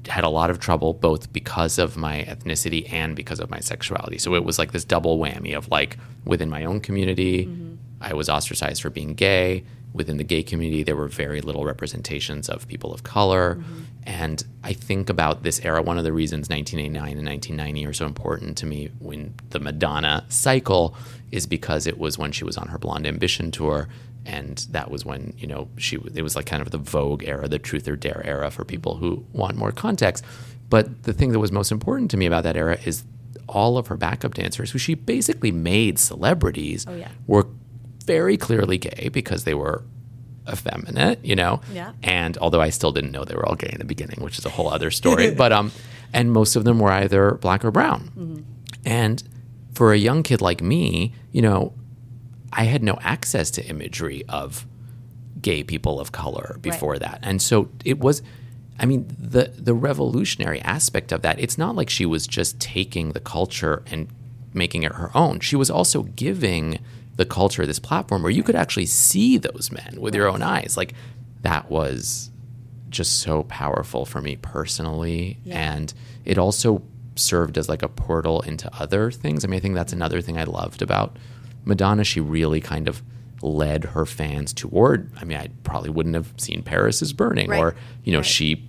had 0.08 0.24
a 0.24 0.30
lot 0.30 0.50
of 0.50 0.60
trouble 0.60 0.94
both 0.94 1.32
because 1.34 1.78
of 1.78 1.98
my 1.98 2.24
ethnicity 2.24 2.92
and 2.92 3.16
because 3.16 3.40
of 3.40 3.50
my 3.50 3.60
sexuality. 3.60 4.18
So 4.18 4.36
it 4.36 4.44
was 4.44 4.60
like 4.60 4.72
this 4.72 4.86
double 4.86 5.18
whammy 5.20 5.56
of 5.56 5.70
like 5.70 5.98
within 6.26 6.50
my 6.50 6.66
own 6.66 6.80
community, 6.80 7.46
mm-hmm. 7.46 7.76
I 8.02 8.14
was 8.14 8.30
ostracized 8.30 8.82
for 8.82 8.90
being 8.90 9.14
gay. 9.14 9.64
Within 9.94 10.18
the 10.18 10.24
gay 10.24 10.44
community, 10.44 10.84
there 10.84 10.96
were 10.96 11.08
very 11.08 11.42
little 11.42 11.66
representations 11.66 12.50
of 12.50 12.68
people 12.68 12.94
of 12.94 13.04
color. 13.04 13.56
Mm-hmm. 13.56 13.84
And 14.04 14.44
I 14.64 14.74
think 14.74 15.10
about 15.10 15.44
this 15.44 15.60
era. 15.62 15.82
One 15.82 15.98
of 15.98 16.04
the 16.04 16.14
reasons 16.14 16.50
1989 16.50 17.18
and 17.18 17.28
1990 17.28 17.86
are 17.86 17.94
so 17.94 18.06
important 18.06 18.58
to 18.60 18.66
me 18.66 18.90
when 19.00 19.34
the 19.50 19.60
Madonna 19.60 20.26
cycle 20.30 20.96
is 21.32 21.46
because 21.46 21.88
it 21.88 21.98
was 21.98 22.18
when 22.18 22.32
she 22.32 22.44
was 22.44 22.58
on 22.58 22.68
her 22.70 22.78
Blonde 22.78 23.08
Ambition 23.08 23.52
tour 23.52 23.90
and 24.28 24.68
that 24.72 24.92
was 24.92 25.06
when 25.06 25.34
you 25.38 25.48
know 25.48 25.68
she 25.78 25.96
it 26.14 26.22
was 26.22 26.36
like 26.36 26.46
kind 26.46 26.62
of 26.62 26.70
the 26.72 26.78
vogue 26.78 27.24
era 27.24 27.48
the 27.48 27.58
truth 27.60 27.88
or 27.88 27.96
dare 27.96 28.22
era 28.26 28.52
for 28.52 28.64
people 28.66 28.98
who 28.98 29.26
want 29.34 29.56
more 29.58 29.72
context 29.72 30.24
but 30.70 31.04
the 31.04 31.14
thing 31.14 31.32
that 31.32 31.40
was 31.40 31.52
most 31.52 31.72
important 31.72 32.12
to 32.12 32.18
me 32.18 32.26
about 32.26 32.44
that 32.44 32.56
era 32.58 32.78
is 32.86 33.04
all 33.48 33.78
of 33.78 33.88
her 33.88 33.96
backup 33.98 34.34
dancers 34.34 34.72
who 34.72 34.78
she 34.78 34.94
basically 34.94 35.52
made 35.52 35.98
celebrities 35.98 36.86
Oh, 36.88 36.96
yeah. 36.96 37.08
were 37.28 37.48
very 38.06 38.36
clearly 38.38 38.78
gay 38.78 39.10
because 39.12 39.44
they 39.46 39.54
were 39.54 39.84
effeminate 40.50 41.24
you 41.26 41.36
know 41.36 41.60
Yeah. 41.74 41.92
and 42.04 42.38
although 42.38 42.62
i 42.62 42.70
still 42.70 42.92
didn't 42.92 43.12
know 43.12 43.24
they 43.26 43.36
were 43.36 43.46
all 43.46 43.56
gay 43.56 43.70
in 43.72 43.80
the 43.80 43.86
beginning 43.86 44.22
which 44.22 44.38
is 44.40 44.46
a 44.46 44.50
whole 44.50 44.70
other 44.70 44.92
story 44.92 45.32
but 45.44 45.52
um 45.52 45.72
and 46.14 46.32
most 46.32 46.56
of 46.56 46.64
them 46.64 46.80
were 46.80 46.92
either 46.92 47.32
black 47.36 47.66
or 47.66 47.72
brown 47.72 48.46
and 48.86 49.24
for 49.74 49.92
a 49.94 49.98
young 49.98 50.24
kid 50.24 50.42
like 50.42 50.62
me 50.62 51.14
you 51.32 51.42
know 51.42 51.74
I 52.54 52.64
had 52.64 52.84
no 52.84 52.98
access 53.02 53.52
to 53.52 53.66
imagery 53.66 54.24
of 54.30 54.66
gay 55.42 55.64
people 55.64 56.00
of 56.00 56.12
color 56.12 56.58
before 56.62 56.98
that. 57.00 57.20
And 57.22 57.42
so 57.42 57.70
it 57.86 58.00
was 58.00 58.22
I 58.80 58.86
mean 58.86 59.08
the 59.20 59.54
the 59.58 59.74
revolutionary 59.74 60.62
aspect 60.62 61.12
of 61.12 61.22
that 61.24 61.40
it's 61.40 61.58
not 61.58 61.76
like 61.76 61.90
she 61.90 62.06
was 62.06 62.26
just 62.28 62.60
taking 62.60 63.12
the 63.12 63.20
culture 63.20 63.84
and 63.88 64.08
making 64.54 64.84
it 64.84 64.94
her 64.94 65.12
own. 65.16 65.40
She 65.40 65.56
was 65.56 65.70
also 65.70 66.04
giving 66.04 66.80
the 67.16 67.26
culture 67.26 67.66
this 67.66 67.80
platform 67.80 68.22
where 68.24 68.32
you 68.32 68.44
could 68.44 68.56
actually 68.56 68.86
see 68.86 69.38
those 69.38 69.72
men 69.72 69.98
with 70.00 70.14
your 70.16 70.28
own 70.28 70.42
eyes. 70.42 70.76
Like 70.78 70.94
that 71.42 71.70
was 71.70 72.30
just 72.90 73.20
so 73.20 73.44
powerful 73.44 74.06
for 74.06 74.22
me 74.22 74.38
personally 74.38 75.38
Yeah. 75.44 75.60
and 75.76 75.94
it 76.26 76.38
also 76.38 76.82
served 77.16 77.58
as 77.58 77.68
like 77.68 77.84
a 77.84 77.90
portal 77.90 78.42
into 78.42 78.74
other 78.80 79.12
things. 79.12 79.44
I 79.44 79.48
mean, 79.48 79.58
I 79.58 79.60
think 79.60 79.76
that's 79.76 79.94
another 79.94 80.22
thing 80.22 80.38
I 80.38 80.44
loved 80.46 80.82
about 80.82 81.18
Madonna. 81.66 82.04
She 82.04 82.20
really 82.20 82.62
kind 82.62 82.88
of 82.88 83.02
led 83.42 83.86
her 83.86 84.06
fans 84.06 84.52
toward. 84.54 85.12
I 85.20 85.24
mean, 85.26 85.38
I 85.38 85.50
probably 85.64 85.90
wouldn't 85.90 86.16
have 86.16 86.34
seen 86.38 86.64
Paris 86.64 87.02
is 87.02 87.14
Burning, 87.14 87.50
Right. 87.50 87.60
or 87.60 87.76
you 88.04 88.12
know, 88.12 88.20
Right. 88.20 88.26
she 88.26 88.64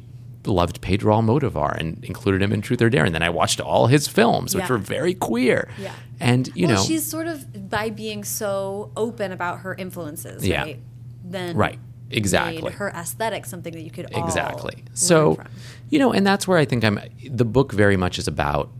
loved 0.46 0.80
Pedro 0.80 1.14
Almodovar 1.20 1.76
and 1.78 2.02
included 2.04 2.40
him 2.42 2.52
in 2.52 2.60
Truth 2.62 2.80
or 2.82 2.88
Dare, 2.90 3.04
and 3.04 3.14
then 3.14 3.22
I 3.22 3.28
watched 3.30 3.60
all 3.60 3.86
his 3.88 4.08
films, 4.08 4.54
which 4.54 4.64
Yeah. 4.64 4.68
were 4.70 4.78
very 4.78 5.14
queer. 5.14 5.68
Yeah. 5.80 5.92
and 6.20 6.48
you 6.56 6.66
well, 6.66 6.76
know, 6.76 6.82
she's 6.82 7.04
sort 7.06 7.28
of 7.28 7.70
by 7.70 7.90
being 7.90 8.24
so 8.24 8.90
open 8.96 9.30
about 9.30 9.60
her 9.60 9.74
influences, 9.74 10.46
Yeah. 10.46 10.62
right? 10.62 10.80
Then 11.24 11.56
Right. 11.56 11.78
Exactly. 12.10 12.62
made 12.62 12.72
her 12.72 12.88
aesthetic 12.90 13.46
something 13.46 13.72
that 13.74 13.82
you 13.82 13.90
could 13.90 14.06
all 14.14 14.24
exactly 14.24 14.82
so 14.94 15.34
from. 15.34 15.46
you 15.90 15.98
know 15.98 16.10
and 16.10 16.26
that's 16.26 16.48
where 16.48 16.56
i 16.56 16.64
think 16.64 16.82
i'm 16.82 16.98
the 17.30 17.44
book 17.44 17.70
very 17.70 17.98
much 17.98 18.18
is 18.18 18.26
about 18.26 18.70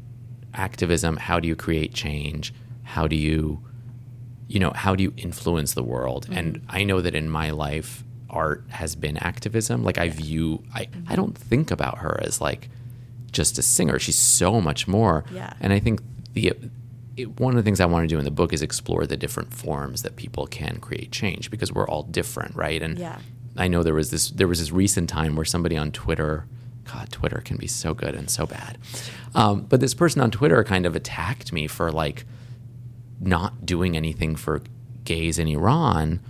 activism 0.54 1.16
how 1.18 1.38
do 1.38 1.46
you 1.46 1.54
create 1.54 1.92
change 1.92 2.54
how 2.84 3.06
do 3.06 3.14
you 3.14 3.60
you 4.48 4.58
know 4.58 4.72
how 4.74 4.94
do 4.94 5.02
you 5.02 5.12
influence 5.16 5.74
the 5.74 5.82
world 5.82 6.24
Mm-hmm. 6.24 6.38
and 6.38 6.66
i 6.68 6.82
know 6.84 7.00
that 7.00 7.14
in 7.14 7.28
my 7.30 7.50
life 7.50 8.02
art 8.30 8.64
has 8.68 8.94
been 8.96 9.16
activism 9.18 9.82
like 9.84 9.98
i 9.98 10.08
view 10.08 10.62
i 10.74 10.84
Mm-hmm. 10.86 11.12
i 11.12 11.16
don't 11.16 11.36
think 11.36 11.70
about 11.70 11.98
her 11.98 12.18
as 12.22 12.40
like 12.40 12.68
just 13.32 13.58
a 13.58 13.62
singer 13.62 13.98
she's 13.98 14.18
so 14.18 14.60
much 14.60 14.88
more 14.88 15.24
Yeah. 15.32 15.52
and 15.60 15.72
i 15.72 15.78
think 15.78 16.00
the 16.34 16.52
it, 17.16 17.40
one 17.40 17.52
of 17.52 17.56
the 17.56 17.64
things 17.64 17.80
I 17.80 17.86
want 17.86 18.04
to 18.04 18.14
do 18.14 18.16
in 18.20 18.24
the 18.24 18.30
book 18.30 18.52
is 18.52 18.62
explore 18.62 19.04
the 19.04 19.16
different 19.16 19.52
forms 19.52 20.02
that 20.02 20.14
people 20.14 20.46
can 20.46 20.78
create 20.78 21.10
change 21.10 21.50
because 21.50 21.72
we're 21.72 21.88
all 21.88 22.04
different, 22.04 22.54
right? 22.54 22.80
And 22.80 22.96
Yeah. 22.96 23.18
I 23.56 23.66
know 23.66 23.82
there 23.82 23.92
was 23.92 24.12
this 24.12 24.30
there 24.30 24.46
was 24.46 24.60
this 24.60 24.70
recent 24.70 25.08
time 25.10 25.34
where 25.34 25.44
somebody 25.44 25.76
on 25.76 25.90
Twitter, 25.90 26.44
God, 26.84 27.10
Twitter 27.10 27.40
can 27.44 27.56
be 27.56 27.66
so 27.66 27.92
good 27.92 28.14
and 28.14 28.30
so 28.30 28.46
bad, 28.46 28.78
um, 29.34 29.62
but 29.62 29.80
this 29.80 29.94
person 29.94 30.20
on 30.22 30.30
Twitter 30.30 30.62
kind 30.62 30.86
of 30.86 30.94
attacked 30.94 31.52
me 31.52 31.66
for 31.66 31.90
like 31.90 32.24
not 33.20 33.66
doing 33.66 33.96
anything 33.96 34.36
for 34.36 34.62
gays 35.04 35.38
in 35.38 35.48
Iran. 35.48 36.20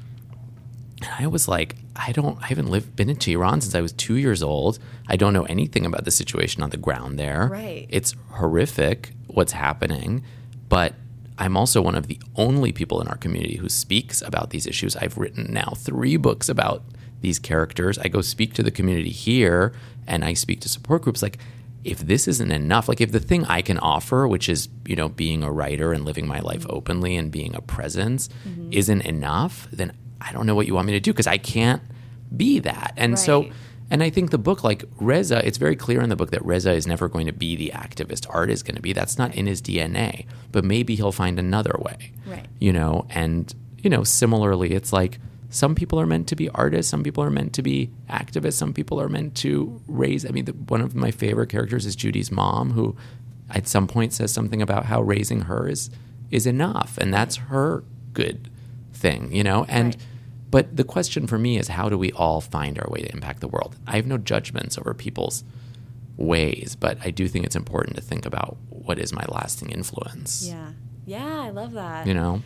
And 1.00 1.10
I 1.18 1.26
was 1.26 1.48
like, 1.48 1.76
I 1.94 2.12
don't, 2.12 2.40
I 2.42 2.46
haven't 2.46 2.68
lived, 2.70 2.96
been 2.96 3.10
into 3.10 3.30
Iran 3.30 3.60
since 3.60 3.74
I 3.74 3.80
was 3.80 3.92
two 3.92 4.16
years 4.16 4.42
old. 4.42 4.78
I 5.08 5.16
don't 5.16 5.32
know 5.32 5.44
anything 5.44 5.84
about 5.86 6.04
the 6.04 6.10
situation 6.10 6.62
on 6.62 6.70
the 6.70 6.76
ground 6.76 7.18
there. 7.18 7.48
Right. 7.50 7.86
It's 7.88 8.14
horrific 8.32 9.12
what's 9.26 9.52
happening, 9.52 10.24
but 10.68 10.94
I'm 11.38 11.56
also 11.56 11.80
one 11.80 11.94
of 11.94 12.08
the 12.08 12.20
only 12.36 12.72
people 12.72 13.00
in 13.00 13.08
our 13.08 13.16
community 13.16 13.56
who 13.56 13.68
speaks 13.68 14.22
about 14.22 14.50
these 14.50 14.66
issues. 14.66 14.96
I've 14.96 15.18
written 15.18 15.52
now 15.52 15.74
three 15.76 16.16
books 16.16 16.48
about 16.48 16.82
these 17.20 17.38
characters. 17.38 17.98
I 17.98 18.08
go 18.08 18.20
speak 18.20 18.54
to 18.54 18.62
the 18.62 18.70
community 18.70 19.10
here 19.10 19.72
and 20.06 20.24
I 20.24 20.34
speak 20.34 20.60
to 20.60 20.68
support 20.68 21.02
groups. 21.02 21.22
Like, 21.22 21.38
if 21.84 22.00
this 22.00 22.26
isn't 22.28 22.50
enough, 22.50 22.88
like 22.88 23.00
if 23.00 23.12
the 23.12 23.20
thing 23.20 23.44
I 23.46 23.62
can 23.62 23.78
offer, 23.78 24.26
which 24.26 24.48
is, 24.48 24.68
you 24.86 24.96
know, 24.96 25.08
being 25.08 25.42
a 25.42 25.50
writer 25.50 25.92
and 25.92 26.04
living 26.04 26.26
my 26.26 26.40
life 26.40 26.66
openly 26.68 27.16
and 27.16 27.30
being 27.30 27.54
a 27.54 27.60
presence, 27.60 28.28
Mm-hmm. 28.46 28.72
isn't 28.72 29.02
enough, 29.02 29.68
then 29.72 29.92
I 30.20 30.32
don't 30.32 30.44
know 30.46 30.54
what 30.54 30.66
you 30.66 30.74
want 30.74 30.86
me 30.86 30.92
to 30.94 31.00
do 31.00 31.12
because 31.12 31.26
I 31.28 31.38
can't 31.38 31.82
be 32.36 32.58
that. 32.60 32.92
And 32.96 33.18
so, 33.18 33.48
and 33.90 34.02
I 34.02 34.10
think 34.10 34.30
the 34.32 34.38
book, 34.38 34.62
like 34.64 34.84
Reza, 35.00 35.46
it's 35.46 35.56
very 35.56 35.76
clear 35.76 36.02
in 36.02 36.08
the 36.10 36.16
book 36.16 36.30
that 36.32 36.44
Reza 36.44 36.72
is 36.72 36.86
never 36.86 37.08
going 37.08 37.26
to 37.26 37.32
be 37.32 37.56
the 37.56 37.70
activist 37.74 38.26
art 38.28 38.50
is 38.50 38.62
going 38.62 38.74
to 38.76 38.82
be. 38.82 38.92
That's 38.92 39.16
not 39.16 39.34
in 39.34 39.46
his 39.46 39.62
DNA, 39.62 40.26
but 40.52 40.64
maybe 40.64 40.94
he'll 40.96 41.12
find 41.12 41.38
another 41.38 41.74
way. 41.80 42.12
Right. 42.26 42.46
You 42.58 42.72
know, 42.72 43.06
and, 43.10 43.54
you 43.78 43.88
know, 43.88 44.04
similarly, 44.04 44.72
it's 44.72 44.92
like, 44.92 45.18
some 45.50 45.74
people 45.74 45.98
are 46.00 46.06
meant 46.06 46.26
to 46.28 46.36
be 46.36 46.48
artists. 46.50 46.90
Some 46.90 47.02
people 47.02 47.24
are 47.24 47.30
meant 47.30 47.52
to 47.54 47.62
be 47.62 47.90
activists. 48.10 48.54
Some 48.54 48.72
people 48.74 49.00
are 49.00 49.08
meant 49.08 49.34
to 49.36 49.80
raise. 49.86 50.26
I 50.26 50.30
mean, 50.30 50.44
the, 50.44 50.52
one 50.52 50.80
of 50.82 50.94
my 50.94 51.10
favorite 51.10 51.48
characters 51.48 51.86
is 51.86 51.96
Judy's 51.96 52.30
mom, 52.30 52.72
who 52.72 52.96
at 53.50 53.66
some 53.66 53.86
point 53.86 54.12
says 54.12 54.32
something 54.32 54.60
about 54.60 54.84
how 54.86 55.00
raising 55.02 55.42
her 55.42 55.66
is 55.68 55.90
is 56.30 56.46
enough, 56.46 56.98
and 56.98 57.12
that's 57.14 57.36
her 57.36 57.82
good 58.12 58.50
thing, 58.92 59.32
you 59.32 59.42
know. 59.42 59.64
And 59.68 59.94
Right. 59.94 59.96
but 60.50 60.76
the 60.76 60.84
question 60.84 61.26
for 61.26 61.38
me 61.38 61.56
is, 61.58 61.68
how 61.68 61.88
do 61.88 61.96
we 61.96 62.12
all 62.12 62.42
find 62.42 62.78
our 62.78 62.88
way 62.90 63.00
to 63.00 63.10
impact 63.12 63.40
the 63.40 63.48
world? 63.48 63.76
I 63.86 63.96
have 63.96 64.06
no 64.06 64.18
judgments 64.18 64.76
over 64.76 64.92
people's 64.92 65.44
ways, 66.18 66.76
but 66.78 66.98
I 67.02 67.10
do 67.10 67.26
think 67.28 67.46
it's 67.46 67.56
important 67.56 67.96
to 67.96 68.02
think 68.02 68.26
about 68.26 68.58
what 68.68 68.98
is 68.98 69.12
my 69.12 69.24
lasting 69.28 69.70
influence. 69.70 70.46
Yeah. 70.46 70.72
Yeah, 71.06 71.40
I 71.40 71.48
love 71.50 71.72
that. 71.72 72.06
You 72.06 72.12
know. 72.12 72.42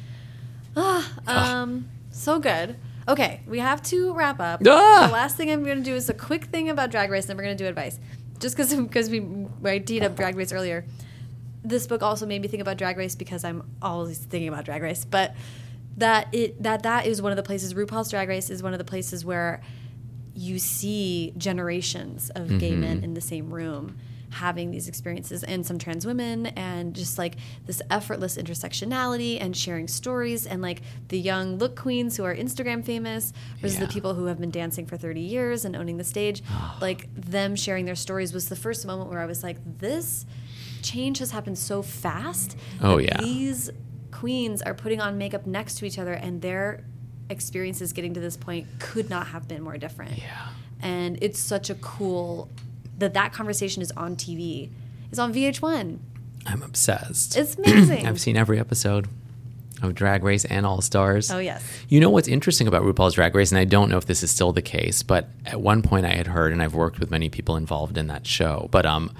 ah, 0.76 1.12
Um, 1.26 1.88
so 2.10 2.38
good. 2.38 2.76
Okay, 3.08 3.40
we 3.46 3.58
have 3.58 3.82
to 3.84 4.12
wrap 4.14 4.40
up. 4.40 4.62
Ah! 4.66 5.06
The 5.06 5.12
last 5.12 5.36
thing 5.36 5.50
I'm 5.50 5.64
going 5.64 5.78
to 5.78 5.84
do 5.84 5.94
is 5.94 6.08
a 6.08 6.14
quick 6.14 6.44
thing 6.46 6.68
about 6.68 6.90
Drag 6.90 7.10
Race, 7.10 7.26
then 7.26 7.36
we're 7.36 7.42
going 7.42 7.56
to 7.56 7.64
do 7.64 7.68
advice. 7.68 7.98
Just 8.38 8.56
because 8.56 8.74
because 8.74 9.10
we 9.14 9.46
I 9.64 9.78
teed 9.78 10.02
up 10.02 10.16
Drag 10.16 10.36
Race 10.36 10.52
earlier. 10.52 10.84
This 11.64 11.86
book 11.86 12.02
also 12.02 12.26
made 12.26 12.42
me 12.42 12.48
think 12.48 12.60
about 12.60 12.76
Drag 12.76 12.96
Race 12.96 13.14
because 13.14 13.44
I'm 13.44 13.62
always 13.80 14.18
thinking 14.18 14.48
about 14.48 14.64
Drag 14.64 14.82
Race, 14.82 15.04
but 15.04 15.34
that 15.96 16.28
it 16.32 16.62
that 16.62 16.82
that 16.84 17.06
is 17.06 17.20
one 17.20 17.32
of 17.32 17.36
the 17.36 17.42
places 17.42 17.74
RuPaul's 17.74 18.10
Drag 18.10 18.28
Race 18.28 18.50
is 18.50 18.62
one 18.62 18.72
of 18.72 18.78
the 18.78 18.84
places 18.84 19.24
where 19.24 19.62
you 20.34 20.58
see 20.58 21.32
generations 21.36 22.30
of 22.30 22.58
gay 22.58 22.74
men 22.74 23.04
in 23.04 23.14
the 23.14 23.20
same 23.20 23.52
room 23.52 23.98
having 24.32 24.70
these 24.70 24.88
experiences 24.88 25.44
and 25.44 25.64
some 25.64 25.78
trans 25.78 26.06
women 26.06 26.46
and 26.46 26.94
just 26.94 27.18
like 27.18 27.36
this 27.66 27.82
effortless 27.90 28.36
intersectionality 28.38 29.38
and 29.40 29.56
sharing 29.56 29.86
stories 29.86 30.46
and 30.46 30.62
like 30.62 30.80
the 31.08 31.18
young 31.18 31.58
look 31.58 31.76
queens 31.76 32.16
who 32.16 32.24
are 32.24 32.34
Instagram 32.34 32.84
famous 32.84 33.32
versus 33.60 33.78
the 33.78 33.86
people 33.86 34.14
who 34.14 34.24
have 34.26 34.40
been 34.40 34.50
dancing 34.50 34.86
for 34.86 34.96
30 34.96 35.20
years 35.20 35.64
and 35.64 35.76
owning 35.76 35.98
the 35.98 36.04
stage 36.04 36.42
like 36.80 37.08
them 37.14 37.54
sharing 37.54 37.84
their 37.84 37.94
stories 37.94 38.32
was 38.32 38.48
the 38.48 38.56
first 38.56 38.86
moment 38.86 39.10
where 39.10 39.20
I 39.20 39.26
was 39.26 39.42
like 39.42 39.58
this 39.78 40.24
change 40.82 41.18
has 41.18 41.30
happened 41.30 41.58
so 41.58 41.82
fast 41.82 42.56
Oh, 42.80 42.98
yeah. 42.98 43.16
these 43.20 43.70
queens 44.10 44.62
are 44.62 44.74
putting 44.74 45.00
on 45.00 45.18
makeup 45.18 45.46
next 45.46 45.76
to 45.78 45.84
each 45.84 45.98
other 45.98 46.12
and 46.14 46.40
their 46.42 46.84
experiences 47.30 47.92
getting 47.92 48.14
to 48.14 48.20
this 48.20 48.36
point 48.36 48.66
could 48.78 49.08
not 49.08 49.26
have 49.28 49.46
been 49.46 49.62
more 49.62 49.76
different 49.78 50.16
Yeah. 50.18 50.48
and 50.80 51.18
it's 51.22 51.38
such 51.38 51.70
a 51.70 51.74
cool 51.76 52.48
that 53.02 53.14
that 53.14 53.32
conversation 53.32 53.82
is 53.82 53.90
on 53.92 54.16
TV. 54.16 54.70
It's 55.10 55.18
on 55.18 55.34
VH1. 55.34 55.98
I'm 56.46 56.62
obsessed. 56.62 57.36
It's 57.36 57.56
amazing. 57.56 58.06
I've 58.06 58.20
seen 58.20 58.36
every 58.36 58.58
episode 58.58 59.08
of 59.82 59.94
Drag 59.94 60.22
Race 60.22 60.44
and 60.44 60.64
All 60.64 60.80
Stars. 60.80 61.30
Oh 61.30 61.38
yes. 61.38 61.62
You 61.88 62.00
know 62.00 62.10
what's 62.10 62.28
interesting 62.28 62.68
about 62.68 62.82
RuPaul's 62.82 63.14
Drag 63.14 63.34
Race, 63.34 63.50
and 63.50 63.58
I 63.58 63.64
don't 63.64 63.90
know 63.90 63.98
if 63.98 64.06
this 64.06 64.22
is 64.22 64.30
still 64.30 64.52
the 64.52 64.62
case, 64.62 65.02
but 65.02 65.28
at 65.44 65.60
one 65.60 65.82
point 65.82 66.06
I 66.06 66.10
had 66.14 66.28
heard, 66.28 66.52
and 66.52 66.62
I've 66.62 66.74
worked 66.74 66.98
with 67.00 67.10
many 67.10 67.28
people 67.28 67.56
involved 67.56 67.98
in 67.98 68.06
that 68.06 68.26
show, 68.26 68.68
but 68.70 68.86
um, 68.86 69.12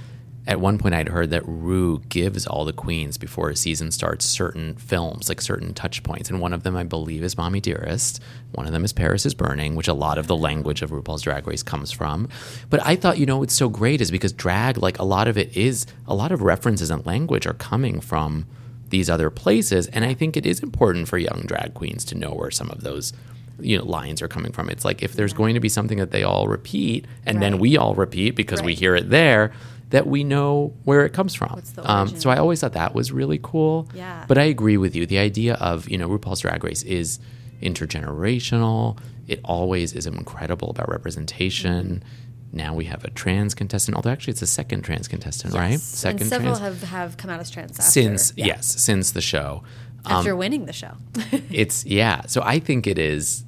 at 0.47 0.61
one 0.61 0.76
point 0.76 0.95
I'd 0.95 1.09
heard 1.09 1.30
that 1.30 1.47
Ru 1.47 2.01
gives 2.09 2.47
all 2.47 2.64
the 2.64 2.72
queens 2.72 3.16
before 3.16 3.51
a 3.51 3.57
season 3.57 3.93
starts 3.93 4.24
certain 4.24 4.74
films, 4.74 5.28
like 5.28 5.40
certain 5.40 5.72
touch 5.72 6.03
points, 6.03 6.30
and 6.30 6.40
one 6.40 6.53
of 6.53 6.64
them 6.64 6.76
I 6.76 6.82
believe 6.82 7.22
is 7.22 7.36
Mommie 7.36 7.61
Dearest. 7.61 8.20
One 8.53 8.66
of 8.66 8.72
them 8.72 8.84
is 8.84 8.93
Paris 8.93 9.24
is 9.24 9.34
Burning, 9.34 9.76
which 9.76 9.86
a 9.86 9.95
lot 9.95 10.18
of 10.18 10.26
the 10.26 10.36
language 10.36 10.82
of 10.82 10.90
RuPaul's 10.90 11.22
Drag 11.22 11.47
Race 11.47 11.62
comes 11.62 11.93
from. 11.93 12.28
But 12.70 12.84
I 12.84 12.97
thought, 12.97 13.18
you 13.18 13.26
know, 13.26 13.38
what's 13.38 13.55
so 13.55 13.68
great 13.68 14.01
is 14.01 14.11
because 14.11 14.32
drag, 14.32 14.78
like 14.78 14.99
a 14.99 15.05
lot 15.05 15.28
of 15.28 15.38
it 15.38 15.57
is, 15.57 15.86
a 16.09 16.14
lot 16.14 16.32
of 16.32 16.43
references 16.43 16.90
and 16.90 17.07
language 17.07 17.47
are 17.47 17.55
coming 17.55 18.01
from 18.01 18.47
these 18.88 19.09
other 19.09 19.30
places. 19.30 19.86
And 19.88 20.05
I 20.05 20.12
think 20.12 20.36
it 20.36 20.45
is 20.45 20.61
important 20.61 21.09
for 21.09 21.18
young 21.18 21.45
drag 21.47 21.74
queens 21.74 22.05
to 22.07 22.16
know 22.16 22.32
where 22.32 22.51
some 22.51 22.68
of 22.70 22.82
those 22.82 23.12
you 23.61 23.78
know 23.78 23.84
lines 23.84 24.20
are 24.22 24.28
coming 24.28 24.53
from. 24.53 24.68
It's 24.68 24.84
like 24.84 25.03
if 25.03 25.12
there's 25.12 25.32
going 25.32 25.55
to 25.55 25.61
be 25.61 25.68
something 25.68 25.99
that 25.99 26.11
they 26.11 26.24
all 26.24 26.49
repeat 26.49 27.07
and 27.24 27.40
then 27.40 27.59
we 27.59 27.76
all 27.76 27.95
repeat 27.95 28.34
because 28.34 28.62
we 28.62 28.74
hear 28.74 28.95
it 28.95 29.11
there, 29.11 29.53
that 29.93 30.07
we 30.07 30.24
know 30.24 30.74
where 30.84 31.05
it 31.07 31.12
comes 31.12 31.34
from. 31.34 31.62
Um, 31.78 32.09
so 32.09 32.30
I 32.30 32.38
always 32.38 32.61
thought 32.61 32.72
that 32.72 32.95
was 32.95 33.12
really 33.12 33.38
cool. 33.43 33.88
Yeah. 33.95 34.24
But 34.26 34.38
I 34.38 34.45
agree 34.45 34.76
with 34.76 34.97
you. 34.97 35.07
The 35.07 35.18
idea 35.18 35.55
of 35.55 35.88
you 35.88 35.97
know 35.97 36.09
RuPaul's 36.09 36.40
Drag 36.40 36.64
Race 36.64 36.82
is 36.82 37.20
intergenerational. 37.62 38.99
It 39.28 39.40
always 39.45 39.93
is 39.93 40.07
incredible 40.07 40.70
about 40.70 40.88
representation. 40.88 42.03
Now 42.53 42.74
we 42.74 42.84
have 42.86 43.05
a 43.05 43.11
trans 43.11 43.55
contestant, 43.55 43.97
although 43.97 44.11
actually 44.11 44.32
it's 44.32 44.43
a 44.43 44.47
second 44.47 44.82
trans 44.82 45.09
contestant, 45.09 45.55
right? 45.55 45.78
Second 45.78 46.22
and 46.22 46.30
several 46.30 46.57
trans 46.57 46.80
have, 46.80 46.88
have 46.90 47.16
come 47.16 47.30
out 47.30 47.40
as 47.40 47.51
trans 47.51 47.78
after, 47.78 47.90
since 47.90 48.32
yeah, 48.36 48.47
yes, 48.47 48.66
since 48.66 49.12
the 49.12 49.22
show. 49.22 49.62
Um, 50.05 50.12
after 50.12 50.34
winning 50.34 50.66
the 50.66 50.72
show. 50.72 50.93
it's 51.51 51.86
yeah. 51.86 52.22
So 52.26 52.43
I 52.43 52.59
think 52.59 52.86
it 52.86 52.99
is. 52.99 53.45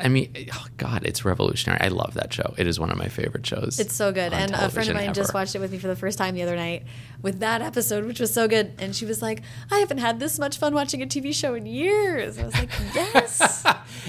I 0.00 0.08
mean, 0.08 0.32
oh 0.52 0.66
God, 0.76 1.04
it's 1.04 1.24
revolutionary. 1.24 1.80
I 1.80 1.88
love 1.88 2.14
that 2.14 2.32
show. 2.32 2.54
It 2.56 2.66
is 2.68 2.78
one 2.78 2.90
of 2.90 2.98
my 2.98 3.08
favorite 3.08 3.44
shows. 3.44 3.80
It's 3.80 3.94
so 3.94 4.12
good. 4.12 4.32
And 4.32 4.52
a 4.52 4.68
friend 4.70 4.88
of 4.88 4.94
mine 4.94 5.12
just 5.12 5.34
watched 5.34 5.56
it 5.56 5.58
with 5.58 5.72
me 5.72 5.78
for 5.78 5.88
the 5.88 5.96
first 5.96 6.18
time 6.18 6.34
the 6.36 6.42
other 6.42 6.54
night 6.54 6.84
with 7.20 7.40
that 7.40 7.62
episode, 7.62 8.04
which 8.04 8.20
was 8.20 8.32
so 8.32 8.46
good. 8.46 8.72
And 8.78 8.94
she 8.94 9.04
was 9.04 9.20
like, 9.20 9.42
I 9.72 9.78
haven't 9.78 9.98
had 9.98 10.20
this 10.20 10.38
much 10.38 10.58
fun 10.58 10.72
watching 10.72 11.02
a 11.02 11.06
TV 11.06 11.34
show 11.34 11.54
in 11.54 11.66
years. 11.66 12.38
I 12.38 12.44
was 12.44 12.54
like, 12.54 12.70
yes. 12.94 13.64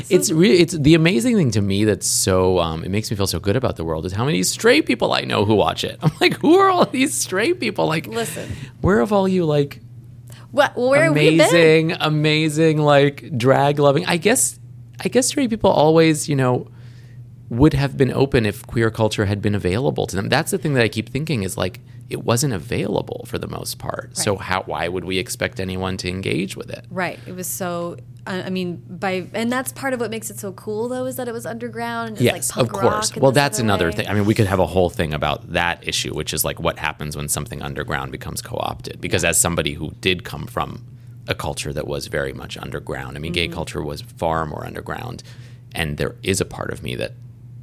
It's 0.10 0.32
really 0.32 0.60
it's 0.60 0.74
the 0.74 0.94
amazing 0.94 1.36
thing 1.36 1.50
to 1.52 1.62
me 1.62 1.86
that's 1.86 2.06
so 2.08 2.60
um, 2.60 2.84
it 2.84 2.90
makes 2.90 3.10
me 3.10 3.18
feel 3.18 3.28
so 3.28 3.40
good 3.40 3.56
about 3.56 3.76
the 3.76 3.84
world 3.84 4.06
is 4.06 4.14
how 4.14 4.26
many 4.26 4.44
straight 4.44 4.86
people 4.86 5.12
I 5.12 5.22
know 5.22 5.44
who 5.44 5.56
watch 5.56 5.84
it. 5.84 5.98
I'm 6.04 6.12
like, 6.22 6.38
who 6.38 6.58
are 6.60 6.70
all 6.70 6.86
these 6.86 7.16
straight 7.16 7.60
people? 7.60 7.88
Like, 7.88 8.06
Listen. 8.06 8.50
where 8.82 9.00
have 9.00 9.12
all 9.12 9.28
you 9.28 9.46
like 9.46 9.82
What, 10.52 10.78
where 10.78 11.06
have 11.06 11.14
we 11.16 11.32
been? 11.38 11.40
amazing, 11.42 11.92
amazing 12.00 12.78
like 12.78 13.36
drag 13.36 13.80
loving? 13.80 14.06
I 14.06 14.18
guess 14.18 14.60
I 15.00 15.08
guess 15.08 15.28
straight 15.28 15.50
people 15.50 15.70
always 15.70 16.30
you 16.30 16.36
know 16.36 16.68
would 17.50 17.74
have 17.74 17.97
been 17.97 18.14
open 18.14 18.45
if 18.45 18.66
queer 18.68 18.91
culture 18.91 19.26
had 19.26 19.41
been 19.41 19.56
available 19.56 20.06
to 20.06 20.16
them. 20.16 20.30
That's 20.30 20.52
the 20.52 20.58
thing 20.58 20.76
that 20.76 20.84
I 20.84 20.88
keep 20.88 21.10
thinking 21.10 21.43
is 21.43 21.58
like 21.58 21.80
it 22.10 22.24
wasn't 22.24 22.54
available 22.54 23.24
for 23.28 23.38
the 23.38 23.47
most 23.47 23.78
part. 23.78 24.18
So 24.18 24.36
how 24.38 24.64
why 24.64 24.88
would 24.88 25.06
we 25.06 25.20
expect 25.20 25.60
anyone 25.60 25.97
to 25.97 26.10
engage 26.10 26.56
with 26.56 26.70
it? 26.70 26.86
Right. 26.89 27.20
It 27.28 27.36
was 27.36 27.47
so. 27.47 27.97
I 28.28 28.52
mean, 28.52 28.84
by 28.88 29.28
and 29.34 29.52
that's 29.52 29.72
part 29.72 29.93
of 29.93 30.00
what 30.00 30.12
makes 30.12 30.30
it 30.30 30.38
so 30.38 30.52
cool, 30.52 30.88
though, 30.88 31.06
is 31.06 31.16
that 31.16 31.28
it 31.28 31.34
was 31.34 31.47
underground. 31.47 32.14
It's 32.14 32.22
yes, 32.22 32.56
like 32.56 32.70
punk 32.70 32.74
of 32.74 32.80
course. 32.80 33.16
Well, 33.16 33.32
that's 33.32 33.58
another 33.58 33.88
way. 33.88 33.93
thing. 33.93 34.08
I 34.08 34.14
mean, 34.14 34.26
we 34.26 34.36
could 34.36 34.45
have 34.45 34.60
a 34.60 34.68
whole 34.68 34.91
thing 34.91 35.14
about 35.14 35.54
that 35.54 35.88
issue, 35.88 36.14
which 36.14 36.34
is 36.34 36.45
like 36.45 36.60
what 36.60 36.78
happens 36.78 37.18
when 37.18 37.28
something 37.28 37.62
underground 37.64 38.12
becomes 38.12 38.41
co-opted. 38.41 39.02
Because 39.02 39.24
as 39.24 39.39
somebody 39.39 39.74
who 39.74 39.91
did 40.02 40.24
come 40.24 40.45
from 40.45 40.86
a 41.30 41.36
culture 41.36 41.72
that 41.74 41.88
was 41.88 42.08
very 42.08 42.34
much 42.34 42.58
underground, 42.58 43.16
I 43.16 43.20
mean, 43.20 43.32
Mm-hmm. 43.34 43.52
gay 43.52 43.56
culture 43.60 43.82
was 43.84 44.02
far 44.02 44.46
more 44.46 44.66
underground, 44.66 45.24
and 45.74 45.98
there 45.98 46.16
is 46.24 46.42
a 46.42 46.46
part 46.46 46.72
of 46.72 46.82
me 46.84 46.96
that 46.96 47.14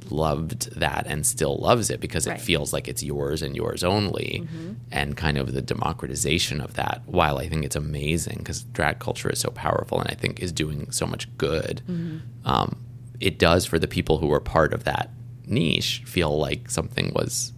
loved 0.09 0.73
that 0.79 1.05
and 1.07 1.25
still 1.25 1.57
loves 1.57 1.89
it 1.89 1.99
because 1.99 2.25
it 2.25 2.29
Right. 2.29 2.37
Mm-hmm. 2.39 2.45
feels 2.45 2.71
like 2.71 2.87
it's 2.87 3.03
yours 3.03 3.41
and 3.41 3.55
yours 3.57 3.83
only 3.83 4.47
and 4.89 5.17
kind 5.17 5.37
of 5.37 5.51
the 5.53 5.61
democratization 5.61 6.61
of 6.61 6.75
that 6.75 7.01
while 7.05 7.37
i 7.39 7.49
think 7.49 7.65
it's 7.65 7.75
amazing 7.75 8.37
because 8.37 8.63
drag 8.63 8.99
culture 8.99 9.29
is 9.29 9.39
so 9.39 9.49
powerful 9.49 9.99
and 9.99 10.09
i 10.09 10.13
think 10.13 10.39
is 10.39 10.53
doing 10.53 10.89
so 10.91 11.05
much 11.05 11.27
good 11.37 11.81
Mm-hmm. 11.89 12.17
um, 12.49 12.77
it 13.19 13.37
does 13.37 13.65
for 13.65 13.77
the 13.79 13.87
people 13.97 14.19
who 14.19 14.27
were 14.27 14.39
part 14.39 14.71
of 14.73 14.85
that 14.85 15.09
niche 15.45 16.03
feel 16.05 16.37
like 16.39 16.69
something 16.71 17.11
was 17.13 17.51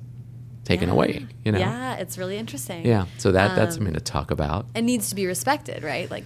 taken 0.69 0.87
Yeah. 0.87 0.93
away 0.95 1.25
you 1.43 1.51
know 1.51 1.59
Yeah, 1.59 1.95
it's 1.95 2.17
really 2.17 2.37
interesting. 2.37 2.85
Yeah, 2.85 3.05
so 3.17 3.31
that 3.31 3.55
that's 3.55 3.75
Um, 3.75 3.79
something 3.79 3.93
to 3.95 3.99
talk 3.99 4.31
about 4.31 4.67
It 4.75 4.83
needs 4.83 5.09
to 5.09 5.15
be 5.15 5.25
respected, 5.25 5.83
right? 5.83 6.09
Like, 6.09 6.25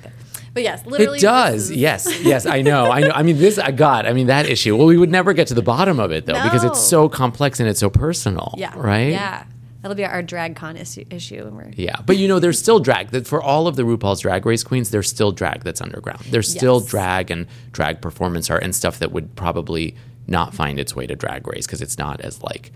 but 0.54 0.62
yes, 0.64 0.86
literally, 0.86 1.18
it 1.18 1.22
does. 1.22 1.72
Yes, 1.72 2.08
yes, 2.32 2.46
I 2.46 2.62
know. 2.62 2.92
I 2.92 3.00
know. 3.00 3.12
I 3.20 3.24
mean, 3.24 3.38
this. 3.38 3.58
I 3.58 3.72
got. 3.72 4.06
I 4.06 4.14
mean, 4.14 4.28
that 4.28 4.46
issue. 4.48 4.76
Well, 4.78 4.86
we 4.86 4.98
would 4.98 5.10
never 5.10 5.34
get 5.34 5.48
to 5.48 5.54
the 5.56 5.64
bottom 5.64 6.00
of 6.00 6.12
it 6.12 6.26
though, 6.28 6.42
because 6.44 6.64
it's 6.64 6.80
so 6.80 7.10
complex 7.10 7.60
and 7.60 7.68
it's 7.68 7.80
so 7.80 7.90
personal. 7.90 8.54
Yeah. 8.58 8.74
Right. 8.76 9.12
Yeah. 9.12 9.46
That'll 9.82 9.96
be 9.98 10.06
our 10.06 10.24
DragCon 10.24 10.80
issue. 10.80 11.04
issue 11.10 11.52
Yeah, 11.76 11.98
but 12.06 12.16
you 12.18 12.28
know, 12.30 12.40
there's 12.40 12.58
still 12.58 12.80
drag. 12.80 13.10
That 13.10 13.28
for 13.28 13.42
all 13.42 13.68
of 13.68 13.76
the 13.76 13.84
RuPaul's 13.84 14.22
Drag 14.22 14.46
Race 14.46 14.64
queens, 14.64 14.92
there's 14.92 15.10
still 15.10 15.32
drag 15.34 15.64
that's 15.66 15.82
underground. 15.82 16.22
There's 16.32 16.50
still 16.50 16.80
drag 16.80 17.30
and 17.32 17.48
drag 17.74 18.00
performance 18.00 18.50
art 18.50 18.64
and 18.64 18.74
stuff 18.74 19.00
that 19.00 19.12
would 19.12 19.36
probably 19.36 19.96
not 20.26 20.54
find 20.54 20.80
its 20.80 20.96
way 20.96 21.06
to 21.08 21.16
Drag 21.18 21.46
Race 21.48 21.66
because 21.66 21.82
it's 21.82 21.98
not 21.98 22.22
as 22.22 22.42
like 22.42 22.72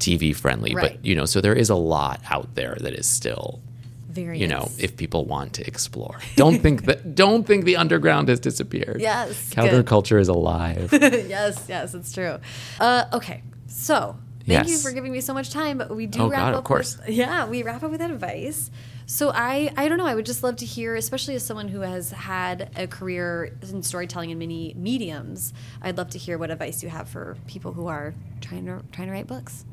TV 0.00 0.34
friendly. 0.34 0.74
Right. 0.74 0.96
But 0.96 1.04
you 1.04 1.14
know, 1.14 1.24
so 1.26 1.40
there 1.40 1.54
is 1.54 1.70
a 1.70 1.74
lot 1.76 2.20
out 2.30 2.54
there 2.54 2.76
that 2.80 2.92
is 2.94 3.06
still, 3.06 3.60
very 4.08 4.38
you 4.38 4.48
know, 4.48 4.70
if 4.78 4.96
people 4.96 5.24
want 5.24 5.52
to 5.54 5.66
explore. 5.66 6.18
Don't 6.36 6.60
think 6.60 6.84
that. 6.86 7.14
Don't 7.14 7.46
think 7.46 7.64
the 7.64 7.76
underground 7.76 8.28
has 8.28 8.40
disappeared. 8.40 9.00
Yes, 9.00 9.50
counterculture 9.54 10.20
is 10.20 10.28
alive. 10.28 10.90
yes, 10.92 11.66
yes, 11.68 11.94
it's 11.94 12.12
true. 12.12 12.38
Uh, 12.80 13.04
okay, 13.12 13.42
so 13.68 14.16
Thank 14.46 14.68
you 14.68 14.78
for 14.78 14.90
giving 14.90 15.12
me 15.12 15.20
so 15.20 15.34
much 15.34 15.50
time. 15.50 15.78
But 15.78 15.94
we 15.94 16.06
do 16.06 16.22
Oh, 16.22 16.28
wrap 16.28 16.40
God, 16.40 16.52
up. 16.54 16.58
of 16.58 16.64
course. 16.64 16.98
With, 16.98 17.08
yeah, 17.10 17.46
we 17.46 17.62
wrap 17.62 17.82
up 17.82 17.90
with 17.90 18.00
advice. 18.00 18.70
So 19.06 19.30
I, 19.34 19.72
I 19.76 19.88
don't 19.88 19.98
know. 19.98 20.06
I 20.06 20.14
would 20.14 20.26
just 20.26 20.42
love 20.42 20.56
to 20.56 20.64
hear, 20.66 20.94
especially 20.94 21.34
as 21.34 21.44
someone 21.44 21.68
who 21.68 21.80
has 21.80 22.10
had 22.12 22.70
a 22.76 22.86
career 22.86 23.56
in 23.62 23.82
storytelling 23.82 24.30
in 24.30 24.38
many 24.38 24.72
mediums. 24.76 25.52
I'd 25.82 25.96
love 25.98 26.10
to 26.10 26.18
hear 26.18 26.38
what 26.38 26.50
advice 26.50 26.82
you 26.82 26.88
have 26.90 27.08
for 27.08 27.36
people 27.46 27.72
who 27.72 27.86
are 27.88 28.14
trying 28.40 28.66
to 28.66 28.82
trying 28.92 29.08
to 29.08 29.12
write 29.12 29.26
books. 29.26 29.64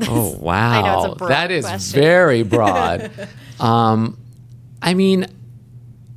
Oh 0.08 0.36
wow, 0.38 0.70
I 0.70 0.82
know 0.82 1.04
it's 1.04 1.12
a 1.14 1.16
broad 1.16 1.30
that 1.30 1.50
is 1.50 1.64
question. 1.66 2.00
very 2.00 2.42
broad. 2.42 3.10
um, 3.60 4.18
I 4.80 4.94
mean, 4.94 5.26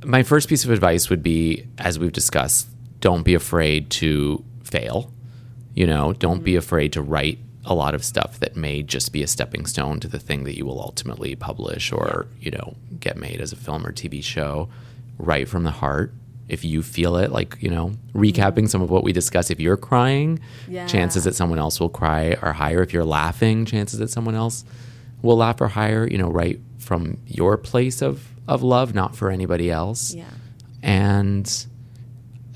my 0.04 0.22
first 0.22 0.48
piece 0.48 0.64
of 0.64 0.70
advice 0.70 1.08
would 1.10 1.22
be, 1.22 1.66
as 1.78 1.98
we've 1.98 2.12
discussed, 2.12 2.68
don't 3.00 3.22
be 3.22 3.34
afraid 3.34 3.90
to 3.90 4.44
fail. 4.64 5.12
You 5.74 5.86
know, 5.86 6.12
don't 6.12 6.36
Mm-hmm. 6.36 6.44
be 6.44 6.56
afraid 6.56 6.92
to 6.94 7.02
write 7.02 7.38
a 7.64 7.74
lot 7.74 7.94
of 7.94 8.04
stuff 8.04 8.38
that 8.40 8.56
may 8.56 8.82
just 8.82 9.12
be 9.12 9.22
a 9.22 9.26
stepping 9.26 9.66
stone 9.66 9.98
to 10.00 10.08
the 10.08 10.18
thing 10.20 10.44
that 10.44 10.56
you 10.56 10.64
will 10.64 10.80
ultimately 10.80 11.34
publish 11.34 11.92
or 11.92 12.26
you 12.40 12.50
know 12.50 12.74
get 13.00 13.16
made 13.16 13.40
as 13.40 13.52
a 13.52 13.56
film 13.56 13.86
or 13.86 13.92
TV 13.92 14.22
show. 14.22 14.68
Write 15.18 15.48
from 15.48 15.64
the 15.64 15.70
heart. 15.70 16.12
If 16.48 16.64
you 16.64 16.82
feel 16.82 17.16
it, 17.16 17.32
like 17.32 17.56
you 17.60 17.70
know, 17.70 17.92
recapping 18.14 18.68
some 18.68 18.82
of 18.82 18.90
what 18.90 19.02
we 19.04 19.12
discussed. 19.12 19.50
If 19.50 19.60
you're 19.60 19.76
crying, 19.76 20.38
Yeah. 20.68 20.86
chances 20.86 21.24
that 21.24 21.34
someone 21.34 21.58
else 21.58 21.80
will 21.80 21.88
cry 21.88 22.36
are 22.40 22.52
higher. 22.52 22.82
If 22.82 22.92
you're 22.92 23.04
laughing, 23.04 23.64
chances 23.64 23.98
that 23.98 24.10
someone 24.10 24.34
else 24.34 24.64
will 25.22 25.36
laugh 25.36 25.60
are 25.60 25.68
higher. 25.68 26.06
You 26.06 26.18
know, 26.18 26.30
right 26.30 26.60
from 26.78 27.18
your 27.26 27.56
place 27.56 28.00
of 28.02 28.28
of 28.46 28.62
love, 28.62 28.94
not 28.94 29.16
for 29.16 29.30
anybody 29.30 29.70
else. 29.70 30.14
Yeah. 30.14 30.24
And 30.82 31.66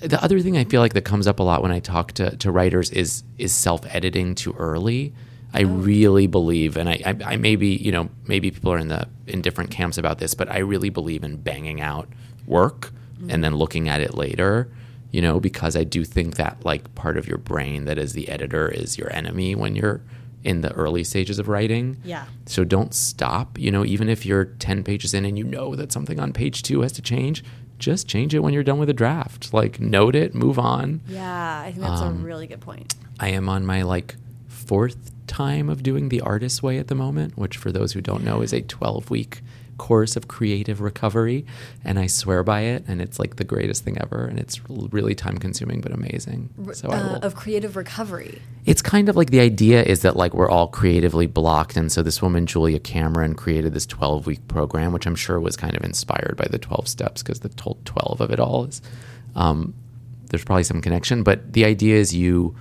the 0.00 0.22
other 0.22 0.40
thing 0.40 0.56
I 0.56 0.64
feel 0.64 0.80
like 0.80 0.94
that 0.94 1.04
comes 1.04 1.26
up 1.26 1.40
a 1.40 1.42
lot 1.42 1.62
when 1.62 1.72
I 1.72 1.80
talk 1.80 2.12
to, 2.12 2.36
to 2.36 2.50
writers 2.50 2.90
is 2.90 3.22
is 3.38 3.52
self 3.52 3.82
editing 3.94 4.34
too 4.34 4.54
early. 4.58 5.12
I 5.52 5.64
oh. 5.64 5.66
really 5.66 6.28
believe, 6.28 6.76
and 6.76 6.88
I, 6.88 7.02
I, 7.04 7.32
I 7.32 7.36
maybe 7.36 7.68
you 7.68 7.92
know 7.92 8.08
maybe 8.26 8.50
people 8.50 8.72
are 8.72 8.78
in 8.78 8.88
the 8.88 9.08
in 9.26 9.42
different 9.42 9.70
camps 9.70 9.98
about 9.98 10.18
this, 10.18 10.34
but 10.34 10.50
I 10.50 10.58
really 10.58 10.90
believe 10.90 11.24
in 11.24 11.36
banging 11.36 11.80
out 11.80 12.08
work 12.46 12.92
and 13.28 13.42
then 13.44 13.54
looking 13.56 13.88
at 13.88 14.00
it 14.00 14.14
later. 14.14 14.70
You 15.12 15.20
know, 15.20 15.40
because 15.40 15.74
I 15.74 15.82
do 15.82 16.04
think 16.04 16.36
that 16.36 16.64
like 16.64 16.94
part 16.94 17.16
of 17.18 17.26
your 17.26 17.38
brain 17.38 17.84
that 17.86 17.98
is 17.98 18.12
the 18.12 18.28
editor 18.28 18.68
is 18.68 18.96
your 18.96 19.12
enemy 19.12 19.56
when 19.56 19.74
you're 19.74 20.00
in 20.44 20.60
the 20.60 20.72
early 20.72 21.02
stages 21.02 21.40
of 21.40 21.48
writing. 21.48 21.96
Yeah. 22.04 22.26
So 22.46 22.62
don't 22.62 22.94
stop. 22.94 23.58
You 23.58 23.72
know, 23.72 23.84
even 23.84 24.08
if 24.08 24.24
you're 24.24 24.44
10 24.44 24.84
pages 24.84 25.12
in 25.12 25.24
and 25.24 25.36
you 25.36 25.42
know 25.44 25.74
that 25.74 25.90
something 25.90 26.20
on 26.20 26.32
page 26.32 26.62
two 26.62 26.82
has 26.82 26.92
to 26.92 27.02
change, 27.02 27.42
just 27.80 28.06
change 28.06 28.34
it 28.36 28.38
when 28.38 28.54
you're 28.54 28.62
done 28.62 28.78
with 28.78 28.88
a 28.88 28.92
draft. 28.94 29.52
Like, 29.52 29.80
note 29.80 30.14
it, 30.14 30.32
move 30.32 30.58
on. 30.60 31.00
Yeah, 31.08 31.60
I 31.60 31.72
think 31.72 31.82
that's 31.84 32.00
Um, 32.02 32.20
a 32.22 32.24
really 32.24 32.46
good 32.46 32.60
point. 32.60 32.94
I 33.18 33.30
am 33.30 33.48
on 33.48 33.66
my 33.66 33.82
like 33.82 34.14
fourth 34.46 35.10
time 35.26 35.68
of 35.68 35.82
doing 35.82 36.08
the 36.08 36.20
artist's 36.20 36.62
way 36.62 36.78
at 36.78 36.86
the 36.86 36.94
moment, 36.94 37.36
which 37.36 37.56
for 37.56 37.72
those 37.72 37.92
who 37.92 38.00
don't 38.00 38.22
know 38.24 38.42
is 38.42 38.52
a 38.52 38.60
12 38.62 39.10
week 39.10 39.42
course 39.88 40.14
of 40.18 40.28
creative 40.28 40.78
recovery. 40.80 41.46
And 41.84 41.98
I 41.98 42.06
swear 42.06 42.42
by 42.42 42.60
it. 42.74 42.84
And 42.86 43.00
it's 43.00 43.18
like 43.18 43.36
the 43.36 43.48
greatest 43.54 43.82
thing 43.84 43.96
ever. 43.98 44.20
And 44.26 44.38
it's 44.38 44.60
really 44.68 45.14
time 45.14 45.38
consuming, 45.38 45.80
but 45.80 45.92
amazing. 45.92 46.50
So 46.72 46.88
Uh, 46.90 47.18
of 47.22 47.34
creative 47.34 47.76
recovery. 47.76 48.42
It's 48.66 48.82
kind 48.82 49.08
of 49.08 49.16
like 49.16 49.30
the 49.30 49.40
idea 49.40 49.82
is 49.82 50.02
that 50.02 50.16
like 50.16 50.34
we're 50.34 50.50
all 50.50 50.68
creatively 50.68 51.26
blocked, 51.26 51.76
and 51.78 51.90
so 51.90 52.02
this 52.02 52.20
woman 52.20 52.44
Julia 52.46 52.78
Cameron 52.78 53.34
created 53.34 53.72
this 53.72 53.86
twelve 53.86 54.26
week 54.26 54.42
program, 54.48 54.92
which 54.92 55.06
I'm 55.06 55.16
sure 55.16 55.40
was 55.40 55.56
kind 55.56 55.74
of 55.76 55.82
inspired 55.82 56.34
by 56.36 56.46
the 56.50 56.58
twelve 56.58 56.86
steps 56.86 57.22
because 57.22 57.40
the 57.40 57.48
twelve 57.84 58.20
of 58.20 58.30
it 58.30 58.38
all 58.38 58.66
is. 58.68 58.82
Um, 59.34 59.72
there's 60.28 60.44
probably 60.44 60.64
some 60.64 60.80
connection, 60.82 61.22
but 61.22 61.38
the 61.52 61.64
idea 61.64 61.96
is 61.96 62.14
you 62.14 62.54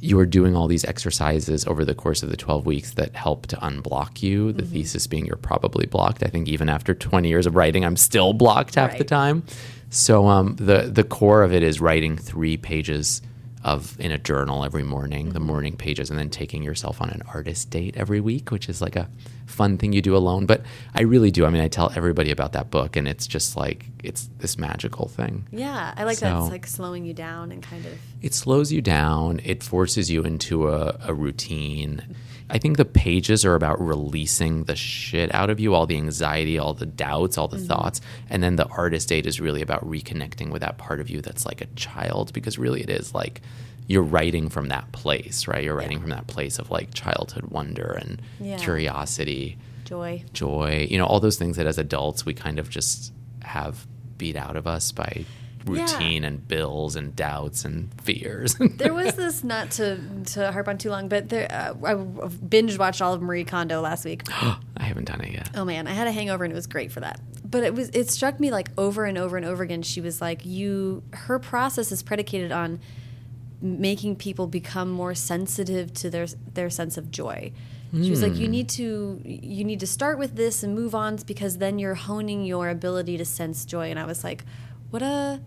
you 0.00 0.18
are 0.18 0.26
doing 0.26 0.54
all 0.56 0.68
these 0.68 0.84
exercises 0.84 1.66
over 1.66 1.84
the 1.84 1.94
course 1.94 2.22
of 2.22 2.30
the 2.30 2.36
12 2.36 2.66
weeks 2.66 2.92
that 2.92 3.14
help 3.14 3.46
to 3.48 3.56
unblock 3.56 4.22
you. 4.22 4.52
The 4.52 4.64
thesis 4.64 5.06
being 5.06 5.26
you're 5.26 5.36
probably 5.36 5.86
blocked. 5.86 6.22
I 6.22 6.28
think 6.28 6.48
even 6.48 6.68
after 6.68 6.94
20 6.94 7.28
years 7.28 7.46
of 7.46 7.56
writing, 7.56 7.84
I'm 7.84 7.96
still 7.96 8.32
blocked 8.32 8.76
half 8.76 8.96
the 8.96 9.04
time. 9.04 9.44
So 9.90 10.26
um, 10.26 10.56
the 10.56 10.82
the 10.82 11.04
core 11.04 11.42
of 11.42 11.52
it 11.52 11.62
is 11.62 11.80
writing 11.80 12.16
three 12.16 12.56
pages 12.56 13.22
of 13.64 13.98
in 14.00 14.12
a 14.12 14.18
journal 14.18 14.64
every 14.64 14.82
morning, 14.82 15.30
the 15.30 15.38
mm-hmm. 15.38 15.46
morning 15.46 15.76
pages, 15.76 16.10
and 16.10 16.18
then 16.18 16.30
taking 16.30 16.62
yourself 16.62 17.00
on 17.02 17.10
an 17.10 17.22
artist 17.32 17.70
date 17.70 17.96
every 17.96 18.20
week, 18.20 18.50
which 18.50 18.68
is 18.68 18.80
like 18.80 18.96
a 18.96 19.08
fun 19.46 19.78
thing 19.78 19.92
you 19.92 20.02
do 20.02 20.16
alone. 20.16 20.46
But 20.46 20.62
I 20.94 21.02
really 21.02 21.30
do. 21.30 21.44
I 21.44 21.50
mean, 21.50 21.62
I 21.62 21.68
tell 21.68 21.92
everybody 21.96 22.30
about 22.30 22.52
that 22.52 22.70
book, 22.70 22.96
and 22.96 23.08
it's 23.08 23.26
just 23.26 23.56
like 23.56 23.86
it's 24.02 24.28
this 24.38 24.58
magical 24.58 25.08
thing. 25.08 25.46
Yeah, 25.50 25.94
I 25.96 26.04
like 26.04 26.18
that. 26.18 26.38
It's 26.40 26.50
like 26.50 26.66
slowing 26.66 27.04
you 27.04 27.14
down 27.14 27.52
and 27.52 27.62
kind 27.62 27.84
of. 27.86 27.98
It 28.22 28.34
slows 28.34 28.72
you 28.72 28.80
down. 28.80 29.40
It 29.44 29.62
forces 29.62 30.10
you 30.10 30.22
into 30.22 30.68
a, 30.68 30.98
a 31.02 31.14
routine. 31.14 32.02
Mm-hmm. 32.02 32.12
I 32.50 32.58
think 32.58 32.76
the 32.76 32.84
pages 32.84 33.44
are 33.44 33.54
about 33.54 33.80
releasing 33.80 34.64
the 34.64 34.76
shit 34.76 35.34
out 35.34 35.50
of 35.50 35.60
you, 35.60 35.74
all 35.74 35.86
the 35.86 35.96
anxiety, 35.96 36.58
all 36.58 36.74
the 36.74 36.86
doubts, 36.86 37.36
all 37.36 37.48
the 37.48 37.58
mm-hmm. 37.58 37.66
thoughts. 37.66 38.00
And 38.30 38.42
then 38.42 38.56
the 38.56 38.66
artist 38.68 39.08
date 39.08 39.26
is 39.26 39.40
really 39.40 39.62
about 39.62 39.88
reconnecting 39.88 40.50
with 40.50 40.62
that 40.62 40.78
part 40.78 41.00
of 41.00 41.10
you 41.10 41.20
that's 41.20 41.44
like 41.44 41.60
a 41.60 41.66
child, 41.76 42.32
because 42.32 42.58
really 42.58 42.82
it 42.82 42.90
is 42.90 43.14
like 43.14 43.42
you're 43.86 44.02
writing 44.02 44.48
from 44.48 44.68
that 44.68 44.90
place, 44.92 45.46
right? 45.48 45.64
You're 45.64 45.74
writing 45.76 46.00
from 46.00 46.10
that 46.10 46.26
place 46.26 46.58
of 46.58 46.70
like 46.70 46.92
childhood 46.94 47.46
wonder 47.46 47.98
and 48.00 48.20
Yeah. 48.40 48.58
curiosity, 48.58 49.58
Joy. 49.84 50.24
joy, 50.32 50.86
you 50.90 50.98
know, 50.98 51.06
all 51.06 51.20
those 51.20 51.38
things 51.38 51.56
that 51.56 51.66
as 51.66 51.78
adults 51.78 52.26
we 52.26 52.34
kind 52.34 52.58
of 52.58 52.68
just 52.68 53.12
have 53.42 53.86
beat 54.18 54.36
out 54.36 54.56
of 54.56 54.66
us 54.66 54.92
by 54.92 55.24
routine 55.68 56.24
and 56.24 56.46
bills 56.46 56.96
and 56.96 57.14
doubts 57.14 57.64
and 57.64 57.90
fears. 58.02 58.56
There 58.78 58.94
was 58.94 59.14
this, 59.14 59.42
not 59.42 59.70
to 59.72 59.98
to 60.34 60.52
harp 60.52 60.68
on 60.68 60.78
too 60.78 60.90
long, 60.90 61.08
but 61.08 61.28
there 61.28 61.48
uh, 61.50 61.74
I 61.84 61.94
binge 61.94 62.78
watched 62.78 63.02
all 63.02 63.12
of 63.12 63.22
Marie 63.22 63.44
Kondo 63.44 63.80
last 63.80 64.04
week. 64.04 64.22
I 64.30 64.60
haven't 64.76 65.06
done 65.06 65.20
it 65.22 65.32
yet. 65.32 65.50
Oh 65.54 65.64
man, 65.64 65.86
I 65.86 65.92
had 65.92 66.06
a 66.06 66.12
hangover 66.12 66.44
and 66.44 66.52
it 66.52 66.56
was 66.56 66.66
great 66.66 66.92
for 66.92 67.00
that. 67.00 67.20
But 67.44 67.64
it 67.64 67.74
was 67.74 67.88
it 67.90 68.10
struck 68.10 68.38
me 68.38 68.50
like 68.50 68.70
over 68.78 69.04
and 69.04 69.18
over 69.18 69.36
and 69.36 69.44
over 69.46 69.62
again. 69.62 69.82
She 69.82 70.00
was 70.00 70.20
like, 70.20 70.44
"You." 70.44 71.02
Her 71.12 71.38
process 71.38 71.90
is 71.90 72.02
predicated 72.02 72.52
on 72.52 72.80
making 73.60 74.16
people 74.16 74.46
become 74.46 74.90
more 74.90 75.14
sensitive 75.14 75.92
to 75.94 76.10
their 76.10 76.26
their 76.54 76.70
sense 76.70 76.96
of 76.96 77.10
joy. 77.10 77.52
She 77.90 78.10
was 78.10 78.22
like, 78.22 78.36
"You 78.36 78.48
need 78.48 78.68
to 78.70 79.18
you 79.24 79.64
need 79.64 79.80
to 79.80 79.86
start 79.86 80.18
with 80.18 80.36
this 80.36 80.62
and 80.62 80.74
move 80.74 80.94
on 80.94 81.16
because 81.26 81.56
then 81.56 81.78
you're 81.78 81.94
honing 81.94 82.44
your 82.44 82.68
ability 82.68 83.16
to 83.16 83.24
sense 83.24 83.64
joy." 83.64 83.90
And 83.90 83.98
I 83.98 84.04
was 84.04 84.22
like, 84.22 84.44
"What 84.90 85.02
a." 85.02 85.40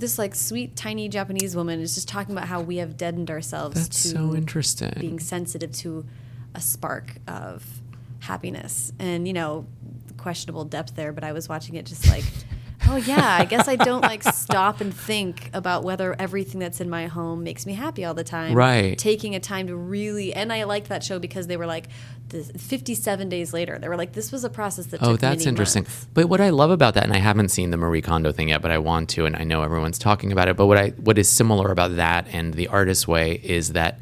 This 0.00 0.18
like 0.18 0.34
sweet 0.34 0.76
tiny 0.76 1.08
Japanese 1.08 1.54
woman 1.54 1.80
is 1.80 1.94
just 1.94 2.08
talking 2.08 2.34
about 2.34 2.48
how 2.48 2.62
we 2.62 2.78
have 2.78 2.96
deadened 2.96 3.30
ourselves 3.30 3.74
That's 3.74 4.02
to 4.04 4.08
so 4.08 4.34
interesting. 4.34 4.92
being 4.98 5.20
sensitive 5.20 5.72
to 5.72 6.06
a 6.54 6.60
spark 6.60 7.16
of 7.28 7.64
happiness 8.20 8.92
and 8.98 9.26
you 9.26 9.32
know 9.32 9.66
questionable 10.18 10.64
depth 10.64 10.94
there 10.94 11.12
but 11.12 11.24
i 11.24 11.32
was 11.32 11.48
watching 11.48 11.76
it 11.76 11.86
just 11.86 12.06
like 12.08 12.24
oh 12.88 12.96
yeah 12.96 13.36
i 13.40 13.44
guess 13.44 13.68
i 13.68 13.76
don't 13.76 14.02
like 14.02 14.22
stop 14.22 14.80
and 14.80 14.94
think 14.94 15.50
about 15.52 15.84
whether 15.84 16.14
everything 16.18 16.58
that's 16.58 16.80
in 16.80 16.88
my 16.88 17.06
home 17.06 17.42
makes 17.42 17.66
me 17.66 17.74
happy 17.74 18.04
all 18.04 18.14
the 18.14 18.24
time 18.24 18.54
Right. 18.54 18.96
taking 18.98 19.34
a 19.34 19.40
time 19.40 19.66
to 19.66 19.76
really 19.76 20.32
and 20.32 20.52
i 20.52 20.64
liked 20.64 20.88
that 20.88 21.02
show 21.04 21.18
because 21.18 21.46
they 21.46 21.56
were 21.56 21.66
like 21.66 21.88
the 22.28 22.42
57 22.44 23.28
days 23.28 23.52
later 23.52 23.78
they 23.78 23.88
were 23.88 23.96
like 23.96 24.12
this 24.12 24.30
was 24.32 24.44
a 24.44 24.50
process 24.50 24.86
that 24.86 25.02
Oh, 25.02 25.16
that's 25.16 25.46
interesting. 25.46 25.82
months. 25.82 26.06
But 26.14 26.28
what 26.28 26.40
I 26.40 26.50
love 26.50 26.70
about 26.70 26.94
that, 26.94 27.02
and 27.04 27.12
I 27.12 27.18
haven't 27.18 27.48
seen 27.48 27.70
the 27.70 27.76
Marie 27.76 28.02
Kondo 28.02 28.30
thing 28.30 28.50
yet, 28.50 28.62
but 28.62 28.70
I 28.70 28.78
want 28.78 29.08
to, 29.10 29.24
and 29.26 29.34
I 29.34 29.42
know 29.42 29.62
everyone's 29.62 29.98
talking 29.98 30.30
about 30.30 30.46
it. 30.46 30.56
But 30.56 30.66
what 30.66 30.78
I 30.78 30.90
what 30.90 31.18
is 31.18 31.28
similar 31.28 31.72
about 31.72 31.96
that 31.96 32.28
and 32.32 32.54
the 32.54 32.68
artist 32.68 33.08
way 33.08 33.40
is 33.42 33.72
that 33.72 33.98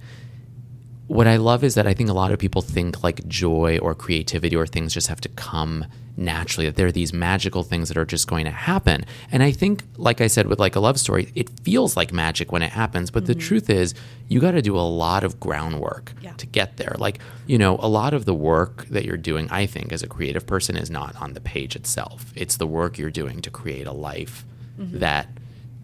what 1.08 1.26
I 1.26 1.36
love 1.36 1.64
is 1.64 1.74
that 1.74 1.86
I 1.86 1.94
think 1.94 2.08
a 2.08 2.12
lot 2.12 2.32
of 2.32 2.38
people 2.38 2.62
think 2.62 3.02
like 3.02 3.26
joy 3.26 3.78
or 3.78 3.94
creativity 3.94 4.54
or 4.54 4.66
things 4.66 4.94
just 4.94 5.08
have 5.08 5.20
to 5.22 5.28
come 5.30 5.86
naturally, 6.16 6.66
that 6.66 6.76
there 6.76 6.86
are 6.86 6.92
these 6.92 7.12
magical 7.12 7.62
things 7.62 7.88
that 7.88 7.96
are 7.96 8.04
just 8.04 8.26
going 8.26 8.44
to 8.44 8.50
happen. 8.50 9.04
And 9.30 9.42
I 9.42 9.52
think, 9.52 9.84
like 9.96 10.20
I 10.20 10.26
said, 10.26 10.48
with 10.48 10.58
like 10.58 10.76
a 10.76 10.80
love 10.80 10.98
story, 10.98 11.30
it 11.34 11.48
feels 11.60 11.96
like 11.96 12.12
magic 12.12 12.50
when 12.52 12.62
it 12.62 12.72
happens. 12.72 13.10
But 13.10 13.26
the 13.26 13.32
mm-hmm. 13.34 13.40
truth 13.40 13.70
is, 13.70 13.94
you 14.28 14.40
got 14.40 14.50
to 14.50 14.62
do 14.62 14.76
a 14.76 14.80
lot 14.82 15.24
of 15.24 15.40
groundwork 15.40 16.12
Yeah. 16.20 16.32
to 16.32 16.46
get 16.46 16.76
there. 16.76 16.96
Like, 16.98 17.20
you 17.46 17.56
know, 17.56 17.78
a 17.80 17.88
lot 17.88 18.14
of 18.14 18.24
the 18.24 18.34
work 18.34 18.86
that 18.86 19.04
you're 19.04 19.16
doing, 19.16 19.48
I 19.50 19.66
think, 19.66 19.92
as 19.92 20.02
a 20.02 20.08
creative 20.08 20.46
person 20.46 20.76
is 20.76 20.90
not 20.90 21.14
on 21.22 21.34
the 21.34 21.40
page 21.40 21.76
itself. 21.76 22.32
It's 22.34 22.56
the 22.56 22.66
work 22.66 22.98
you're 22.98 23.10
doing 23.10 23.40
to 23.42 23.50
create 23.50 23.86
a 23.86 23.92
life 23.92 24.44
mm-hmm. 24.78 24.98
that, 24.98 25.28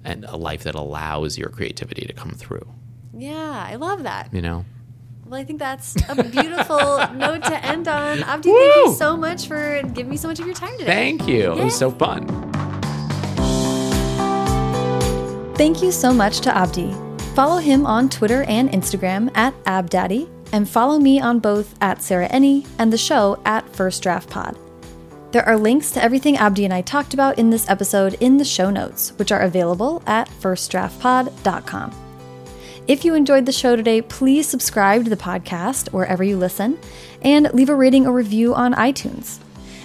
and 0.03 0.25
a 0.25 0.37
life 0.37 0.65
that 0.65 0.75
allows 0.75 1.39
your 1.39 1.49
creativity 1.49 2.07
to 2.07 2.13
come 2.13 2.33
through, 2.33 2.69
yeah 3.17 3.67
i 3.69 3.77
love 3.77 4.03
that 4.03 4.33
you 4.33 4.43
know? 4.43 4.65
Well 5.35 5.43
i 5.43 5.45
think 5.45 5.59
that's 5.59 5.97
a 6.09 6.23
beautiful 6.23 6.79
note 7.17 7.43
to 7.43 7.67
end 7.67 7.89
on 7.89 8.23
abdi 8.23 8.51
thank 8.51 8.77
you 8.77 8.95
so 8.95 9.17
much 9.17 9.49
for 9.49 9.83
giving 9.83 10.09
me 10.11 10.17
so 10.17 10.29
much 10.29 10.39
of 10.39 10.47
your 10.47 10.55
time 10.55 10.71
today 10.79 10.85
Thank 10.85 11.27
you. 11.27 11.55
It 11.55 11.65
was 11.65 11.77
so 11.77 11.91
fun. 11.91 12.29
Thank 15.57 15.83
you 15.83 15.91
so 15.91 16.13
much 16.15 16.39
to 16.43 16.57
Abdi. 16.57 16.93
Follow 17.35 17.57
him 17.59 17.85
on 17.85 18.09
Twitter 18.09 18.45
and 18.45 18.71
Instagram 18.71 19.29
at 19.37 19.55
AbDaddy, 19.65 20.31
and 20.53 20.69
follow 20.69 21.01
me 21.01 21.21
on 21.21 21.41
both 21.41 21.75
at 21.81 22.01
Sarah 22.01 22.29
Enni 22.29 22.65
and 22.79 22.93
the 22.93 22.99
show 22.99 23.41
at 23.45 23.69
First 23.75 24.05
Draft 24.05 24.31
Pod. 24.31 24.57
There 25.33 25.47
are 25.49 25.57
links 25.57 25.91
to 25.93 26.03
everything 26.03 26.37
Abdi 26.37 26.65
and 26.65 26.73
I 26.73 26.83
talked 26.83 27.13
about 27.13 27.41
in 27.41 27.51
this 27.51 27.69
episode 27.69 28.15
in 28.21 28.37
the 28.37 28.45
show 28.45 28.71
notes, 28.71 29.13
which 29.19 29.33
are 29.33 29.41
available 29.41 30.01
at 30.07 30.29
firstdraftpod.com. 30.29 32.04
If 32.87 33.03
you 33.03 33.15
enjoyed 33.15 33.47
the 33.47 33.53
show 33.53 33.77
today, 33.77 34.03
please 34.03 34.47
subscribe 34.47 35.05
to 35.05 35.11
the 35.11 35.17
podcast 35.17 35.91
wherever 35.91 36.23
you 36.23 36.37
listen 36.37 36.79
and 37.23 37.51
leave 37.55 37.71
a 37.71 37.75
rating 37.75 38.07
or 38.07 38.13
review 38.13 38.55
on 38.55 38.75
iTunes. 38.75 39.39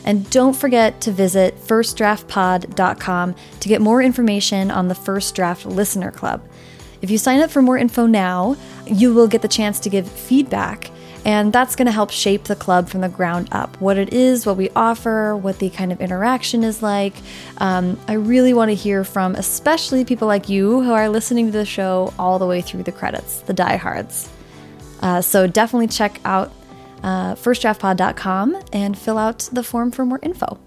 And 0.03 0.29
don't 0.29 0.55
forget 0.55 0.99
to 1.01 1.11
visit 1.11 1.57
firstdraftpod.com 1.61 3.35
to 3.61 3.69
get 3.69 3.81
more 3.81 4.01
information 4.01 4.69
on 4.69 4.89
the 4.89 4.95
First 4.95 5.33
Draft 5.33 5.65
Listener 5.65 6.11
Club. 6.11 6.45
If 7.01 7.09
you 7.09 7.17
sign 7.17 7.39
up 7.39 7.49
for 7.49 7.61
more 7.61 7.77
info 7.77 8.05
now, 8.05 8.57
you 8.85 9.13
will 9.13 9.29
get 9.29 9.41
the 9.41 9.47
chance 9.47 9.79
to 9.81 9.89
give 9.89 10.09
feedback, 10.09 10.91
and 11.29 11.53
that's 11.53 11.75
going 11.75 11.85
to 11.85 11.91
help 11.91 12.09
shape 12.09 12.45
the 12.45 12.55
club 12.55 12.89
from 12.89 13.01
the 13.01 13.07
ground 13.07 13.49
up. 13.51 13.79
What 13.79 13.99
it 13.99 14.11
is, 14.11 14.47
what 14.47 14.57
we 14.57 14.71
offer, 14.75 15.37
what 15.37 15.59
the 15.59 15.69
kind 15.69 15.91
of 15.91 16.01
interaction 16.01 16.63
is 16.63 16.81
like. 16.81 17.13
Um, 17.59 17.99
I 18.07 18.13
really 18.13 18.51
want 18.51 18.69
to 18.69 18.75
hear 18.75 19.03
from 19.03 19.35
especially 19.35 20.03
people 20.03 20.27
like 20.27 20.49
you 20.49 20.81
who 20.81 20.91
are 20.91 21.07
listening 21.07 21.45
to 21.45 21.51
the 21.51 21.67
show 21.67 22.11
all 22.17 22.39
the 22.39 22.47
way 22.47 22.61
through 22.61 22.81
the 22.81 22.91
credits, 22.91 23.41
the 23.41 23.53
diehards. 23.53 24.27
Uh, 25.03 25.21
so 25.21 25.45
definitely 25.45 25.85
check 25.85 26.19
out 26.25 26.51
uh, 27.03 27.35
firstdraftpod.com 27.35 28.59
and 28.73 28.97
fill 28.97 29.19
out 29.19 29.47
the 29.53 29.61
form 29.61 29.91
for 29.91 30.07
more 30.07 30.19
info. 30.23 30.59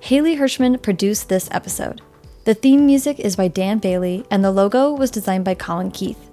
Haley 0.00 0.34
Hirschman 0.38 0.82
produced 0.82 1.28
this 1.28 1.48
episode. 1.52 2.02
The 2.42 2.54
theme 2.54 2.84
music 2.84 3.20
is 3.20 3.36
by 3.36 3.46
Dan 3.46 3.78
Bailey, 3.78 4.24
and 4.28 4.44
the 4.44 4.50
logo 4.50 4.92
was 4.92 5.12
designed 5.12 5.44
by 5.44 5.54
Colin 5.54 5.92
Keith. 5.92 6.30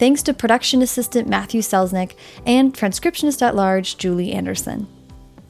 Thanks 0.00 0.22
to 0.22 0.32
production 0.32 0.80
assistant 0.80 1.28
Matthew 1.28 1.60
Selznick 1.60 2.14
and 2.46 2.72
transcriptionist 2.72 3.42
at 3.42 3.54
large 3.54 3.98
Julie 3.98 4.32
Anderson. 4.32 4.86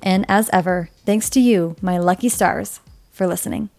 And 0.03 0.27
as 0.29 0.51
ever, 0.53 0.91
thanks 1.07 1.31
to 1.31 1.41
you, 1.41 1.77
my 1.81 1.99
lucky 1.99 2.29
stars, 2.29 2.81
for 3.13 3.29
listening. 3.29 3.71